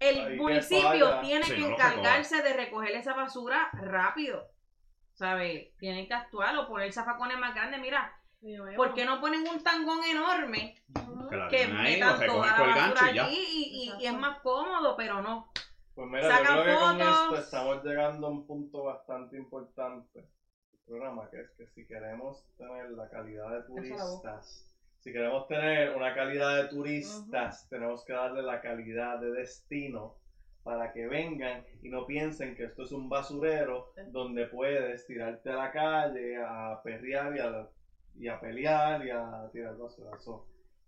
El 0.00 0.20
Ahí 0.26 0.36
municipio 0.36 1.20
tiene 1.20 1.44
Sí, 1.44 1.54
que 1.54 1.60
no 1.60 1.66
encargarse 1.70 2.42
de 2.42 2.52
recoger 2.52 2.90
esa 2.92 3.14
basura 3.14 3.68
rápido. 3.72 4.46
¿Sabes? 5.14 5.76
Tienen 5.78 6.06
que 6.06 6.14
actuar 6.14 6.56
o 6.56 6.68
poner 6.68 6.92
zafacones 6.92 7.38
más 7.38 7.54
grandes. 7.54 7.80
Mira. 7.80 8.14
¿por 8.76 8.94
qué 8.94 9.04
no 9.04 9.20
ponen 9.20 9.44
un 9.48 9.60
tangón 9.64 9.98
enorme 10.04 10.80
Ujú. 10.94 11.28
Que 11.50 11.66
metan 11.66 12.12
lo 12.12 12.16
recogen 12.20 12.26
toda 12.28 12.56
con 12.56 12.68
la 12.68 12.74
el 12.74 12.80
gancho 12.80 12.94
basura 12.94 13.10
y 13.10 13.14
ya. 13.16 13.24
allí 13.24 13.36
y, 13.36 13.90
y- 13.98 14.02
y 14.04 14.06
es 14.06 14.12
más 14.14 14.38
cómodo, 14.42 14.96
pero 14.96 15.20
no. 15.20 15.50
Pues 15.96 16.08
mira, 16.08 16.28
Sacan 16.28 16.56
yo 16.58 16.62
creo 16.62 16.78
que 16.78 16.84
con 16.84 17.00
esto 17.00 17.36
estamos 17.36 17.84
llegando 17.84 18.26
a 18.28 18.30
un 18.30 18.46
punto 18.46 18.84
bastante 18.84 19.36
importante 19.36 20.20
del 20.20 20.80
programa, 20.86 21.28
que 21.30 21.40
es 21.40 21.50
que 21.58 21.66
si 21.74 21.84
queremos 21.88 22.44
tener 22.56 22.90
la 22.92 23.10
calidad 23.10 23.50
de 23.50 23.62
turistas, 23.64 24.67
si 24.98 25.12
queremos 25.12 25.46
tener 25.46 25.94
una 25.94 26.14
calidad 26.14 26.62
de 26.62 26.68
turistas, 26.68 27.68
tenemos 27.68 28.04
que 28.04 28.12
darle 28.12 28.42
la 28.42 28.60
calidad 28.60 29.20
de 29.20 29.30
destino 29.30 30.16
para 30.64 30.92
que 30.92 31.06
vengan 31.06 31.64
y 31.82 31.88
no 31.88 32.04
piensen 32.04 32.54
que 32.54 32.64
esto 32.64 32.82
es 32.82 32.92
un 32.92 33.08
basurero 33.08 33.92
donde 34.08 34.46
puedes 34.46 35.06
tirarte 35.06 35.50
a 35.50 35.56
la 35.56 35.72
calle 35.72 36.36
a 36.36 36.80
perrear 36.82 37.36
y 37.36 37.38
a, 37.38 37.68
y 38.18 38.28
a 38.28 38.40
pelear 38.40 39.06
y 39.06 39.10
a 39.10 39.48
tirar 39.52 39.76
basura. 39.76 40.18
So, 40.18 40.44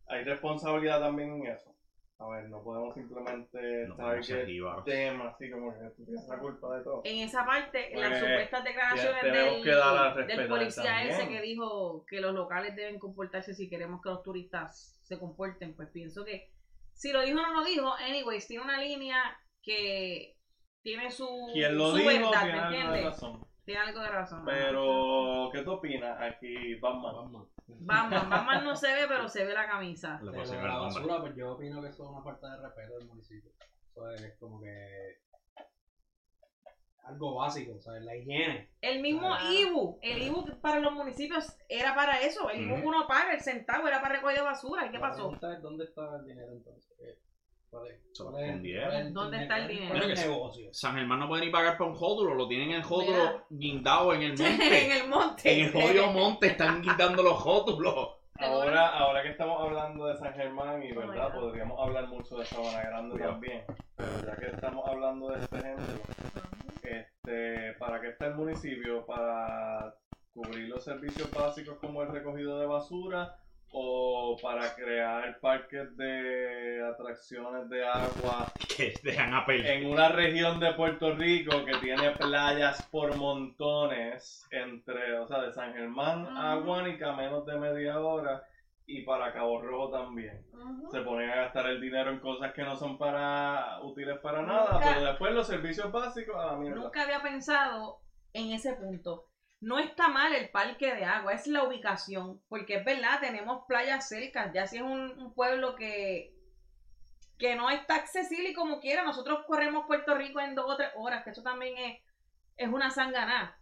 hay 0.06 0.24
responsabilidad 0.24 1.00
también 1.00 1.36
en 1.36 1.46
eso. 1.46 1.72
A 2.20 2.28
ver, 2.28 2.50
no 2.50 2.62
podemos 2.62 2.94
simplemente 2.94 3.58
No 3.86 3.94
estar 3.94 3.96
podemos 4.06 4.26
ser 4.26 4.44
que 4.44 4.52
jíbaros. 4.52 4.84
tema 4.84 5.28
así 5.30 5.50
como 5.50 5.72
que 5.72 5.86
tú 5.96 6.04
tienes 6.04 6.28
la 6.28 6.38
culpa 6.38 6.76
de 6.76 6.84
todo. 6.84 7.00
En 7.04 7.18
esa 7.20 7.46
parte, 7.46 7.88
Pues, 7.94 8.10
las 8.10 8.20
supuestas 8.20 8.64
declaraciones 8.64 9.22
del, 9.22 9.64
que 9.64 9.70
dar 9.70 9.96
a 9.96 10.14
del 10.26 10.48
policía 10.48 10.84
también. 10.84 11.14
ese 11.14 11.28
que 11.28 11.40
dijo 11.40 12.04
que 12.06 12.20
los 12.20 12.34
locales 12.34 12.76
deben 12.76 12.98
comportarse 12.98 13.54
si 13.54 13.70
queremos 13.70 14.02
que 14.02 14.10
los 14.10 14.22
turistas 14.22 15.00
se 15.02 15.18
comporten, 15.18 15.74
pues 15.74 15.88
pienso 15.88 16.22
que 16.24 16.50
si 16.92 17.10
lo 17.10 17.22
dijo 17.22 17.38
o 17.38 17.42
no 17.42 17.54
lo 17.54 17.64
dijo, 17.64 17.90
anyways, 17.94 18.46
tiene 18.46 18.64
una 18.64 18.78
línea 18.78 19.18
que 19.62 20.36
tiene 20.82 21.10
su, 21.10 21.26
Quien 21.54 21.78
lo 21.78 21.92
su 21.92 21.96
dijo 21.96 22.08
verdad, 22.10 22.42
tiene 22.42 22.52
¿me 22.52 22.66
entiendes? 22.66 23.20
Tiene 23.70 23.84
algo 23.86 24.00
de 24.00 24.08
razón. 24.08 24.44
Pero, 24.44 25.48
¿qué 25.52 25.62
tú 25.62 25.70
opinas 25.74 26.20
aquí, 26.20 26.74
Batman? 26.80 27.14
Batman. 27.14 27.46
Batman, 27.68 28.28
Batman 28.30 28.64
no 28.64 28.74
se 28.74 28.92
ve, 28.92 29.02
pero 29.06 29.28
se 29.28 29.44
ve 29.44 29.54
la 29.54 29.68
camisa. 29.68 30.18
El 30.20 30.32
la 30.32 30.76
basura, 30.78 31.20
pues 31.20 31.36
yo 31.36 31.52
opino 31.52 31.80
que 31.80 31.86
eso 31.90 32.02
es 32.02 32.10
una 32.10 32.20
falta 32.24 32.50
de 32.56 32.62
respeto 32.62 32.98
del 32.98 33.06
municipio. 33.06 33.52
Eso 33.94 34.10
es 34.10 34.36
como 34.40 34.60
que 34.60 35.20
algo 37.04 37.36
básico, 37.36 37.76
o 37.76 37.80
sea, 37.80 37.92
la 38.00 38.16
higiene. 38.16 38.70
El 38.80 39.02
mismo 39.02 39.32
Ah. 39.32 39.52
IBU, 39.52 40.00
el 40.02 40.22
IBU 40.22 40.60
para 40.60 40.80
los 40.80 40.92
municipios 40.92 41.56
era 41.68 41.94
para 41.94 42.20
eso. 42.22 42.50
El 42.50 42.62
IBU 42.62 42.74
que 42.74 42.80
Ujú. 42.80 42.88
uno 42.88 43.06
paga, 43.06 43.34
el 43.34 43.40
centavo 43.40 43.86
era 43.86 44.00
para 44.02 44.16
recoger 44.16 44.42
basura. 44.42 44.86
¿Y 44.86 44.90
qué 44.90 44.98
La 44.98 45.08
pasó? 45.10 45.32
es, 45.32 45.62
¿Dónde 45.62 45.84
está 45.84 46.16
el 46.16 46.24
dinero 46.24 46.50
entonces? 46.52 46.92
¿Qué- 47.70 47.76
¿Cuál 47.76 47.86
es? 47.88 48.00
Se 48.12 48.24
lo 48.24 48.30
cuál 48.30 48.42
es- 48.42 48.48
escondieron. 48.48 48.88
cuál 48.90 49.00
es 49.06 49.14
¿Dónde 49.14 49.42
está 49.42 49.58
el 49.58 49.68
dinero? 49.68 49.86
el 49.86 49.94
Mira 49.94 50.06
que 50.08 50.16
sí. 50.16 50.28
negocio? 50.28 50.74
San 50.74 50.94
Germán 50.96 51.18
no 51.20 51.28
puede 51.28 51.46
ni 51.46 51.52
pagar 51.52 51.76
por 51.78 51.86
un 51.88 51.94
jódulo, 51.94 52.34
lo 52.34 52.48
tienen 52.48 52.70
en 52.70 52.76
el 52.76 52.82
jódulo 52.82 53.16
Mira. 53.16 53.44
guindado 53.50 54.12
en 54.14 54.22
el 54.22 54.30
en 54.40 54.40
monte. 54.40 54.98
el 55.00 55.08
monte. 55.08 55.52
en 55.60 55.64
el 55.66 55.72
jodido 55.72 56.06
monte 56.12 56.46
están 56.48 56.82
guindando 56.82 57.22
los 57.22 57.34
jódulos. 57.34 58.16
Ahora, 58.38 58.88
ahora 58.96 59.22
que 59.22 59.28
estamos 59.30 59.60
hablando 59.60 60.06
de 60.06 60.16
San 60.16 60.32
Germán 60.32 60.82
y 60.82 60.92
Oh 60.92 61.00
my 61.00 61.06
verdad, 61.08 61.32
God. 61.34 61.40
podríamos 61.42 61.78
hablar 61.78 62.08
mucho 62.08 62.38
de 62.38 62.46
Sabana 62.46 62.80
Grande 62.82 63.12
Cuidado. 63.12 63.32
también. 63.32 63.64
Pero 63.96 64.10
ya 64.26 64.36
que 64.36 64.46
estamos 64.46 64.88
hablando 64.88 65.28
de 65.30 65.40
este 65.44 65.56
ejemplo, 65.58 65.84
este, 66.82 67.72
¿para 67.78 68.00
qué 68.00 68.08
está 68.08 68.26
el 68.28 68.34
municipio? 68.34 69.04
¿Para 69.04 69.94
cubrir 70.32 70.68
los 70.68 70.82
servicios 70.82 71.30
básicos 71.30 71.76
como 71.78 72.02
el 72.02 72.08
recogido 72.08 72.58
de 72.58 72.66
basura? 72.66 73.36
¿O 73.72 74.36
para 74.42 74.74
crear 74.74 75.38
parques 75.40 75.96
de 75.96 76.82
atracciones 76.92 77.68
de 77.68 77.84
agua 77.86 78.52
Que 78.76 78.94
dejan 79.02 79.32
a 79.32 79.44
en 79.48 79.86
una 79.86 80.08
región 80.08 80.58
de 80.58 80.72
Puerto 80.74 81.14
Rico 81.14 81.64
que 81.64 81.76
tiene 81.78 82.10
playas 82.12 82.82
por 82.90 83.16
montones 83.16 84.46
entre, 84.50 85.18
o 85.18 85.26
sea, 85.26 85.42
de 85.42 85.52
San 85.52 85.72
Germán 85.72 86.26
a. 86.36 86.56
Guánica 86.56 87.12
menos 87.12 87.46
de 87.46 87.58
media 87.58 88.00
hora 88.00 88.42
y 88.86 89.02
para 89.02 89.32
Cabo 89.32 89.60
Rojo 89.62 89.90
también. 89.90 90.44
Se 90.90 91.00
ponen 91.02 91.30
a 91.30 91.36
gastar 91.36 91.66
el 91.66 91.80
dinero 91.80 92.10
en 92.10 92.18
cosas 92.18 92.52
que 92.52 92.62
no 92.62 92.74
son 92.74 92.98
para 92.98 93.80
útiles 93.82 94.18
para 94.18 94.42
nada, 94.42 94.72
Nunca- 94.72 94.88
pero 94.94 95.04
después 95.06 95.32
los 95.32 95.46
servicios 95.46 95.92
básicos 95.92 96.34
a 96.36 96.46
la 96.46 96.56
mierda. 96.56 96.80
Nunca 96.80 97.02
había 97.04 97.22
pensado 97.22 98.00
en 98.32 98.50
ese 98.52 98.74
punto. 98.74 99.30
No 99.61 99.78
está 99.78 100.08
mal 100.08 100.34
el 100.34 100.48
parque 100.50 100.94
de 100.94 101.04
agua, 101.04 101.34
es 101.34 101.46
la 101.46 101.64
ubicación. 101.64 102.40
Porque 102.48 102.76
es 102.76 102.84
verdad, 102.84 103.20
tenemos 103.20 103.64
playas 103.66 104.08
cerca. 104.08 104.50
Ya 104.52 104.66
si 104.66 104.76
es 104.76 104.82
un, 104.82 105.18
un 105.18 105.34
pueblo 105.34 105.76
que, 105.76 106.34
que 107.38 107.56
no 107.56 107.68
está 107.70 107.96
accesible 107.96 108.50
y 108.50 108.54
como 108.54 108.80
quiera, 108.80 109.04
nosotros 109.04 109.44
corremos 109.46 109.86
Puerto 109.86 110.14
Rico 110.14 110.40
en 110.40 110.54
dos 110.54 110.66
o 110.68 110.76
tres 110.76 110.90
horas, 110.96 111.24
que 111.24 111.30
eso 111.30 111.42
también 111.42 111.76
es, 111.76 112.02
es 112.56 112.68
una 112.68 112.90
sanganá. 112.90 113.56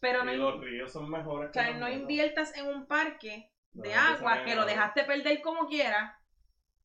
Pero 0.00 0.24
no, 0.24 0.32
los 0.32 0.60
ríos 0.60 0.92
son 0.92 1.10
mejores 1.10 1.50
o 1.50 1.52
sea, 1.52 1.64
que 1.64 1.70
las 1.72 1.80
no 1.80 1.88
inviertas 1.88 2.56
en 2.56 2.68
un 2.68 2.86
parque 2.86 3.50
de 3.72 3.94
No, 3.94 4.00
agua 4.00 4.44
que 4.44 4.50
es 4.50 4.56
lo 4.56 4.64
dejaste 4.64 5.04
perder 5.04 5.42
como 5.42 5.66
quiera 5.66 6.16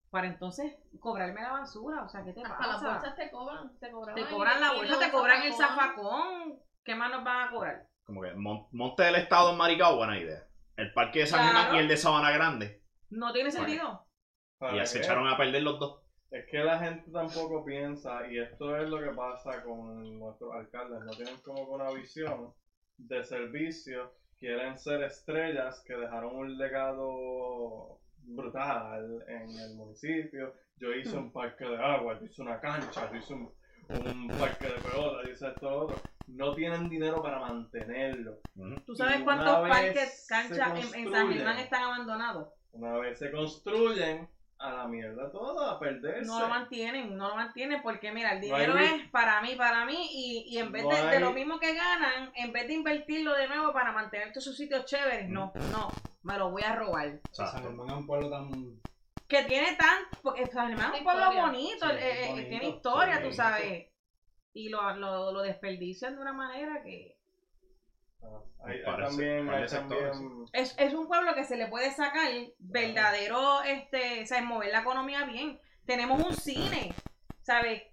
para 0.10 0.28
entonces 0.28 0.74
cobrarme 1.00 1.42
la 1.42 1.52
basura. 1.52 2.04
O 2.04 2.10
sea, 2.10 2.24
¿qué 2.24 2.34
te 2.34 2.42
Hasta 2.42 2.68
las 2.68 2.78
pasa? 2.78 2.94
bolsas 2.94 3.16
te 3.16 3.30
cobran. 3.32 3.80
Te, 3.80 3.88
Te 3.88 4.26
cobran 4.26 4.62
la 4.62 4.72
bolsa, 4.72 5.00
te 5.00 5.12
cobran 5.12 5.42
el 5.44 5.54
zafacón. 5.54 5.96
zafacón. 6.06 6.60
¿Qué 6.84 6.96
más 6.96 7.12
nos 7.12 7.24
van 7.24 7.48
a 7.48 7.52
cobrar? 7.52 7.88
Como 8.06 8.22
que 8.22 8.34
Mon- 8.34 8.68
Monte 8.72 9.04
del 9.04 9.16
Estado 9.16 9.52
en 9.52 9.58
Maricao, 9.58 9.98
buena 9.98 10.18
idea. 10.20 10.48
El 10.78 10.94
parque 10.94 11.20
de 11.20 11.28
San 11.28 11.40
Claro. 11.42 11.58
Germán 11.58 11.76
y 11.76 11.80
el 11.80 11.88
de 11.88 11.98
Sabana 11.98 12.32
Grande. 12.32 12.82
No 13.10 13.32
tiene 13.34 13.52
sentido. 13.52 14.06
¿Para 14.58 14.74
Y 14.74 14.78
ya 14.78 14.86
se 14.86 15.00
qué? 15.00 15.06
echaron 15.06 15.28
a 15.28 15.38
perder 15.38 15.64
los 15.64 15.80
dos. 15.80 16.02
Es 16.32 16.46
que 16.48 16.58
la 16.60 16.80
gente 16.80 17.12
tampoco 17.12 17.64
piensa, 17.64 18.28
y 18.28 18.40
esto 18.40 18.76
es 18.78 18.90
lo 18.90 19.00
que 19.00 19.10
pasa 19.12 19.64
con 19.64 20.20
nuestros 20.20 20.54
alcaldes, 20.54 21.00
no 21.02 21.12
tienen 21.14 21.38
como 21.38 21.66
que 21.66 21.72
una 21.72 21.92
visión 21.92 22.54
de 22.98 23.24
servicio, 23.24 24.12
quieren 24.38 24.78
ser 24.78 25.04
estrellas 25.04 25.82
que 25.86 25.96
dejaron 25.96 26.36
un 26.36 26.58
legado 26.58 28.00
brutal 28.18 29.24
en 29.28 29.50
el 29.60 29.76
municipio. 29.76 30.54
Yo 30.78 30.94
hice 30.94 31.16
un 31.16 31.32
parque 31.32 31.64
de 31.66 31.78
agua, 31.78 32.20
yo 32.20 32.26
hice 32.26 32.42
una 32.42 32.60
cancha, 32.60 33.10
yo 33.12 33.18
hice 33.18 33.34
un, 33.34 33.54
un 33.90 34.28
parque 34.38 34.68
de 34.68 34.74
pelota, 34.82 35.24
yo 35.26 35.32
hice 35.32 35.48
esto, 35.48 35.70
lo 35.70 35.80
otro. 35.86 35.98
No 36.28 36.56
tienen 36.56 36.90
dinero 36.90 37.22
para 37.22 37.40
mantenerlo. 37.40 38.40
¿Tú 38.86 38.96
sabes 38.96 39.22
cuántos 39.24 39.70
parques, 39.70 40.26
canchas 40.28 40.94
en, 40.94 41.06
en 41.06 41.12
San. 41.12 41.32
Germán 41.32 41.58
están 41.60 41.84
abandonados? 41.84 42.50
Una 42.72 42.98
vez 42.98 43.20
se 43.20 43.32
construyen, 43.32 44.28
a 44.58 44.72
la 44.72 44.88
mierda 44.88 45.30
todo, 45.32 45.70
a 45.70 45.80
perderse. 45.80 46.26
No 46.26 46.40
lo 46.40 46.48
mantienen, 46.48 47.16
no 47.16 47.30
lo 47.30 47.36
mantienen 47.36 47.82
porque 47.82 48.12
mira, 48.12 48.34
el 48.34 48.48
No 48.48 48.56
hay 48.56 48.66
dinero 48.66 48.80
es 48.80 49.10
para 49.10 49.42
mí, 49.42 49.56
para 49.56 49.86
mí 49.86 50.08
y, 50.12 50.46
y 50.50 50.58
en 50.60 50.72
vez 50.72 50.84
No 50.84 50.90
de, 50.90 51.08
de 51.08 51.20
lo 51.20 51.32
mismo 51.34 51.60
que 51.60 51.74
ganan, 51.74 52.32
en 52.36 52.54
vez 52.54 52.68
de 52.68 52.74
invertirlo 52.74 53.34
de 53.34 53.48
nuevo 53.48 53.74
para 53.74 53.92
mantener 53.92 54.32
todos 54.32 54.46
sus 54.46 54.58
sitios 54.58 54.86
chéveres, 54.86 55.30
no, 55.30 55.52
no, 55.72 55.92
me 56.24 56.38
lo 56.38 56.52
voy 56.52 56.64
a 56.64 56.76
robar. 56.76 57.20
San 57.32 57.46
Exacto. 57.48 57.68
Germán 57.68 57.90
es 57.90 57.96
un 57.96 58.08
pueblo 58.08 58.30
tan. 58.30 58.80
Que 59.28 59.44
tiene 59.44 59.76
tan, 59.76 60.04
porque 60.22 60.48
San 60.48 60.70
Germán 60.70 60.94
es 60.94 61.00
un 61.00 61.04
pueblo 61.04 61.34
bonito, 61.34 61.90
Sí, 61.90 61.96
eh, 61.96 62.24
eh, 62.24 62.28
bonito, 62.30 62.50
tiene 62.50 62.70
historia, 62.70 63.18
sí, 63.18 63.24
tú 63.24 63.32
sí. 63.32 63.88
Y 64.56 64.70
lo, 64.70 64.96
lo, 64.96 65.34
lo 65.34 65.42
desperdician 65.42 66.16
de 66.16 66.22
una 66.22 66.32
manera 66.32 66.82
que... 66.82 67.18
Ah, 68.24 68.40
Hay, 68.64 68.78
hay 68.78 68.84
también, 68.84 69.50
hay 69.50 69.68
también 69.68 70.46
Es, 70.54 70.74
es 70.80 70.94
un 70.94 71.08
pueblo 71.08 71.36
que 71.36 71.44
se 71.44 71.58
le 71.58 71.68
puede 71.68 71.92
sacar 71.92 72.32
verdadero, 72.58 73.62
este, 73.64 74.24
o 74.24 74.26
sea, 74.26 74.42
mover 74.42 74.72
la 74.72 74.80
economía 74.80 75.26
bien. 75.26 75.60
Tenemos 75.86 76.24
un 76.24 76.34
cine, 76.34 76.94
¿sabes? 77.42 77.84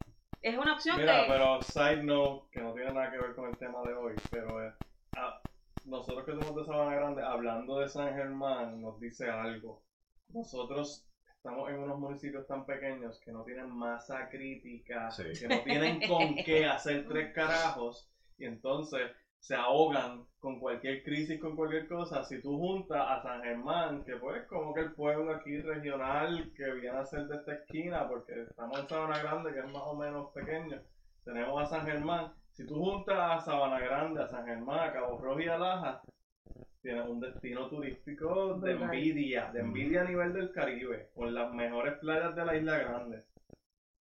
Es 0.40 0.56
una 0.56 0.74
opción 0.74 0.98
Mira, 0.98 1.24
que... 1.24 1.32
pero 1.32 1.60
side 1.62 2.04
note, 2.04 2.46
que 2.52 2.60
no 2.60 2.72
tiene 2.74 2.92
nada 2.92 3.10
que 3.10 3.18
ver 3.18 3.34
con 3.34 3.50
el 3.50 3.58
tema 3.58 3.82
de 3.82 3.94
hoy, 3.94 4.14
pero 4.30 4.64
eh, 4.64 4.72
ah, 5.16 5.40
nosotros 5.84 6.24
que 6.24 6.32
somos 6.32 6.54
de 6.54 6.64
Sabana 6.64 6.94
Grande, 6.94 7.22
hablando 7.24 7.80
de 7.80 7.88
San 7.88 8.14
Germán, 8.14 8.80
nos 8.80 9.00
dice 9.00 9.28
algo. 9.28 9.82
Nosotros 10.28 11.08
estamos 11.42 11.68
en 11.70 11.78
unos 11.80 11.98
municipios 11.98 12.46
tan 12.46 12.64
pequeños 12.64 13.18
que 13.18 13.32
no 13.32 13.42
tienen 13.42 13.68
masa 13.68 14.28
crítica, 14.28 15.10
Sí. 15.10 15.24
que 15.40 15.48
no 15.48 15.60
tienen 15.64 16.00
con 16.08 16.36
qué 16.36 16.66
hacer 16.66 17.04
tres 17.08 17.34
carajos, 17.34 18.08
y 18.38 18.44
entonces 18.44 19.10
se 19.40 19.56
ahogan 19.56 20.24
con 20.38 20.60
cualquier 20.60 21.02
crisis, 21.02 21.40
con 21.40 21.56
cualquier 21.56 21.88
cosa. 21.88 22.22
Si 22.22 22.40
tú 22.40 22.56
juntas 22.58 23.04
a 23.08 23.20
San 23.22 23.42
Germán, 23.42 24.04
que 24.04 24.14
pues 24.18 24.46
como 24.46 24.72
que 24.72 24.82
el 24.82 24.92
pueblo 24.92 25.34
aquí 25.34 25.60
regional 25.60 26.52
que 26.56 26.70
viene 26.74 26.98
a 26.98 27.04
ser 27.04 27.26
de 27.26 27.38
esta 27.38 27.54
esquina, 27.54 28.08
porque 28.08 28.42
estamos 28.42 28.78
en 28.78 28.88
Sabana 28.88 29.18
Grande, 29.20 29.52
que 29.52 29.58
es 29.58 29.66
más 29.72 29.82
o 29.84 29.96
menos 29.96 30.30
pequeño, 30.32 30.80
tenemos 31.24 31.60
a 31.60 31.66
San 31.66 31.84
Germán. 31.84 32.32
Si 32.52 32.64
tú 32.64 32.76
juntas 32.76 33.18
a 33.18 33.40
Sabana 33.40 33.80
Grande, 33.80 34.22
a 34.22 34.28
San 34.28 34.46
Germán, 34.46 34.90
a 34.90 34.92
Cabo 34.92 35.18
Rojo 35.18 35.40
y 35.40 35.48
a 35.48 35.58
Laja, 35.58 36.02
tienes 36.82 37.06
un 37.08 37.20
destino 37.20 37.68
turístico 37.68 38.54
de 38.58 38.72
envidia, 38.72 39.50
de 39.52 39.60
envidia 39.60 40.02
a 40.02 40.04
nivel 40.04 40.32
del 40.32 40.50
Caribe, 40.52 41.10
con 41.14 41.32
las 41.32 41.52
mejores 41.54 41.94
playas 42.00 42.34
de 42.34 42.44
la 42.44 42.56
Isla 42.56 42.78
Grande. 42.78 43.22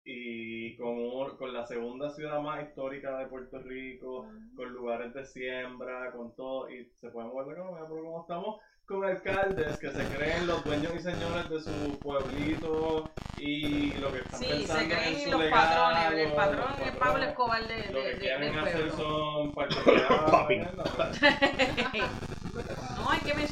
Y 0.03 0.75
con, 0.77 0.97
un- 0.97 1.38
con 1.38 1.53
la 1.53 1.63
segunda 1.67 2.09
ciudad 2.09 2.41
más 2.41 2.63
histórica 2.63 3.17
de 3.19 3.27
Puerto 3.27 3.59
Rico, 3.59 4.27
con 4.55 4.73
lugares 4.73 5.13
de 5.13 5.23
siembra, 5.25 6.11
con 6.11 6.36
todo, 6.36 6.71
y 6.71 6.86
se 6.99 7.09
puede 7.09 7.27
mover 7.27 7.47
la 7.47 7.53
economía, 7.53 7.86
pero 7.88 8.03
como 8.03 8.21
estamos 8.21 8.59
con 8.88 9.05
alcaldes 9.05 9.77
que 9.79 9.91
se 9.91 10.03
creen 10.17 10.47
los 10.47 10.65
dueños 10.65 10.93
y 10.95 10.99
señores 10.99 11.49
de 11.49 11.61
su 11.61 11.99
pueblito 12.01 13.11
y 13.38 13.93
lo 13.99 14.11
que 14.11 14.19
están 14.19 14.39
Sí, 14.39 14.47
pensando 14.49 14.79
se 14.79 14.84
en 14.84 14.89
creen 14.89 15.19
su 15.23 15.32
los 15.32 15.39
legado, 15.41 15.93
patrones, 15.93 16.19
el 16.27 16.34
patrón 16.34 16.73
es 16.84 16.95
Pablo 16.97 17.23
Escobar 17.23 17.67
de, 17.67 17.93
Lo 17.93 17.99
de- 17.99 18.05
que 18.05 18.13
de- 18.15 18.19
quieren 18.19 18.57
hacer 18.59 18.88
pueblo. 18.89 18.97
son 18.97 19.53
particulares. 19.55 21.21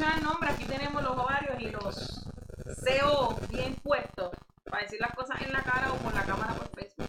el 0.07 0.23
nombre, 0.23 0.49
aquí 0.49 0.65
tenemos 0.65 1.03
los 1.03 1.17
ovarios 1.17 1.59
y 1.59 1.69
los 1.71 2.25
CO 2.85 3.37
bien 3.49 3.75
puestos 3.83 4.31
para 4.63 4.83
decir 4.83 4.99
las 5.01 5.11
cosas 5.11 5.41
en 5.41 5.51
la 5.51 5.61
cara 5.61 5.91
o 5.91 5.97
con 5.97 6.13
la 6.13 6.23
cámara 6.23 6.53
por 6.53 6.69
Facebook. 6.69 7.07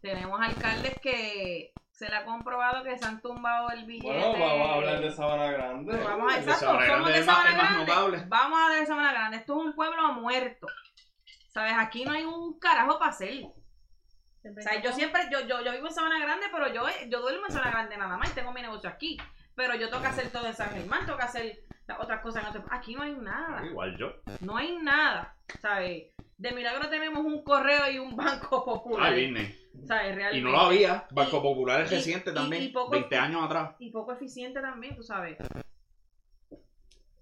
Tenemos 0.00 0.40
alcaldes 0.40 1.00
que 1.00 1.72
se 1.90 2.08
le 2.08 2.14
ha 2.14 2.24
comprobado 2.24 2.84
que 2.84 2.96
se 2.96 3.04
han 3.04 3.20
tumbado 3.20 3.70
el 3.70 3.86
billete. 3.86 4.20
Vamos 4.20 4.70
a 4.70 4.74
hablar 4.74 5.00
de 5.00 5.10
Sabana 5.10 5.50
Grande. 5.50 5.96
Vamos 5.96 6.32
a, 6.32 6.38
exacto, 6.38 6.78
somos 6.86 7.12
de 7.12 7.24
Sabana 7.24 7.52
Grande. 7.52 8.24
Vamos 8.28 8.60
hablar 8.60 8.80
de 8.80 8.86
Sabana 8.86 9.12
Grande. 9.12 9.36
Esto 9.38 9.58
es 9.58 9.66
un 9.66 9.72
pueblo 9.74 10.12
muerto. 10.12 10.66
¿Sabes? 11.48 11.72
Aquí 11.76 12.04
no 12.04 12.12
hay 12.12 12.24
un 12.24 12.58
carajo 12.60 12.98
para 12.98 13.10
hacer. 13.10 13.46
Yo 14.84 14.92
siempre, 14.92 15.22
yo, 15.32 15.40
yo, 15.40 15.60
yo 15.62 15.72
vivo 15.72 15.88
en 15.88 15.94
Sabana 15.94 16.20
Grande, 16.20 16.46
pero 16.52 16.72
yo, 16.72 16.84
yo 17.08 17.20
duermo 17.20 17.46
en 17.46 17.52
Sabana 17.52 17.72
Grande 17.72 17.96
nada 17.96 18.16
más 18.16 18.30
y 18.30 18.34
tengo 18.34 18.52
mi 18.52 18.62
negocio 18.62 18.88
aquí. 18.88 19.16
Pero 19.56 19.74
yo 19.74 19.88
tengo 19.88 20.02
que 20.02 20.08
hacer 20.08 20.30
todo 20.30 20.46
en 20.46 20.54
San 20.54 20.70
Germán, 20.70 21.06
tengo 21.06 21.16
que 21.18 21.24
hacer 21.24 21.65
las 21.86 22.00
otras 22.00 22.20
cosas 22.20 22.42
en 22.42 22.48
otro. 22.50 22.64
Aquí 22.70 22.94
no 22.94 23.02
hay 23.02 23.14
nada. 23.14 23.64
Igual 23.66 23.96
yo. 23.96 24.12
No 24.40 24.56
hay 24.56 24.76
nada. 24.78 25.34
¿Sabes? 25.60 26.08
De 26.38 26.52
milagro 26.52 26.88
tenemos 26.90 27.24
un 27.24 27.42
correo 27.44 27.90
y 27.90 27.98
un 27.98 28.14
banco 28.16 28.64
popular. 28.64 29.12
Ay, 29.12 29.26
Disney. 29.26 29.62
¿Sabes? 29.86 30.12
Y 30.12 30.16
Realmente. 30.16 30.40
no 30.44 30.50
lo 30.50 30.58
había. 30.60 31.06
Banco 31.10 31.36
Y- 31.38 31.40
Popular 31.40 31.82
es 31.82 31.92
y- 31.92 31.94
reciente 31.96 32.30
y- 32.30 32.34
también. 32.34 32.62
y 32.64 32.68
poco- 32.68 32.90
20 32.90 33.16
años 33.16 33.42
atrás. 33.44 33.74
Y 33.78 33.90
poco 33.90 34.12
eficiente 34.12 34.60
también, 34.60 34.96
tú 34.96 35.02
sabes. 35.02 35.36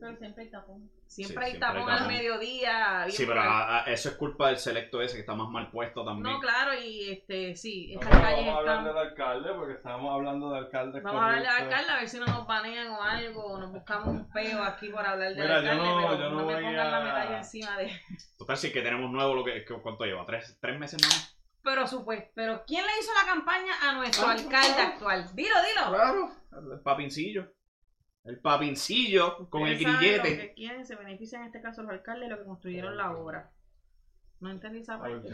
Pero 0.09 0.19
siempre 0.19 0.45
hay 0.45 0.51
tapón. 0.51 0.91
Siempre 1.07 1.07
Sí, 1.07 1.23
hay 1.23 1.27
siempre 1.27 1.45
hay 1.47 1.59
tapón 1.59 1.91
al 1.91 2.09
mediodía. 2.09 3.07
Sí, 3.09 3.25
pero 3.27 3.41
a- 3.41 3.79
a- 3.81 3.85
eso 3.85 4.09
es 4.09 4.17
culpa 4.17 4.49
del 4.49 4.59
selecto 4.59 5.01
ese 5.01 5.15
que 5.15 5.21
está 5.21 5.35
más 5.35 5.49
mal 5.49 5.71
puesto 5.71 6.05
también. 6.05 6.35
No, 6.35 6.41
claro, 6.41 6.73
y 6.75 7.11
este, 7.11 7.55
sí, 7.57 7.95
No, 7.95 8.01
estas 8.01 8.11
pero 8.11 8.23
calles 8.25 8.39
vamos 8.47 8.55
a 8.55 8.59
hablar 8.59 8.79
están... 8.79 8.95
del 8.95 9.09
alcalde 9.09 9.53
porque 9.55 9.73
estábamos 9.75 10.15
hablando 10.15 10.51
de 10.51 10.59
alcalde. 10.59 11.01
Vamos 11.01 11.21
a 11.23 11.25
hablarle 11.27 11.49
al 11.49 11.63
alcalde 11.65 11.91
a 11.93 11.97
ver 11.97 12.09
si 12.09 12.19
no 12.19 12.27
nos 12.27 12.47
banean 12.47 12.89
o 12.89 13.03
algo, 13.03 13.45
o 13.45 13.59
nos 13.61 13.73
buscamos 13.73 14.09
un 14.09 14.31
peo 14.33 14.63
aquí 14.63 14.89
por 14.89 15.07
hablar 15.07 15.29
del 15.29 15.39
Mira, 15.39 15.63
yo 15.63 15.71
alcalde, 15.71 15.83
no- 15.85 15.97
pero 16.09 16.19
yo 16.19 16.25
no 16.25 16.31
no, 16.31 16.37
me 16.37 16.43
voy 16.45 16.55
pongan 16.65 16.77
la 16.91 16.97
a- 16.99 17.05
medalla 17.05 17.39
encima 17.39 17.77
de... 17.79 17.91
Total, 18.39 18.57
si 18.57 18.67
es 18.69 18.73
que 18.73 18.83
tenemos 18.83 19.11
nuevo, 19.11 19.35
lo 19.35 19.45
que, 19.45 19.65
que- 19.65 19.75
¿cuánto 19.81 20.05
lleva? 20.05 20.25
¿Tres, 20.27 20.59
tres 20.61 20.79
meses 20.79 21.01
más? 21.03 21.31
Pero 21.63 21.87
supuesto, 21.87 22.31
pero 22.35 22.63
¿quién 22.67 22.85
le 22.85 22.93
hizo 23.01 23.11
la 23.15 23.25
campaña 23.33 23.73
a 23.83 23.95
nuestro 23.95 24.27
Ah, 24.27 24.33
alcalde 24.33 24.75
claro. 24.75 24.83
actual? 24.93 25.31
Dilo, 25.35 25.55
dilo. 25.63 25.89
Claro, 25.89 26.31
el 26.75 26.81
papincillo. 26.81 27.54
El 28.25 28.39
papincillo 28.39 29.49
con 29.51 29.67
el 29.67 29.83
lo 29.83 29.99
grillete. 29.99 30.37
que 30.39 30.55
quieren, 30.55 30.87
se 30.87 30.97
benefician 30.97 31.43
en 31.43 31.47
este 31.49 31.61
caso 31.61 31.83
los 31.83 31.93
alcaldes 31.93 32.31
lo 32.31 32.39
que 32.39 32.45
construyeron 32.45 32.97
la 32.97 33.13
obra. 33.17 33.51
No 34.41 34.51
entendí 34.51 34.81
esa 34.81 34.99
parte. 34.99 35.29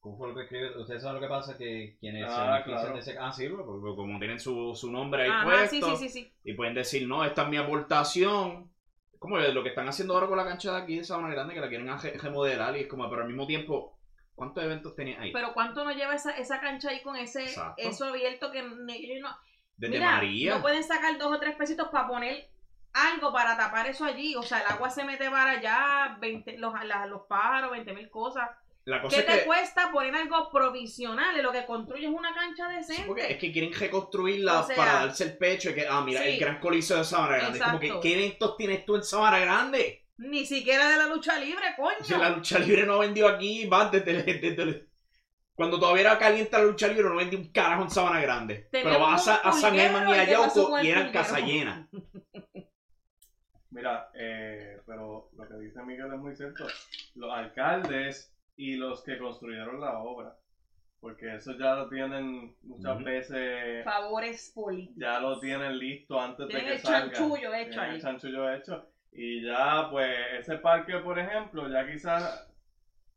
¿Cómo 0.00 0.16
fue 0.16 0.28
lo 0.28 0.34
que 0.34 0.42
escribe? 0.42 0.78
Ustedes 0.78 1.02
saben 1.02 1.16
lo 1.16 1.20
que 1.20 1.28
pasa, 1.28 1.56
que 1.56 1.96
quienes 2.00 2.24
Ah, 2.28 2.30
se 2.34 2.40
benefician 2.40 2.78
claro. 2.80 2.94
de 2.94 3.00
ese... 3.00 3.18
Ah, 3.18 3.32
sí, 3.32 3.48
porque 3.48 3.96
como 3.96 4.18
tienen 4.18 4.38
su, 4.40 4.74
su 4.74 4.90
nombre 4.90 5.24
ahí 5.24 5.30
Ajá, 5.30 5.44
puesto, 5.44 5.96
sí, 5.96 5.96
sí, 5.96 6.08
sí, 6.08 6.24
sí. 6.24 6.32
y 6.44 6.54
pueden 6.54 6.74
decir, 6.74 7.06
no, 7.06 7.24
esta 7.24 7.42
es 7.42 7.48
mi 7.48 7.56
aportación. 7.56 8.70
Como 9.18 9.38
lo 9.38 9.62
que 9.64 9.70
están 9.70 9.88
haciendo 9.88 10.14
ahora 10.14 10.28
con 10.28 10.36
la 10.38 10.44
cancha 10.44 10.72
de 10.72 10.82
aquí 10.82 10.96
de 10.98 11.04
Sabana 11.04 11.30
Grande, 11.30 11.54
que 11.54 11.60
la 11.60 11.68
quieren 11.68 11.88
remodelar, 12.20 12.76
y 12.76 12.82
es 12.82 12.86
como, 12.86 13.08
pero 13.10 13.22
al 13.22 13.28
mismo 13.28 13.46
tiempo, 13.48 13.98
¿cuántos 14.36 14.62
eventos 14.62 14.94
tenían 14.94 15.20
ahí? 15.20 15.32
Pero 15.32 15.52
¿cuánto 15.52 15.84
nos 15.84 15.96
lleva 15.96 16.14
esa, 16.14 16.30
esa 16.36 16.60
cancha 16.60 16.90
ahí 16.90 17.02
con 17.02 17.16
ese 17.16 17.42
Exacto. 17.42 17.82
eso 17.82 18.04
abierto 18.04 18.52
que 18.52 18.62
ni- 18.62 19.18
no, 19.18 19.36
Desde 19.78 19.94
Mira, 19.98 20.10
María. 20.12 20.56
no 20.56 20.60
pueden 20.62 20.84
sacar 20.84 21.16
dos 21.18 21.32
o 21.34 21.40
tres 21.40 21.54
pesitos 21.56 21.88
para 21.88 22.06
poner 22.06 22.48
algo 22.92 23.32
para 23.32 23.56
tapar 23.56 23.86
eso 23.86 24.04
allí. 24.04 24.34
O 24.36 24.42
sea, 24.42 24.58
el 24.60 24.66
agua 24.66 24.90
se 24.90 25.04
mete 25.04 25.30
para 25.30 25.52
allá, 25.52 26.16
20, 26.20 26.58
los, 26.58 26.74
la- 26.84 27.06
los 27.06 27.22
pájaros, 27.22 27.70
20 27.70 27.92
mil 27.94 28.10
cosas. 28.10 28.48
La 28.84 29.02
cosa 29.02 29.16
¿Qué 29.16 29.20
es 29.20 29.26
te 29.26 29.38
que... 29.40 29.44
cuesta 29.46 29.92
poner 29.92 30.14
algo 30.16 30.50
provisional? 30.50 31.36
En 31.36 31.42
lo 31.42 31.52
que 31.52 31.64
construyes 31.66 32.10
una 32.10 32.34
cancha 32.34 32.68
Sí, 32.70 32.74
decente. 32.76 33.02
porque 33.06 33.32
es 33.32 33.38
que 33.38 33.52
quieren 33.52 33.72
reconstruirla 33.72 34.60
O 34.60 34.66
sea, 34.66 34.76
para 34.76 34.92
darse 34.94 35.24
el 35.24 35.36
pecho 35.36 35.70
y 35.70 35.74
que, 35.74 35.86
ah, 35.86 36.00
mira, 36.00 36.22
sí. 36.22 36.28
el 36.30 36.38
gran 36.40 36.58
coliseo 36.58 36.96
de 36.98 37.04
Sabana 37.04 37.36
Grande. 37.36 37.58
Es 37.58 37.64
como 37.64 37.78
que, 37.78 37.86
Exacto. 37.86 38.02
¿qué 38.02 38.14
eventos 38.14 38.56
tienes 38.56 38.86
tú 38.86 38.96
en 38.96 39.04
Sabana 39.04 39.38
Grande? 39.40 40.04
Ni 40.16 40.44
siquiera 40.46 40.88
de 40.88 40.96
la 40.96 41.06
lucha 41.06 41.38
libre, 41.38 41.66
coño. 41.76 41.98
Si 42.02 42.14
la 42.16 42.30
lucha 42.30 42.58
libre 42.58 42.84
no 42.86 42.98
vendió 42.98 43.28
aquí, 43.28 43.66
va 43.66 43.90
desde, 43.90 44.22
desde- 44.22 44.50
desde- 44.56 44.87
cuando 45.58 45.78
todavía 45.80 46.02
era 46.02 46.18
caliente 46.18 46.56
la 46.56 46.62
lucha 46.62 46.86
libre, 46.86 47.08
no 47.08 47.16
vendió 47.16 47.36
un 47.38 47.50
carajo 47.50 47.82
en 47.82 47.90
Sabana 47.90 48.20
Grande. 48.20 48.68
Pero 48.70 49.00
vas 49.00 49.26
a, 49.26 49.34
a 49.36 49.50
San 49.52 49.74
Germán 49.74 50.08
y 50.08 50.12
¿y 50.12 50.14
a 50.14 50.24
Yauco 50.24 50.80
y 50.80 50.88
eran 50.88 51.10
casa 51.10 51.40
llena. 51.40 51.88
Mira, 53.70 54.08
eh, 54.14 54.80
pero 54.86 55.28
lo 55.36 55.48
que 55.48 55.54
dice 55.56 55.82
Miguel 55.82 56.12
es 56.14 56.18
muy 56.20 56.34
cierto. 56.36 56.64
Los 57.16 57.32
alcaldes 57.32 58.32
y 58.56 58.76
los 58.76 59.02
que 59.02 59.18
construyeron 59.18 59.80
la 59.80 59.98
obra, 59.98 60.36
porque 61.00 61.34
eso 61.34 61.52
ya 61.58 61.74
lo 61.74 61.88
tienen 61.88 62.54
muchas 62.62 63.02
veces, 63.04 63.84
Favores 63.84 64.52
políticos. 64.54 64.96
ya 64.96 65.20
lo 65.20 65.38
tienen 65.40 65.76
listo 65.78 66.20
antes 66.20 66.46
de 66.46 66.54
Tienen 66.54 66.66
que 66.68 66.74
el 66.76 66.80
salga. 66.80 67.12
chanchullo 67.12 67.54
hecho 67.54 67.70
Tienen 67.70 67.80
ahí. 67.90 67.94
el 67.96 68.02
chanchullo 68.02 68.52
hecho. 68.52 68.88
Y 69.12 69.44
ya, 69.44 69.88
pues, 69.90 70.16
ese 70.40 70.58
parque, 70.58 70.98
por 70.98 71.18
ejemplo, 71.18 71.68
ya 71.68 71.86
quizás, 71.90 72.48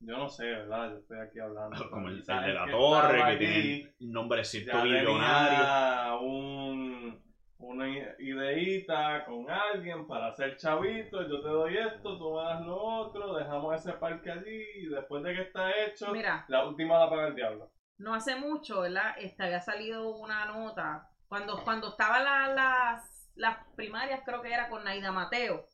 yo 0.01 0.17
no 0.17 0.29
sé, 0.29 0.45
¿verdad? 0.45 0.91
Yo 0.91 0.97
estoy 0.97 1.19
aquí 1.19 1.39
hablando. 1.39 1.89
Como 1.89 2.07
el, 2.09 2.15
el 2.19 2.25
de 2.25 2.53
la 2.53 2.65
que 2.65 2.71
torre, 2.71 3.25
que 3.31 3.37
tiene 3.37 3.93
un 4.01 4.11
nombrecito 4.11 4.71
tenía 4.81 6.15
un, 6.19 7.23
una 7.59 7.87
ideita 8.19 9.23
con 9.25 9.49
alguien 9.49 10.07
para 10.07 10.27
hacer 10.27 10.57
chavito, 10.57 11.21
yo 11.27 11.41
te 11.41 11.47
doy 11.47 11.77
esto, 11.77 12.17
tú 12.17 12.33
me 12.35 12.43
das 12.43 12.61
lo 12.65 12.75
otro, 12.81 13.35
dejamos 13.35 13.75
ese 13.75 13.93
parque 13.93 14.31
allí 14.31 14.63
y 14.75 14.85
después 14.87 15.23
de 15.23 15.35
que 15.35 15.41
está 15.43 15.71
hecho, 15.85 16.11
Mira, 16.11 16.45
la 16.47 16.65
última 16.65 16.97
la 16.99 17.09
paga 17.09 17.27
el 17.27 17.35
diablo. 17.35 17.71
no 17.97 18.13
hace 18.13 18.35
mucho, 18.35 18.81
¿verdad? 18.81 19.13
Este, 19.17 19.43
había 19.43 19.61
salido 19.61 20.09
una 20.15 20.45
nota 20.45 21.07
cuando 21.27 21.63
cuando 21.63 21.89
estaban 21.89 22.23
la- 22.25 22.53
las, 22.53 23.31
las 23.35 23.57
primarias, 23.75 24.21
creo 24.25 24.41
que 24.41 24.51
era 24.53 24.67
con 24.69 24.83
Naida 24.83 25.11
Mateo, 25.11 25.65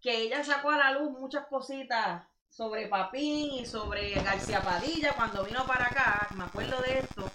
que 0.00 0.22
ella 0.22 0.42
sacó 0.42 0.70
a 0.70 0.78
la 0.78 0.92
luz 0.92 1.10
muchas 1.18 1.46
cositas 1.46 2.26
sobre 2.50 2.86
Papín 2.88 3.52
y 3.52 3.66
sobre 3.66 4.14
García 4.14 4.62
Padilla 4.62 5.12
cuando 5.14 5.44
vino 5.44 5.66
para 5.66 5.86
acá, 5.86 6.28
me 6.36 6.44
acuerdo 6.44 6.80
de 6.82 7.00
esto. 7.00 7.30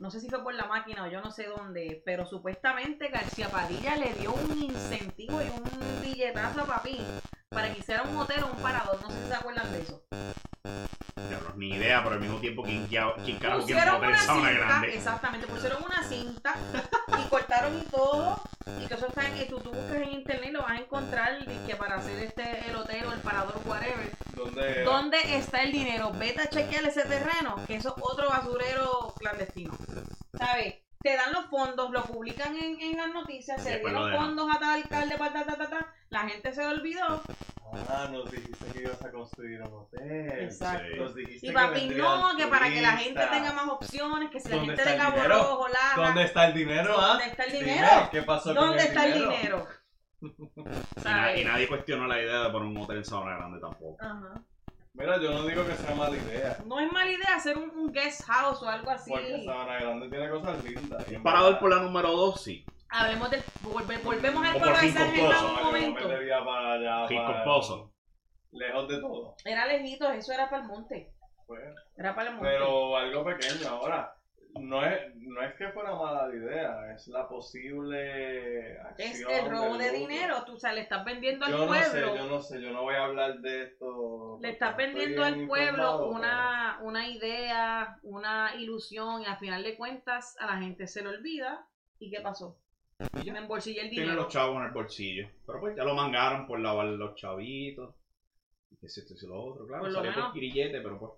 No 0.00 0.10
sé 0.10 0.20
si 0.20 0.30
fue 0.30 0.42
por 0.42 0.54
la 0.54 0.64
máquina 0.66 1.04
o 1.04 1.08
yo 1.08 1.20
no 1.20 1.30
sé 1.30 1.46
dónde, 1.46 2.02
pero 2.06 2.24
supuestamente 2.24 3.08
García 3.08 3.50
Padilla 3.50 3.96
le 3.96 4.14
dio 4.14 4.32
un 4.32 4.62
incentivo 4.62 5.42
y 5.42 5.48
un 5.48 6.02
billetazo 6.02 6.62
a 6.62 6.64
Papín 6.64 7.04
para 7.50 7.72
que 7.72 7.80
hiciera 7.80 8.02
un 8.04 8.16
hotel 8.16 8.44
o 8.44 8.46
un 8.46 8.62
parador. 8.62 8.98
No 9.02 9.10
sé 9.10 9.22
si 9.22 9.28
se 9.28 9.34
acuerdan 9.34 9.72
de 9.72 9.80
eso. 9.82 10.02
Diablos, 11.28 11.56
ni 11.56 11.70
idea, 11.70 12.02
pero 12.02 12.14
al 12.14 12.20
mismo 12.20 12.38
tiempo, 12.38 12.62
¿quién, 12.62 12.86
quién 12.86 13.38
carajo 13.38 13.66
quiere 13.66 13.82
una 13.82 14.16
Sabana 14.18 14.48
cinta, 14.48 14.66
Grande? 14.66 14.94
exactamente, 14.94 15.46
pusieron 15.46 15.82
una 15.84 16.02
cinta 16.04 16.54
y 17.18 17.28
cortaron 17.28 17.78
y 17.78 17.82
todo. 17.90 18.42
Y 18.66 18.86
que 18.86 18.94
eso 18.94 19.06
está 19.06 19.26
en, 19.26 19.38
y 19.38 19.46
tú, 19.46 19.58
tú 19.60 19.70
buscas 19.70 19.96
en 19.96 20.12
internet 20.12 20.50
y 20.50 20.52
lo 20.52 20.62
vas 20.62 20.72
a 20.72 20.76
encontrar 20.76 21.42
y 21.42 21.66
que 21.66 21.76
para 21.76 21.96
hacer 21.96 22.18
este 22.18 22.68
el 22.68 22.76
hotel 22.76 23.04
o 23.06 23.12
el 23.12 23.20
parador, 23.20 23.60
whatever. 23.64 24.10
Donde 24.34 24.84
¿Dónde 24.84 25.36
está 25.36 25.62
el 25.62 25.72
dinero? 25.72 26.12
Vete 26.12 26.42
a 26.42 26.48
chequear 26.48 26.84
ese 26.84 27.02
terreno, 27.04 27.56
que 27.66 27.76
eso 27.76 27.94
es 27.96 28.02
otro 28.02 28.28
basurero 28.28 29.14
clandestino. 29.18 29.76
¿Sabes? 30.36 30.74
Te 31.02 31.16
dan 31.16 31.32
los 31.32 31.46
fondos, 31.46 31.90
lo 31.90 32.02
publican 32.04 32.54
en, 32.56 32.78
en 32.80 32.96
las 32.98 33.08
noticias, 33.12 33.62
se 33.62 33.78
dieron 33.78 34.12
fondos 34.12 34.48
a 34.54 34.58
tal 34.58 34.82
alcalde, 34.82 35.16
pa, 35.16 35.32
ta, 35.32 35.44
ta, 35.46 35.56
ta, 35.56 35.70
ta. 35.70 35.94
la 36.10 36.20
gente 36.28 36.52
se 36.52 36.62
olvidó. 36.66 37.22
ah, 37.88 38.08
nos 38.12 38.30
dijiste 38.30 38.66
que 38.72 38.82
ibas 38.82 39.02
a 39.02 39.10
construir 39.10 39.62
un 39.62 39.72
hotel. 39.72 40.30
Exacto. 40.44 40.96
Nos 40.96 41.14
dijiste 41.14 41.46
Y 41.46 41.48
que 41.48 41.54
papi, 41.54 41.80
vendrían 41.80 42.20
no, 42.20 42.36
que 42.36 42.46
para 42.48 42.68
que 42.68 42.82
la 42.82 42.92
gente 42.98 43.26
tenga 43.28 43.52
más 43.54 43.68
opciones, 43.68 44.30
que 44.30 44.40
si 44.40 44.48
la 44.50 44.56
¿Dónde 44.56 44.76
gente 44.76 44.82
está 44.82 44.90
de 44.90 44.96
el 44.96 45.02
Cabo 45.02 45.16
dinero? 45.16 45.38
Rojo, 45.38 45.66
¿Dónde 45.96 46.22
está 46.24 46.46
el 46.48 46.54
dinero? 46.54 46.94
ah? 46.98 47.06
¿Dónde 47.08 47.24
está 47.26 47.44
el 47.44 47.52
Dime, 47.52 47.64
dinero? 47.64 48.08
¿Qué 48.10 48.22
pasó 48.22 48.54
con 48.54 48.54
¿Dónde 48.54 48.82
el 48.82 48.88
está 48.88 49.06
el 49.06 49.12
dinero? 49.14 49.36
dinero? 49.36 49.66
Y, 50.20 51.02
na- 51.02 51.02
¿Sabes? 51.02 51.40
y 51.40 51.44
nadie 51.46 51.66
cuestionó 51.66 52.06
la 52.06 52.20
idea 52.20 52.42
de 52.42 52.50
poner 52.50 52.68
un 52.68 52.76
hotel 52.76 52.98
en 52.98 53.04
Sabana 53.06 53.36
Grande 53.38 53.58
tampoco. 53.58 53.96
Ajá. 54.04 54.42
Mira, 54.92 55.20
yo 55.20 55.30
no 55.32 55.44
digo 55.46 55.64
que 55.64 55.74
sea 55.74 55.94
mala 55.94 56.16
idea. 56.16 56.56
No 56.66 56.80
es 56.80 56.90
mala 56.92 57.10
idea 57.10 57.36
hacer 57.36 57.56
un, 57.56 57.70
un 57.70 57.92
guest 57.92 58.22
house 58.26 58.62
o 58.62 58.68
algo 58.68 58.90
así. 58.90 59.10
Porque 59.10 59.44
Sabana 59.44 59.78
Grande 59.80 60.08
tiene 60.08 60.30
cosas 60.30 60.64
lindas. 60.64 61.04
parador 61.22 61.58
por 61.58 61.70
la 61.70 61.82
número 61.82 62.10
2, 62.10 62.40
sí. 62.40 62.64
Hablemos 62.88 63.30
del. 63.30 63.42
volve- 63.62 64.02
volvemos 64.02 64.44
al 64.44 64.52
pueblo 64.58 64.80
de 64.80 64.90
San 64.90 65.12
Germán 65.12 65.32
Pozo, 65.32 65.46
un 65.54 65.62
momento. 65.64 66.08
para 66.44 66.72
allá. 66.72 67.08
Para- 67.08 67.44
Pozo. 67.44 67.92
Lejos 68.50 68.88
de 68.88 69.00
todo. 69.00 69.36
Era 69.44 69.66
lejitos, 69.66 70.12
eso 70.12 70.32
era 70.32 70.50
para 70.50 70.62
el 70.62 70.68
monte. 70.68 71.12
Pues. 71.46 71.60
Era 71.96 72.14
para 72.16 72.30
el 72.30 72.34
monte. 72.36 72.50
Pero 72.50 72.96
algo 72.96 73.24
pequeño 73.24 73.68
ahora. 73.68 74.12
No 74.54 74.84
es, 74.84 75.14
no 75.16 75.42
es 75.42 75.54
que 75.54 75.68
fuera 75.70 75.94
mala 75.94 76.26
la 76.26 76.34
idea, 76.34 76.92
es 76.94 77.06
la 77.08 77.28
posible 77.28 78.72
es 78.98 79.24
acción. 79.24 79.30
el 79.30 79.50
robo 79.50 79.78
de 79.78 79.90
dinero, 79.92 80.42
tú 80.44 80.54
o 80.54 80.58
sea, 80.58 80.72
le 80.72 80.80
estás 80.80 81.04
vendiendo 81.04 81.46
al 81.46 81.52
Yo 81.52 81.66
no 81.66 81.74
sé, 81.74 81.90
pueblo. 81.90 82.16
yo 82.16 82.26
no 82.28 82.40
sé, 82.42 82.60
yo 82.60 82.70
no 82.72 82.82
voy 82.82 82.94
a 82.96 83.04
hablar 83.04 83.38
de 83.40 83.62
esto. 83.62 84.38
Le 84.42 84.50
estás 84.50 84.76
vendiendo 84.76 85.22
al 85.24 85.46
pueblo 85.46 86.08
una, 86.08 86.78
una 86.82 87.08
idea, 87.08 87.98
una 88.02 88.54
ilusión, 88.56 89.22
y 89.22 89.26
al 89.26 89.38
final 89.38 89.62
de 89.62 89.76
cuentas 89.76 90.36
a 90.40 90.46
la 90.46 90.58
gente 90.58 90.86
se 90.88 91.02
le 91.02 91.08
olvida. 91.10 91.66
¿Y 92.00 92.10
qué 92.10 92.20
pasó? 92.20 92.58
Yo 93.24 93.32
me 93.32 93.38
embolsillé 93.38 93.82
el 93.82 93.88
Tiene 93.90 94.04
dinero. 94.06 94.22
los 94.24 94.32
chavos 94.32 94.56
en 94.56 94.64
el 94.64 94.72
bolsillo. 94.72 95.28
Pero 95.46 95.60
pues 95.60 95.76
ya 95.76 95.84
lo 95.84 95.94
mangaron 95.94 96.46
por 96.46 96.58
lavar 96.60 96.86
los 96.86 97.14
chavitos. 97.14 97.94
Y 98.70 98.76
que 98.76 98.88
si 98.88 99.00
esto 99.00 99.14
y 99.14 99.16
si 99.16 99.26
lo 99.26 99.42
otro. 99.42 99.66
Claro, 99.66 99.82
Por 99.82 99.90
lo 99.90 99.94
salió 99.96 100.10
menos. 100.10 100.26
por 100.26 100.36
grillete, 100.36 100.80
pero 100.80 100.98
pues. 100.98 101.12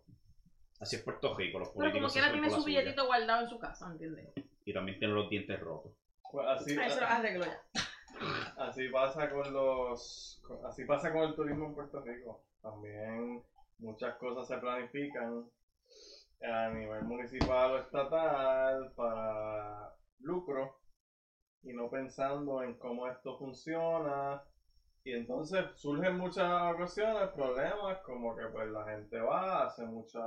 Así 0.83 0.97
es 0.97 1.03
Puerto 1.03 1.35
Rico, 1.37 1.59
los 1.61 1.69
Pero 1.69 1.79
políticos. 1.79 2.01
como 2.01 2.09
se 2.11 2.19
quiera 2.19 2.33
tiene 2.33 2.51
su 2.51 2.61
suya. 2.63 2.81
billetito 2.81 3.07
guardado 3.07 3.43
en 3.43 3.49
su 3.49 3.59
casa, 3.59 3.87
¿entiendes? 3.91 4.33
Y 4.65 4.73
también 4.75 4.99
tiene 4.99 5.15
los 5.15 5.31
dientes 5.31 5.59
rotos. 5.61 5.93
Pues 6.31 6.47
así, 6.49 6.71
se 6.75 7.01
lo 7.01 7.07
arreglo 7.07 7.45
ya. 7.45 7.63
así 8.59 8.89
pasa 8.89 9.31
con 9.31 9.53
los 9.53 10.41
con- 10.47 10.65
así 10.67 10.85
pasa 10.85 11.13
con 11.13 11.23
el 11.23 11.35
turismo 11.35 11.67
en 11.67 11.75
Puerto 11.75 12.01
Rico. 12.01 12.45
También 12.63 13.43
muchas 13.79 14.17
cosas 14.17 14.49
se 14.49 14.59
planifican 14.59 15.45
a 16.43 16.71
nivel 16.71 17.05
municipal 17.05 17.73
o 17.73 17.79
estatal 17.79 18.93
para 18.97 19.95
lucro 20.21 20.81
y 21.63 21.73
no 21.75 21.89
pensando 21.91 22.63
en 22.63 22.77
cómo 22.79 23.07
esto 23.09 23.39
funciona. 23.39 24.43
Y 25.05 25.13
entonces 25.15 25.65
surgen 25.75 26.17
muchas 26.17 26.75
ocasiones, 26.75 27.31
problemas, 27.31 27.99
como 28.05 28.37
que 28.37 28.45
pues 28.47 28.69
la 28.71 28.85
gente 28.85 29.19
va, 29.19 29.65
hace 29.65 29.85
mucha, 29.85 30.21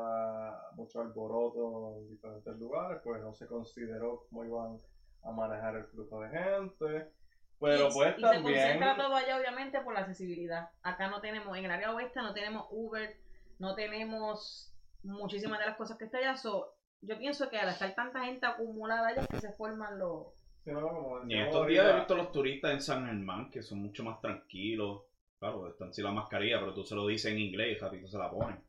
mucho 0.73 0.99
alboroto 0.99 1.95
en 1.97 2.09
diferentes 2.09 2.57
lugares, 2.57 2.99
pues 3.01 3.21
no 3.21 3.33
se 3.33 3.47
consideró 3.47 4.25
cómo 4.27 4.43
iban 4.43 4.77
a 5.23 5.31
manejar 5.31 5.77
el 5.77 5.85
flujo 5.85 6.19
de 6.19 6.29
gente. 6.29 7.11
Pero 7.59 7.87
y, 7.87 7.93
pues 7.93 8.17
y 8.17 8.21
también... 8.21 8.43
se 8.43 8.61
concentra 8.61 8.97
todo 8.97 9.15
allá 9.15 9.37
obviamente 9.37 9.79
por 9.79 9.93
la 9.93 10.01
accesibilidad. 10.01 10.69
Acá 10.83 11.07
no 11.07 11.21
tenemos, 11.21 11.57
en 11.57 11.65
el 11.65 11.71
área 11.71 11.93
oeste 11.93 12.19
no 12.21 12.33
tenemos 12.33 12.67
Uber, 12.69 13.15
no 13.59 13.75
tenemos 13.75 14.73
muchísimas 15.03 15.59
de 15.59 15.67
las 15.67 15.77
cosas 15.77 15.97
que 15.97 16.05
está 16.05 16.17
allá. 16.17 16.35
So, 16.35 16.75
yo 16.99 17.17
pienso 17.17 17.49
que 17.49 17.57
al 17.57 17.69
estar 17.69 17.95
tanta 17.95 18.25
gente 18.25 18.45
acumulada 18.45 19.07
allá 19.07 19.21
es 19.21 19.27
que 19.27 19.39
se 19.39 19.53
forman 19.53 19.97
los... 19.99 20.27
Sí, 20.65 20.71
no, 20.71 20.81
como 20.89 21.19
Y 21.29 21.37
en 21.37 21.45
decíamos 21.45 21.47
estos 21.49 21.67
días 21.67 21.87
he 21.87 21.95
visto 21.95 22.15
los 22.15 22.31
turistas 22.33 22.71
en 22.73 22.81
San 22.81 23.05
Germán 23.05 23.49
que 23.51 23.61
son 23.63 23.79
mucho 23.81 24.03
más 24.03 24.19
tranquilos. 24.21 25.03
Claro, 25.39 25.69
están 25.69 25.93
sin 25.93 26.03
la 26.05 26.11
mascarilla, 26.11 26.59
pero 26.59 26.73
tú 26.73 26.83
se 26.83 26.95
lo 26.95 27.07
dices 27.07 27.31
en 27.31 27.39
inglés 27.39 27.77
y 27.77 27.79
rápido 27.79 28.07
se 28.07 28.17
la 28.17 28.29
ponen. 28.31 28.63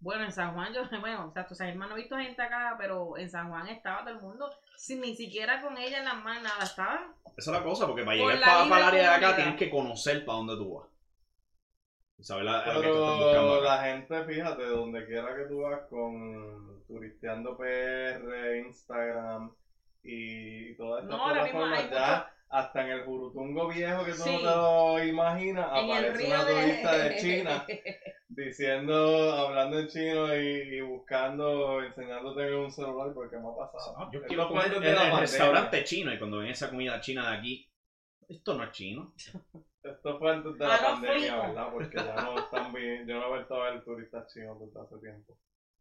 Bueno, 0.00 0.24
en 0.24 0.32
San 0.32 0.54
Juan, 0.54 0.72
yo, 0.74 0.82
bueno, 1.00 1.28
o 1.28 1.32
sea, 1.32 1.46
tú 1.46 1.54
sabes, 1.54 1.72
hermano, 1.72 1.94
he 1.96 2.00
visto 2.00 2.16
gente 2.16 2.42
acá, 2.42 2.76
pero 2.78 3.16
en 3.18 3.30
San 3.30 3.48
Juan 3.48 3.68
estaba 3.68 4.04
todo 4.04 4.14
el 4.14 4.20
mundo, 4.20 4.50
sin 4.76 5.00
ni 5.00 5.16
siquiera 5.16 5.62
con 5.62 5.78
ella 5.78 5.98
en 5.98 6.04
las 6.04 6.22
manos, 6.22 6.42
nada, 6.44 6.62
estaban. 6.64 7.14
Esa 7.36 7.50
es 7.52 7.56
la 7.58 7.64
cosa, 7.64 7.86
porque 7.86 8.04
para 8.04 8.16
Por 8.16 8.34
llegar 8.34 8.38
la 8.38 8.46
para, 8.48 8.64
libre 8.64 8.76
el 8.80 8.82
área 8.82 9.10
de 9.10 9.16
acá 9.16 9.36
tienes 9.36 9.56
que 9.56 9.70
conocer 9.70 10.24
para 10.24 10.38
dónde 10.38 10.56
tú 10.56 10.74
vas. 10.74 10.88
Y 12.18 12.24
saber 12.24 12.44
la, 12.44 12.72
lo 12.72 12.84
que 12.84 12.90
te 12.90 12.98
estás 12.98 13.14
Pero 13.16 13.16
buscando. 13.16 13.54
acá. 13.54 13.64
la 13.64 13.82
gente, 13.84 14.24
fíjate, 14.24 14.66
donde 14.66 15.06
quiera 15.06 15.34
que 15.36 15.44
tú 15.48 15.60
vas 15.62 15.80
con 15.88 16.84
Turisteando 16.86 17.56
PR, 17.56 18.56
Instagram 18.66 19.52
y 20.04 20.74
todas 20.76 21.02
estas 21.04 21.18
No, 21.18 21.24
plataformas, 21.32 21.90
ya 21.90 22.16
mucho- 22.18 22.26
hasta 22.50 22.82
en 22.82 22.90
el 22.90 23.04
Jurutungo 23.04 23.68
viejo 23.68 24.04
que 24.04 24.12
tú 24.12 24.18
Sí. 24.22 24.30
no 24.32 24.38
te 24.38 24.44
lo 24.44 25.04
imaginas, 25.04 25.66
aparece 25.70 26.26
una 26.26 26.46
turista 26.46 26.98
de, 26.98 27.08
de... 27.10 27.16
China 27.20 27.66
diciendo, 28.28 29.32
hablando 29.32 29.78
en 29.78 29.88
chino 29.88 30.34
y, 30.36 30.76
y 30.76 30.80
buscando, 30.80 31.82
enseñándote 31.82 32.46
en 32.48 32.54
un 32.54 32.70
celular 32.70 33.12
porque 33.14 33.36
me 33.36 33.48
ha 33.48 33.70
pasado. 33.72 34.10
Yo 34.12 34.22
quiero 34.24 34.48
comer 34.48 34.66
en 34.74 34.82
el 34.84 34.94
pandemia. 34.94 35.20
restaurante 35.20 35.84
chino 35.84 36.12
y 36.12 36.18
cuando 36.18 36.38
ven 36.38 36.48
esa 36.48 36.68
comida 36.70 37.00
china 37.00 37.30
de 37.30 37.36
aquí, 37.36 37.68
esto 38.28 38.54
no 38.54 38.64
es 38.64 38.72
chino. 38.72 39.12
Esto 39.82 40.18
fue 40.18 40.30
antes 40.32 40.58
de 40.58 40.66
la 40.66 40.78
pandemia. 40.80 41.36
¿verdad? 41.36 41.68
Porque 41.72 41.96
ya 41.96 42.14
no 42.22 42.38
están 42.38 42.72
bien, 42.72 43.06
yo 43.06 43.18
no 43.20 43.26
he 43.26 43.28
vuelto 43.28 43.62
a 43.62 43.70
ver 43.70 43.84
turistas 43.84 44.32
chinos 44.32 44.58
desde 44.60 44.80
hace 44.80 44.96
tiempo. 44.98 45.36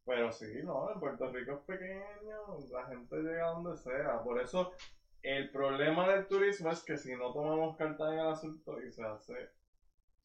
Pero 0.05 0.31
sí, 0.31 0.61
no, 0.63 0.91
en 0.91 0.99
Puerto 0.99 1.31
Rico 1.31 1.53
es 1.53 1.59
pequeño, 1.59 2.59
la 2.71 2.85
gente 2.87 3.15
llega 3.17 3.47
a 3.47 3.53
donde 3.53 3.77
sea. 3.77 4.21
Por 4.21 4.41
eso 4.41 4.73
el 5.21 5.49
problema 5.51 6.07
del 6.09 6.27
turismo 6.27 6.69
es 6.71 6.83
que 6.83 6.97
si 6.97 7.15
no 7.15 7.31
tomamos 7.31 7.77
carta 7.77 8.11
en 8.13 8.19
el 8.19 8.27
asunto 8.27 8.81
y 8.81 8.91
se 8.91 9.03
hace 9.03 9.49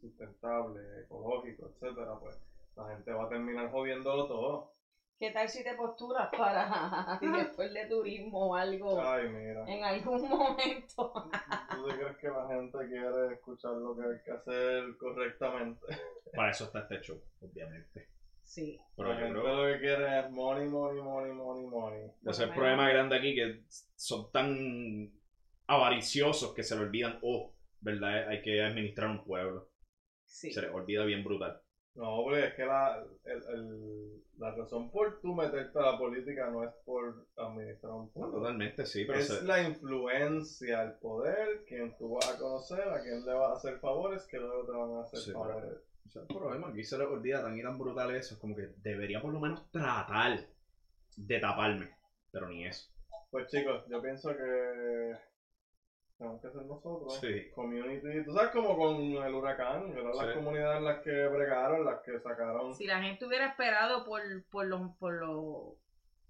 sustentable, 0.00 1.02
ecológico, 1.02 1.66
etcétera, 1.66 2.18
pues 2.20 2.40
la 2.74 2.88
gente 2.88 3.12
va 3.12 3.24
a 3.24 3.28
terminar 3.28 3.70
jodiéndolo 3.70 4.26
todo. 4.26 4.72
¿Qué 5.18 5.32
tal 5.32 5.48
si 5.48 5.64
te 5.64 5.74
posturas 5.74 6.28
para 6.36 7.18
después 7.20 7.72
de 7.74 7.86
turismo 7.86 8.50
o 8.50 8.54
algo 8.54 9.00
Ay, 9.00 9.28
mira. 9.28 9.64
en 9.68 9.82
algún 9.82 10.28
momento? 10.28 11.12
¿Tú 11.70 11.86
te 11.88 11.94
crees 11.96 12.16
que 12.18 12.28
la 12.28 12.46
gente 12.46 12.78
quiere 12.88 13.34
escuchar 13.34 13.72
lo 13.72 13.96
que 13.96 14.02
hay 14.02 14.22
que 14.24 14.30
hacer 14.30 14.96
correctamente? 14.96 15.86
Para 16.34 16.50
eso 16.50 16.64
está 16.64 16.80
este 16.80 17.00
show, 17.00 17.20
obviamente. 17.40 18.08
Sí. 18.48 18.80
Pero 18.96 19.12
yo 19.12 19.28
creo 19.42 19.66
lo 19.66 19.72
que 19.74 19.78
quiere 19.80 20.20
es 20.20 20.30
money, 20.30 20.66
money, 20.68 21.02
money, 21.02 21.32
money, 21.32 21.66
money. 21.66 22.00
que 22.24 22.30
ese 22.30 22.44
es 22.44 22.48
el 22.48 22.54
problema 22.54 22.88
grande 22.88 23.16
aquí, 23.16 23.34
que 23.34 23.62
son 23.94 24.32
tan 24.32 25.12
avariciosos 25.66 26.54
que 26.54 26.62
se 26.62 26.74
le 26.74 26.82
olvidan, 26.82 27.18
oh, 27.22 27.52
¿verdad? 27.80 28.26
Hay 28.28 28.40
que 28.40 28.62
administrar 28.62 29.10
un 29.10 29.22
pueblo. 29.22 29.68
Sí. 30.24 30.50
Se 30.50 30.62
les 30.62 30.70
olvida 30.72 31.04
bien 31.04 31.22
brutal. 31.22 31.60
No, 31.94 32.22
porque 32.24 32.46
es 32.46 32.54
que 32.54 32.64
la, 32.64 33.04
el, 33.24 33.42
el- 33.54 34.22
la 34.38 34.54
razón 34.54 34.90
por 34.90 35.20
tú 35.20 35.34
meterte 35.34 35.78
a 35.78 35.82
la 35.92 35.98
política 35.98 36.48
no 36.48 36.62
es 36.64 36.70
por 36.84 37.26
administrar 37.36 37.92
un 37.92 38.06
No, 38.06 38.12
pueblo. 38.12 38.38
totalmente, 38.38 38.86
sí, 38.86 39.04
pero 39.04 39.18
Es 39.18 39.26
se- 39.28 39.42
la 39.44 39.62
influencia, 39.62 40.82
el 40.84 40.92
poder, 41.00 41.64
quien 41.66 41.96
tú 41.98 42.14
vas 42.14 42.30
a 42.30 42.38
conocer, 42.38 42.80
a 42.88 43.02
quien 43.02 43.26
le 43.26 43.34
vas 43.34 43.50
a 43.50 43.54
hacer 43.56 43.78
favores, 43.80 44.24
que 44.26 44.38
luego 44.38 44.64
te 44.64 44.72
van 44.72 44.92
a 44.96 45.00
hacer 45.02 45.18
Sí, 45.20 45.32
favores. 45.32 45.70
Ese 46.08 46.20
es 46.20 46.30
el 46.30 46.36
problema. 46.36 46.68
Aquí 46.68 46.84
se 46.84 46.98
les 46.98 47.06
olvida 47.06 47.42
tan 47.42 47.56
y 47.58 47.62
tan 47.62 47.78
brutal 47.78 48.14
eso. 48.14 48.34
Es 48.34 48.40
como 48.40 48.56
que 48.56 48.68
debería 48.78 49.20
por 49.20 49.32
lo 49.32 49.40
menos 49.40 49.70
tratar 49.70 50.38
de 51.16 51.38
taparme. 51.40 51.90
Pero 52.30 52.48
ni 52.48 52.66
eso. 52.66 52.90
Pues 53.30 53.48
chicos, 53.48 53.84
yo 53.88 54.00
pienso 54.00 54.30
que 54.36 55.16
tenemos 56.16 56.40
que 56.42 56.50
ser 56.50 56.62
nosotros. 56.62 57.20
Sí. 57.20 57.50
Community, 57.54 58.24
tú 58.24 58.32
sabes 58.32 58.50
como 58.50 58.76
con 58.76 58.96
el 58.96 59.34
huracán, 59.34 59.92
eran 59.92 60.16
las 60.16 60.28
Sí. 60.28 60.34
comunidades 60.34 60.82
las 60.82 61.02
que 61.02 61.28
bregaron, 61.28 61.84
las 61.84 62.00
que 62.02 62.18
sacaron 62.20 62.74
Si 62.74 62.86
la 62.86 63.02
gente 63.02 63.26
hubiera 63.26 63.46
esperado 63.46 64.04
por, 64.04 64.20
por, 64.50 64.66
los, 64.66 64.96
por 64.96 65.14
los 65.14 65.74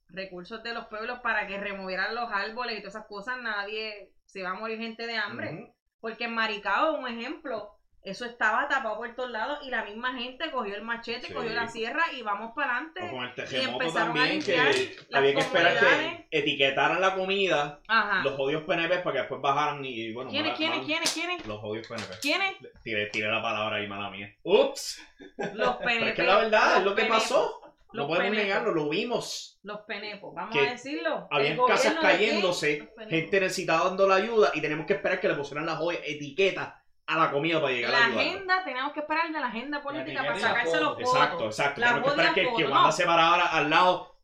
recursos 0.08 0.62
de 0.62 0.74
los 0.74 0.86
pueblos 0.88 1.20
para 1.20 1.46
que 1.46 1.58
removieran 1.58 2.14
los 2.14 2.30
árboles 2.30 2.76
y 2.78 2.80
todas 2.80 2.96
esas 2.96 3.06
cosas, 3.06 3.40
nadie 3.40 4.12
se 4.24 4.42
va 4.42 4.50
a 4.50 4.54
morir 4.54 4.78
gente 4.78 5.06
de 5.06 5.16
hambre. 5.16 5.72
Porque 6.00 6.24
en 6.24 6.34
Maricao, 6.34 6.98
un 6.98 7.08
ejemplo, 7.08 7.77
eso 8.04 8.24
estaba 8.24 8.68
tapado 8.68 8.96
por 8.96 9.14
todos 9.14 9.30
lados 9.30 9.58
y 9.62 9.70
la 9.70 9.84
misma 9.84 10.14
gente 10.14 10.50
cogió 10.50 10.74
el 10.76 10.82
machete, 10.82 11.26
Sí. 11.26 11.32
cogió 11.34 11.50
la 11.52 11.68
sierra 11.68 12.04
y 12.16 12.22
vamos 12.22 12.52
para 12.54 12.68
O 12.68 12.76
adelante. 12.76 13.00
con 13.10 13.24
el 13.24 13.34
terremoto 13.34 13.92
también, 13.92 14.42
que 14.42 14.56
las 14.56 15.18
había 15.18 15.34
que 15.34 15.40
esperar 15.40 15.78
que 15.78 16.26
etiquetaran 16.30 17.00
la 17.00 17.14
comida, 17.14 17.80
Ajá. 17.88 18.22
los 18.22 18.34
jodidos 18.34 18.62
PNP, 18.64 18.98
para 19.00 19.12
que 19.12 19.18
después 19.18 19.40
bajaran 19.42 19.84
y, 19.84 20.12
bueno, 20.12 20.30
¿Quiénes, 20.30 20.56
quiénes, 20.56 20.84
quiénes, 20.86 21.12
quiénes? 21.12 21.46
Los 21.46 21.60
jodidos 21.60 21.86
PNP. 21.88 22.14
¿Quiénes? 22.22 22.56
Tiré, 22.82 23.06
tiré 23.06 23.28
la 23.30 23.42
palabra 23.42 23.76
ahí, 23.76 23.86
mala 23.86 24.10
mía. 24.10 24.34
¡Ups! 24.42 25.02
Los 25.18 25.38
Pero 25.54 25.78
PNP. 25.78 26.08
es 26.10 26.14
que 26.14 26.22
la 26.22 26.36
verdad, 26.38 26.78
es 26.78 26.84
lo 26.84 26.94
que 26.94 27.04
pasó. 27.04 27.60
No 27.90 28.06
podemos 28.06 28.28
penepos, 28.28 28.44
negarlo, 28.46 28.72
lo 28.74 28.88
vimos. 28.90 29.58
Los 29.62 29.80
penepos, 29.80 30.34
vamos 30.34 30.54
Que 30.54 30.60
a 30.68 30.70
decirlo. 30.72 31.26
Habían 31.30 31.56
casas 31.66 31.94
cayéndose, 31.98 32.86
gente 33.08 33.40
necesitaba 33.40 33.84
dando 33.88 34.06
la 34.06 34.16
ayuda 34.16 34.50
y 34.54 34.60
tenemos 34.60 34.86
que 34.86 34.92
esperar 34.92 35.20
que 35.20 35.28
le 35.28 35.34
pusieran 35.34 35.64
la 35.64 35.74
joya 35.76 35.98
etiqueta 36.04 36.77
a 37.08 37.16
la 37.18 37.30
comida 37.30 37.60
para 37.60 37.72
llegar 37.72 37.90
La 37.90 37.98
a 37.98 38.04
ayudar. 38.06 38.20
agenda, 38.26 38.64
tenemos 38.64 38.92
que 38.92 39.00
esperar 39.00 39.32
de 39.32 39.40
la 39.40 39.46
agenda 39.48 39.82
política 39.82 40.20
para 40.22 40.34
la 40.34 40.40
sacarse 40.40 40.80
los 40.80 40.88
votos. 40.96 41.14
Exacto, 41.14 41.44
exacto. 41.46 41.80
La 41.80 41.86
Tenemos 41.88 42.04
que 42.04 42.10
esperar 42.20 42.34
que, 42.34 42.42
que 42.56 42.64
Wanda 42.64 42.82
no. 42.82 42.92
se 42.92 43.04
parara 43.06 43.46
al 43.46 43.70
lado. 43.70 44.14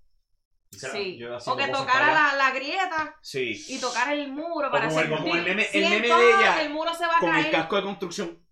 Sí. 0.70 1.16
Yo 1.18 1.36
O 1.46 1.56
que 1.56 1.68
tocara 1.68 2.12
la, 2.12 2.34
la 2.36 2.50
grieta 2.50 3.16
Sí. 3.22 3.64
y 3.68 3.80
tocar 3.80 4.12
el 4.12 4.32
muro 4.32 4.70
para 4.70 4.88
como 4.88 5.00
el- 5.00 5.06
sentir. 5.06 5.22
como 5.24 5.34
el 5.36 5.44
meme- 5.44 5.68
el 5.72 5.88
meme 5.88 6.08
de 6.08 6.30
ella 6.30 6.60
el 6.62 6.70
muro 6.70 6.92
se 6.94 7.06
va 7.06 7.16
a 7.16 7.20
Con 7.20 7.28
el 7.34 7.42
caer. 7.42 7.52
casco 7.52 7.76
de 7.76 7.82
construcción. 7.82 8.44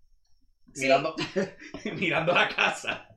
Sí. 0.73 0.83
Mirando, 0.83 1.15
mirando 1.95 2.33
la 2.33 2.47
casa. 2.49 3.07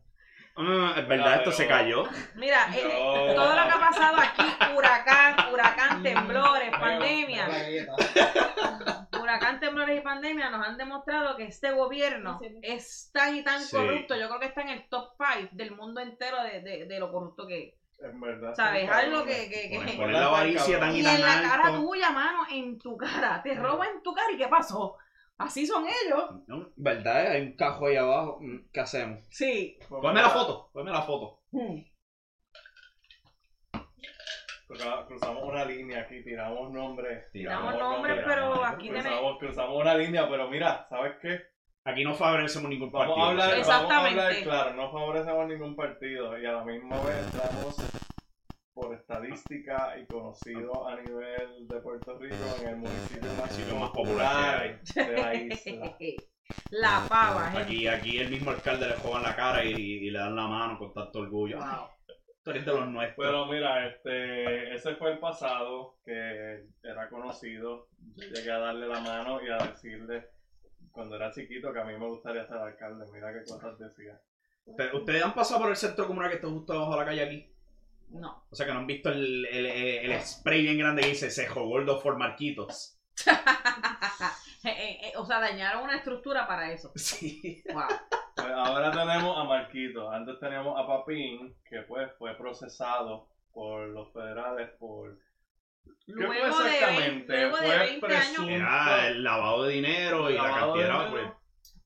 Ah, 0.58 0.94
es 0.96 1.06
verdad, 1.08 1.24
Mira, 1.26 1.36
esto 1.36 1.52
se 1.52 1.64
pero- 1.64 1.76
cayó. 1.78 2.04
Mira, 2.34 2.66
eh, 2.74 2.82
No. 2.98 3.34
todo 3.34 3.54
lo 3.56 3.62
que 3.62 3.70
ha 3.70 3.78
pasado 3.78 4.16
aquí, 4.18 4.74
huracán, 4.76 5.52
huracán, 5.52 6.02
temblores, 6.02 6.70
pandemia, 6.70 7.48
la. 7.48 8.95
Huracán, 9.26 9.60
temblores 9.60 9.98
y 9.98 10.02
pandemia 10.02 10.50
nos 10.50 10.66
han 10.66 10.76
demostrado 10.78 11.36
que 11.36 11.44
este 11.44 11.70
gobierno 11.72 12.38
Sí. 12.40 12.46
es 12.62 13.10
tan 13.12 13.36
y 13.36 13.42
tan 13.44 13.60
Sí. 13.60 13.76
corrupto. 13.76 14.16
Yo 14.16 14.28
creo 14.28 14.40
que 14.40 14.46
está 14.46 14.62
en 14.62 14.68
el 14.70 14.88
top 14.88 15.10
5 15.18 15.50
del 15.52 15.72
mundo 15.76 16.00
entero 16.00 16.42
de, 16.42 16.60
de, 16.62 16.86
de 16.86 16.98
lo 16.98 17.12
corrupto 17.12 17.46
que 17.46 17.68
es. 17.68 17.74
En 18.00 18.20
verdad. 18.20 18.54
¿Sabes? 18.54 18.88
Algo 18.90 19.24
que... 19.24 19.48
que, 19.48 19.70
que- 19.70 19.78
Poner, 19.96 20.10
la 20.12 20.26
avaricia 20.26 20.78
tan 20.78 20.94
y 20.94 21.00
Y 21.00 21.02
tan 21.02 21.14
en 21.16 21.20
la 21.22 21.42
cara 21.42 21.76
tuya, 21.76 22.10
mano, 22.10 22.40
en 22.50 22.78
tu 22.78 22.96
cara. 22.96 23.42
Te 23.42 23.54
roba 23.54 23.86
en 23.86 24.02
tu 24.02 24.12
cara. 24.14 24.30
¿Y 24.32 24.36
qué 24.36 24.48
pasó? 24.48 24.96
Así 25.38 25.66
son 25.66 25.84
ellos. 25.86 26.30
No, 26.46 26.70
¿Verdad? 26.76 27.32
Hay 27.32 27.42
un 27.42 27.56
cajo 27.56 27.86
ahí 27.86 27.96
abajo. 27.96 28.38
Mm, 28.40 28.68
¿Qué 28.72 28.80
hacemos? 28.80 29.20
Sí. 29.30 29.78
Pues 29.88 30.00
Ponme 30.02 30.20
la 30.22 30.30
foto. 30.30 30.70
Ponme 30.72 30.90
la 30.90 31.02
foto. 31.02 31.40
cruza- 31.50 31.84
Cruzamos 34.66 35.44
una 35.44 35.64
línea 35.64 36.00
aquí, 36.00 36.22
tiramos 36.22 36.72
nombres. 36.72 37.30
Tiramos 37.30 37.72
tiramos 37.72 37.92
nombres, 37.94 38.16
nombres. 38.16 38.36
pero 38.36 38.64
aquí 38.64 38.88
tenemos... 38.88 39.04
Cruzamos, 39.06 39.38
cruzamos 39.38 39.80
una 39.80 39.94
línea, 39.94 40.28
pero 40.28 40.48
mira, 40.48 40.86
¿sabes 40.88 41.14
qué? 41.22 41.40
Aquí 41.84 42.02
no 42.02 42.14
favorecemos 42.14 42.68
ningún 42.68 42.90
Vamos 42.90 43.16
partido. 43.16 43.26
a 43.26 43.30
hablar, 43.30 43.60
o 43.60 43.64
sea, 43.64 43.76
vamos 43.76 43.92
a 43.92 44.06
hablar 44.06 44.42
claro, 44.42 44.74
no 44.74 44.90
favorecemos 44.90 45.46
ningún 45.46 45.76
partido 45.76 46.36
y 46.36 46.44
a 46.44 46.52
la 46.52 46.64
misma 46.64 47.00
vez 47.02 47.16
estamos 47.26 47.76
por 48.74 48.92
estadística 48.92 49.96
y 49.96 50.04
conocido 50.06 50.88
a 50.88 50.96
nivel 50.96 51.68
de 51.68 51.80
Puerto 51.80 52.18
Rico 52.18 52.34
en 52.60 52.68
el 52.68 52.76
municipio 52.76 53.76
más, 53.76 53.90
popular 53.90 54.80
de 54.94 55.12
la 55.12 55.34
isla. 55.34 55.96
La 56.70 57.04
pava, 57.08 57.50
gente. 57.50 57.62
Aquí, 57.62 57.88
aquí 57.88 58.18
el 58.18 58.30
mismo 58.30 58.50
alcalde 58.50 58.86
le 58.86 58.94
juegan 58.94 59.22
la 59.24 59.34
cara 59.34 59.64
y, 59.64 59.72
y 59.72 60.10
le 60.10 60.18
dan 60.18 60.36
la 60.36 60.46
mano 60.46 60.78
con 60.78 60.92
tanto 60.92 61.20
orgullo. 61.20 61.58
Ay, 61.60 61.80
tú 62.46 62.50
eres 62.52 62.64
de 62.64 62.72
los 62.72 62.86
nuestros. 62.88 63.26
Pero 63.26 63.46
mira, 63.46 63.88
este, 63.88 64.72
ese 64.72 64.94
fue 64.94 65.10
el 65.10 65.18
pasado 65.18 65.96
que 66.04 66.64
era 66.84 67.08
conocido. 67.08 67.88
Yo 68.14 68.24
llegué 68.28 68.52
a 68.52 68.58
darle 68.58 68.86
la 68.86 69.00
mano 69.00 69.42
y 69.42 69.50
a 69.50 69.56
decirle 69.58 70.28
cuando 70.92 71.16
era 71.16 71.32
chiquito 71.32 71.72
que 71.72 71.80
a 71.80 71.84
mí 71.84 71.94
me 71.98 72.06
gustaría 72.06 72.46
ser 72.46 72.56
alcalde. 72.58 73.04
Mira 73.12 73.32
qué 73.32 73.42
cosas 73.50 73.76
decía. 73.80 74.20
Ustedes- 74.64 74.94
¿Ustedes 74.94 75.24
han 75.24 75.34
pasado 75.34 75.60
por 75.62 75.70
el 75.70 75.76
centro 75.76 76.06
comunal 76.06 76.30
que 76.30 76.36
está 76.36 76.46
justo 76.48 76.72
debajo 76.72 76.92
de 76.92 76.98
la 76.98 77.04
calle 77.04 77.22
aquí? 77.24 77.52
No. 78.10 78.44
O 78.48 78.54
sea 78.54 78.64
que 78.64 78.72
no 78.72 78.78
han 78.78 78.86
visto 78.86 79.08
el, 79.10 79.44
el, 79.46 79.66
el- 79.66 80.12
el 80.12 80.20
spray 80.22 80.62
bien 80.62 80.78
grande 80.78 81.02
que 81.02 81.08
dice 81.08 81.30
Cejo 81.30 81.66
Gordo 81.66 82.00
for 82.00 82.16
Marquitos. 82.16 82.96
Eh, 84.64 84.70
eh, 84.70 84.98
eh, 85.08 85.12
o 85.16 85.24
sea, 85.24 85.38
dañaron 85.38 85.84
una 85.84 85.94
estructura 85.96 86.44
para 86.48 86.72
eso. 86.72 86.90
Sí. 86.96 87.62
Wow. 87.72 87.84
Pues 88.36 88.48
ahora 88.52 88.90
tenemos 88.90 89.38
a 89.38 89.44
Marquito. 89.44 90.10
Antes 90.10 90.38
teníamos 90.38 90.78
a 90.78 90.86
Papín, 90.86 91.56
que 91.68 91.80
pues 91.82 92.10
fue 92.18 92.36
procesado 92.36 93.28
por 93.52 93.88
los 93.88 94.12
federales 94.12 94.70
por... 94.78 95.18
¿Qué 96.04 96.12
fue 96.12 96.24
Luego 96.26 96.58
de, 96.62 96.70
exactamente? 96.70 97.32
20, 97.32 97.40
luego 97.40 97.56
de 97.56 97.66
Fue 97.66 97.78
20 97.78 98.16
años, 98.16 98.48
Era 98.48 99.08
el 99.08 99.24
lavado 99.24 99.62
de 99.64 99.72
dinero 99.72 100.30
y 100.30 100.34
la 100.34 100.42
cantidad, 100.42 100.74
dinero. 100.74 101.10
pues. 101.10 101.24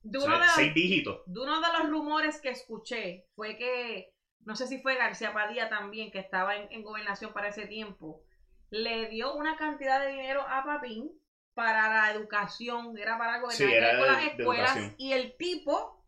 de 0.03 0.17
o 0.17 0.23
uno, 0.23 0.31
sea, 0.31 0.39
de 0.39 0.45
los, 0.45 0.55
seis 0.55 0.73
dígitos. 0.73 1.21
de 1.25 1.39
uno 1.39 1.61
de 1.61 1.67
los 1.79 1.89
rumores 1.89 2.41
que 2.41 2.49
escuché 2.49 3.27
fue 3.35 3.55
que, 3.57 4.13
no 4.45 4.55
sé 4.55 4.67
si 4.67 4.81
fue 4.81 4.95
García 4.95 5.33
Padilla 5.33 5.69
también, 5.69 6.11
que 6.11 6.19
estaba 6.19 6.55
en, 6.57 6.67
en 6.71 6.83
gobernación 6.83 7.31
para 7.31 7.47
ese 7.49 7.65
tiempo, 7.67 8.23
le 8.71 9.07
dio 9.07 9.33
una 9.35 9.55
cantidad 9.55 10.01
de 10.01 10.11
dinero 10.11 10.41
a 10.47 10.65
Papín 10.65 11.11
para 11.53 11.87
la 11.89 12.11
educación, 12.11 12.97
era 12.97 13.17
para 13.17 13.41
que 13.41 13.51
Sí, 13.51 13.63
era 13.63 13.97
con 13.97 14.07
las 14.07 14.23
escuelas, 14.25 14.93
y 14.97 15.13
el 15.13 15.35
tipo 15.37 16.00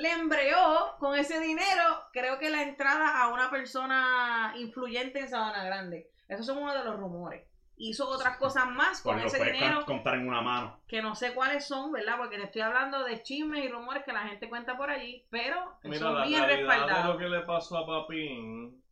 le 0.00 0.12
embreó 0.12 0.96
con 0.98 1.18
ese 1.18 1.40
dinero, 1.40 2.02
creo 2.12 2.38
que 2.38 2.50
la 2.50 2.62
entrada 2.62 3.20
a 3.22 3.28
una 3.28 3.50
persona 3.50 4.52
influyente 4.56 5.20
en 5.20 5.28
Sabana 5.28 5.64
Grande. 5.64 6.10
Esos 6.28 6.46
son 6.46 6.58
uno 6.58 6.74
de 6.74 6.84
los 6.84 6.96
rumores. 6.96 7.44
Hizo 7.80 8.08
otras 8.08 8.36
cosas 8.38 8.66
más 8.66 9.00
con 9.02 9.20
Pues 9.20 9.32
ese 9.32 9.52
dinero 9.52 9.84
contar 9.84 10.14
en 10.14 10.26
una 10.28 10.40
mano. 10.42 10.80
que 10.88 11.00
no 11.00 11.14
sé 11.14 11.32
cuáles 11.32 11.66
son, 11.66 11.92
¿verdad? 11.92 12.16
Porque 12.18 12.36
te 12.36 12.44
estoy 12.44 12.62
hablando 12.62 13.04
de 13.04 13.22
chismes 13.22 13.64
y 13.64 13.68
rumores 13.68 14.02
que 14.04 14.12
la 14.12 14.22
gente 14.26 14.48
cuenta 14.48 14.76
por 14.76 14.90
allí, 14.90 15.24
pero 15.30 15.76
Mira, 15.84 15.98
son 16.00 16.14
la 16.16 16.24
bien 16.26 16.44
respaldados. 16.44 17.14
lo 17.14 17.18
que 17.18 17.28
le 17.28 17.40
pasó 17.42 17.78
a 17.78 17.86
Papín, 17.86 18.82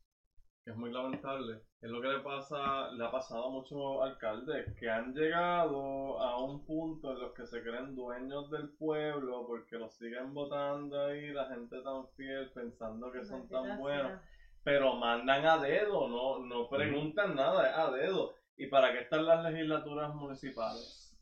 que 0.67 0.73
es 0.73 0.77
muy 0.77 0.91
lamentable, 0.91 1.61
es 1.81 1.89
lo 1.89 2.01
que 2.01 2.09
le 2.09 2.19
pasa, 2.19 2.91
le 2.91 3.05
ha 3.05 3.11
pasado 3.13 3.45
a 3.47 3.51
muchos 3.51 4.03
alcaldes 4.03 4.75
que 4.77 4.91
han 4.91 5.15
llegado 5.15 6.21
a 6.21 6.43
un 6.43 6.67
punto 6.67 7.13
en 7.13 7.21
los 7.21 7.35
que 7.35 7.47
se 7.47 7.63
creen 7.63 7.95
dueños 7.95 8.51
del 8.51 8.71
pueblo 8.71 9.47
porque 9.47 9.79
los 9.79 9.95
siguen 9.95 10.35
votando 10.35 11.07
ahí, 11.07 11.29
la 11.29 11.47
gente 11.47 11.81
tan 11.83 12.09
fiel 12.17 12.51
pensando 12.51 13.13
que 13.13 13.25
son 13.25 13.49
tan 13.49 13.79
buenos, 13.79 14.21
pero 14.65 14.97
mandan 14.97 15.47
a 15.47 15.59
dedo, 15.59 16.09
no, 16.09 16.41
no 16.41 16.69
preguntan 16.69 17.37
nada, 17.37 17.71
es 17.71 17.77
a 17.77 17.91
dedo. 17.93 18.35
¿Y 18.57 18.67
para 18.67 18.91
qué 18.91 19.03
están 19.03 19.25
las 19.25 19.45
legislaturas 19.45 20.13
municipales? 20.17 21.17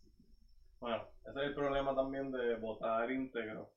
Bueno, 0.81 1.05
ese 1.23 1.39
es 1.41 1.47
el 1.49 1.55
problema 1.55 1.95
también 1.95 2.33
de 2.33 2.57
votar 2.57 3.11
íntegro, 3.11 3.69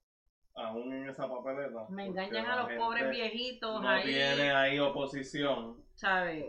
aún 0.57 0.91
en 0.93 1.09
esa 1.09 1.29
papeleta. 1.29 1.85
Me 1.89 2.07
engañan 2.07 2.45
a 2.45 2.63
los 2.63 2.71
pobres 2.73 3.09
viejitos 3.09 3.81
No 3.81 3.89
ahí, 3.89 4.03
tiene 4.05 4.51
ahí 4.51 4.79
oposición. 4.79 5.85
¿sabes? 5.97 6.45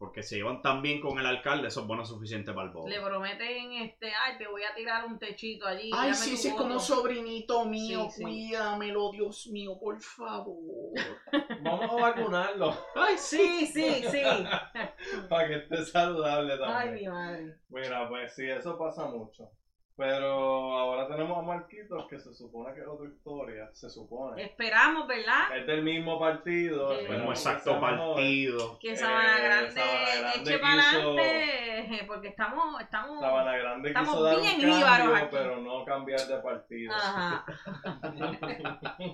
Porque 0.00 0.24
se 0.24 0.34
llevan 0.34 0.60
tan 0.60 0.82
bien 0.82 1.00
con 1.00 1.16
el 1.20 1.26
alcalde, 1.26 1.68
eso 1.68 1.82
es 1.82 1.86
bueno 1.86 2.04
suficiente 2.04 2.52
para 2.52 2.66
el 2.66 2.72
voto. 2.72 2.88
Le 2.88 3.00
prometen, 3.00 3.72
este, 3.72 4.08
ay, 4.08 4.36
te 4.36 4.48
voy 4.48 4.62
a 4.64 4.74
tirar 4.74 5.04
un 5.04 5.16
techito 5.16 5.64
allí. 5.64 5.92
Ay, 5.94 6.12
sí, 6.12 6.36
sí, 6.36 6.50
voto". 6.50 6.62
como 6.64 6.80
sobrinito 6.80 7.64
mío, 7.66 8.08
Sí, 8.10 8.16
sí. 8.16 8.22
cuídamelo, 8.22 9.12
Dios 9.12 9.46
mío, 9.46 9.78
por 9.78 10.00
favor. 10.00 10.92
Vamos 11.62 11.90
a 11.90 11.94
vacunarlo 12.02 12.76
Ay, 12.96 13.16
Sí, 13.16 13.64
sí, 13.66 14.02
sí. 14.10 14.22
para 15.28 15.46
que 15.48 15.54
esté 15.54 15.84
saludable 15.84 16.54
Ay, 16.54 16.58
también. 16.58 16.94
mi 16.94 17.08
madre. 17.08 17.56
Mira, 17.68 18.08
pues 18.08 18.34
sí, 18.34 18.44
eso 18.44 18.76
pasa 18.76 19.06
mucho. 19.06 19.48
Pero 19.96 20.76
ahora 20.76 21.06
tenemos 21.06 21.38
a 21.38 21.42
Marquitos, 21.42 22.08
que 22.08 22.18
se 22.18 22.34
supone 22.34 22.74
que 22.74 22.80
es 22.80 22.86
otra 22.86 23.06
historia. 23.06 23.70
Se 23.72 23.88
supone. 23.88 24.42
Esperamos, 24.42 25.06
¿verdad? 25.06 25.56
Es 25.56 25.66
del 25.68 25.84
mismo 25.84 26.18
partido. 26.18 26.98
Sí. 26.98 27.08
mismo 27.08 27.30
exacto 27.30 27.80
partido. 27.80 28.76
Que 28.80 28.90
Eh, 28.92 28.96
Sabana 28.96 29.38
Grande, 29.38 29.70
Sabana 29.70 30.14
Grande 30.16 30.40
eche 30.40 30.58
para 30.58 30.90
adelante, 30.90 32.04
porque 32.08 32.28
estamos, 32.28 32.80
estamos, 32.80 33.20
Sabana 33.20 33.56
Grande 33.56 33.88
Estamos 33.88 34.10
quiso 34.10 34.22
dar 34.24 34.40
bien 34.40 34.70
un 34.72 34.80
cambio, 34.80 35.14
aquí. 35.14 35.28
pero 35.30 35.56
no 35.60 35.84
cambiar 35.84 36.20
de 36.20 36.38
partido. 36.38 36.92
ajá. 36.92 37.44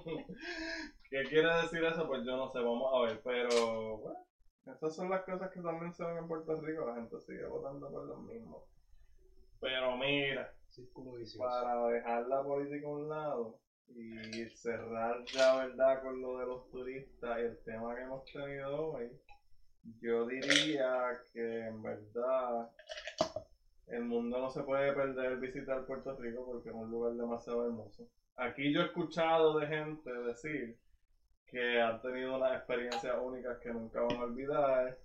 ¿Qué 1.11 1.25
quiere 1.25 1.55
decir 1.63 1.85
eso? 1.85 2.07
Pues 2.07 2.25
yo 2.25 2.37
no 2.37 2.49
sé, 2.49 2.61
vamos 2.61 2.91
a 2.95 3.01
ver. 3.07 3.21
Pero, 3.23 3.99
bueno, 3.99 4.19
esas 4.65 4.95
son 4.95 5.11
las 5.11 5.25
cosas 5.25 5.51
que 5.51 5.61
también 5.61 5.93
se 5.93 6.05
ven 6.07 6.19
en 6.19 6.29
Puerto 6.29 6.59
Rico. 6.61 6.87
La 6.87 6.95
gente 6.95 7.21
sigue 7.21 7.45
votando 7.47 7.91
por 7.91 8.07
lo 8.07 8.17
mismo. 8.19 8.65
Pero 9.61 9.97
mira, 9.97 10.55
Para 11.37 11.89
dejar 11.89 12.27
la 12.29 12.43
política 12.45 12.87
a 12.87 12.91
un 12.91 13.09
lado 13.09 13.59
y 13.89 14.49
cerrar 14.51 15.25
ya, 15.25 15.57
¿verdad?, 15.57 16.01
con 16.01 16.21
lo 16.21 16.39
de 16.39 16.47
los 16.47 16.71
turistas 16.71 17.39
y 17.39 17.43
el 17.43 17.59
tema 17.65 17.95
que 17.95 18.03
hemos 18.03 18.25
tenido 18.27 18.93
hoy, 18.93 19.11
yo 20.01 20.27
diría 20.27 21.21
que 21.33 21.67
en 21.67 21.83
verdad 21.83 22.71
el 23.89 24.05
mundo 24.05 24.39
no 24.39 24.51
se 24.51 24.63
puede 24.63 24.93
perder 24.93 25.39
visitar 25.39 25.85
Puerto 25.87 26.17
Rico 26.17 26.47
porque 26.47 26.69
es 26.69 26.75
un 26.75 26.91
lugar 26.91 27.15
demasiado 27.15 27.67
hermoso. 27.67 28.07
Aquí 28.37 28.73
yo 28.73 28.83
he 28.83 28.85
escuchado 28.87 29.59
de 29.59 29.67
gente 29.67 30.13
decir 30.13 30.79
que 31.47 31.81
han 31.81 32.01
tenido 32.01 32.37
unas 32.37 32.57
experiencias 32.57 33.17
únicas 33.21 33.59
que 33.59 33.73
nunca 33.73 34.03
van 34.03 34.17
a 34.17 34.23
olvidar 34.23 34.99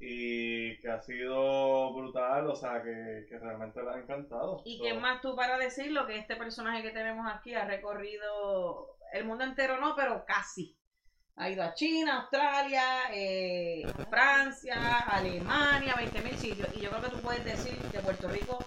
y 0.00 0.78
que 0.80 0.90
ha 0.90 1.00
sido 1.00 1.92
brutal, 1.92 2.48
o 2.48 2.56
sea, 2.56 2.82
que, 2.82 3.26
que 3.28 3.38
realmente 3.38 3.82
les 3.82 3.94
ha 3.94 3.98
encantado. 3.98 4.62
¿Y 4.64 4.78
So, 4.78 4.84
qué 4.84 4.94
más 4.94 5.20
tú 5.20 5.36
para 5.36 5.58
decirlo? 5.58 6.06
Que 6.06 6.16
este 6.16 6.36
personaje 6.36 6.82
que 6.82 6.90
tenemos 6.90 7.30
aquí 7.30 7.54
ha 7.54 7.66
recorrido 7.66 8.96
el 9.12 9.26
mundo 9.26 9.44
entero, 9.44 9.78
no, 9.78 9.94
pero 9.94 10.24
casi. 10.26 10.74
Ha 11.36 11.50
ido 11.50 11.62
a 11.62 11.74
China, 11.74 12.22
Australia, 12.22 12.82
eh, 13.12 13.82
Francia, 14.08 14.98
Alemania, 15.00 15.94
20.000 15.94 16.34
sitios. 16.36 16.68
Y 16.76 16.80
yo 16.80 16.90
creo 16.90 17.02
que 17.02 17.10
tú 17.10 17.20
puedes 17.20 17.44
decir 17.44 17.78
que 17.90 18.00
Puerto 18.00 18.28
Rico 18.28 18.58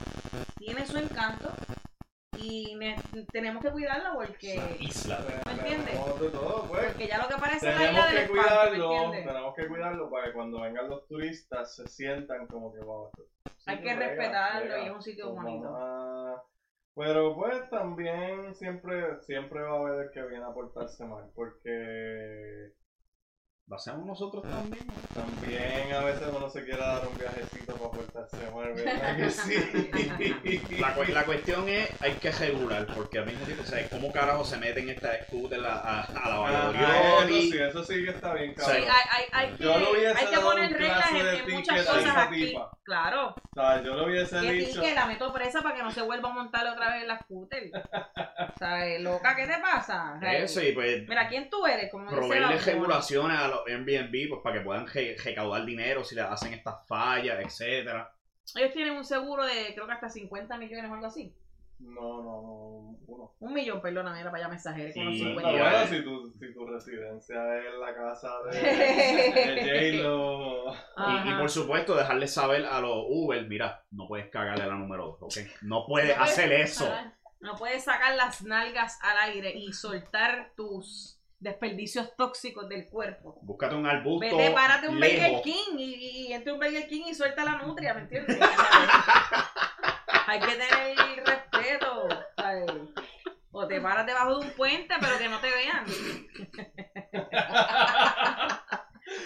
tiene 0.58 0.86
su 0.86 0.98
encanto 0.98 1.52
y 2.40 2.76
ne- 2.76 2.96
tenemos 3.32 3.64
que 3.64 3.72
cuidarlo 3.72 4.14
porque, 4.16 4.78
Isla. 4.80 5.20
¿me 5.46 5.52
entiendes? 5.54 5.86
tenemos 5.92 6.20
de 6.22 6.30
todo, 6.30 6.66
pues. 6.68 6.86
porque 6.88 7.08
ya 7.08 7.18
lo 7.20 7.28
que 7.28 7.36
parece 7.42 7.70
es 7.70 7.74
la 7.76 7.80
Tenemos 7.80 8.00
isla 8.00 8.06
del 8.08 8.16
que 8.16 8.24
espanto, 8.24 8.34
¿me 8.34 8.50
cuidarlo, 8.70 8.94
entiendes? 8.94 9.26
tenemos 9.28 9.56
que 9.56 9.68
cuidarlo 9.68 10.10
para 10.10 10.26
que 10.26 10.34
cuando 10.34 10.62
vengan 10.62 10.90
los 10.90 11.08
turistas 11.08 11.76
se 11.76 11.88
sientan 11.88 12.48
como 12.48 12.74
que 12.74 12.80
wow. 12.80 13.08
esto- 13.08 13.24
Hay 13.66 13.82
que 13.82 13.96
respetarlo 13.96 14.78
y 14.78 14.86
es 14.86 14.92
un 14.92 15.02
sitio 15.02 15.32
Pues 15.32 15.44
bonito. 15.44 15.72
vamos 15.72 16.42
Pero 16.96 17.36
pues 17.36 17.70
también 17.70 18.54
siempre, 18.56 19.20
siempre 19.22 19.62
va 19.62 19.78
a 19.78 19.80
haber 19.80 20.06
el 20.06 20.12
que 20.12 20.22
viene 20.24 20.46
a 20.46 20.54
portarse 20.54 21.04
mal, 21.06 21.30
porque 21.34 22.72
¿Lo 23.68 23.76
hacemos 23.78 24.06
nosotros 24.06 24.44
también? 24.44 24.88
también 25.14 25.94
a 25.94 26.02
veces 26.04 26.28
uno 26.30 26.50
se 26.50 26.64
quiere 26.66 26.80
dar 26.82 27.08
un 27.08 27.18
viajecito 27.18 27.78
para 27.78 27.92
portarse 27.92 28.50
mal, 28.52 28.74
¿verdad 28.74 29.18
que 29.18 29.30
sí? 29.30 30.78
La, 30.80 30.94
cu- 30.96 31.04
la 31.06 31.26
cuestión 31.26 31.70
es, 31.70 31.90
hay 32.02 32.16
que 32.16 32.32
regular, 32.32 32.88
porque 32.94 33.20
a 33.20 33.24
mí 33.24 33.34
no 33.34 33.62
o 33.62 33.66
sea, 33.66 33.90
¿cómo 33.90 34.12
carajo 34.12 34.44
se 34.44 34.58
meten 34.58 34.90
estas 34.90 35.18
scooters 35.28 35.64
a, 35.64 35.76
a, 35.80 36.02
a 36.02 36.30
la 36.30 36.36
Ah, 36.36 36.72
Valladolid? 36.74 37.36
eso 37.38 37.52
sí, 37.52 37.58
eso 37.62 37.84
sí 37.84 38.04
que 38.04 38.12
está 38.12 38.34
bien, 38.34 38.54
Sí, 38.58 38.64
Sí, 38.64 38.66
cabrón. 38.66 38.84
hay, 38.90 39.04
hay, 39.12 39.50
hay 39.50 39.58
que, 39.58 40.08
hay 40.08 40.28
que 40.28 40.40
poner 40.42 40.72
reglas 40.74 41.10
clase 41.10 41.20
en, 41.20 41.26
de 41.26 41.38
en 41.44 41.52
muchas 41.52 41.88
cosas 41.88 42.18
aquí. 42.18 42.46
tipa. 42.48 42.78
Claro. 42.84 43.30
O 43.30 43.54
sea, 43.54 43.82
yo 43.82 43.96
le 43.96 44.06
hubiese 44.06 44.42
Que 44.42 44.52
dicho... 44.52 44.82
que 44.82 44.94
la 44.94 45.06
meto 45.06 45.32
presa 45.32 45.62
para 45.62 45.76
que 45.76 45.84
no 45.84 45.92
se 45.92 46.02
vuelva 46.02 46.30
a 46.30 46.34
montar 46.34 46.68
otra 46.68 46.92
vez 46.94 47.04
en 47.04 47.08
la 47.08 47.20
scooter. 47.20 47.72
¿Sabes? 48.60 49.02
Loca, 49.02 49.36
¿qué 49.36 49.48
te 49.48 49.58
pasa? 49.60 50.20
Eso, 50.22 50.62
y 50.62 50.74
pues 50.74 51.08
Mira, 51.08 51.28
¿quién 51.28 51.50
tú 51.50 51.66
eres? 51.66 51.90
Como 51.92 52.10
proveerle 52.10 52.58
regulaciones 52.58 53.40
a 53.40 53.48
los 53.48 53.62
Airbnb 53.68 54.30
pues, 54.30 54.42
para 54.44 54.58
que 54.60 54.66
puedan 54.66 54.88
re- 54.88 55.16
recaudar 55.24 55.66
dinero 55.66 56.04
si 56.04 56.16
le 56.16 56.22
hacen 56.22 56.54
estas 56.54 56.86
fallas, 56.88 57.40
etcétera. 57.40 58.12
Ellos 58.56 58.74
tienen 58.74 58.94
un 58.96 59.06
seguro 59.06 59.46
de 59.46 59.74
creo 59.74 59.88
que 59.88 59.94
hasta 59.94 60.10
50 60.10 60.58
millones 60.58 60.92
o 60.92 60.94
algo 60.94 61.08
así. 61.08 61.34
No, 61.80 62.24
no, 62.24 62.42
no, 62.42 62.98
uno. 63.08 63.32
Un 63.40 63.54
millón, 63.54 63.82
perdóname, 63.82 64.22
era 64.22 64.32
para 64.32 64.44
allá 64.44 64.50
mensajeros 64.50 64.94
con 64.94 65.06
los 65.06 65.16
Sí, 65.16 65.20
Está 65.22 65.42
50 65.42 65.52
ya. 65.52 65.70
bueno 65.70 65.88
si 65.88 66.04
tu, 66.04 66.34
si 66.40 66.54
tu 66.54 66.66
residencia 66.66 67.36
es 67.58 67.74
la 67.80 67.94
casa 67.94 68.30
de, 68.52 68.60
de 68.62 69.92
J-Lo. 69.98 70.74
Y, 70.74 71.30
y 71.30 71.34
por 71.40 71.50
supuesto, 71.50 71.96
dejarles 71.96 72.34
saber 72.34 72.66
a 72.66 72.80
los 72.80 73.06
Uber, 73.10 73.46
mira, 73.48 73.84
no 73.92 74.08
puedes 74.08 74.30
cagarle 74.30 74.66
la 74.66 74.76
número 74.76 75.18
2, 75.20 75.38
¿ok? 75.38 75.46
No 75.64 75.86
puedes 75.86 76.10
No 76.10 76.16
puedes- 76.16 76.18
hacer 76.32 76.54
eso. 76.54 76.90
No 77.42 77.56
puedes 77.58 77.84
sacar 77.84 78.16
las 78.16 78.42
nalgas 78.44 78.98
al 79.02 79.18
aire 79.30 79.52
y 79.54 79.74
soltar 79.74 80.54
tus 80.56 81.20
desperdicios 81.40 82.16
tóxicos 82.16 82.70
del 82.70 82.88
cuerpo. 82.88 83.38
Búscate 83.42 83.76
un 83.76 83.86
arbusto 83.86 84.38
Vete, 84.38 84.52
párate 84.52 84.88
un 84.88 84.96
Burger 84.96 85.22
lejos. 85.24 85.42
King 85.42 85.78
y, 85.78 85.94
y, 85.96 86.28
y 86.28 86.34
entre 86.34 86.54
un 86.54 86.60
Burger 86.60 86.88
King 86.88 87.04
y 87.10 87.14
suelta 87.14 87.44
la 87.44 87.58
nutria, 87.58 87.94
¿me 87.94 88.02
entiendes? 88.04 88.40
Hay 90.28 90.40
que 90.40 90.48
tener 90.48 91.26
respeto. 91.26 92.08
¿sabes? 92.38 92.72
O 93.52 93.68
te 93.68 93.80
paras 93.82 94.06
debajo 94.06 94.40
de 94.40 94.46
un 94.48 94.52
puente, 94.54 94.96
pero 95.00 95.18
que 95.18 95.30
no 95.30 95.40
te 95.40 95.50
vean. 95.52 95.86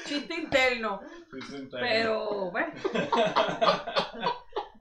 Chiste 0.05 0.33
interno. 0.35 0.99
Sí, 1.31 1.37
entiendo. 1.55 1.77
Pero, 1.79 2.51
bueno. 2.51 2.73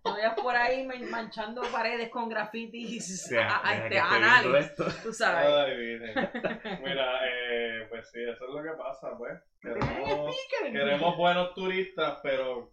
No 0.04 0.12
vayas 0.12 0.34
por 0.40 0.54
ahí 0.56 0.86
man- 0.86 1.10
manchando 1.10 1.62
paredes 1.72 2.08
con 2.10 2.28
grafitis 2.28 3.32
a- 3.32 3.60
a- 3.68 3.74
deja 3.74 3.86
este, 3.86 3.98
anales, 3.98 4.74
tú 5.02 5.12
sabes. 5.12 5.48
Ay. 5.48 6.78
Mira, 6.82 7.20
eh, 7.28 7.86
pues 7.88 8.08
sí, 8.10 8.20
eso 8.22 8.44
es 8.48 8.54
lo 8.54 8.62
que 8.62 8.70
pasa, 8.78 9.08
pues. 9.18 9.32
Queremos, 9.60 10.36
queremos 10.72 11.16
buenos 11.16 11.54
turistas, 11.54 12.20
pero 12.22 12.72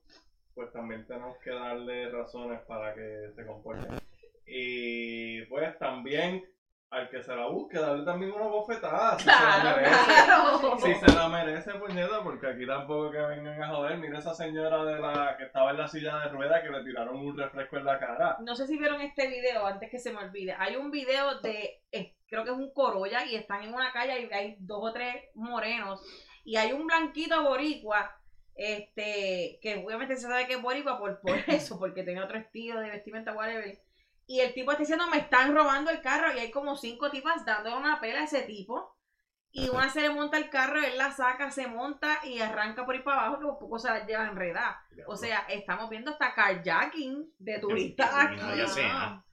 pues 0.54 0.72
también 0.72 1.06
tenemos 1.08 1.38
que 1.44 1.52
darle 1.52 2.10
razones 2.10 2.62
para 2.68 2.94
que 2.94 3.32
se 3.36 3.46
comporten. 3.46 4.00
Y 4.46 5.46
pues 5.46 5.78
también 5.80 6.44
al 6.94 7.10
que 7.10 7.24
se 7.24 7.36
la 7.36 7.48
busque, 7.48 7.80
darle 7.80 8.06
también 8.06 8.32
una 8.32 8.46
bofetada. 8.46 9.18
Si 9.18 9.24
se 9.24 9.32
la 9.32 9.76
merece. 9.76 10.06
claro. 10.26 10.78
Si 10.78 10.94
se 10.94 11.16
la 11.16 11.28
merece, 11.28 11.74
puñeta, 11.74 12.24
porque 12.24 12.48
aquí 12.48 12.68
tampoco 12.68 13.10
que 13.10 13.18
vengan 13.18 13.64
a 13.64 13.70
joder. 13.70 13.98
Mira 13.98 14.20
esa 14.20 14.36
señora 14.36 14.86
de 14.86 15.00
la 15.00 15.36
que 15.38 15.46
estaba 15.46 15.72
en 15.72 15.78
la 15.78 15.88
silla 15.88 16.20
de 16.20 16.30
ruedas 16.30 16.62
que 16.62 16.70
le 16.70 16.84
tiraron 16.84 17.16
un 17.18 17.36
refresco 17.36 17.78
en 17.78 17.86
la 17.86 18.00
cara. 18.00 18.38
No 18.42 18.56
sé 18.56 18.68
si 18.68 18.78
vieron 18.78 19.02
este 19.02 19.28
video 19.28 19.66
antes 19.66 19.90
que 19.90 19.98
se 19.98 20.14
me 20.14 20.20
olvide. 20.20 20.56
Hay 20.60 20.76
un 20.76 20.92
video 20.92 21.40
de, 21.40 21.82
eh, 21.92 22.16
creo 22.28 22.44
que 22.44 22.52
es 22.52 22.58
un 22.58 22.72
Corolla 22.74 23.26
y 23.26 23.36
están 23.36 23.64
en 23.64 23.74
una 23.74 23.92
calle 23.92 24.22
y 24.22 24.32
hay 24.32 24.56
dos 24.60 24.80
o 24.84 24.94
tres 24.94 25.16
morenos 25.34 26.00
y 26.44 26.58
hay 26.58 26.74
un 26.74 26.86
blanquito 26.86 27.42
boricua, 27.44 28.20
este, 28.56 29.60
que 29.62 29.84
obviamente 29.86 30.16
se 30.16 30.24
sabe 30.24 30.48
que 30.48 30.54
es 30.54 30.62
boricua 30.62 31.00
por, 31.00 31.20
por 31.22 31.38
eso, 31.48 31.80
porque 31.80 32.04
tiene 32.04 32.22
otro 32.22 32.38
estilo 32.38 32.80
de 32.80 32.90
vestimenta, 32.90 33.34
whatever. 33.34 33.80
Y 34.26 34.40
el 34.40 34.54
tipo 34.54 34.72
está 34.72 34.82
diciendo, 34.82 35.08
me 35.08 35.18
están 35.18 35.54
robando 35.54 35.92
el 35.92 36.02
carro 36.02 36.34
y 36.34 36.40
hay 36.40 36.52
como 36.52 36.78
cinco 36.78 37.12
tipas 37.12 37.46
dándole 37.46 37.76
una 37.76 38.00
pela 38.00 38.22
a 38.22 38.24
ese 38.24 38.44
tipo. 38.44 38.98
Y 39.56 39.70
una 39.70 39.88
se 39.90 40.02
le 40.02 40.10
monta 40.10 40.38
el 40.38 40.50
carro, 40.50 40.80
él 40.80 40.98
la 40.98 41.12
saca, 41.12 41.52
se 41.52 41.68
monta 41.68 42.26
y 42.26 42.40
arranca 42.40 42.86
por 42.86 42.96
ahí 42.96 43.02
para 43.04 43.22
abajo, 43.26 43.40
que 43.40 43.46
por 43.46 43.60
poco 43.60 43.78
se 43.78 43.88
la 43.88 44.04
lleva 44.04 44.26
enredada. 44.26 44.82
O 45.06 45.16
sea, 45.16 45.46
estamos 45.48 45.92
viendo 45.92 46.10
hasta 46.10 46.34
carjacking 46.34 47.32
de 47.38 47.60
turistas 47.60 48.10
aquí. 48.12 48.38
No. 48.38 49.24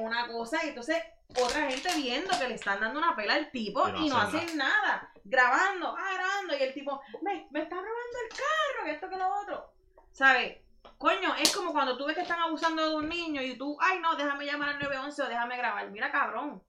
Una 0.00 0.26
cosa 0.26 0.62
y 0.62 0.68
entonces 0.68 1.02
otra 1.40 1.70
gente 1.70 1.88
viendo 1.96 2.38
que 2.38 2.48
le 2.48 2.54
están 2.54 2.80
dando 2.80 2.98
una 2.98 3.16
pela 3.16 3.34
al 3.34 3.50
tipo 3.50 3.88
Y 3.88 3.92
no 3.92 4.04
y 4.04 4.08
no 4.10 4.18
hacen 4.18 4.40
hacen 4.40 4.58
nada. 4.58 5.11
Grabando, 5.24 5.94
ah, 5.96 6.10
grabando 6.14 6.56
y 6.56 6.62
el 6.62 6.74
tipo, 6.74 7.00
me, 7.22 7.46
me 7.50 7.62
están 7.62 7.78
robando 7.78 8.18
el 8.24 8.36
carro, 8.36 8.84
que 8.84 8.90
esto 8.92 9.08
que 9.08 9.16
lo 9.16 9.28
otro. 9.40 9.72
¿Sabes? 10.12 10.58
Coño, 10.98 11.34
es 11.40 11.54
como 11.54 11.72
cuando 11.72 11.96
tú 11.96 12.06
ves 12.06 12.16
que 12.16 12.22
están 12.22 12.40
abusando 12.40 12.88
de 12.88 12.94
un 12.96 13.08
niño 13.08 13.40
y 13.42 13.56
tú, 13.56 13.76
ay 13.80 14.00
no, 14.00 14.14
déjame 14.16 14.44
llamar 14.46 14.70
al 14.70 14.78
911 14.78 15.22
o 15.22 15.28
déjame 15.28 15.56
grabar. 15.56 15.90
Mira, 15.90 16.10
cabrón. 16.10 16.62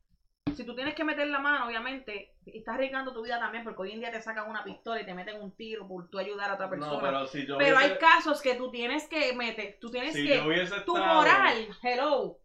Si 0.55 0.65
tú 0.65 0.75
tienes 0.75 0.93
que 0.93 1.03
meter 1.03 1.27
la 1.27 1.39
mano, 1.39 1.65
obviamente, 1.65 2.35
estás 2.45 2.75
arriesgando 2.75 3.11
tu 3.13 3.23
vida 3.23 3.39
también 3.39 3.63
porque 3.63 3.81
hoy 3.83 3.91
en 3.93 3.99
día 4.01 4.11
te 4.11 4.21
sacan 4.21 4.47
una 4.49 4.63
pistola 4.63 5.01
y 5.01 5.05
te 5.05 5.13
meten 5.13 5.41
un 5.41 5.55
tiro 5.55 5.87
por 5.87 6.09
tú 6.09 6.19
ayudar 6.19 6.51
a 6.51 6.55
otra 6.55 6.69
persona. 6.69 6.93
No, 6.93 6.99
pero 7.01 7.25
si 7.25 7.47
yo 7.47 7.57
Pero 7.57 7.77
hay 7.77 7.97
casos 7.97 8.39
que 8.41 8.53
tú 8.55 8.69
tienes 8.69 9.07
que 9.07 9.33
meter, 9.33 9.77
tú 9.81 9.89
tienes 9.89 10.13
si 10.13 10.27
que, 10.27 10.37
yo 10.37 10.45
hubiese 10.45 10.81
tu 10.81 10.95
estado- 10.95 11.15
moral, 11.15 11.67
hello. 11.81 12.37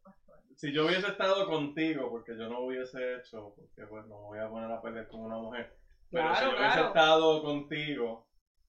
si 0.57 0.73
yo 0.73 0.87
hubiese 0.87 1.07
estado 1.09 1.47
contigo, 1.47 2.09
porque 2.11 2.33
yo 2.37 2.49
no 2.49 2.61
hubiese 2.61 3.17
hecho, 3.17 3.53
porque 3.55 3.87
pues 3.87 4.07
no 4.07 4.17
me 4.21 4.27
voy 4.27 4.39
a 4.39 4.49
poner 4.49 4.71
a 4.73 4.81
pelear 4.81 5.09
con 5.09 5.21
una 5.21 5.37
mujer, 5.37 5.77
pero 6.11 6.25
Claro, 6.25 6.37
si 6.37 6.43
yo 6.45 6.51
hubiese 6.51 6.73
claro. 6.75 6.87
estado 6.89 7.43
contigo 7.43 8.25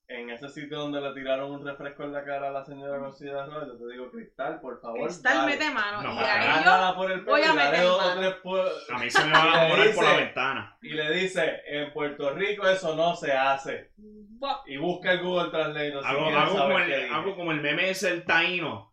en 0.08 0.28
ese 0.30 0.48
sitio 0.48 0.78
donde 0.80 1.00
le 1.00 1.14
tiraron 1.14 1.52
un 1.52 1.64
refresco 1.64 2.02
en 2.02 2.12
la 2.12 2.24
cara 2.24 2.48
a 2.48 2.50
la 2.50 2.64
señora 2.64 2.98
con 2.98 3.12
silla 3.12 3.34
de 3.34 3.46
ruedas, 3.46 3.68
yo 3.68 3.78
te 3.86 3.92
digo, 3.92 4.10
Cristal, 4.10 4.60
por 4.60 4.80
favor, 4.80 5.04
Cristal 5.06 5.36
dale. 5.36 5.52
mete 5.52 5.70
mano. 5.70 6.02
No, 6.02 6.12
y 6.12 6.16
para 6.16 6.34
a 6.34 6.38
nada. 6.38 6.50
ellos, 6.50 6.66
Agárrala 6.66 6.96
por 6.96 7.10
el 7.12 7.20
pelo 7.20 7.30
voy 7.36 7.42
a 7.42 7.52
meter 7.52 7.84
mano. 7.84 8.64
A 8.92 8.98
mí 8.98 9.10
se 9.10 9.24
me 9.24 9.32
van 9.32 9.48
a 9.54 9.64
Le 9.64 9.70
poner 9.70 9.94
por 9.94 10.04
la 10.04 10.10
dice- 10.10 10.24
ventana. 10.24 10.78
y 10.82 10.88
le 10.94 11.12
dice, 11.12 11.60
en 11.66 11.92
Puerto 11.92 12.30
Rico 12.34 12.66
eso 12.66 12.96
no 12.96 13.14
se 13.14 13.32
hace. 13.32 13.92
Y 14.66 14.76
busca 14.78 15.12
el 15.12 15.22
Google 15.22 15.50
Translate. 15.50 15.92
si 15.92 15.98
Hago, 16.06 16.26
hago 16.26 16.58
como 16.58 16.78
el, 16.78 17.12
hago 17.12 17.36
como 17.36 17.52
el 17.52 17.60
meme 17.60 17.90
ese 17.90 18.08
el 18.10 18.24
taíno. 18.24 18.89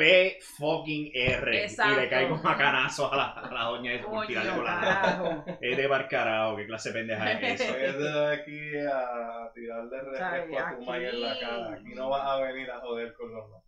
P 0.00 0.38
fucking 0.40 1.10
R. 1.12 1.62
Exacto. 1.64 1.92
Y 1.92 1.96
le 1.96 2.08
caigo 2.08 2.36
macanazos 2.38 3.12
a 3.12 3.16
la, 3.16 3.30
a 3.32 3.52
la 3.52 3.64
doña 3.64 3.92
esa 3.92 4.06
por 4.08 4.26
tirarle 4.26 4.52
con 4.52 4.64
la. 4.64 5.44
Es 5.60 5.76
de 5.76 5.86
barcarao, 5.86 6.56
qué 6.56 6.66
clase 6.66 6.88
de 6.88 6.94
pendeja 6.94 7.32
es 7.32 7.60
eso. 7.60 7.76
Es 7.76 7.98
de 7.98 8.32
aquí 8.32 8.76
a 8.78 9.52
tirarle 9.54 10.00
refresco 10.00 10.58
a 10.58 10.74
tu 10.74 10.82
maíz 10.86 11.08
en 11.12 11.20
la 11.20 11.38
cara. 11.38 11.72
Aquí 11.74 11.94
no 11.94 12.08
vas 12.08 12.26
a 12.26 12.36
venir 12.40 12.70
a 12.70 12.80
joder 12.80 13.12
con 13.12 13.30
los 13.30 13.44
demás. 13.46 13.62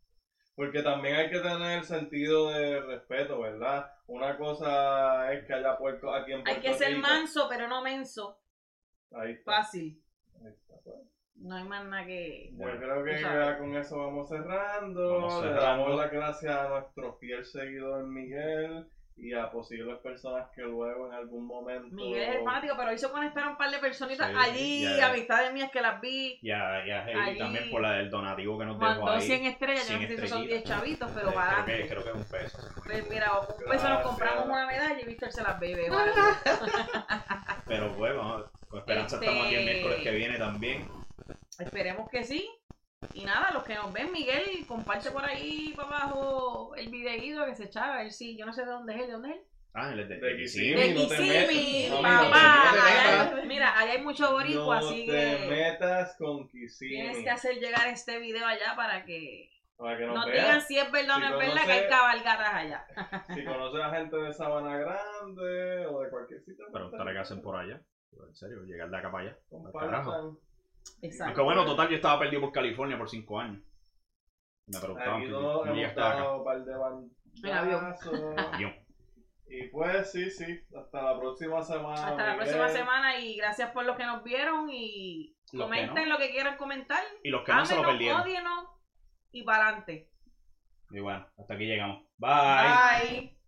Porque 0.55 0.83
también 0.83 1.17
hay 1.17 1.29
que 1.29 1.41
tener 1.41 1.85
sentido 1.85 2.49
de 2.51 2.81
respeto, 2.81 3.41
¿verdad? 3.41 3.91
Una 4.07 4.39
cosa 4.39 5.31
es 5.35 5.47
que 5.47 5.53
haya 5.53 5.77
puerto 5.77 6.15
aquí 6.15 6.33
en 6.33 6.45
Puerto 6.45 6.61
Hay 6.61 6.63
que 6.67 6.79
ser 6.79 6.95
Rico. 6.95 7.01
manso, 7.09 7.47
pero 7.47 7.69
no 7.69 7.83
menso. 7.83 8.41
Ahí 9.13 9.33
está. 9.33 9.57
Fácil. 9.57 10.03
ahí 10.43 10.51
está, 10.51 10.75
pues. 10.83 11.12
No 11.37 11.57
hay 11.57 11.65
más 11.65 11.85
nada 11.87 12.05
que. 12.07 12.51
Yo 12.53 12.57
Bueno, 12.59 12.79
creo 12.81 13.05
que 13.05 13.21
ya 13.21 13.59
con 13.59 13.77
eso 13.77 13.99
vamos 13.99 14.29
cerrando. 14.29 15.15
Vamos 15.21 15.45
Le 15.45 15.53
damos 15.53 15.97
las 15.97 16.11
gracias 16.13 16.55
a 16.55 16.69
nuestro 16.69 17.15
fiel 17.15 17.45
seguidor 17.45 18.05
Miguel 18.07 18.87
y 19.17 19.35
a 19.35 19.51
posibles 19.51 19.99
personas 19.99 20.49
que 20.55 20.63
luego 20.63 21.07
en 21.09 21.15
algún 21.15 21.45
momento. 21.47 21.89
Miguel 21.95 22.23
es 22.23 22.37
el 22.37 22.45
fanático, 22.45 22.75
pero 22.79 22.93
hizo 22.93 23.11
conectar 23.13 23.47
un 23.49 23.57
par 23.57 23.71
de 23.71 23.79
personitas 23.79 24.29
Sí, 24.31 24.35
allí, 24.39 24.97
ya. 24.97 25.09
amistades 25.11 25.53
mías 25.53 25.71
que 25.71 25.81
las 25.81 26.01
vi. 26.01 26.39
Y 26.43 26.51
a, 26.51 26.87
y 26.87 26.91
a 26.91 27.07
Heidi 27.09 27.21
Allí. 27.21 27.39
también 27.39 27.71
por 27.71 27.83
la 27.83 27.93
del 27.95 28.09
donativo 28.11 28.59
que 28.59 28.65
nos 28.65 28.79
dejó 28.79 28.91
Mandó 28.91 29.11
ahí. 29.11 29.23
100 29.23 29.45
estrellas, 29.47 29.87
yo 29.89 29.93
no 29.95 29.99
100 29.99 30.09
sé 30.17 30.23
si 30.23 30.29
son 30.29 30.41
10 30.47 30.53
estrellitas. 30.59 30.79
chavitos, 30.79 31.11
pero 31.15 31.33
para 31.35 31.65
creo, 31.65 31.77
que, 31.83 31.89
creo 31.89 32.03
que 32.05 32.09
es 32.11 32.15
un 32.15 32.25
peso. 32.25 32.59
Pues 32.85 33.11
mira, 33.11 33.33
un 33.41 33.47
peso 33.47 33.57
nos 33.69 33.83
Gracias. 33.83 34.03
compramos 34.07 34.45
una 34.47 34.67
medalla 34.67 35.01
y 35.01 35.05
Víctor 35.05 35.33
se 35.33 35.43
las 35.43 35.59
bebe. 35.61 35.87
algo. 35.89 36.15
Pero 37.67 37.93
pues, 37.97 38.17
vamos, 38.17 38.45
con 38.69 38.79
esperanza 38.81 39.17
Este- 39.17 39.27
estamos 39.27 39.47
aquí 39.47 39.55
el 39.57 39.65
miércoles 39.65 40.01
que 40.03 40.11
viene 40.13 40.39
también. 40.39 40.89
Esperemos 41.63 42.09
que 42.11 42.25
sí. 42.25 42.49
Y 43.15 43.25
nada, 43.25 43.51
los 43.53 43.65
que 43.65 43.75
nos 43.75 43.93
ven, 43.93 44.13
Miguel, 44.13 44.65
comparte 44.69 45.11
por 45.11 45.25
ahí 45.25 45.73
para 45.75 45.89
abajo 45.89 46.75
el 46.77 46.89
videíto 46.89 47.45
que 47.47 47.55
se 47.57 47.65
echaba. 47.65 47.97
Ver 47.99 48.13
si, 48.13 48.37
yo 48.39 48.47
no 48.47 48.53
sé 48.53 48.65
de 48.65 48.71
dónde 48.71 48.95
es 48.95 49.01
él, 49.01 49.07
¿de 49.09 49.13
dónde 49.13 49.31
es 49.31 49.37
él? 49.37 49.43
Ah, 49.75 49.91
él 49.93 50.01
es 50.01 50.09
de, 50.09 50.17
De 50.19 50.27
de 50.29 50.37
Kissimmee. 50.37 50.95
Kissimmee. 50.95 51.83
De 51.85 51.91
no 51.91 51.97
te 51.97 52.03
no, 52.03 52.03
papá. 52.03 52.65
no 52.67 52.73
te 52.73 52.79
Allá 52.81 53.37
hay- 53.39 53.47
mira, 53.49 53.79
allá 53.79 53.93
hay 53.93 54.03
mucho 54.03 54.31
boricua, 54.31 54.81
no 54.81 54.87
así 54.89 55.07
te 55.07 55.13
que 55.13 55.47
metas 55.49 56.15
con 56.19 56.47
Kissimmee. 56.49 56.95
tienes 56.97 57.25
que 57.25 57.31
hacer 57.31 57.55
llegar 57.59 57.89
este 57.89 58.19
video 58.21 58.47
allá 58.47 58.77
para 58.77 59.05
que 59.07 59.51
Para 59.77 59.97
que 59.99 60.05
nos 60.07 60.15
nos 60.15 60.27
vean. 60.27 60.45
digan 60.45 60.61
si 60.63 60.79
es 60.79 60.93
verdad 60.93 61.17
o 61.17 61.21
no 61.21 61.27
Si 61.27 61.33
es 61.33 61.39
verdad 61.55 61.65
que 61.65 61.73
hay 61.73 61.89
cabalgatas 61.89 62.55
allá. 62.55 62.87
Si 63.35 63.45
conoces 63.45 63.81
a 63.83 63.91
gente 63.97 64.17
de 64.17 64.33
Sabana 64.35 64.77
Grande 64.77 65.87
o 65.87 66.01
de 66.03 66.11
cualquier 66.11 66.41
sitio. 66.45 66.67
Preguntarle 66.71 67.13
qué 67.15 67.19
hacen 67.19 67.41
por 67.43 67.57
allá. 67.57 67.81
En 68.29 68.35
serio, 68.35 68.63
llegar 68.65 68.91
de 68.91 68.97
acá 68.99 69.11
para 69.11 69.25
allá. 69.25 69.39
Carajo. 69.73 70.11
Compartan. 70.13 70.39
Exacto. 71.03 71.25
Aunque 71.25 71.43
bueno, 71.43 71.65
total, 71.65 71.89
yo 71.89 71.97
estaba 71.97 72.19
perdido 72.19 72.41
por 72.43 72.53
California 72.53 72.97
por 72.99 73.09
5 73.09 73.41
años. 73.41 73.63
Me 74.67 74.79
preguntaban 74.81 75.17
Aquí 75.17 75.25
que 75.27 75.31
todos 75.33 75.55
no 75.57 75.65
hemos 75.65 75.77
llegaste 75.77 76.01
acá. 76.01 76.15
dado 76.15 76.39
un 76.39 76.45
par 76.45 76.65
de 76.65 76.73
En 76.73 77.53
avión. 77.53 77.81
bandazos. 77.83 78.21
Avión. 78.55 78.75
Y 79.49 79.69
pues 79.69 80.13
sí, 80.13 80.31
sí. 80.31 80.61
Hasta 80.75 81.03
la 81.03 81.19
próxima 81.19 81.63
semana. 81.63 82.07
Hasta 82.09 82.27
la 82.27 82.37
próxima 82.37 82.69
semana 82.69 83.19
y 83.19 83.37
gracias 83.37 83.71
por 83.73 83.85
los 83.85 83.97
que 83.97 84.07
nos 84.07 84.23
vieron 84.25 84.71
y 84.71 85.37
Los 85.53 85.53
que 85.53 85.59
comenten 85.59 86.09
no. 86.09 86.15
lo 86.15 86.19
que 86.19 86.31
quieran 86.31 86.57
comentar. 86.57 87.03
Y 87.23 87.29
los 87.31 87.43
que 87.45 87.53
no 87.53 87.67
se 87.67 87.77
lo 87.77 87.83
perdieron. 87.83 88.21
ódienos 88.23 88.67
y 89.33 89.43
para 89.43 89.67
adelante. 89.69 90.09
Y 90.91 91.01
bueno, 91.01 91.27
hasta 91.37 91.55
aquí 91.55 91.65
llegamos. 91.67 92.03
Bye. 92.17 93.11
Bye. 93.11 93.42